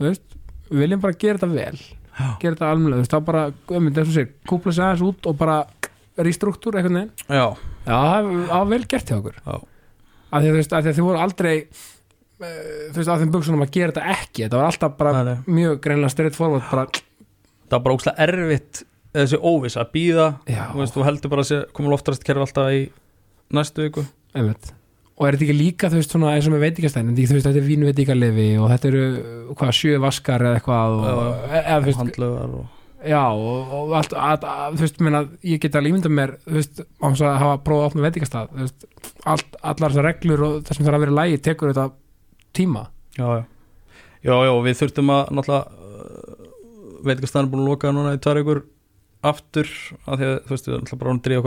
veist, 0.00 0.36
við 0.70 0.84
viljum 0.84 1.02
bara 1.02 1.18
gera 1.20 1.40
þetta 1.42 1.50
vel 1.52 1.82
gera 2.40 2.54
þetta 2.54 2.70
almennilega, 2.70 3.00
þú 3.00 3.04
veist, 3.04 3.14
þá 3.14 3.26
bara 3.30 3.44
um, 3.78 3.90
þess 3.90 4.08
að 4.10 4.16
segja, 4.18 4.32
kúpla 4.50 4.72
sig 4.76 4.84
aðeins 4.84 5.04
út 5.10 5.28
og 5.30 5.36
bara 5.40 5.58
restruktúr 6.20 6.76
einhvern 6.80 6.98
veginn. 6.98 7.12
Já, 7.30 7.46
Já, 7.86 7.96
það 7.96 8.30
var 8.50 8.66
vel 8.74 8.82
gert 8.92 9.08
hjá 9.12 9.16
okkur. 9.20 9.38
Já. 9.46 9.54
af 10.30 10.42
því 10.42 10.46
að 10.46 10.50
þú 10.50 10.58
veist, 10.60 10.72
af 10.76 10.82
því 10.84 10.90
að 10.92 10.98
þið 11.00 11.06
voru 11.08 11.20
aldrei 11.24 11.54
eh, 11.56 12.90
þú 12.90 12.98
veist, 13.00 13.10
af 13.14 13.22
þeim 13.22 13.32
buksunum 13.34 13.64
að 13.64 13.72
gera 13.76 13.94
þetta 13.94 14.16
ekki. 14.16 14.42
Þetta 14.44 14.60
var 14.60 14.68
alltaf 14.70 14.96
bara 15.00 15.12
Nei, 15.16 15.22
nei. 15.30 15.54
mjög 15.60 15.80
greinlega 15.86 16.12
straight 16.14 16.36
forward 16.38 16.66
bara, 16.70 16.86
það 16.90 17.76
var 17.78 17.84
bara 17.86 17.96
ógslag 17.98 18.20
erfitt 18.26 18.82
þessi 19.16 19.40
óviss 19.42 19.78
að 19.80 19.88
býða 19.96 20.26
já, 20.46 20.64
þú 20.74 20.82
veist, 20.84 20.94
þú 20.94 21.06
heldur 21.08 21.32
bara 21.32 21.42
að 21.46 21.48
sé, 21.50 21.62
komur 21.74 21.94
loftræst 21.96 22.26
kerfi 22.26 22.44
alltaf 22.46 22.70
í 22.76 22.82
næstu 23.56 23.86
viku. 23.88 24.04
Einmitt 24.36 24.74
og 25.20 25.26
er 25.28 25.36
þetta 25.36 25.46
ekki 25.50 25.56
líka, 25.58 25.88
þú 25.92 25.98
veist, 26.00 26.12
svona 26.14 26.32
eins 26.32 26.46
og 26.48 26.54
með 26.54 26.62
veitingastæðin 26.64 27.16
þú 27.18 27.34
veist, 27.36 27.46
þetta 27.46 27.60
er 27.60 27.66
vínveitingalefi 27.66 28.44
og 28.56 28.70
þetta 28.72 28.88
eru 28.88 29.02
hvað, 29.58 29.72
sjö 29.76 29.98
vaskar 30.00 30.44
eða 30.48 30.56
eitthvað 30.56 30.94
og, 30.96 31.02
Já. 31.04 31.10
eða, 31.60 31.80
veist, 31.84 32.00
handlögar 32.00 32.54
og 32.56 32.64
já, 33.10 33.20
og, 33.28 33.74
og 33.76 33.92
allt 33.98 34.14
að, 34.16 34.46
að, 34.48 34.78
þú 34.78 34.84
veist, 34.86 35.02
minna, 35.04 35.20
ég 35.50 35.60
get 35.60 35.76
alveg 35.76 35.92
ímyndað 35.92 36.16
mér 36.16 36.32
þú 36.46 36.56
veist, 36.56 36.80
á 36.80 37.06
þess 37.10 37.24
að 37.26 37.36
hafa 37.42 37.60
prófað 37.66 37.84
að 37.84 37.90
opna 37.90 38.06
veitingastað 38.06 38.48
þú 38.54 38.64
veist, 38.64 38.88
allt, 39.34 39.60
allar 39.60 39.92
þessar 39.94 40.08
reglur 40.08 40.46
og 40.46 40.56
það 40.64 40.78
sem 40.78 40.88
þarf 40.88 40.98
að 40.98 41.04
vera 41.04 41.18
lægi 41.20 41.42
tekur 41.50 41.72
þetta 41.74 41.86
tíma 42.56 42.86
já, 43.20 43.26
já, 43.28 43.44
já, 44.24 44.34
já, 44.48 44.52
við 44.64 44.80
þurftum 44.80 45.14
að 45.18 45.22
náttúrulega 45.36 45.64
uh, 45.68 46.48
veit 47.04 47.14
ekki 47.18 47.28
að 47.28 47.32
staðan 47.34 47.46
er 47.48 47.52
búin 47.52 47.64
að 47.66 47.70
loka 47.74 47.92
núna 47.92 48.16
í 48.16 48.22
tvær 48.24 48.40
ykkur 48.40 48.64
aftur, 49.30 49.68
af 50.08 50.16
því 50.16 50.24
að 50.30 50.36
þú 50.48 50.56
veist, 50.56 50.64
við 50.64 50.74
erum 50.74 50.84
náttúrulega 50.88 51.44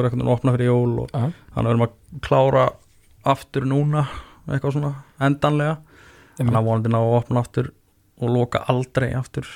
bara 2.53 2.69
aftur 3.26 3.65
núna, 3.69 4.05
eitthvað 4.49 4.76
svona 4.78 4.93
endanlega, 5.24 5.78
þannig 6.38 6.57
að 6.59 6.67
vonandi 6.67 6.91
ná 6.93 6.99
að 6.99 7.15
opna 7.19 7.43
aftur 7.43 7.71
og 8.24 8.30
loka 8.30 8.61
aldrei 8.71 9.09
aftur, 9.17 9.47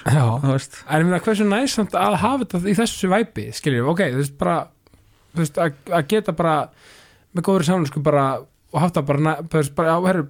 en 0.90 1.02
ég 1.02 1.06
meina 1.08 1.20
hversu 1.24 1.46
næsamt 1.48 1.94
að 1.96 2.16
hafa 2.24 2.46
þetta 2.46 2.70
í 2.72 2.76
þessu 2.78 3.10
væpi, 3.12 3.48
skiljum, 3.56 3.90
ok, 3.94 4.02
þú 4.14 4.22
veist 4.22 4.38
bara, 4.40 4.58
þú 5.34 5.44
veist, 5.44 5.58
að, 5.62 5.74
geta 6.12 6.34
bara 6.36 6.56
með 7.36 7.44
góður 7.48 7.68
samlensku 7.68 8.02
bara 8.04 8.26
og 8.74 8.80
haft 8.82 8.98
það 8.98 9.06
bara, 9.12 9.36
þú 9.46 9.60
veist, 9.62 9.76
bara, 9.78 9.98
herru, 10.08 10.26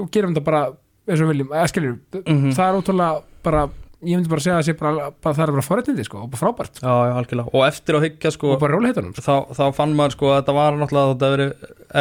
og 0.00 0.10
gerum 0.14 0.34
þetta 0.36 0.44
bara 0.46 0.62
eins 1.04 1.20
og 1.20 1.26
við 1.26 1.32
viljum, 1.34 1.50
eða 1.52 1.68
skiljum, 1.72 1.98
Mhm. 2.24 2.52
það 2.56 2.68
er 2.68 2.78
ótrúlega 2.80 3.22
bara, 3.44 3.64
ég 4.04 4.18
myndi 4.18 4.30
bara 4.30 4.44
segja 4.44 4.60
að 4.60 4.78
bara, 4.80 5.10
bara 5.24 5.36
það 5.36 5.44
er 5.44 5.52
bara 5.56 5.66
forrættindi, 5.66 6.06
sko, 6.06 6.22
og 6.24 6.32
bara 6.32 6.40
frábært. 6.42 6.80
Já, 6.80 6.92
já, 6.92 7.12
algjörlega, 7.18 7.52
og 7.52 7.66
eftir 7.66 7.98
að 7.98 8.06
hyggja 8.08 8.32
sko 8.34 8.54
og 8.54 8.62
bara 8.62 8.76
róliheitunum, 8.78 9.12
sko. 9.16 9.24
þá, 9.26 9.36
þá 9.58 9.64
fann 9.76 9.94
maður 9.98 10.16
sko 10.16 10.30
að 10.30 10.40
þetta 10.40 10.56
var 10.58 10.80
náttúrulega 10.80 11.12
þetta 11.12 11.30
verið 11.34 11.52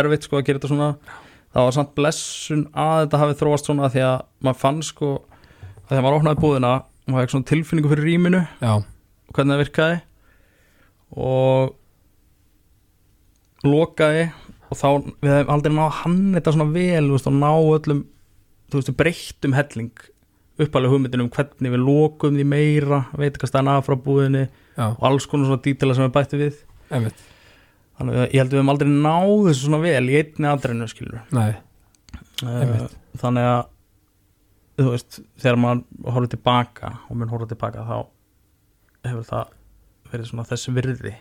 erfitt 0.02 0.28
sko 0.28 0.40
að 0.40 0.48
gera 0.48 0.62
þetta 0.62 0.72
svona. 0.74 0.90
Það 1.54 1.68
var 1.68 1.76
samt 1.78 1.94
blessun 1.98 2.64
að 2.74 2.96
þetta 3.04 3.22
hafi 3.22 3.38
þróast 3.44 3.70
svona 3.70 3.92
því 3.94 4.02
að 4.08 4.18
maður 4.48 4.62
fann 4.64 4.82
sko 4.86 5.12
að 5.14 5.92
þegar 5.92 6.06
maður 6.06 6.20
opnaði 6.20 6.44
búðina 6.44 6.74
maður 7.04 7.22
hefði 7.22 7.36
svona 7.36 7.50
tilfinningu 7.52 7.92
fyrir 7.92 8.10
rýminu. 8.10 8.42
Og 8.64 9.36
hvernig 9.36 9.54
það 9.54 9.64
virkaði. 9.64 10.00
Og 11.14 11.74
lokaði 13.64 14.26
og 14.74 14.80
þá 14.80 14.88
við 15.22 15.36
hefum 15.38 15.54
aldrei 15.54 15.76
náð 15.76 15.86
að 15.86 16.00
hann 16.02 16.20
þetta 16.38 16.54
svona 16.56 16.74
vel 16.74 17.06
veist, 17.12 17.30
og 17.30 17.38
ná 17.38 17.52
öllum 17.54 18.02
þú 18.72 18.80
veist, 18.80 18.94
breyttum 19.00 19.56
helling 19.58 20.06
uppalega 20.62 20.94
hugmyndinu 20.94 21.26
um 21.26 21.32
hvernig 21.34 21.74
við 21.74 21.82
lokum 21.82 22.38
því 22.38 22.46
meira 22.46 23.00
veit 23.18 23.32
ekki 23.32 23.48
að 23.48 23.52
staðan 23.52 23.72
af 23.74 23.88
frá 23.88 23.96
búðinni 24.06 24.44
já, 24.46 24.86
og 24.92 25.04
alls 25.10 25.26
konar 25.30 25.50
svona 25.50 25.64
dítila 25.66 25.96
sem 25.98 26.06
við 26.06 26.14
bætti 26.18 26.40
við. 26.42 26.60
Einmitt, 26.94 27.24
þannig 27.98 28.20
að 28.20 28.26
ég 28.28 28.38
held 28.42 28.50
að 28.50 28.54
við 28.54 28.62
hefum 28.62 28.74
aldrei 28.74 28.92
náð 28.94 29.34
þessu 29.50 29.66
svona 29.68 29.82
vel 29.84 30.04
í 30.12 30.18
einni 30.20 30.50
aðdreinu 30.52 30.90
skilur 30.92 31.20
uh, 31.34 31.54
Einmitt. 32.44 32.96
þannig 33.22 33.50
að 33.50 33.64
þú 34.84 34.88
veist, 34.94 35.20
þegar 35.42 35.60
maður 35.62 35.84
horfður 36.14 36.32
tilbaka 36.36 36.94
og 37.08 37.18
mun 37.18 37.34
horfður 37.34 37.54
tilbaka 37.54 37.86
þá 37.90 37.98
hefur 39.10 39.28
það 39.30 39.52
verið 40.14 40.30
svona 40.30 40.46
þessi 40.50 40.74
virði. 40.74 41.14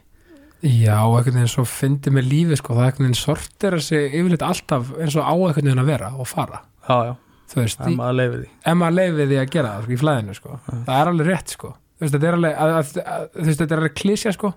Já, 0.62 0.94
og 1.02 1.16
einhvern 1.18 1.40
veginn 1.40 1.50
svo 1.50 1.64
fyndi 1.66 2.12
með 2.14 2.28
lífi 2.30 2.56
sko, 2.60 2.76
það 2.76 2.84
einhvern 2.86 3.08
veginn 3.08 3.18
sortir 3.18 3.76
þessi 3.78 3.98
yfirleitt 4.12 4.44
alltaf 4.46 4.92
eins 5.00 5.16
og 5.18 5.24
á 5.26 5.32
einhvern 5.34 5.66
veginn 5.66 5.82
að 5.82 5.88
vera 5.90 6.10
og 6.14 6.28
fara, 6.30 6.60
já, 6.86 6.96
já, 7.08 7.14
þú 7.52 7.60
veist, 7.60 7.80
er 7.84 7.96
maður 7.96 8.12
að 8.12 8.18
leiði 8.20 8.40
því. 8.40 8.50
ef 9.22 9.30
því 9.32 9.40
að 9.42 9.50
gera 9.54 9.72
það 9.72 9.86
sko, 9.86 9.92
í 9.92 10.00
flæðinu 10.02 10.36
sko, 10.38 10.58
það 10.72 10.94
er 10.98 11.10
alveg 11.12 11.30
rétt 11.30 11.56
sko. 11.56 11.72
Þú 11.72 12.04
veist, 12.06 12.14
þetta 12.16 12.28
er 12.28 12.36
alveg, 12.38 12.54
að, 12.56 12.76
að, 12.76 12.92
að, 13.02 13.26
þú 13.34 13.48
veist, 13.48 13.62
þetta 13.62 13.74
er 13.76 13.82
alveg 13.82 13.96
klísja 14.00 14.34
sko. 14.36 14.52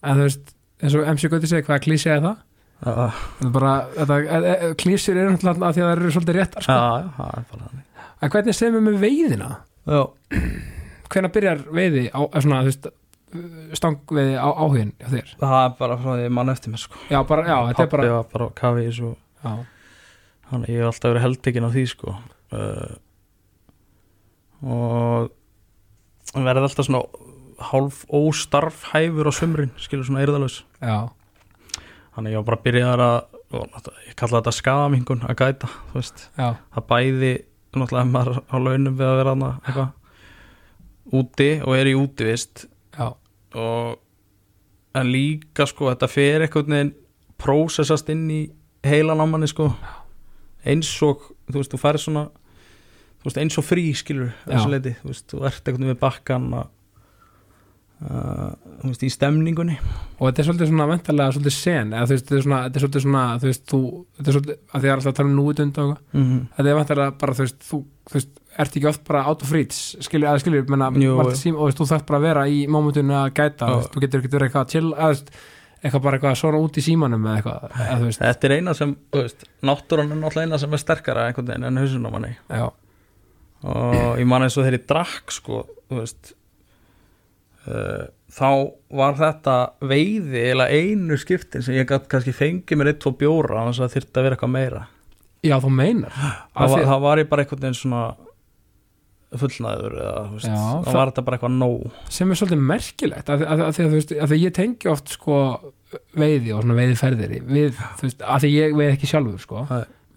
En 0.00 0.20
þú 0.20 0.28
veist, 0.28 0.54
eins 0.80 0.96
og 0.96 1.10
MC 1.12 1.30
Gauti 1.30 1.50
segi, 1.50 1.66
hvaða 1.68 1.84
klísja 1.84 2.16
er 2.16 2.24
það? 2.24 2.46
er 2.80 3.52
bara, 3.52 3.74
þetta, 3.98 4.16
e, 4.24 4.54
e, 4.54 4.70
klísjur 4.80 5.20
eru 5.20 5.34
náttúrulega 5.34 5.68
að 5.68 5.76
því 5.76 5.82
að 5.82 5.90
það 5.90 5.98
eru 5.98 6.14
svolítið 6.14 6.38
réttar 6.38 6.66
sko. 6.66 6.78
bara 7.20 7.44
þannig. 7.52 7.84
En 8.20 8.32
hvernig 8.32 8.56
segum 8.56 8.78
við 8.78 8.86
með 8.88 9.04
veiðina? 9.04 9.50
Hvenær 11.10 11.34
byrjar 11.34 11.62
veiði 11.74 12.06
á, 12.08 12.20
eða 12.24 12.42
svona, 12.46 12.62
þú 12.64 12.72
veist 12.72 12.90
stangveiði 13.78 14.38
á 14.40 14.48
áhugin 14.48 14.94
hjá 14.98 15.10
þér? 15.12 15.34
það 15.38 15.64
er 15.64 15.74
bara 15.78 15.98
frá 16.00 16.10
því 16.18 16.30
mann 16.34 16.52
eftir 16.52 16.72
mér 16.72 16.82
sko. 16.82 17.02
Já, 17.10 17.20
bara, 17.28 17.44
já, 17.46 17.56
þetta 17.68 17.84
er 17.84 17.90
pappi 17.92 18.00
bara 18.00 18.16
var 18.16 18.26
bara 18.32 18.48
á 18.48 18.50
kafi 18.60 18.82
í 18.82 18.88
þessu. 18.88 19.10
Já, 19.44 19.52
Þannig 20.50 20.72
ég 20.74 20.82
hef 20.82 20.90
alltaf 20.90 21.12
verið 21.12 21.26
heldekinn 21.26 21.66
á 21.66 21.70
því 21.70 21.84
sko. 21.90 22.14
Uh, 22.50 22.94
og 24.60 25.30
verði 26.34 26.66
alltaf 26.66 26.86
svona 26.86 27.02
hálf 27.70 28.04
óstarfhæfur 28.08 29.28
á 29.28 29.32
sumrin 29.34 29.72
skilur 29.80 30.06
svona 30.08 30.22
eirðalus 30.24 30.62
já, 30.80 31.10
þannig 32.14 32.34
ég 32.34 32.42
var 32.42 32.58
bara 32.64 32.84
að 32.94 33.38
og 33.50 33.64
náttúrulega, 33.66 34.04
ég 34.06 34.14
kalla 34.14 34.38
þetta 34.38 34.52
skadamingun 34.54 35.24
að 35.26 35.38
gæta 35.40 35.70
þú 35.90 35.96
veist, 35.96 36.26
já, 36.38 36.48
það 36.74 36.86
bæði 36.92 37.32
náttúrulega 37.74 38.04
ef 38.04 38.12
maður 38.14 38.38
á 38.46 38.56
launum 38.62 39.00
við 39.00 39.08
að 39.08 39.18
vera 39.20 39.34
hana 39.34 39.50
eitthvað 39.64 41.18
úti 41.20 41.50
og 41.66 41.76
er 41.76 41.90
í 41.90 41.96
útivist 41.98 42.64
já, 42.94 43.08
og 43.10 45.00
en 45.00 45.10
líka 45.10 45.66
sko 45.66 45.90
þetta 45.90 46.10
fer 46.10 46.46
eitthvað 46.46 46.94
prósessast 47.40 48.10
inn 48.12 48.26
í 48.30 48.40
heilan 48.86 49.20
á 49.20 49.26
manni 49.26 49.50
sko 49.50 49.72
eins 50.64 50.90
og 51.06 51.30
þú 51.50 51.60
veist, 51.60 51.72
þú 51.72 51.80
færi 51.80 52.02
svona 52.02 52.26
þú 53.20 53.28
veist, 53.28 53.40
eins 53.42 53.58
og 53.60 53.66
frí 53.66 53.86
skilur 53.96 54.30
leiti, 54.46 54.96
þú 55.00 55.12
veist, 55.12 55.26
þú 55.32 55.46
ert 55.48 55.64
eitthvað 55.64 55.90
við 55.92 55.98
bakkan 56.00 56.52
að 56.56 56.68
uh, 58.08 58.52
veist, 58.84 59.04
í 59.04 59.10
stemningunni 59.12 59.76
og 59.76 60.28
þetta 60.28 60.42
er 60.42 60.48
svolítið 60.48 60.70
svona 60.72 60.88
ventalega 60.90 61.36
svolítið 61.36 61.56
sen 61.56 61.94
eða 61.94 62.10
veist, 62.10 62.26
þetta 62.26 62.38
er 62.38 62.46
svona, 62.46 62.60
þetta 62.66 62.80
er 62.80 62.84
svolítið 62.84 63.04
svona 63.06 63.24
þú 63.36 63.50
veist, 63.50 63.64
þú, 63.68 63.80
þetta 64.16 64.32
er 64.32 64.38
svolítið, 64.38 64.60
að 64.70 64.84
því 64.84 64.90
að 64.90 64.96
alltaf 64.96 65.12
að 65.12 65.18
tala 65.20 65.30
um 65.30 65.36
núutund 65.36 65.80
og 65.84 65.90
mm 65.90 66.24
-hmm. 66.24 66.42
þetta 66.56 66.70
er 66.70 66.80
ventalega 66.80 67.16
bara 67.20 67.36
þú 67.36 67.46
veist, 67.46 67.60
þú, 67.70 67.82
þú 68.10 68.18
veist, 68.18 68.34
ert 68.56 68.76
ekki 68.76 68.90
oft 68.90 69.04
bara 69.04 69.24
out 69.28 69.42
of 69.42 69.52
reach, 69.52 69.78
skilju, 70.00 70.26
að 70.26 70.40
skilju, 70.40 70.64
menna 70.68 70.90
Jú. 70.96 71.34
Sím, 71.34 71.56
og 71.56 71.72
þú 71.72 71.86
þarft 71.86 72.06
bara 72.06 72.18
að 72.18 72.26
vera 72.28 72.48
í 72.48 72.66
mómentinu 72.66 73.14
að 73.14 73.34
gæta, 73.34 73.66
þú 73.92 74.00
getur 74.00 74.20
ekki 74.20 74.32
verið 74.32 74.46
eitthvað 74.48 74.64
að 74.64 74.70
chill, 74.70 74.94
að 74.94 75.00
þú 75.00 75.14
veist, 75.14 75.30
eitthvað 75.80 76.02
bara 76.04 76.18
eitthvað 76.18 76.36
svona 76.40 76.60
út 76.60 76.76
í 76.76 76.82
símanum 76.84 77.24
eða 77.26 77.36
eitthvað, 77.40 78.02
veist, 78.04 78.20
þetta 78.20 78.48
er 78.50 78.54
eina 78.58 78.74
sem, 78.76 78.92
þú 79.14 79.22
veist, 79.24 79.46
náttúran 79.64 80.12
er 80.12 80.20
náttúrulega 80.20 80.48
eina 80.50 80.58
sem 80.60 80.76
er 80.76 80.82
sterkara 80.82 81.26
einhvern 81.30 81.48
veginn 81.52 81.68
en 81.70 81.80
hausun 81.80 82.04
á 82.04 82.10
manni. 82.12 82.32
Já, 82.50 82.66
og 83.64 84.20
ég 84.20 84.28
man 84.28 84.44
eins 84.46 84.58
og 84.60 84.68
ég 84.68 84.84
drakk 84.88 85.32
sko, 85.34 85.62
veist 85.92 86.34
uh, 87.66 88.06
þá 88.30 88.48
var 89.00 89.16
þetta 89.18 89.56
veiði 89.90 90.44
eða 90.52 90.68
einu 90.70 91.16
skiptin 91.20 91.64
sem 91.66 91.74
ég 91.80 91.88
gætt 91.90 92.08
kannski 92.12 92.34
fengið 92.36 92.78
mér 92.80 92.92
eitt, 92.92 93.00
tvo 93.02 93.12
bjóra 93.20 93.58
þannig 93.62 93.76
að 93.76 93.84
það 93.86 93.94
þyrfti 93.96 94.20
að 94.20 94.26
vera 94.28 94.36
eitthvað 94.38 94.54
meira. 94.56 94.82
Já, 95.40 95.56
þú 95.64 95.70
meinar. 95.72 96.12
Því- 96.52 96.84
þá 96.84 96.96
var 97.00 97.18
ég 97.22 97.28
bara 97.30 97.42
einhvern 97.46 97.62
veginn 97.64 97.78
svona 97.80 98.02
fullnæður 99.38 99.92
eða 100.02 100.22
veist, 100.32 100.46
þá 100.48 100.86
það- 100.86 100.96
var 100.96 101.10
þetta 101.12 101.24
bara 101.26 101.36
eitthvað 101.38 101.58
nóg. 101.60 101.84
Sem 102.10 102.30
er 102.34 102.38
svolítið 102.40 102.62
merkilegt 102.70 103.28
að, 103.30 103.44
að, 103.46 103.60
að, 103.68 103.76
því 103.76 103.84
að, 103.86 104.24
að 104.26 104.34
ég 104.40 104.54
tengi 104.56 104.90
oft 104.90 105.12
sko 105.14 105.36
veiði 106.18 106.52
og 106.54 106.62
svona 106.64 106.76
veiðiferðir 106.78 107.36
við, 107.46 107.78
þú 107.98 108.06
veist, 108.08 108.24
að 108.26 108.44
því 108.44 108.50
ég 108.54 108.74
veið 108.78 108.92
ekki 108.96 109.10
sjálfur 109.10 109.42
sko, 109.42 109.62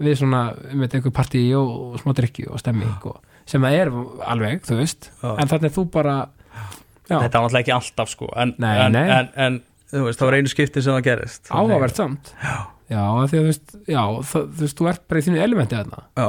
við 0.04 0.18
svona 0.20 0.42
með 0.74 0.98
einhver 1.00 1.14
partí 1.14 1.44
og, 1.58 1.70
og 1.94 2.02
smá 2.02 2.14
drikki 2.18 2.48
og 2.50 2.62
stemming 2.62 3.08
og, 3.10 3.20
sem 3.50 3.62
það 3.62 3.78
er 3.82 3.92
alveg, 4.34 4.62
þú 4.66 4.78
veist 4.80 5.10
Já. 5.22 5.30
en 5.38 5.50
þannig 5.52 5.70
er 5.70 5.76
þú 5.78 5.86
bara 5.94 6.18
já, 7.10 7.18
þetta 7.20 7.42
var 7.42 7.48
náttúrulega 7.48 7.64
ekki 7.66 7.74
alltaf 7.78 8.14
sko 8.14 8.30
en, 8.40 8.54
Nei, 8.62 8.74
en, 8.86 8.94
nei. 8.98 9.06
En, 9.18 9.32
en 9.46 9.58
þú 9.94 10.06
veist, 10.08 10.22
það 10.22 10.30
var 10.30 10.38
einu 10.40 10.52
skiptin 10.54 10.86
sem 10.86 10.96
það 10.96 11.04
gerist. 11.10 11.50
Áhugavert 11.54 12.00
samt. 12.00 12.32
Já, 12.42 12.54
já 12.94 13.02
að 13.04 13.28
því 13.34 13.38
að 13.38 13.44
þú 13.44 13.50
veist, 13.50 13.76
já, 13.94 14.02
það, 14.32 14.48
þú 14.54 14.64
veist, 14.66 14.78
þú 14.80 14.88
ert 14.94 15.04
bara 15.10 15.20
í 15.22 15.26
þínu 15.28 15.42
elementi 15.44 15.78
þarna 15.78 16.00
já, 16.18 16.28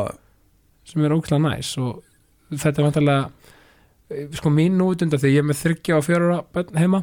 sem 0.91 1.05
er 1.09 1.15
ógæslega 1.17 1.45
næs 1.47 1.71
og 1.85 2.03
þetta 2.53 2.79
er 2.83 2.87
vantarlega 2.89 3.31
sko 4.37 4.51
mín 4.53 4.77
nútunda 4.79 5.17
því 5.19 5.31
ég 5.33 5.39
er 5.43 5.49
með 5.49 5.61
þryggja 5.63 5.97
og 5.99 6.05
fjóra 6.07 6.39
börn 6.55 6.77
heima. 6.79 7.03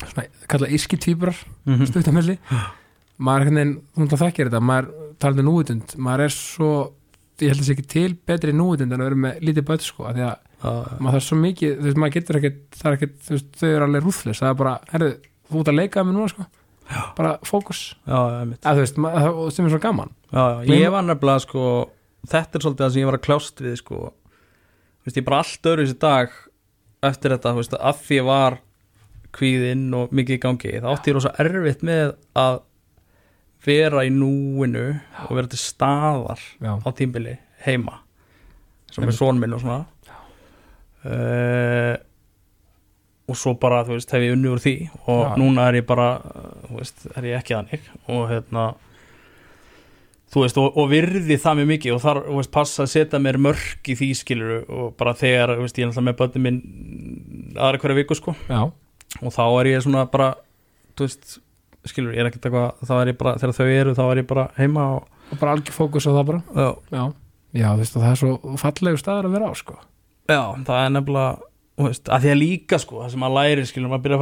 Svona, 0.00 0.24
kalla 0.48 0.66
íski 0.72 0.96
tvíburar 0.98 1.36
Mhm. 1.66 1.86
stuttamilli 1.86 2.38
maður 3.20 3.40
er 3.40 3.50
veginn, 3.50 3.74
þú 3.94 4.00
náttúrulega 4.06 4.24
þekkir 4.24 4.48
þetta 4.50 4.60
maður 4.64 4.86
talandi 5.20 5.42
núutund, 5.44 5.96
maður 6.00 6.20
er 6.24 6.28
svo 6.34 6.70
ég 7.40 7.48
held 7.52 7.60
að 7.60 7.66
sé 7.68 7.74
ekki 7.76 7.86
til 7.88 8.14
betri 8.26 8.52
núutund 8.52 8.92
en 8.92 9.00
að 9.00 9.06
vera 9.10 9.16
með 9.16 9.40
lítið 9.44 9.64
börn 9.68 9.80
sko, 9.84 10.04
af 10.08 10.14
því 10.16 10.24
að 10.24 10.36
já, 10.60 10.98
maður 11.00 11.14
þarf 11.16 11.26
svo 11.28 11.36
mikið, 11.40 11.76
þú 11.80 11.84
veist, 11.88 11.96
maður 12.00 12.14
getur 12.16 12.36
ekkert 12.40 12.58
það 12.80 12.90
er 12.90 12.96
ekkert, 12.96 13.14
þú 13.26 13.30
veist, 13.36 13.50
þau 13.60 13.68
eru 13.70 13.84
alveg 13.86 14.02
rúðlis 14.04 14.40
það 14.40 14.50
er 14.50 14.54
bara, 14.60 14.74
herðu, 14.92 15.10
þú 15.50 15.60
ert 15.60 15.68
að 15.72 15.78
leika 15.80 16.04
með 16.04 16.16
núna 16.18 16.28
sko. 16.34 16.46
Já. 16.90 17.14
bara 17.14 17.38
fókus, 17.46 17.94
að 18.08 18.56
það- 18.64 19.52
sem 19.52 19.64
er 19.66 19.70
svo 19.70 19.78
gaman. 19.80 20.10
Já, 20.32 20.64
já, 20.64 20.74
ég 20.80 20.90
var 20.90 21.02
nefnilega 21.06 21.40
sko 21.44 21.90
þetta 22.26 22.54
er 22.56 22.60
svolítið 22.64 22.82
það 22.82 22.90
sem 22.92 23.02
ég 23.02 23.06
var 23.10 23.18
að 23.18 23.22
kljást 23.28 23.60
við 23.62 23.76
sko 23.78 24.12
veist, 25.06 25.20
ég 25.20 25.26
bara 25.26 25.42
allt 25.44 25.70
öðru 25.70 25.86
þessi 25.86 26.00
dag 26.02 26.34
eftir 27.10 27.34
þetta, 27.36 27.54
þú 27.54 27.62
veist, 27.62 27.78
að 27.78 28.02
því 28.04 28.18
ég 28.20 28.26
var 28.28 28.58
kvíðinn 29.36 29.86
og 29.94 30.12
mikið 30.16 30.36
í 30.36 30.42
gangi 30.42 30.74
þá 30.82 30.88
átti 30.90 31.12
ég 31.12 31.16
rosa 31.16 31.32
erfitt 31.40 31.84
með 31.86 32.12
að 32.38 32.60
vera 33.64 34.04
í 34.08 34.10
núinu 34.12 34.84
og 35.28 35.32
vera 35.36 35.50
til 35.52 35.60
staðar 35.60 36.40
já, 36.58 36.72
á 36.80 36.88
tímbili 36.96 37.36
heima 37.66 38.00
sem 38.90 39.04
er 39.04 39.10
Einmitt. 39.10 39.18
són 39.20 39.40
minn 39.40 39.54
og 39.54 39.62
svona 39.62 39.84
uh, 41.06 41.96
og 43.30 43.38
svo 43.38 43.54
bara, 43.62 43.84
þú 43.86 43.94
veist, 43.94 44.10
hef 44.10 44.24
ég 44.26 44.34
unni 44.34 44.50
úr 44.50 44.58
því 44.62 44.74
og 45.06 45.20
Já. 45.22 45.34
núna 45.38 45.68
er 45.70 45.76
ég 45.78 45.86
bara 45.86 46.08
þú 46.66 46.80
veist, 46.80 47.04
er 47.14 47.28
ég 47.28 47.38
ekki 47.38 47.54
þannig 47.54 47.84
og 48.10 48.24
hérna 48.32 48.64
þú 50.30 50.44
veist, 50.44 50.58
og, 50.60 50.76
og 50.78 50.90
virði 50.90 51.36
það 51.40 51.58
mjög 51.60 51.68
mikið 51.72 51.94
og 51.96 52.02
þar, 52.04 52.20
þú 52.28 52.36
veist, 52.38 52.52
passa 52.54 52.84
að 52.84 52.92
setja 52.92 53.20
mér 53.22 53.38
mörk 53.42 53.90
í 53.90 53.96
því 53.98 54.08
skilur 54.18 54.52
og 54.70 54.92
bara 55.00 55.14
þegar, 55.18 55.56
þú 55.58 55.62
veist, 55.66 55.78
ég 55.80 55.84
er 55.86 55.90
alltaf 55.90 56.06
með 56.06 56.18
bönnum 56.20 56.42
minn 56.46 56.60
aðra 57.58 57.80
hverja 57.82 57.98
viku, 57.98 58.14
sko. 58.18 58.30
Já, 58.46 58.60
og 59.20 59.30
þá 59.34 59.44
er 59.48 59.70
ég 59.72 59.84
svona 59.86 60.04
bara 60.10 60.28
þú 60.94 61.08
veist, 61.08 61.24
skilur, 61.90 62.14
ég 62.14 62.22
er 62.22 62.28
ekkert 62.30 62.46
eitthvað 62.46 62.70
þá 62.86 62.94
er 63.00 63.06
ég 63.10 63.18
bara, 63.20 63.36
þegar 63.42 63.56
þau 63.58 63.68
eru, 63.74 63.96
þá 63.98 64.04
er 64.06 64.22
ég 64.22 64.28
bara 64.30 64.46
heima 64.60 64.82
og, 64.96 65.02
og 65.30 65.36
bara 65.42 65.52
algjör 65.56 65.74
fókus 65.76 66.06
á 66.06 66.12
það 66.14 66.26
bara. 66.30 66.40
Já, 66.54 66.70
já, 66.94 67.04
já, 67.58 67.68
þú 67.72 67.80
veist, 67.82 67.94
og 67.96 68.02
það 68.04 68.12
er 68.12 68.20
svo 68.22 68.32
fallegu 68.60 68.98
staðar 69.00 69.26
að 69.26 69.34
vera 69.38 69.50
á, 69.50 69.52
sko. 69.58 69.74
Já, 70.30 70.42
það 70.68 70.78
er 70.84 70.90
nefnilega 70.94 71.30
þú 71.80 71.88
veist, 71.88 72.06
að 72.12 72.20
því 72.22 72.30
að 72.30 72.40
líka 72.44 72.76
sko, 72.78 72.94
það 73.00 73.12
sem 73.16 73.26
að 73.26 73.36
læri 73.38 73.62
skilur, 73.66 73.90
maður 73.90 74.04
byrja 74.06 74.16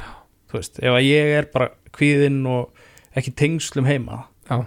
að 0.00 0.21
og 0.52 0.60
er 0.60 0.66
er 0.66 0.74
þú 0.74 0.82
veist, 0.82 0.82
ef 0.82 0.98
að 0.98 1.08
ég 1.08 1.32
er 1.38 1.48
bara 1.52 1.70
kvíðinn 1.96 2.42
og 2.50 2.84
ekki 3.18 3.34
tengslum 3.36 3.88
heima 3.88 4.24
já, 4.48 4.62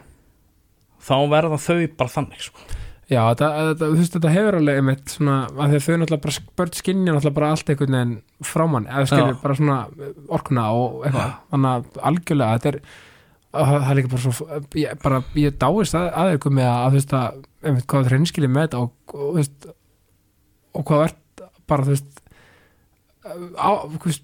þá 1.06 1.16
verða 1.32 1.62
þau 1.62 1.80
bara 1.98 2.14
þannig 2.18 2.44
sko. 2.48 2.68
Já, 3.06 3.20
þetta, 3.22 3.48
þetta, 3.70 3.88
þú 3.88 3.98
veist, 4.00 4.14
þetta 4.16 4.30
hefur 4.34 4.56
alveg 4.58 4.80
einmitt 4.82 5.12
svona, 5.14 5.34
að 5.54 5.76
þau 5.76 5.98
náttúrulega 6.02 6.24
bara 6.24 6.46
börn 6.58 6.72
skinja 6.74 7.14
náttúrulega 7.14 7.38
bara 7.38 7.50
allt 7.54 7.68
einhvern 7.70 7.98
veginn 7.98 8.16
frá 8.50 8.64
mann 8.66 8.88
eða 8.90 9.10
skilur 9.12 9.36
Já. 9.36 9.42
bara 9.44 9.58
svona 9.60 9.76
orkuna 10.34 10.64
og 10.74 11.04
eitthvað, 11.06 11.36
þannig 11.54 11.76
að 11.76 12.00
algjörlega 12.10 12.56
þetta 12.56 12.72
er 12.72 12.80
að 13.56 13.70
það 13.72 13.90
er 13.92 14.00
líka 14.00 14.12
bara 14.12 14.24
svo 14.24 14.48
ég, 14.82 14.98
bara, 15.04 15.20
ég 15.40 15.60
dáist 15.62 15.98
að, 15.98 16.08
að 16.22 16.34
ykkur 16.40 16.56
með 16.58 16.70
að, 16.72 16.86
þú 16.88 16.98
veist 16.98 17.16
að, 17.20 17.38
einmitt, 17.62 17.88
hvað 17.92 18.08
það 18.08 18.16
reynskilið 18.16 18.54
með 18.56 18.66
þetta 18.66 18.82
og, 18.82 19.16
og, 19.16 19.30
veist, 19.38 19.70
og 20.76 20.88
hvað 20.90 21.04
verð 21.06 21.46
bara, 21.70 21.86
þú 21.86 21.94
veist 21.94 22.15
á, 23.26 23.70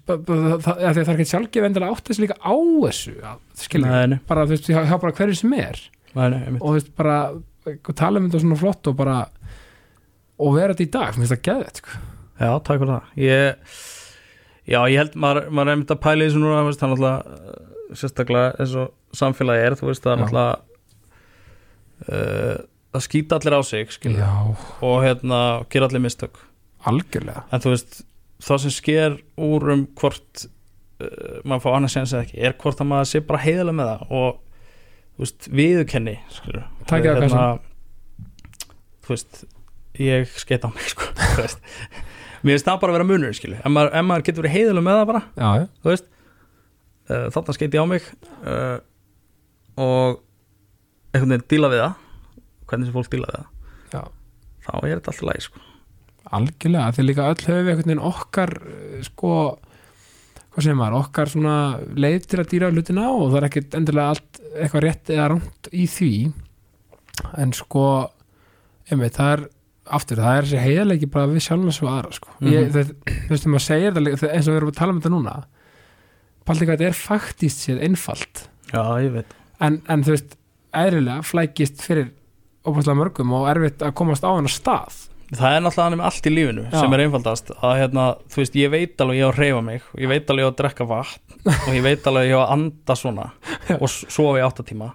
bara, 0.06 0.58
það, 0.62 0.82
er 0.86 1.12
ekki 1.14 1.28
sjálfgef 1.32 1.68
endilega 1.68 1.96
átt 1.96 2.10
þessu 2.10 2.24
líka 2.24 2.38
á 2.38 2.54
þessu 2.54 3.14
nei, 3.82 4.18
bara, 4.28 4.44
þú 4.46 4.56
veist, 4.56 4.70
hjá, 4.70 4.82
hjá 4.90 4.96
bara 5.02 5.16
hverju 5.18 5.38
sem 5.40 5.56
er. 5.58 5.80
Nei, 6.12 6.26
nei, 6.34 6.42
og 6.58 6.66
þú 6.68 6.76
veist 6.76 6.92
bara 6.98 7.16
tala 7.98 8.20
um 8.20 8.28
þetta 8.28 8.42
svona 8.44 8.60
flott 8.60 8.90
og 8.90 8.98
bara 8.98 9.16
og 10.42 10.56
vera 10.56 10.74
þetta 10.74 10.86
í 10.86 10.92
dag, 10.98 11.16
mér 11.16 11.24
finnst 11.24 11.36
það 11.36 11.44
geðið 11.48 11.82
sko. 11.82 11.98
Já, 12.42 12.50
takk 12.66 12.80
fyrir 12.82 12.92
það. 12.92 13.10
Ég, 13.22 13.74
Já, 14.62 14.78
ég 14.86 15.00
held 15.00 15.16
maður, 15.18 15.48
maður 15.50 15.68
er 15.68 15.76
einmitt 15.76 15.92
að 15.92 16.02
pæla 16.04 16.22
í 16.22 16.28
þessu 16.28 16.40
núna, 16.42 16.60
veist, 16.68 16.78
það 16.78 16.86
er 16.86 16.92
náttúrulega 16.92 17.96
sérstaklega 17.98 18.52
eins 18.62 18.74
og 18.78 19.16
samfélagi 19.18 19.64
er 19.66 19.76
þú 19.78 19.88
veist, 19.88 20.04
það 20.04 20.12
er 20.12 20.20
náttúrulega 20.20 20.52
uh, 22.06 22.60
það 22.94 23.04
skýta 23.08 23.38
allir 23.38 23.56
á 23.58 23.60
sig 23.66 23.92
skilur, 23.96 24.22
já, 24.22 24.30
og 24.86 24.96
hérna 25.02 25.40
gera 25.72 25.88
allir 25.90 26.04
mistök. 26.04 26.38
Algjörlega. 26.86 27.44
En 27.50 27.64
þú 27.64 27.74
veist, 27.74 28.00
það 28.42 28.62
sem 28.64 28.74
sker 28.74 29.18
úr 29.40 29.68
um 29.74 29.84
hvort 29.98 30.46
uh, 30.46 31.40
maður 31.44 31.64
fá 31.64 31.68
annars 31.76 31.96
séns 31.96 32.14
eða 32.14 32.26
ekki, 32.26 32.40
er 32.42 32.56
hvort 32.60 32.82
að 32.82 32.90
maður 32.92 33.10
sé 33.12 33.22
bara 33.26 33.42
heiðilega 33.44 33.78
með 33.78 33.92
það 33.92 34.16
og 34.18 34.40
viðurkenni 35.52 36.16
skilur, 36.32 36.64
Takið 36.90 37.12
á 37.12 37.22
Hérna, 37.22 37.44
þú 39.04 39.14
veist 39.14 39.42
ég 40.00 40.32
skeit 40.40 40.64
á 40.66 40.70
mig 40.72 40.88
sko 40.92 41.08
þú 41.18 41.44
veist. 41.44 41.62
mér 42.42 42.56
finnst 42.56 42.68
það 42.70 42.80
bara 42.82 42.94
að 42.94 42.98
vera 42.98 43.08
munur 43.12 43.36
skilur, 43.38 43.60
ef 43.60 43.74
maður, 43.74 43.92
ef 43.94 44.08
maður 44.08 44.26
getur 44.28 44.46
verið 44.46 44.56
heiðilega 44.56 44.86
með 44.88 45.00
það 45.00 45.10
bara 45.12 45.22
já, 45.36 45.68
þú 45.82 45.92
veist 45.92 46.08
uh, 47.12 47.26
þarna 47.36 47.56
skeit 47.58 47.76
ég 47.76 47.84
á 47.84 47.86
mig 47.92 48.08
uh, 48.42 48.78
og 49.82 50.22
einhvern 51.12 51.36
veginn 51.36 51.50
díla 51.52 51.72
við 51.72 51.84
það 51.84 52.00
hvernig 52.70 52.88
sem 52.88 52.96
fólk 52.96 53.12
díla 53.12 53.28
við 53.28 53.38
það 53.38 53.46
já, 53.92 54.02
þá 54.66 54.72
er 54.80 54.96
þetta 54.96 55.12
alltaf 55.12 55.28
læg 55.28 55.46
sko 55.46 55.68
algjörlega 56.30 56.92
því 56.96 57.04
líka 57.08 57.28
öll 57.32 57.42
höfum 57.42 57.66
við 57.66 57.72
einhvern 57.72 57.88
veginn 57.90 58.06
okkar 58.12 58.52
eh, 58.62 59.02
sko 59.02 59.32
hvað 60.52 60.66
segir 60.66 60.76
maður, 60.76 60.98
okkar 61.00 61.30
svona 61.32 61.56
leið 61.96 62.26
til 62.28 62.38
að 62.42 62.50
dýra 62.52 62.70
hlutina 62.72 63.06
og 63.10 63.30
það 63.32 63.38
er 63.40 63.46
ekkert 63.48 63.74
endilega 63.78 64.08
allt 64.12 64.40
eitthvað 64.52 64.84
rétt 64.84 65.10
eða 65.14 65.28
rámt 65.32 65.68
í 65.72 65.86
því 65.88 66.10
en 67.40 67.52
sko 67.56 67.84
einmitt, 68.90 69.16
það 69.16 69.32
er 69.36 69.42
aftur, 69.92 70.20
það 70.22 70.36
er 70.38 70.46
þessi 70.48 70.60
heiðalegi 70.66 71.08
bara 71.12 71.30
við 71.30 71.42
sjálfum 71.46 71.72
svo 71.74 71.88
aðra 71.90 72.12
sko. 72.16 72.28
ég, 72.44 72.68
Mhm. 72.68 72.72
það, 72.72 72.92
þú 73.06 73.28
veist, 73.32 73.42
þegar 73.42 73.52
maður 73.54 73.66
segir 73.66 73.92
þegar- 73.92 74.34
eins 74.36 74.46
og 74.48 74.52
við 74.52 74.56
erum 74.60 74.70
að 74.72 74.76
tala 74.80 74.92
um 74.92 75.00
þetta 75.00 75.14
núna 75.16 75.44
Paldi 76.44 76.66
hvað 76.66 76.78
þetta 76.78 76.88
er 76.88 76.98
faktíst 76.98 77.60
sér 77.62 77.80
einfalt 77.86 78.48
já, 78.72 78.82
ég 79.02 79.12
veit 79.12 79.34
en, 79.60 79.80
en 79.88 80.02
þú 80.02 80.10
veist, 80.16 80.36
eðrilega 80.74 81.22
flækist 81.22 81.82
fyrir 81.82 82.10
óbúinlega 82.66 82.98
mörgum 82.98 83.32
og 83.32 83.48
erfitt 83.48 83.78
að 83.82 83.94
komast 83.94 84.22
á 84.26 84.30
hennar 84.34 84.50
stað 84.52 85.08
það 85.32 85.56
er 85.56 85.62
náttúrulega 85.64 85.98
með 85.98 86.08
allt 86.08 86.26
í 86.28 86.32
lífinu 86.32 86.64
Já. 86.66 86.74
sem 86.78 86.96
er 86.96 87.04
einfaldast 87.06 87.52
að 87.56 87.78
hérna, 87.80 88.08
þú 88.32 88.42
veist, 88.42 88.58
ég 88.60 88.72
veit 88.72 89.04
alveg 89.04 89.20
ég 89.20 89.24
á 89.24 89.30
að 89.30 89.38
reyfa 89.40 89.62
mig 89.68 89.86
og 89.92 90.02
ég 90.02 90.12
veit 90.12 90.32
alveg 90.32 90.44
ég 90.44 90.48
á 90.48 90.52
að 90.52 90.58
drekka 90.60 90.88
vatn 90.90 91.46
og 91.54 91.72
ég 91.72 91.86
veit 91.86 92.10
alveg 92.10 92.28
ég 92.28 92.36
á 92.36 92.42
að 92.42 92.52
anda 92.58 92.98
svona 92.98 93.30
og 93.78 93.88
sofa 93.92 94.36
í 94.36 94.44
áttatíma 94.44 94.92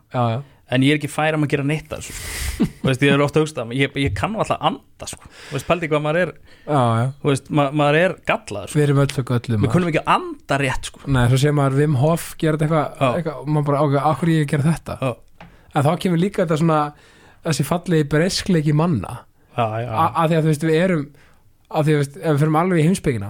en 0.68 0.84
ég 0.84 0.94
er 0.94 1.00
ekki 1.00 1.10
færum 1.10 1.46
að 1.46 1.54
gera 1.54 1.64
neitt 1.68 1.94
af 1.96 2.02
þessu 2.04 2.14
sko. 2.18 2.66
Þú 2.82 2.90
veist, 2.90 3.04
ég 3.06 3.14
er 3.14 3.22
ofta 3.24 3.40
að 3.40 3.46
hugsta 3.46 3.66
ég, 3.78 3.94
ég 4.04 4.16
kann 4.18 4.34
nú 4.34 4.42
alltaf 4.44 4.58
að 4.58 4.66
anda 4.68 5.08
sko. 5.08 5.30
Þú 5.48 5.56
veist, 5.56 5.68
pældi 5.70 5.90
hvað 5.92 6.02
maður 6.04 6.20
er 6.22 6.32
já, 6.34 6.82
já. 7.00 7.06
þú 7.22 7.30
veist, 7.32 7.52
ma 7.60 7.68
maður 7.72 8.00
er 8.02 8.16
gallaður 8.28 8.74
sko. 8.74 8.80
við 8.80 8.86
erum 8.88 9.02
öll 9.04 9.14
svo 9.14 9.26
göllum 9.30 9.64
við 9.64 9.72
kunnum 9.74 9.92
ekki 9.94 10.02
að 10.04 10.12
anda 10.18 10.58
rétt 10.64 10.90
sko. 10.92 11.04
Nei, 11.08 11.22
svo 11.32 11.40
sé 11.40 11.54
maður 11.56 11.80
Wim 11.80 11.96
Hof 12.02 12.26
gera 12.42 12.60
Já. 12.68 13.08
eitthvað 13.14 13.40
og 13.40 13.48
maður 13.54 13.70
bara 13.70 13.84
ákveða, 13.86 14.04
akkur 14.12 14.34
ég 14.34 14.44
að 14.44 14.52
gera 14.54 14.68
þetta 14.74 14.98
já, 15.00 15.14
en 15.72 15.88
þá 15.88 15.92
kemur 16.04 16.22
líka 16.26 16.44
þetta 16.44 16.60
svona 16.64 16.82
þessi 17.48 17.68
fallegi 17.68 18.10
breyskleiki 18.12 18.76
manna 18.76 19.16
að 19.58 20.30
því 20.32 20.38
að 20.38 20.44
þú 20.46 20.52
veist, 20.52 20.64
við 20.68 20.80
erum 20.84 21.04
að 21.68 21.84
því 21.90 21.94
að 21.98 22.32
við 22.32 22.40
fyrir 22.44 22.58
alveg 22.62 22.80
í 22.80 22.88
heimsbyggina 22.88 23.30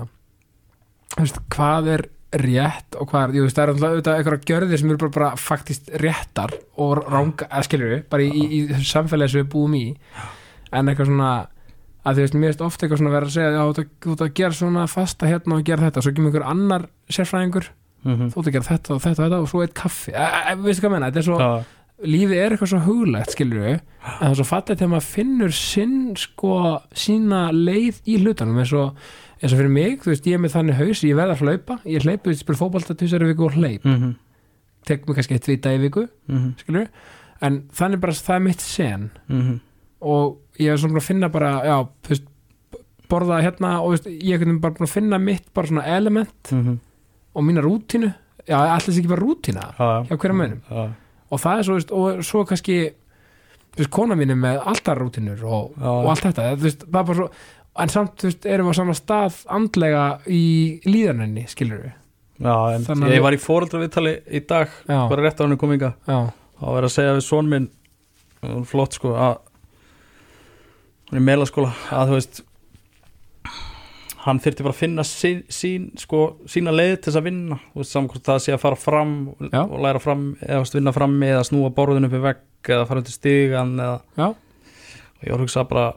þú 1.16 1.24
veist, 1.24 1.40
hvað 1.56 1.88
er 1.96 2.06
rétt 2.38 2.98
og 3.00 3.08
hvað 3.10 3.24
er, 3.30 3.36
jú, 3.38 3.44
veist, 3.48 3.56
það 3.58 3.64
er 3.64 3.72
auðvitað 3.88 4.18
eitthvað 4.20 4.48
gjörðir 4.50 4.82
sem 4.82 4.90
eru 4.92 4.98
bara, 5.06 5.14
bara 5.16 5.30
faktist 5.40 5.88
réttar 6.04 6.52
og 6.78 7.00
ranga, 7.08 7.48
eða 7.48 7.64
skilur 7.70 7.94
við 7.96 8.02
bara 8.12 8.26
í, 8.28 8.42
í, 8.44 8.60
í 8.68 8.82
samfélagi 8.84 9.32
sem 9.32 9.46
við 9.46 9.52
búum 9.54 9.78
í. 9.80 9.86
En 10.76 10.92
eitthvað 10.92 11.08
svona 11.08 11.30
að 12.08 12.20
þú 12.20 12.26
veist, 12.26 12.36
mér 12.38 12.52
veist 12.52 12.62
ofta 12.68 12.86
eitthvað 12.86 13.02
svona 13.02 13.14
verið 13.16 13.32
að 13.32 13.36
segja 13.38 13.64
að- 13.64 13.80
þú 14.04 14.12
ert 14.14 14.26
að 14.28 14.34
gera 14.42 14.58
svona 14.60 14.84
fasta 14.92 15.28
hérna 15.32 15.56
og 15.58 15.64
gera 15.68 15.88
þetta, 15.88 16.04
svo 16.04 16.12
kemur 16.18 16.30
einhver 16.34 16.48
annar 16.52 16.86
sérfræðingur, 17.10 17.70
Mhm. 18.04 18.30
þú 18.32 18.38
ert 18.44 18.48
að 18.48 18.54
gera 18.58 18.68
þetta 18.68 18.94
og 18.94 19.02
þetta 19.02 19.24
og 19.24 19.26
þetta 19.32 19.41
og 19.41 19.49
svo 19.49 19.64
eitt 19.64 19.74
kaffi, 19.74 20.12
e, 20.14 20.28
e, 20.52 20.56
veistu 20.56 20.82
hvað 20.84 20.88
ég 20.88 20.91
meina? 20.91 21.10
Þetta 21.12 21.18
er 21.24 21.28
svo, 21.32 21.40
lífið 22.03 22.38
er 22.38 22.53
eitthvað 22.53 22.69
svo 22.74 22.80
huglegt 22.86 23.32
skilur 23.34 23.64
við, 23.64 23.78
en 24.06 24.19
það 24.19 24.30
er 24.30 24.36
svo 24.40 24.45
fallið 24.52 24.78
þegar 24.78 24.91
maður 24.91 25.07
finnur 25.15 25.52
sinn 25.57 25.95
sko 26.19 26.52
sína 26.94 27.40
leið 27.56 28.02
í 28.06 28.18
hlutanum 28.22 28.60
eins 28.61 28.74
og, 28.78 28.95
eins 29.41 29.53
og 29.53 29.57
fyrir 29.57 29.74
mig, 29.74 29.99
þú 30.03 30.11
veist, 30.14 30.28
ég 30.30 30.38
er 30.38 30.44
með 30.44 30.53
þannig 30.57 30.78
haus 30.78 31.02
ég 31.03 31.18
verð 31.18 31.34
að 31.36 31.41
hlaupa, 31.45 31.80
ég 31.90 32.06
hleyp, 32.06 32.22
þú 32.24 32.32
veist, 32.34 32.44
spil 32.45 32.56
fótbolta 32.60 32.95
tvisari 32.98 33.30
viku 33.32 33.45
og 33.49 33.57
hleyp, 33.57 33.84
Mhm. 33.86 34.15
tek 34.86 35.07
mig 35.07 35.18
kannski 35.18 35.34
eitt 35.36 35.48
vita 35.48 35.69
í 35.74 35.80
viku, 35.82 36.07
Mhm. 36.30 36.53
skilur 36.61 36.82
við 36.86 36.90
en 37.41 37.61
þannig 37.74 37.99
bara, 37.99 38.14
það 38.14 38.36
er 38.36 38.40
mitt 38.40 38.61
sen. 38.61 39.10
Mhm. 39.30 39.60
og 39.99 40.38
ég 40.60 40.72
er 40.72 40.78
svona 40.78 40.98
að 40.99 41.02
finna 41.07 41.28
bara, 41.32 41.64
já, 41.65 41.88
þú 42.03 42.10
veist 42.10 42.24
borða 43.10 43.41
hérna 43.41 43.82
og 43.82 43.91
veist, 43.95 44.06
ég 44.06 44.41
er 44.41 44.60
bara 44.60 44.74
að 44.76 44.90
finna 44.90 45.18
mitt 45.19 45.52
bara 45.53 45.68
svona 45.68 45.84
element 45.88 46.52
Mhm. 46.52 46.80
og 47.36 47.44
mína 47.44 47.61
rútínu, 47.64 48.14
já, 48.48 48.78
sé 48.80 48.91
ekki 49.02 49.07
bara 49.07 49.22
rútína? 49.22 49.74
Já, 49.76 50.06
hjá 50.07 50.18
hverja 50.18 50.36
mönnum? 50.36 50.61
Já, 50.69 50.94
og 51.30 51.41
það 51.44 51.60
er 51.60 51.68
svo, 51.68 51.78
veist, 51.78 51.94
og 51.94 52.24
svo 52.26 52.44
kannski 52.48 52.78
veist, 53.78 53.91
kona 53.94 54.18
mín 54.20 54.34
er 54.34 54.40
með 54.40 54.60
altarrútinur 54.74 55.44
og, 55.45 55.78
Já. 55.78 55.88
og 55.91 56.10
allt 56.14 56.28
þetta 56.30 56.49
veist, 56.64 56.86
svo, 56.88 57.30
en 57.78 57.94
samt 57.94 58.26
erum 58.49 58.70
við 58.70 58.78
á 58.78 58.80
sama 58.80 58.95
stað 58.98 59.41
andlega 59.54 60.06
í 60.32 60.44
líðaninni, 60.88 61.48
skilur 61.52 61.86
við 61.86 61.95
já 62.38 62.54
Þannig 62.86 63.16
ég 63.16 63.24
var 63.26 63.34
í 63.34 63.41
fóreldraviðtali 63.41 64.14
í 64.30 64.44
dag 64.45 64.70
Já. 64.86 64.99
bara 65.10 65.24
rétt 65.26 65.40
á 65.41 65.45
hann 65.45 65.58
kominga 65.58 65.94
þá 66.06 66.66
var 66.70 66.86
að 66.86 66.94
segja 66.94 67.16
við 67.18 67.26
son 67.26 67.49
minn 67.49 67.70
flott 68.70 68.98
sko 68.98 69.16
að 69.18 69.40
hann 71.08 71.20
er 71.22 71.26
meðlaskóla 71.26 71.72
að 71.95 72.12
þú 72.12 72.20
veist 72.20 72.44
hann 74.28 74.41
þyrfti 74.44 74.66
bara 74.66 74.76
að 74.76 74.82
finna 74.82 75.06
sín, 75.08 75.44
sín, 75.54 75.90
sko, 75.99 76.22
sína 76.49 76.74
leið 76.76 76.95
til 76.98 77.12
þess 77.12 77.20
að 77.22 77.28
vinna 77.30 77.60
hvort 77.74 78.24
það 78.28 78.41
sé 78.44 78.56
að 78.56 78.64
fara 78.64 78.80
fram 78.80 79.14
Já. 79.48 79.62
og 79.64 79.78
læra 79.84 80.02
fram 80.04 80.26
eða 80.44 80.64
vinna 80.74 80.94
fram 80.95 81.16
eða 81.28 81.45
snúa 81.48 81.74
borðinu 81.76 82.10
upp 82.10 82.18
í 82.18 82.24
vegg 82.26 82.72
eða 82.76 82.88
fara 82.90 83.04
undir 83.04 83.16
stigan 83.16 83.76
eða, 83.80 83.99
já, 84.18 84.28
og 84.28 85.24
ég 85.24 85.32
var 85.32 85.40
að 85.40 85.45
hugsa 85.45 85.68
bara 85.70 85.88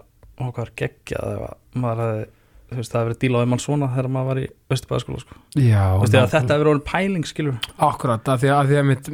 er 0.40 0.70
geggjað 0.78 1.34
ef 1.34 1.80
maður 1.80 2.04
hefði 2.06 2.28
þú 2.70 2.78
veist, 2.78 2.92
það 2.92 3.00
hefði 3.00 3.08
verið 3.10 3.20
dílaðið 3.24 3.50
mann 3.50 3.62
svona 3.64 3.88
þegar 3.90 4.08
maður 4.14 4.30
var 4.30 4.40
í 4.40 4.46
Östubæðaskóla 4.70 5.22
sko. 5.24 5.38
já 5.58 5.84
Þú 5.90 6.04
veist, 6.04 6.14
eða 6.14 6.30
þetta 6.34 6.56
hefur 6.56 6.70
verið 6.70 6.84
pæling 6.86 7.26
skilur 7.26 7.68
akkurat, 7.88 8.30
að 8.30 8.44
því 8.44 8.50
að, 8.50 8.56
að, 8.60 8.70
því 8.70 8.78
að 8.80 8.88
mitt 8.90 9.10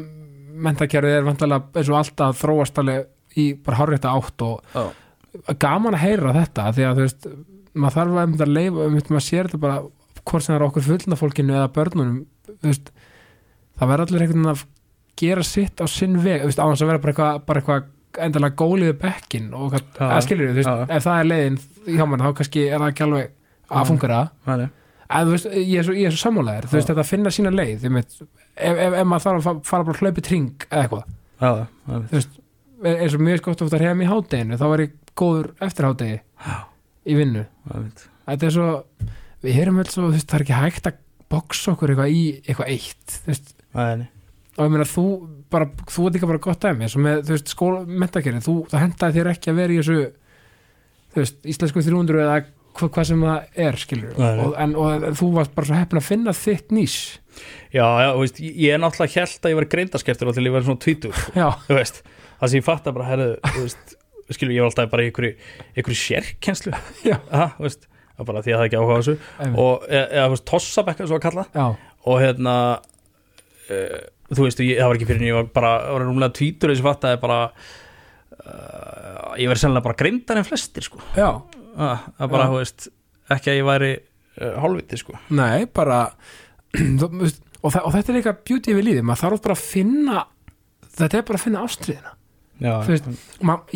mentakerfið 0.66 1.16
er 1.16 1.26
vantalega 1.26 1.80
eins 1.80 1.90
og 1.92 1.98
alltaf 2.00 2.40
þróast 2.40 2.80
alveg 2.82 3.40
í 3.40 3.46
bara 3.64 3.80
hárrétta 3.80 4.12
átt 4.16 4.44
og 4.46 4.76
Já. 4.76 4.84
gaman 5.60 5.96
að 5.96 6.04
heyra 6.04 6.34
þetta 6.36 6.68
því 6.76 6.86
að 6.88 7.00
þú 7.00 7.06
veist, 7.06 7.28
maður 7.76 7.96
þarf 7.98 8.14
að 8.16 8.22
einmitt 8.24 8.44
að 8.46 8.54
leifa, 8.56 8.86
einmitt 8.86 9.10
maður 9.12 9.26
sér 9.26 9.48
þetta 9.50 9.62
bara 9.62 9.82
hvort 10.26 10.44
sem 10.44 10.52
það 10.54 10.58
er 10.60 10.66
okkur 10.66 10.86
fullna 10.86 11.18
fólkinu 11.20 11.56
eða 11.56 11.72
börnunum 11.76 12.16
veist, 12.64 12.88
það 13.78 13.92
verður 13.92 14.06
allir 14.06 14.24
einhvern 14.24 14.40
veginn 14.46 14.54
að 14.54 14.64
gera 15.20 15.44
sitt 15.46 15.82
á 15.82 15.86
sinn 15.90 16.16
veg 16.24 16.46
veist, 16.46 16.60
á 16.60 16.66
hans 16.66 16.82
að 16.84 16.90
vera 16.92 17.02
bara 17.04 17.14
eitthvað, 17.14 17.42
bara 17.48 17.62
eitthvað 17.62 17.92
endalega 18.26 18.56
gólið 18.56 18.90
við 18.90 18.98
bekkin 19.02 19.50
og 19.56 19.76
eða 19.76 20.22
skilur 20.24 20.56
já. 20.56 20.72
ef 20.88 21.04
það 21.04 21.20
er 21.20 21.28
leiðin 21.30 21.58
hjá 21.86 22.04
mann, 22.08 22.24
þá 22.24 22.30
kannski 22.40 22.64
er 22.66 22.80
það 22.80 22.92
ekki 22.92 23.06
alveg 23.06 23.30
að 23.66 23.90
það. 24.16 24.30
Er 24.56 25.20
en 25.20 25.26
þú 25.28 25.34
veist, 25.36 25.48
ég 25.56 25.76
er 25.80 25.86
svo, 25.86 25.96
svo 26.16 26.22
sammálaðir 26.22 26.66
þú 26.70 26.78
veist, 26.78 26.88
þetta 26.90 27.04
að 27.04 27.10
finna 27.12 27.32
sína 27.34 27.52
leið 27.54 27.84
einmitt, 27.86 28.16
ef, 28.56 28.72
ef, 28.72 28.96
ef 29.02 29.06
maður 29.06 29.26
þarf 29.26 29.36
að 29.38 29.44
fa- 29.46 29.68
fara 29.68 29.86
bara 29.86 29.98
að 29.98 30.02
hlaupi 30.02 30.24
tring 30.26 30.66
eða 30.70 30.80
eitthvað, 30.86 31.04
það 31.42 31.60
þú 31.92 32.16
veist 32.16 32.40
eins 32.86 33.14
og 33.16 33.22
mjög 33.24 33.42
skott 33.42 33.62
ofta 33.66 33.78
að 33.78 33.84
hefða 33.86 33.98
mig 34.00 34.06
í 34.06 34.10
hádeginu 34.10 34.58
þá 34.60 34.66
var 34.72 34.82
ég 34.82 34.96
góður 35.16 35.46
eftir 35.64 35.86
hádegi. 35.88 36.18
Já. 36.46 36.56
Í 37.06 37.16
vinnu. 37.18 37.46
Þetta 38.26 38.48
er 38.48 38.54
svo, 38.56 38.68
við 39.44 39.58
heyrum 39.60 39.80
vel 39.80 39.88
svo 39.90 40.08
þú 40.08 40.16
veist, 40.16 40.28
það 40.30 40.38
er 40.38 40.46
ekki 40.46 40.60
hægt 40.60 40.90
að 40.90 41.00
boksa 41.32 41.72
okkur 41.74 41.92
eitthvað 41.92 42.14
í 42.14 42.26
eitthvað 42.46 42.74
eitt 42.74 43.16
og 44.56 44.64
ég 44.64 44.72
meina 44.72 44.86
þú 44.88 45.06
bara, 45.52 45.68
þú 45.90 46.06
ert 46.08 46.16
líka 46.16 46.28
bara 46.30 46.42
gott 46.42 46.64
eins 46.68 46.96
og 46.96 47.02
með, 47.04 47.24
veist, 47.28 47.50
skóla, 47.52 47.82
þú, 47.84 48.54
það 48.70 48.82
hendaði 48.82 49.18
þér 49.18 49.32
ekki 49.34 49.52
að 49.52 49.58
vera 49.60 49.74
í 49.74 49.80
þessu 49.80 49.98
veist, 51.16 51.40
íslensku 51.52 51.84
300 51.84 52.22
eða 52.24 52.38
hva, 52.76 52.88
hvað 52.88 53.08
sem 53.10 53.24
það 53.26 53.60
er, 53.66 53.78
skilur 53.80 54.16
og, 54.22 54.56
en, 54.62 54.74
og 54.80 55.06
þú 55.20 55.30
varst 55.36 55.54
bara 55.56 55.70
svo 55.70 55.78
heppin 55.78 56.00
að 56.00 56.08
finna 56.08 56.34
þitt 56.36 56.74
nýs. 56.76 56.96
Já, 57.72 57.84
já, 57.84 58.10
veist, 58.16 58.40
ég 58.40 58.72
er 58.72 58.80
náttúrulega 58.80 59.22
held 59.22 59.44
að 59.44 59.52
ég 59.52 59.60
var 59.60 59.68
greindaskeftur 59.76 60.30
og 60.30 60.36
til 60.36 60.46
ég 60.46 60.56
var 60.56 60.66
svona 60.66 60.82
tvítur 60.86 61.22
já, 61.36 61.48
þú 61.66 61.78
veist, 61.78 62.02
það 62.40 62.52
sem 62.52 62.60
ég 62.60 62.66
fatt 62.66 62.88
að 62.88 62.98
bara 62.98 63.10
herðu, 63.10 63.30
þú 63.44 63.64
veist, 63.66 63.96
skilur, 64.34 64.54
ég 64.56 64.64
var 64.64 64.72
alltaf 64.72 64.90
bara 64.90 65.04
í 65.04 65.10
einhverju, 65.10 65.98
sérkenslu 66.00 66.74
það 68.16 68.24
er 68.24 68.28
bara 68.30 68.42
því 68.42 68.52
að 68.52 68.56
það 68.56 68.64
er 68.64 68.70
ekki 68.70 68.80
áhuga 68.80 68.98
þessu. 69.00 69.14
Einmitt. 69.44 69.60
og, 69.60 69.86
eða, 69.90 70.04
eða, 70.06 70.26
þú 70.26 70.34
veist, 70.34 70.46
tossabekka 70.50 71.06
svo 71.06 71.18
að 71.18 71.24
kalla. 71.26 71.44
Já, 71.52 71.66
og 72.06 72.20
hérna 72.22 72.54
uh, 72.80 73.98
þú 74.32 74.46
veist, 74.46 74.62
ég, 74.64 74.78
það 74.80 74.90
var 74.90 74.98
ekki 74.98 75.08
fyrir 75.10 75.20
en 75.22 75.28
ég 75.28 75.36
var 75.36 75.50
bara, 75.58 75.72
var 75.92 76.06
rúmlega 76.06 76.36
tvítur 76.38 76.72
þessi 76.72 76.86
fatt 76.86 77.06
að 77.06 77.16
ég 77.16 77.22
bara 77.26 77.40
uh, 77.52 79.32
ég 79.36 79.50
verið 79.50 79.62
sennilega 79.62 79.86
bara 79.88 79.98
greindar 80.00 80.40
en 80.40 80.48
flestir, 80.48 80.86
sko. 80.86 81.02
Það 81.76 82.24
er 82.24 82.32
bara, 82.32 82.46
Já. 82.46 82.52
þú 82.54 82.60
veist, 82.62 82.88
ekki 83.36 83.52
að 83.52 83.58
ég 83.60 83.68
væri 83.68 83.92
uh, 84.00 84.54
hálfviti, 84.64 85.00
sko. 85.02 85.18
Nei, 85.36 85.66
bara 85.76 86.00
og, 87.04 87.68
það, 87.68 87.82
og 87.82 87.92
þetta 87.98 88.12
er 88.12 88.18
líka 88.20 88.36
beauty 88.40 88.76
við 88.76 88.88
lífið, 88.90 89.06
maður 89.06 89.26
þarf 89.26 89.44
bara 89.44 89.58
að 89.58 89.66
finna 89.66 90.24
þetta 90.96 91.18
er 91.18 91.26
bara 91.28 91.40
að 91.40 91.44
finna 91.44 91.64
ástriðina 91.66 92.14
Þú 92.60 92.92
veist, 92.94 93.08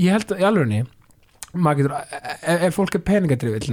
ég 0.01 0.15
held 0.15 0.33
í 0.41 0.47
alvegni 0.49 0.81
maður 1.53 1.81
getur, 1.83 1.95
ef, 2.41 2.63
ef 2.69 2.77
fólk 2.79 2.95
er 2.97 3.03
peningadrifið 3.11 3.65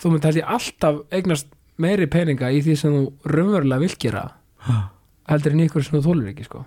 þú 0.00 0.10
myndi 0.12 0.28
held 0.28 0.38
ég 0.42 0.50
alltaf 0.56 0.98
eignast 1.16 1.48
meiri 1.82 2.06
peninga 2.12 2.50
í 2.54 2.60
því 2.64 2.74
sem 2.80 2.94
þú 2.96 3.32
raunverulega 3.32 3.82
vil 3.82 3.96
gera 4.06 4.22
heldur 5.30 5.56
en 5.56 5.64
ykkur 5.66 5.84
sem 5.86 5.96
þú 5.98 6.02
þólur 6.06 6.28
ekki 6.32 6.46
sko. 6.46 6.62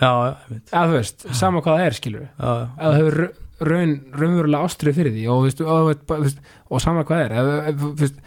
já, 0.00 0.10
eða 0.72 0.86
þú 0.90 0.96
veist, 0.96 1.26
sama 1.38 1.60
hvað 1.62 1.78
það 1.78 1.86
er 1.86 1.98
skilur 2.00 2.26
eða 2.40 2.64
þú 2.80 2.96
hefur 2.98 3.18
ra- 3.20 3.68
raun, 3.70 3.94
raunverulega 4.18 4.64
ástrið 4.68 4.98
fyrir 4.98 5.14
því 5.14 5.28
og, 5.30 5.44
veist, 5.46 5.60
og, 5.62 5.92
veist, 6.24 6.42
og 6.70 6.82
sama 6.82 7.04
hvað 7.06 7.20
það 7.20 7.24
er 7.28 7.36
þú 7.84 7.92
veist, 8.02 8.18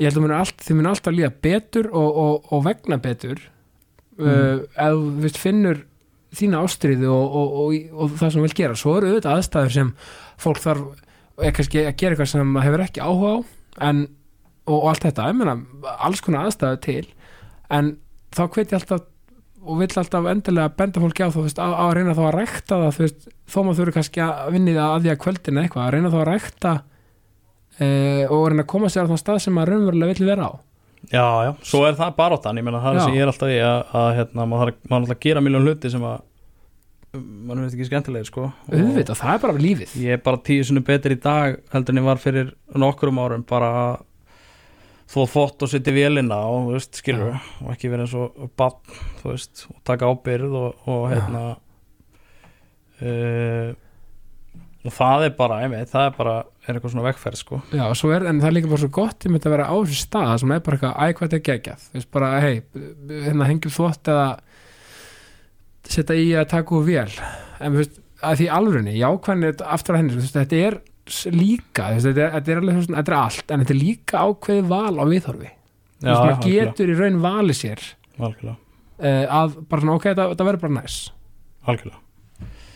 ég 0.00 0.08
held 0.08 0.18
að 0.18 0.24
allt, 0.40 0.58
þið 0.66 0.78
mun 0.80 0.90
alltaf 0.90 1.14
líða 1.14 1.32
betur 1.46 1.88
og, 1.92 2.20
og, 2.26 2.52
og 2.52 2.64
vegna 2.66 2.98
betur 3.02 3.48
Mm. 4.12 4.28
uh, 4.28 4.58
ef 4.76 4.92
þú 4.92 5.20
finnur 5.40 5.78
þína 6.36 6.62
ástriði 6.64 7.08
og, 7.12 7.38
og, 7.38 7.78
og, 7.92 8.16
það 8.18 8.34
sem 8.34 8.40
þú 8.40 8.46
vil 8.46 8.58
gera. 8.62 8.78
Svo 8.78 8.96
eru 8.98 9.12
auðvitað 9.12 9.38
aðstæður 9.38 9.74
sem 9.76 9.94
fólk 10.40 10.62
þarf 10.62 10.84
kannski 11.42 11.84
að 11.86 11.96
gera 12.00 12.14
eitthvað 12.14 12.32
sem 12.32 12.58
hefur 12.62 12.84
ekki 12.84 13.04
áhuga 13.04 13.32
á 13.32 13.38
en, 13.88 14.02
og, 14.68 14.88
allt 14.90 15.06
þetta, 15.06 15.30
ég 15.30 15.38
meina 15.38 15.56
alls 16.06 16.22
konar 16.24 16.48
aðstæður 16.48 16.82
til 16.84 17.06
en 17.72 17.96
þá 18.32 18.44
hveit 18.46 18.72
ég 18.72 18.78
alltaf 18.78 19.08
og 19.62 19.78
vill 19.78 19.94
alltaf 20.00 20.26
endilega 20.26 20.74
benda 20.74 21.02
fólki 21.02 21.22
á 21.22 21.30
þú 21.30 21.44
veist, 21.46 21.60
á 21.62 21.70
að 21.70 21.92
reyna 21.98 22.16
þá 22.18 22.22
að 22.26 22.34
rækta 22.34 22.78
það 22.80 22.96
þú 22.96 23.04
veist, 23.04 23.28
þó 23.46 23.58
maður 23.62 23.78
þurfi 23.78 23.94
kannski 23.98 24.22
að 24.24 24.48
vinni 24.56 24.74
það 24.74 24.88
að 24.88 25.04
því 25.04 25.12
að 25.12 25.20
kvöldin 25.22 25.60
eitthvað, 25.62 25.84
að 25.84 25.92
reyna 25.94 26.10
þá 26.10 26.18
að 26.18 26.26
rækta 26.28 26.72
e, 27.78 27.88
og 28.26 28.42
reyna 28.50 28.64
að 28.64 28.70
koma 28.72 28.90
sér 28.90 29.06
á 29.06 29.10
þann 29.12 29.22
stað 29.22 29.38
sem 29.44 29.54
maður 29.54 29.74
raunverulega 29.76 30.16
vill 30.16 30.28
vera 30.32 30.48
á 30.50 30.52
Já, 31.12 31.24
já, 31.44 31.50
svo 31.68 31.82
er 31.84 31.96
það 31.98 32.14
baróttan, 32.16 32.56
ég 32.56 32.64
meina 32.64 32.80
það 32.80 32.94
er 32.94 32.98
Já. 32.98 33.04
sem 33.04 33.16
ég 33.18 33.24
er 33.24 33.30
alltaf 33.32 33.50
í 33.52 33.56
að, 33.60 33.80
að 34.00 34.06
hérna, 34.16 34.46
maður 34.48 34.70
þarf 34.70 34.92
þarf 34.92 35.10
að 35.12 35.24
gera 35.26 35.42
miljón 35.44 35.66
hluti 35.66 35.90
sem 35.92 36.06
að 36.08 36.22
maður 37.12 37.66
veist 37.66 37.76
ekki 37.76 37.88
skemmtilegir 37.90 38.28
sko. 38.30 38.46
Auðvitað, 38.72 39.18
það 39.20 39.34
er 39.34 39.42
bara 39.42 39.58
lífið. 39.60 39.90
ég 40.00 40.16
er 40.16 40.22
bara 40.24 40.40
tíu 40.48 40.64
sinni 40.64 40.80
betur 40.86 41.12
í 41.12 41.18
dag 41.20 41.58
heldur 41.74 41.92
en 41.92 42.00
ég 42.00 42.06
var 42.06 42.22
fyrir 42.22 42.54
nokkrum 42.80 43.20
árum 43.20 43.44
bara 43.44 43.68
að 43.82 43.98
þó 45.12 45.18
þvott 45.28 45.66
og 45.66 45.68
setja 45.68 45.92
vélina 45.92 46.38
og 46.48 46.70
þú 46.70 46.78
veist, 46.78 46.96
skilur 47.02 47.34
og 47.36 47.74
ekki 47.74 47.90
vera 47.92 48.06
eins 48.06 48.16
og 48.16 48.48
bann, 48.56 48.96
þú 49.20 49.34
veist 49.34 49.66
og 49.68 49.76
taka 49.84 50.08
ábyrð 50.08 50.56
og, 50.56 50.88
og 50.88 51.04
hérna 51.12 51.42
uh, 53.02 53.68
og 54.82 54.96
það 54.96 55.26
er 55.28 55.36
bara, 55.36 55.60
ég 55.66 55.74
veit, 55.74 55.92
það 55.92 56.08
er 56.08 56.16
bara 56.16 56.36
er 56.62 56.76
eitthvað 56.76 56.92
svona 56.94 57.06
vegferð 57.08 57.40
sko. 57.40 57.58
Já, 57.74 57.84
svo 57.98 58.12
er, 58.14 58.26
en 58.30 58.40
það 58.42 58.48
er 58.48 58.54
líka 58.56 58.70
bara 58.70 58.82
svo 58.84 58.90
gott 58.94 59.26
ég 59.26 59.32
myndi 59.34 59.48
að 59.48 59.54
vera 59.56 59.66
á 59.66 59.74
þessu 59.74 59.98
stað 59.98 60.34
sem 60.42 60.54
er 60.54 60.62
bara 60.62 60.78
eitthvað 60.78 60.94
æ, 60.94 61.16
hvað 61.18 61.26
þetta 61.26 61.38
er 61.38 61.44
geggjað, 61.48 61.86
þú 61.88 61.98
veist 61.98 62.10
bara, 62.14 62.30
hei 62.44 62.54
hérna 63.26 63.48
hengjum 63.50 63.74
þvott 63.74 64.10
eða 64.12 64.28
setja 65.92 66.18
í 66.18 66.28
að 66.38 66.48
taka 66.52 66.76
úr 66.78 66.86
vél. 66.86 67.08
En 67.58 67.74
þú 67.74 67.80
veist, 67.82 67.98
að 68.22 68.38
því 68.40 68.48
alvörunni 68.58 68.94
jákvæðin 69.00 69.64
aftur 69.74 69.96
að 69.96 70.02
henni, 70.02 70.14
þú 70.14 70.22
veist, 70.22 70.38
þetta 70.38 70.60
er 70.68 70.78
líka, 71.34 71.88
þú 71.88 71.96
veist, 71.96 72.06
þetta 72.06 72.22
er, 72.22 72.34
þetta 72.36 72.54
er 72.54 72.62
alveg 72.62 72.78
svona, 72.86 73.00
þetta 73.00 73.12
er 73.12 73.18
allt, 73.18 73.44
en 73.48 73.64
þetta 73.64 73.74
er 73.74 73.80
líka 73.80 74.22
ákveðið 74.28 74.70
val 74.70 74.94
á 75.02 75.04
viðhorfi, 75.10 75.50
þú 75.98 76.06
veist, 76.06 76.22
maður 76.22 76.46
getur 76.46 76.92
í 76.92 76.98
raun 77.00 77.18
valið 77.26 77.58
sér 77.58 77.84
algjörlega, 78.22 78.56
uh, 79.02 79.24
að 79.40 79.58
bara 79.66 79.82
svona, 79.82 79.98
ok, 79.98 80.08
þetta, 80.12 80.28
þetta 80.34 80.48
verður 80.50 80.64
bara 80.68 80.76
næs. 80.78 81.00
Algjörlega. 81.66 82.01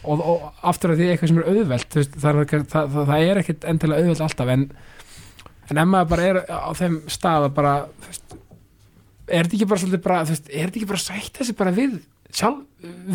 Og, 0.07 0.23
og 0.23 0.67
aftur 0.73 0.95
að 0.95 1.03
því 1.03 1.09
eitthvað 1.13 1.33
sem 1.33 1.41
er 1.43 1.49
auðvelt 1.53 1.97
veist, 1.99 2.19
það, 2.23 2.43
er, 2.43 2.51
það, 2.73 2.91
það, 2.95 2.99
það 3.13 3.31
er 3.31 3.41
ekkit 3.43 3.67
endilega 3.73 4.05
auðvelt 4.05 4.27
alltaf 4.27 4.53
en, 4.55 4.67
en 5.71 5.83
ef 5.83 5.89
maður 5.93 6.13
bara 6.13 6.29
er 6.31 6.41
á 6.47 6.71
þeim 6.79 7.01
stað 7.13 7.49
að 7.49 7.57
bara 7.61 7.75
veist, 8.07 8.37
er 9.27 9.49
þetta 9.49 9.59
ekki 9.59 9.71
bara 9.73 9.83
svolítið 9.83 10.05
bara, 10.07 10.21
veist, 10.31 10.53
er 10.53 10.69
þetta 10.69 10.81
ekki 10.81 10.93
bara 10.93 11.05
sætta 11.07 11.49
sig 11.49 11.59
bara 11.59 11.75
við 11.77 11.99
sjálf, 12.37 12.63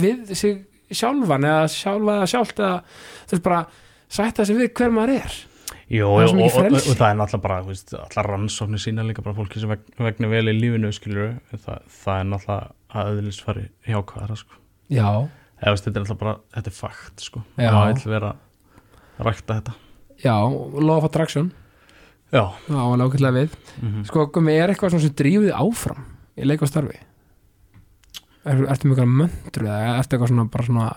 við 0.01 0.35
sig 0.35 0.59
sjálfan 0.91 1.47
eða 1.47 1.69
sjálfa 1.71 2.17
eða 2.17 2.27
sjálft 2.33 2.59
eða 2.59 2.75
þú 3.29 3.37
veist 3.37 3.47
bara 3.47 3.61
sætta 4.11 4.45
sig 4.47 4.59
við 4.59 4.73
hver 4.75 4.93
maður 4.95 5.17
er? 5.21 5.39
Jó, 5.91 6.07
Það 6.07 6.21
er 6.23 6.29
og, 6.31 6.53
og, 6.55 6.75
og, 6.77 6.95
það 6.95 7.09
er 7.09 7.17
náttúrulega 7.19 7.43
bara, 7.43 7.59
veist, 7.67 7.93
allar 7.97 8.29
rannsóknir 8.31 8.79
sína 8.79 9.03
líka 9.03 9.23
bara 9.25 9.35
fólki 9.35 9.59
sem 9.59 9.71
veg, 9.73 9.81
vegna 9.99 10.29
vel 10.31 10.45
í 10.47 10.53
lífinu, 10.55 10.91
skilur 10.95 11.33
það, 11.51 11.81
það 11.97 12.19
er 12.21 12.29
náttúrulega 12.29 13.01
að 13.01 13.11
öðlis 13.11 13.39
fari 13.43 13.63
hjákvæðara, 13.89 14.37
sko. 14.39 14.59
já, 14.91 15.07
Eða, 15.61 15.71
veist, 15.75 15.85
þetta 15.85 15.99
er 15.99 16.03
náttúrulega 16.05 16.21
bara, 16.23 16.35
þetta 16.57 16.71
er 16.71 16.77
fakt, 16.77 17.21
sko. 17.21 17.43
Það 17.55 17.79
vil 18.01 18.11
vera 18.15 18.31
að 19.19 19.27
rækta 19.27 19.57
þetta. 19.59 19.73
já, 20.23 20.35
law 20.81 20.97
of 20.97 21.05
attraction 21.09 21.51
Já. 22.31 22.45
já, 22.69 22.77
alveg 22.79 23.07
ákveðlega 23.11 23.35
við 23.35 23.55
Mm 23.81 24.03
sko, 24.07 24.25
gummi, 24.31 24.53
er 24.55 24.71
eitthvað 24.71 24.93
sem 25.01 25.13
drífið 25.19 25.51
áfram 25.51 26.05
í 26.39 26.45
leik 26.47 26.61
og 26.63 26.69
starfi 26.71 26.95
er, 28.45 28.61
ertu 28.71 28.87
eitthvað 28.89 29.09
möndru 29.11 29.67
eða 29.67 29.97
ertu 29.99 30.15
eitthvað 30.15 30.31
svona 30.31 30.45
bara 30.53 30.67
svona 30.69 30.89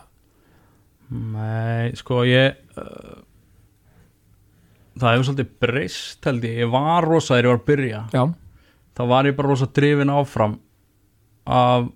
Nei, 1.14 1.90
sko, 2.00 2.22
ég, 2.24 2.54
uh, 2.80 3.18
það 4.98 5.12
hefur 5.16 5.26
svolítið 5.28 5.50
breyst, 5.60 6.24
held 6.24 6.46
ég. 6.48 6.54
Ég 6.64 6.70
var 6.72 7.04
rosa 7.06 7.34
þegar 7.34 7.44
ég 7.44 7.50
var 7.52 7.60
að 7.60 7.66
byrja. 7.68 8.00
já, 8.14 8.22
þá 8.96 9.02
var 9.10 9.28
ég 9.28 9.36
bara 9.36 9.50
rosa 9.52 9.68
drifin 9.76 10.10
áfram 10.14 10.56
af 11.44 11.90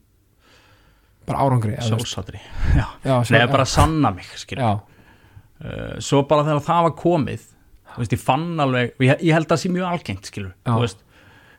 bara 1.28 1.44
árangri 1.46 1.74
sjálfsatri. 1.88 2.40
já, 2.76 2.86
svo- 3.24 3.34
Nei, 3.36 3.46
bara 3.52 3.64
að 3.66 3.72
sanna 3.74 4.10
mig, 4.16 4.30
já, 4.58 4.70
uh, 5.64 5.98
svo 6.04 6.22
bara 6.28 6.46
þegar 6.48 6.64
það 6.68 6.86
var 6.88 6.96
komið 7.02 7.44
veist, 7.98 8.12
ég 8.14 8.20
fann 8.22 8.48
alveg 8.62 8.92
ég, 9.02 9.20
ég 9.26 9.32
held 9.34 9.46
að 9.48 9.54
það 9.56 9.62
sé 9.64 9.70
mjög 9.74 9.86
algengt, 9.92 10.28
Já. 10.66 10.74
veist, 10.82 11.04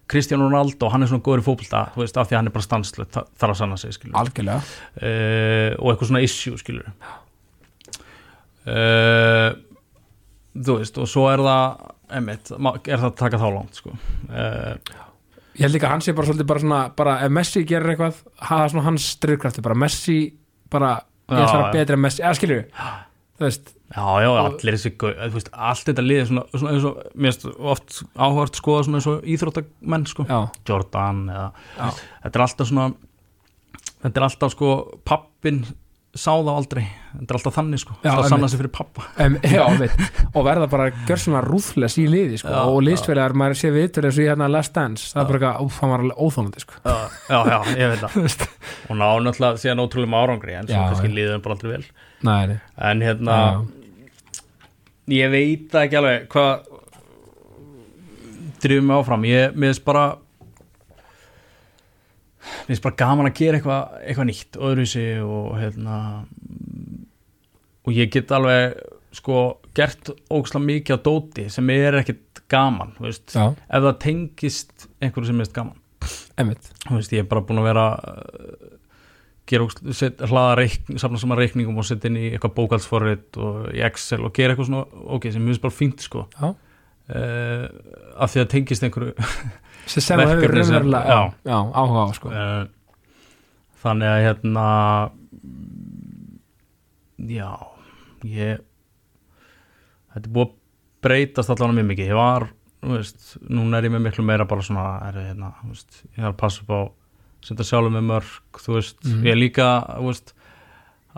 Kristján 0.10 0.41
Ronaldo, 0.41 0.88
hann 0.90 1.04
er 1.06 1.10
svona 1.12 1.22
góður 1.26 1.41
í 1.44 1.46
veist, 2.00 2.16
af 2.18 2.30
því 2.30 2.34
að 2.34 2.40
hann 2.40 2.48
er 2.50 2.54
bara 2.56 2.66
stanslöð 2.66 3.10
þarf 3.14 3.52
að 3.54 3.60
sanna 3.60 3.78
sig, 3.78 3.91
uh, 4.56 5.72
og 5.78 5.91
eitthvað 5.91 6.10
svona 6.10 6.22
issue, 6.26 6.58
skilur. 6.58 6.88
Uh, 8.70 9.54
þú 10.60 10.80
veist, 10.80 10.98
og 11.02 11.08
svo 11.10 11.28
er 11.32 11.41
það 11.46 11.86
einmitt, 12.20 12.50
er 12.90 13.00
það 13.04 13.08
að 13.12 13.16
taka 13.22 13.40
þá 13.41 13.48
langt 13.54 13.78
sko. 13.80 13.94
Uh, 14.30 14.74
ég 15.60 15.65
held 15.65 15.76
líka 15.76 15.90
að 15.90 15.94
hann 15.98 16.06
sé 16.06 16.15
bara 16.15 16.30
svolítið 16.30 16.48
bara 16.49 16.64
svona 16.64 16.80
bara 16.95 17.18
ef 17.26 17.34
Messi 17.36 17.65
gerir 17.68 17.94
eitthvað, 17.94 18.22
hafa 18.48 18.69
svona 18.72 18.86
hans 18.88 19.10
drifkrafti 19.23 19.64
bara 19.65 19.76
Messi, 19.84 20.19
bara 20.72 20.94
ég 21.30 21.44
ætla 21.44 21.60
að 21.60 21.68
já. 21.68 21.73
betra 21.76 21.99
en 21.99 22.03
Messi, 22.06 22.23
eða 22.23 22.40
skilur 22.40 22.64
þú 23.40 23.45
veist, 23.48 23.76
Já, 23.90 24.06
já, 24.22 24.27
allir 24.38 24.76
þessi 24.77 24.91
þú 25.02 25.30
veist, 25.34 25.48
allt 25.65 25.88
þetta 25.88 26.03
liðið 26.06 26.27
svona, 26.30 26.41
svona 26.53 26.73
eins 26.76 26.84
og, 26.86 26.98
mér 27.18 27.34
finnst 27.34 27.61
oft 27.73 27.95
áhvert 28.22 28.60
skoða 28.60 28.84
svona 28.86 28.99
eins 28.99 29.07
og 29.10 29.23
íþróttamenn 29.34 30.06
sko, 30.11 30.26
já, 30.30 30.40
Jordan 30.69 31.22
eða, 31.34 31.45
já, 31.80 31.88
þetta 32.26 32.40
er 32.40 32.44
alltaf 32.45 32.69
svona 32.69 32.86
þetta 34.03 34.14
er 34.22 34.27
alltaf 34.27 34.53
sko 34.53 34.73
pappin 35.10 35.64
sá 36.20 36.32
þá 36.36 36.50
aldrei. 36.52 36.84
Þetta 37.10 37.34
er 37.34 37.38
alltaf 37.40 37.56
þannig 37.56 37.82
sko, 37.82 37.96
það 38.04 38.20
sanna 38.30 38.48
sig 38.52 38.60
fyrir 38.60 38.72
pappa 38.76 39.06
um, 39.26 39.38
já, 39.56 39.64
veit, 39.80 40.04
og 40.30 40.44
verða 40.46 40.68
bara 40.70 40.90
gjörsamlega 41.08 41.41
rúðles 41.48 41.96
í 41.98 42.06
liði 42.12 42.38
sko, 42.41 42.52
Já, 42.54 42.60
og 42.70 42.84
listfélagar, 42.86 43.34
maður 43.41 43.58
sé 43.58 43.72
vitur 43.74 44.06
eins 44.06 44.20
og 44.20 44.26
ég 44.26 44.30
hérna 44.34 44.50
Last 44.52 44.76
Dance, 44.78 45.10
það 45.16 45.24
er 45.24 45.30
bara 45.32 45.40
eitthvað, 45.40 45.80
hann 45.80 45.94
var 45.96 46.04
alveg 46.06 46.22
óþólandi 46.28 46.64
sko. 46.66 46.78
já, 46.86 47.40
já, 47.50 47.58
ég 47.80 47.94
veit 47.96 48.04
það. 48.06 48.46
Og 48.90 49.00
ná 49.00 49.06
náttúrulega 49.26 49.64
síðan 49.64 49.84
ótrúlega 49.88 50.14
með 50.14 50.26
árangri 50.28 50.58
en 50.60 50.70
svo 50.70 50.86
kannski 50.91 51.14
þeim 51.18 51.46
bara 51.48 51.58
aldrei 51.58 51.74
vel. 51.74 51.84
Nei, 52.30 52.58
en 52.91 53.06
hérna, 53.08 53.40
Já. 53.40 53.60
ég 55.18 55.34
veit 55.34 55.70
það 55.74 55.88
ekki 55.88 56.00
alveg 56.04 56.30
hvað 56.36 56.68
drifum 58.60 58.90
mig 58.91 59.00
áfram, 59.00 59.26
ég, 59.30 59.56
mér 59.56 59.74
finnst 59.74 59.86
bara 59.88 60.06
mér 62.50 62.72
finnst 62.72 62.86
bara 62.86 63.00
gaman 63.00 63.30
að 63.30 63.38
gera 63.42 63.60
eitthvað 63.60 64.00
eitthvað 64.04 64.30
nýtt, 64.30 64.60
öðruvísi 64.60 65.06
og 65.26 65.52
hérna 65.60 65.98
og 67.86 67.94
ég 67.96 68.12
get 68.14 68.32
alveg 68.36 68.80
sko 69.16 69.44
gert 69.78 70.12
ógslag 70.30 70.66
mikið 70.66 71.00
á 71.02 71.06
dóti 71.06 71.46
sem 71.52 71.70
er 71.74 71.98
ekkert 72.02 72.44
gaman, 72.50 72.94
þú 72.98 73.08
veist. 73.08 73.30
Já, 73.34 73.46
ef 73.54 73.86
það 73.86 74.02
tengist 74.04 74.90
einhverju 75.02 75.30
sem 75.30 75.44
er 75.44 75.54
gaman. 75.56 75.80
Einmitt. 76.40 76.70
Þú 76.86 76.98
veist, 76.98 77.16
ég 77.16 77.24
er 77.24 77.30
bara 77.30 77.46
búin 77.46 77.62
að 77.62 77.70
vera 77.70 77.86
uh, 77.98 78.70
gera 79.50 79.68
hlaða 80.30 80.68
safna 81.02 81.22
saman 81.22 81.40
reikningum 81.40 81.80
og 81.82 81.88
setja 81.88 82.10
inn 82.10 82.20
í 82.22 82.28
eitthvað 82.32 82.56
bókaldsforrit 82.58 83.40
og 83.42 83.70
í 83.74 83.84
Excel 83.86 84.24
og 84.26 84.34
gera 84.38 84.54
eitthvað 84.54 84.70
svona 84.70 85.06
ok, 85.18 85.30
sem 85.34 85.44
mér 85.44 85.56
finnst 85.56 85.66
bara 85.66 85.78
fínt 85.80 86.06
sko. 86.06 86.26
Uh, 86.40 87.66
af 88.22 88.34
því 88.34 88.44
að 88.44 88.52
tengist 88.54 88.86
einhverju 88.86 89.16
sem 89.85 90.19
það 90.19 90.34
hefur 90.34 90.56
raunverulega 90.56 91.18
áhuga 91.45 92.03
á 92.03 92.07
sko. 92.18 92.30
uh, 92.30 92.68
þannig 93.84 94.10
að 94.11 94.23
hérna 94.27 94.65
já 97.30 97.49
ég 98.27 98.61
þetta 100.14 100.26
er 100.26 100.31
búið 100.34 100.47
að 100.47 100.56
breytast 101.06 101.51
allan 101.53 101.76
mjög 101.77 101.88
mikið 101.93 102.10
ég 102.11 102.18
var, 102.19 102.47
þú 102.84 102.95
veist, 102.97 103.27
núna 103.47 103.77
er 103.80 103.88
ég 103.88 103.93
með 103.93 104.03
miklu 104.10 104.26
meira 104.27 104.45
bara 104.49 104.65
svona, 104.65 104.85
er, 105.07 105.19
hérna, 105.30 105.53
veist, 105.69 106.01
ég 106.11 106.19
þarf 106.19 106.34
að 106.34 106.39
passa 106.41 106.64
upp 106.65 106.73
á 106.76 106.81
setja 107.47 107.65
sjálfum 107.69 107.95
með 107.95 108.07
mörg 108.10 108.60
þú 108.60 108.73
veist, 108.76 108.97
Mhm. 109.06 109.23
ég 109.23 109.31
er 109.31 109.39
líka 109.39 109.68
veist, 110.03 110.34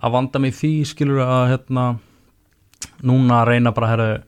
að 0.02 0.12
vanda 0.12 0.40
mig 0.40 0.54
því 0.54 0.72
skilur 0.86 1.22
að 1.26 1.50
hérna 1.56 1.86
núna 3.04 3.42
að 3.42 3.48
reyna 3.48 3.72
bara 3.74 3.88
herru 3.88 4.24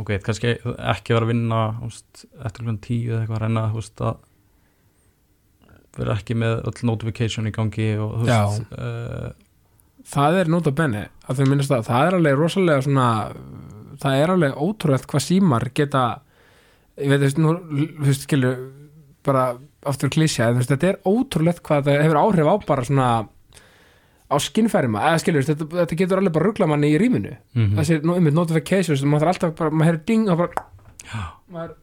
ok, 0.00 0.16
kannski 0.24 0.56
ekki 0.56 1.14
vera 1.14 1.26
að 1.26 1.32
vinna 1.32 1.60
veist, 1.82 2.24
eftir 2.40 2.64
klukkan 2.64 2.82
tíu 2.84 3.12
eða 3.12 3.22
eitthvað 3.22 3.38
að 3.38 3.44
reyna 3.44 3.64
veist, 3.74 4.02
að 4.04 4.18
vera 5.98 6.16
ekki 6.16 6.36
með 6.38 6.56
öll 6.70 6.88
notification 6.88 7.50
í 7.50 7.54
gangi 7.54 7.88
og 8.00 8.18
þú 8.20 8.28
veist 8.28 8.74
uh, 8.78 9.30
það 10.10 10.40
er 10.42 10.52
nota 10.52 10.72
benni 10.74 11.04
að 11.26 11.40
þau 11.40 11.46
minnast 11.50 11.74
að 11.74 11.88
það 11.90 12.06
er 12.06 12.18
alveg 12.18 12.38
rosalega 12.38 12.84
svona 12.86 13.08
það 14.00 14.20
er 14.22 14.34
alveg 14.34 14.60
ótrúlegt 14.66 15.08
hvað 15.10 15.26
símar 15.26 15.66
geta 15.76 16.04
ég 17.00 17.10
veit 17.12 17.34
þú 17.36 17.56
veist, 18.06 18.24
skilur 18.26 18.62
bara 19.26 19.50
aftur 19.88 20.12
klísja, 20.12 20.48
þetta 20.56 20.94
er 20.94 20.98
ótrúlegt 21.08 21.62
hvað 21.64 21.88
það 21.88 22.02
hefur 22.06 22.20
áhrif 22.20 22.48
á 22.48 22.54
bara 22.68 22.86
svona 22.88 23.10
á 24.30 24.36
skinnfærima, 24.38 25.00
eða 25.10 25.20
skilur 25.24 25.46
þetta, 25.48 25.66
þetta 25.74 25.96
getur 26.00 26.20
alveg 26.22 26.34
bara 26.36 26.46
ruggla 26.48 26.68
manni 26.70 26.92
í 26.94 26.98
rýminu. 27.02 27.32
Mm 27.58 27.74
þessi, 27.80 28.00
nú, 28.06 28.14
einmitt, 28.14 28.36
notifications, 28.36 29.02
maður 29.04 29.26
þarf 29.26 29.34
alltaf 29.34 29.54
bara, 29.58 29.70
maður 29.74 29.90
hefur 29.90 30.04
ding 30.06 30.28
og 30.30 30.38
bara 30.44 31.26
maður, 31.50 31.74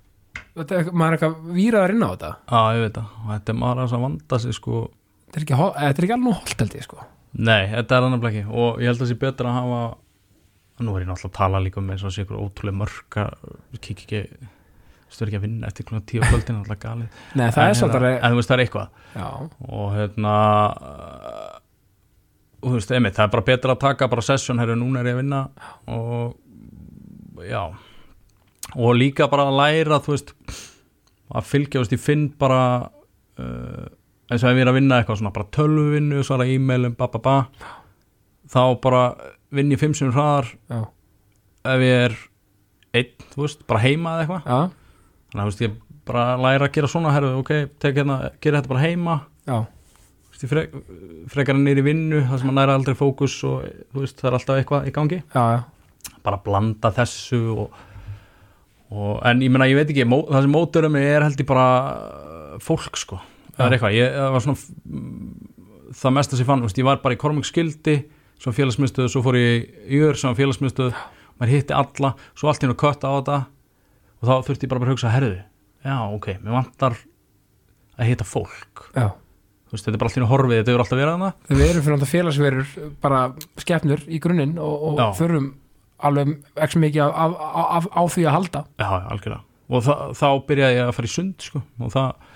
þetta, 0.55 0.79
er- 0.79 0.91
maður 0.93 1.07
er 1.11 1.17
eitthvað 1.17 1.53
víraðar 1.59 1.93
inn 1.95 2.05
á 2.07 2.09
þetta. 2.15 2.31
Já, 2.47 2.61
ég 2.77 2.81
veit 2.87 2.97
það, 3.01 3.13
þetta 3.33 3.53
er 3.55 3.59
maður 3.61 3.83
að 3.85 4.03
vanda 4.07 4.39
sig 4.45 4.57
sko. 4.57 4.83
Þetta 5.27 5.37
er 5.37 5.43
ekki, 5.47 5.61
þetta 5.77 6.01
er 6.01 6.07
ekki 6.07 6.17
alveg 6.17 6.37
holt 6.41 6.59
held 6.63 6.75
ég 6.79 6.83
sko. 6.87 6.99
Nei, 7.37 7.63
þetta 7.75 7.97
er 7.97 8.05
annað 8.07 8.27
ekki 8.31 8.43
og 8.49 8.79
ég 8.81 8.87
held 8.87 8.97
að 8.97 9.01
það 9.03 9.09
sé 9.11 9.17
betra 9.21 9.49
að 9.51 9.57
hafa 9.59 9.81
nú 10.77 10.93
er 10.95 11.01
ég 11.03 11.07
náttúrulega 11.09 11.31
að 11.33 11.37
tala 11.37 11.59
líka 11.65 11.81
um 11.81 11.89
eins 11.91 12.03
og 12.05 12.13
sé 12.13 12.23
ykkur 12.23 12.37
ótrúlega 12.39 12.77
mörg 12.79 13.17
að 13.17 13.81
kík 13.81 14.03
ekki 14.05 14.21
stöður 15.11 15.29
ekki 15.31 15.37
að 15.39 15.45
vinna 15.47 15.67
eftir 15.71 15.85
klukkan 15.87 16.05
tíu 16.07 16.21
kvöldin 16.23 16.57
alltaf 16.61 16.79
galið. 16.83 17.07
Nei, 17.39 17.47
það 17.51 17.63
en, 17.63 17.69
er 17.71 17.77
svolítið 17.79 18.05
hérna, 18.07 18.19
en 18.27 18.31
þú 18.33 18.39
veist 18.39 18.49
það 18.51 18.57
er 18.57 18.63
eitthvað. 18.63 18.87
Já, 19.17 19.27
og 19.77 19.85
hérna 19.97 20.33
og 22.61 22.71
þú 22.71 22.75
veist, 22.77 22.91
einmitt, 22.95 23.15
það 23.17 23.27
er 23.27 23.33
bara 23.35 23.47
betra 23.51 23.75
að 23.75 23.83
taka 23.83 24.09
bara 24.11 24.25
session, 24.25 24.59
herru, 24.61 24.77
núna 24.79 25.01
er 25.01 25.11
ég 25.11 25.17
að 25.17 25.21
vinna. 25.21 25.41
Og 25.93 27.45
já. 27.47 27.63
Og 28.75 28.97
líka 28.97 29.29
bara 29.31 29.47
að 29.47 29.59
læra 29.61 30.01
þú 30.03 30.15
veist, 30.15 30.33
að 31.37 31.49
fylgja 31.51 31.77
þú 31.79 31.83
veist, 31.85 31.95
ég 31.97 32.03
finn 32.03 32.27
bara 32.39 32.61
uh, 33.39 33.87
eins 34.27 34.43
og 34.43 34.51
ef 34.51 34.57
ég 34.57 34.65
er 34.65 34.71
að 34.71 34.79
vinna 34.79 34.99
eitthvað 35.01 35.21
svona 35.21 35.33
bara 35.35 35.51
tölvuvinnu, 35.55 36.23
svara 36.25 36.47
e-mailum, 36.51 36.95
ba 36.99 37.07
ba 37.13 37.21
ba 37.23 37.37
þá 38.51 38.61
bara 38.83 39.03
vinn 39.53 39.71
ég 39.71 39.79
fimm 39.79 39.95
sem 39.95 40.11
hraðar 40.11 40.49
já, 40.71 40.81
ef 41.67 41.83
ég 41.83 42.03
er 42.07 42.17
einn, 42.97 43.27
þú 43.33 43.43
veist, 43.45 43.63
bara 43.69 43.83
heima 43.83 44.17
eða 44.17 44.25
eitthvað. 44.25 44.75
Þannig 45.27 45.41
að 45.41 45.45
þú 45.45 45.51
veist, 45.51 45.65
ég 45.67 46.03
bara 46.07 46.27
læra 46.39 46.67
að 46.67 46.75
gera 46.77 46.89
svona, 46.91 47.13
herru, 47.15 47.33
ok, 47.41 47.51
tek 47.83 47.99
hérna, 47.99 48.19
gera 48.43 48.61
þetta 48.61 48.71
bara 48.71 48.83
heima. 48.85 49.17
Já, 49.47 49.57
Frek, 50.37 50.73
frekar 51.33 51.57
en 51.57 51.63
nýri 51.65 51.81
vinnu 51.85 52.21
það 52.27 52.41
sem 52.41 52.51
að 52.51 52.57
næra 52.59 52.75
aldrei 52.77 52.97
fókus 52.97 53.39
og 53.47 53.63
veist, 53.97 54.19
það 54.19 54.29
er 54.29 54.37
alltaf 54.37 54.59
eitthvað 54.61 54.89
í 54.89 54.93
gangi. 54.93 55.17
Já, 55.33 55.43
já. 55.55 56.11
bara 56.25 56.41
blanda 56.45 56.91
þessu 56.93 57.39
og, 57.55 57.79
og, 58.91 59.15
en 59.25 59.41
ég 59.41 59.53
meina, 59.53 59.69
ég 59.71 59.79
veit 59.79 59.89
ekki 59.89 60.05
það 60.05 60.45
sem 60.45 60.53
móturum 60.53 60.99
er 61.01 61.25
held 61.25 61.41
ég 61.41 61.49
bara 61.49 61.67
uh, 61.87 62.53
fólk 62.61 63.01
sko, 63.01 63.19
það 63.57 63.79
er 63.79 63.97
ég, 63.97 64.19
það 64.19 64.39
svona 64.45 64.61
það 65.97 66.15
mesta 66.19 66.37
sem 66.37 66.45
ég 66.45 66.51
fann, 66.51 66.63
veist, 66.67 66.77
ég 66.77 66.87
var 66.87 67.01
bara 67.01 67.17
í 67.17 67.21
Kormung 67.21 67.47
skildi 67.47 67.99
svo 68.37 68.53
félagsmyndstöðu, 68.53 69.09
svo 69.09 69.25
fór 69.25 69.39
ég 69.39 69.69
í 69.89 70.01
Ör 70.05 70.19
sem 70.19 70.37
félagsmyndstöðu, 70.37 70.93
maður 71.39 71.55
hitti 71.55 71.73
alla 71.73 72.13
svo 72.37 72.51
allt 72.51 72.61
í 72.61 72.67
hennu 72.67 72.77
kött 72.77 73.01
á 73.01 73.09
þetta 73.09 73.43
og 74.17 74.29
þá 74.29 74.33
þurfti 74.49 74.67
ég 74.67 74.73
bara 74.73 74.85
að 74.85 74.91
hugsa, 74.93 75.13
herðu 75.13 75.37
já, 75.87 75.95
ok, 76.13 76.35
mér 76.43 76.59
vantar 76.59 76.97
að 77.97 78.11
hitta 78.11 78.27
fólk. 78.27 78.89
Já. 78.93 79.15
Veist, 79.71 79.85
þetta 79.85 79.95
er 79.95 80.01
bara 80.01 80.11
í 80.11 80.17
hennu 80.17 80.29
horfið, 80.31 80.59
þetta 80.59 80.73
hefur 80.73 80.83
alltaf 80.83 80.99
verið 80.99 81.13
hana 81.15 81.31
Við 81.47 81.63
erum 81.67 81.85
fyrir 81.85 81.97
náttúrulega 81.97 82.13
félagsverur 82.13 82.91
bara 83.03 83.21
skepnur 83.63 84.03
í 84.07 84.19
grunninn 84.23 84.57
og, 84.63 84.85
og 84.91 85.01
þurfum 85.19 85.49
alveg 86.07 86.33
ekki 86.61 86.81
mikið 86.81 87.03
af, 87.07 87.35
af, 87.35 87.67
af, 87.79 87.89
á 87.89 88.01
því 88.13 88.25
að 88.27 88.35
halda. 88.35 88.63
Já, 88.77 88.89
algjörlega. 89.13 89.43
Og 89.67 89.83
þa 89.83 89.95
þá 90.15 90.27
byrjaði 90.47 90.77
ég 90.77 90.85
að 90.91 90.95
fara 90.95 91.09
í 91.09 91.13
sund 91.13 91.47
sko. 91.47 91.61
og 91.81 91.91
það, 91.95 92.29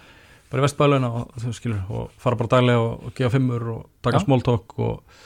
bara 0.52 0.64
í 0.64 0.66
vestbælauna 0.66 1.12
og, 1.20 1.38
og 2.00 2.18
fara 2.22 2.40
bara 2.42 2.54
daglega 2.56 2.82
og, 2.82 3.06
og 3.06 3.16
gefa 3.18 3.34
fimmur 3.36 3.70
og 3.76 3.86
taka 4.04 4.20
Já. 4.20 4.26
smóltók 4.26 4.76
og, 4.82 5.24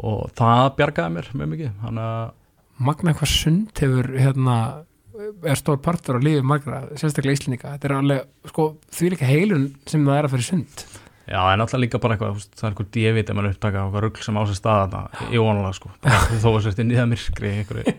og 0.00 0.24
það 0.38 0.64
bjargaði 0.78 1.16
mér 1.18 1.30
mjög 1.34 1.52
mikið. 1.54 1.76
Þannig 1.82 2.08
að, 2.14 2.34
Magna 2.84 3.12
eitthvað 3.12 3.30
sund 3.30 3.84
hefur 3.84 4.08
hérna 4.18 4.56
er 5.46 5.58
stór 5.58 5.78
partur 5.78 6.18
á 6.18 6.20
lífi 6.24 6.42
margra 6.42 6.80
sérstaklega 6.98 7.36
íslendinga, 7.36 7.76
þetta 7.76 7.86
er 7.86 7.94
alveg 8.00 8.50
sko, 8.50 8.64
því 8.90 9.10
líka 9.12 9.28
heilun 9.28 9.68
sem 9.86 10.02
það 10.02 10.18
er 10.18 10.26
að 10.26 10.34
fyrir 10.34 10.46
sund 10.48 10.82
já, 11.28 11.40
en 11.54 11.64
alltaf 11.64 11.80
líka 11.80 12.00
bara 12.02 12.16
eitthvað 12.16 12.42
það 12.44 12.66
er 12.66 12.70
eitthvað 12.74 12.90
djevit 12.96 13.30
ef 13.32 13.36
maður 13.38 13.54
upptaka 13.54 13.82
eitthvað 13.84 14.04
rugl 14.04 14.24
sem 14.26 14.36
á 14.36 14.42
sér 14.50 14.58
stað 14.60 14.82
þarna 14.94 15.30
í 15.32 15.40
óanlega 15.40 15.76
sko, 15.78 15.92
þó 16.44 16.48
að 16.54 16.60
sérst 16.66 16.82
inn 16.84 16.92
í 16.92 16.98
það 16.98 17.10
myrkri 17.14 17.52
einhverju 17.60 17.94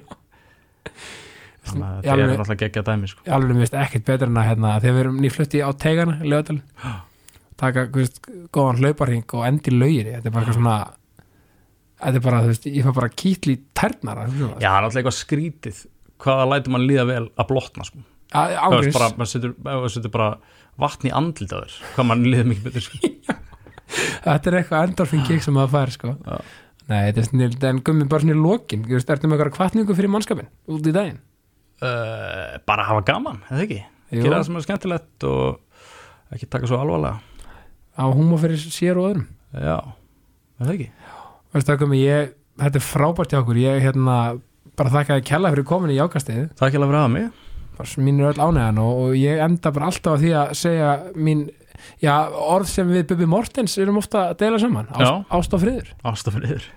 þannig 1.65 1.85
að 1.87 1.95
þetta 1.95 2.11
er 2.13 2.21
alveg- 2.21 2.41
alltaf 2.43 2.59
geggja 2.61 2.83
dæmi 2.91 3.09
sko. 3.09 3.23
alveg 3.37 3.55
mér 3.55 3.63
veist 3.65 3.77
ekkert 3.81 4.05
betur 4.11 4.29
en 4.29 4.37
að 4.41 4.47
hérna, 4.51 4.73
þegar 4.83 4.95
við 4.97 5.03
erum 5.05 5.17
nýflutti 5.23 5.63
á 5.65 5.69
teigana 5.81 6.17
lögadal, 6.21 6.59
taka 7.61 7.87
þú 7.89 8.03
veist, 8.03 8.19
góðan 8.53 8.81
hlauparhing 8.83 9.25
og 9.39 9.47
endi 9.49 9.73
laugir 9.73 10.11
þetta 10.13 10.29
er 10.29 10.35
bara 10.35 10.45
eitthvað 10.45 10.59
svona 10.59 10.77
þetta 12.05 12.19
er 12.19 12.25
bara, 12.27 12.41
þú 12.45 12.51
veist, 12.53 12.67
ég 12.69 12.85
fær 12.85 12.97
bara 12.99 13.09
kýtli 13.23 13.55
að 13.81 13.95
það. 14.03 14.35
já, 14.61 14.67
það 14.67 14.75
er 14.75 14.83
alltaf 14.83 14.99
eitthvað 14.99 15.17
skrítið. 15.17 15.77
Hvaða 16.25 16.45
lætur 16.51 16.73
mann 16.75 16.85
líða 16.87 17.05
vel 17.09 17.23
að 17.39 17.47
blotna 17.49 17.85
sko. 17.87 18.03
Á- 18.35 18.51
Það 18.51 18.55
ángriðs, 18.67 18.95
bara, 18.97 19.07
maður 19.15 19.93
setur 19.95 20.11
bara 20.13 20.27
vatn 20.81 21.09
í 21.09 21.13
andlit 21.15 21.53
á 21.55 21.57
þér? 21.63 21.75
Hvað 21.95 22.07
mann 22.09 22.27
líður 22.27 22.51
mikið 22.51 22.67
betur 22.67 22.85
sko. 22.85 22.99
þetta 24.25 24.51
er 24.51 24.57
eitthvað 24.59 24.87
endorfin 24.89 25.25
kick 25.27 25.45
sem 25.45 25.55
maður 25.55 25.73
fær 25.75 25.93
sko. 25.95 26.13
Nei, 26.85 26.99
þetta 27.07 27.21
er 27.21 27.27
snill, 27.29 27.51
en 27.69 27.81
gummi 27.85 28.07
bara 28.09 28.21
svona 28.21 28.35
í 28.35 28.41
lokin, 28.41 28.85
þú 28.85 28.97
veist, 28.97 29.11
ertu 29.13 29.29
með 29.29 29.39
eitthvað 29.39 29.55
kvartningu 29.57 29.97
fyrir 29.97 30.11
mannskapin 30.13 30.49
út 30.69 30.85
í 30.85 30.93
daginn? 30.93 31.21
Uh, 31.81 32.57
bara 32.67 32.85
hafa 32.87 33.05
gaman, 33.07 33.39
eða 33.49 33.63
ekki? 33.65 33.79
Jú. 34.13 34.21
gera 34.21 34.37
það 34.37 34.47
sem 34.47 34.59
er 34.59 34.65
skemmtilegt 34.67 35.25
og 35.27 36.35
ekki 36.35 36.49
taka 36.53 36.69
svo 36.69 36.79
alvarlega. 36.79 37.17
Á 37.97 38.05
húma 38.11 38.37
fyrir 38.41 38.61
sér 38.61 38.99
og 39.01 39.09
öðrum. 39.09 39.25
Já, 39.55 39.79
eða 40.61 40.75
ekki? 40.75 40.89
Það 41.55 41.81
komið, 41.81 42.03
ég, 42.03 42.35
þetta 42.61 42.81
er 42.81 42.85
frábært 42.85 43.33
hjá 43.33 43.39
okkur. 43.39 43.61
Ég 43.63 43.81
hérna, 43.81 44.19
bara 44.77 44.93
þakka 44.93 45.17
þið 45.17 45.27
kella 45.31 45.51
fyrir 45.55 45.67
komin 45.71 45.95
í 45.95 45.97
jákastið, 45.97 46.45
það 46.53 46.69
ekki 46.69 46.81
alveg 46.81 46.93
fyrir 46.93 47.01
að 47.01 47.13
mig 47.15 47.44
mín 48.01 48.21
er 48.21 48.31
öll 48.33 48.41
ánæðan 48.41 48.81
og, 48.83 49.03
og 49.03 49.19
ég 49.19 49.43
enda 49.45 49.71
bara 49.75 49.91
alltaf 49.91 50.17
á 50.17 50.21
því 50.21 50.33
að 50.41 50.55
segja 50.61 50.93
mín, 51.15 51.45
já, 52.03 52.15
orð 52.31 52.71
sem 52.71 52.89
við 52.91 53.07
Bubi 53.11 53.29
Mortens 53.29 53.77
erum 53.81 54.01
ofta 54.01 54.29
að 54.31 54.41
deila 54.43 54.61
saman, 54.63 54.89
ást, 54.95 55.29
ást 55.39 55.55
og 55.57 55.63
friður. 55.65 55.93
Ástafriður 56.05 56.67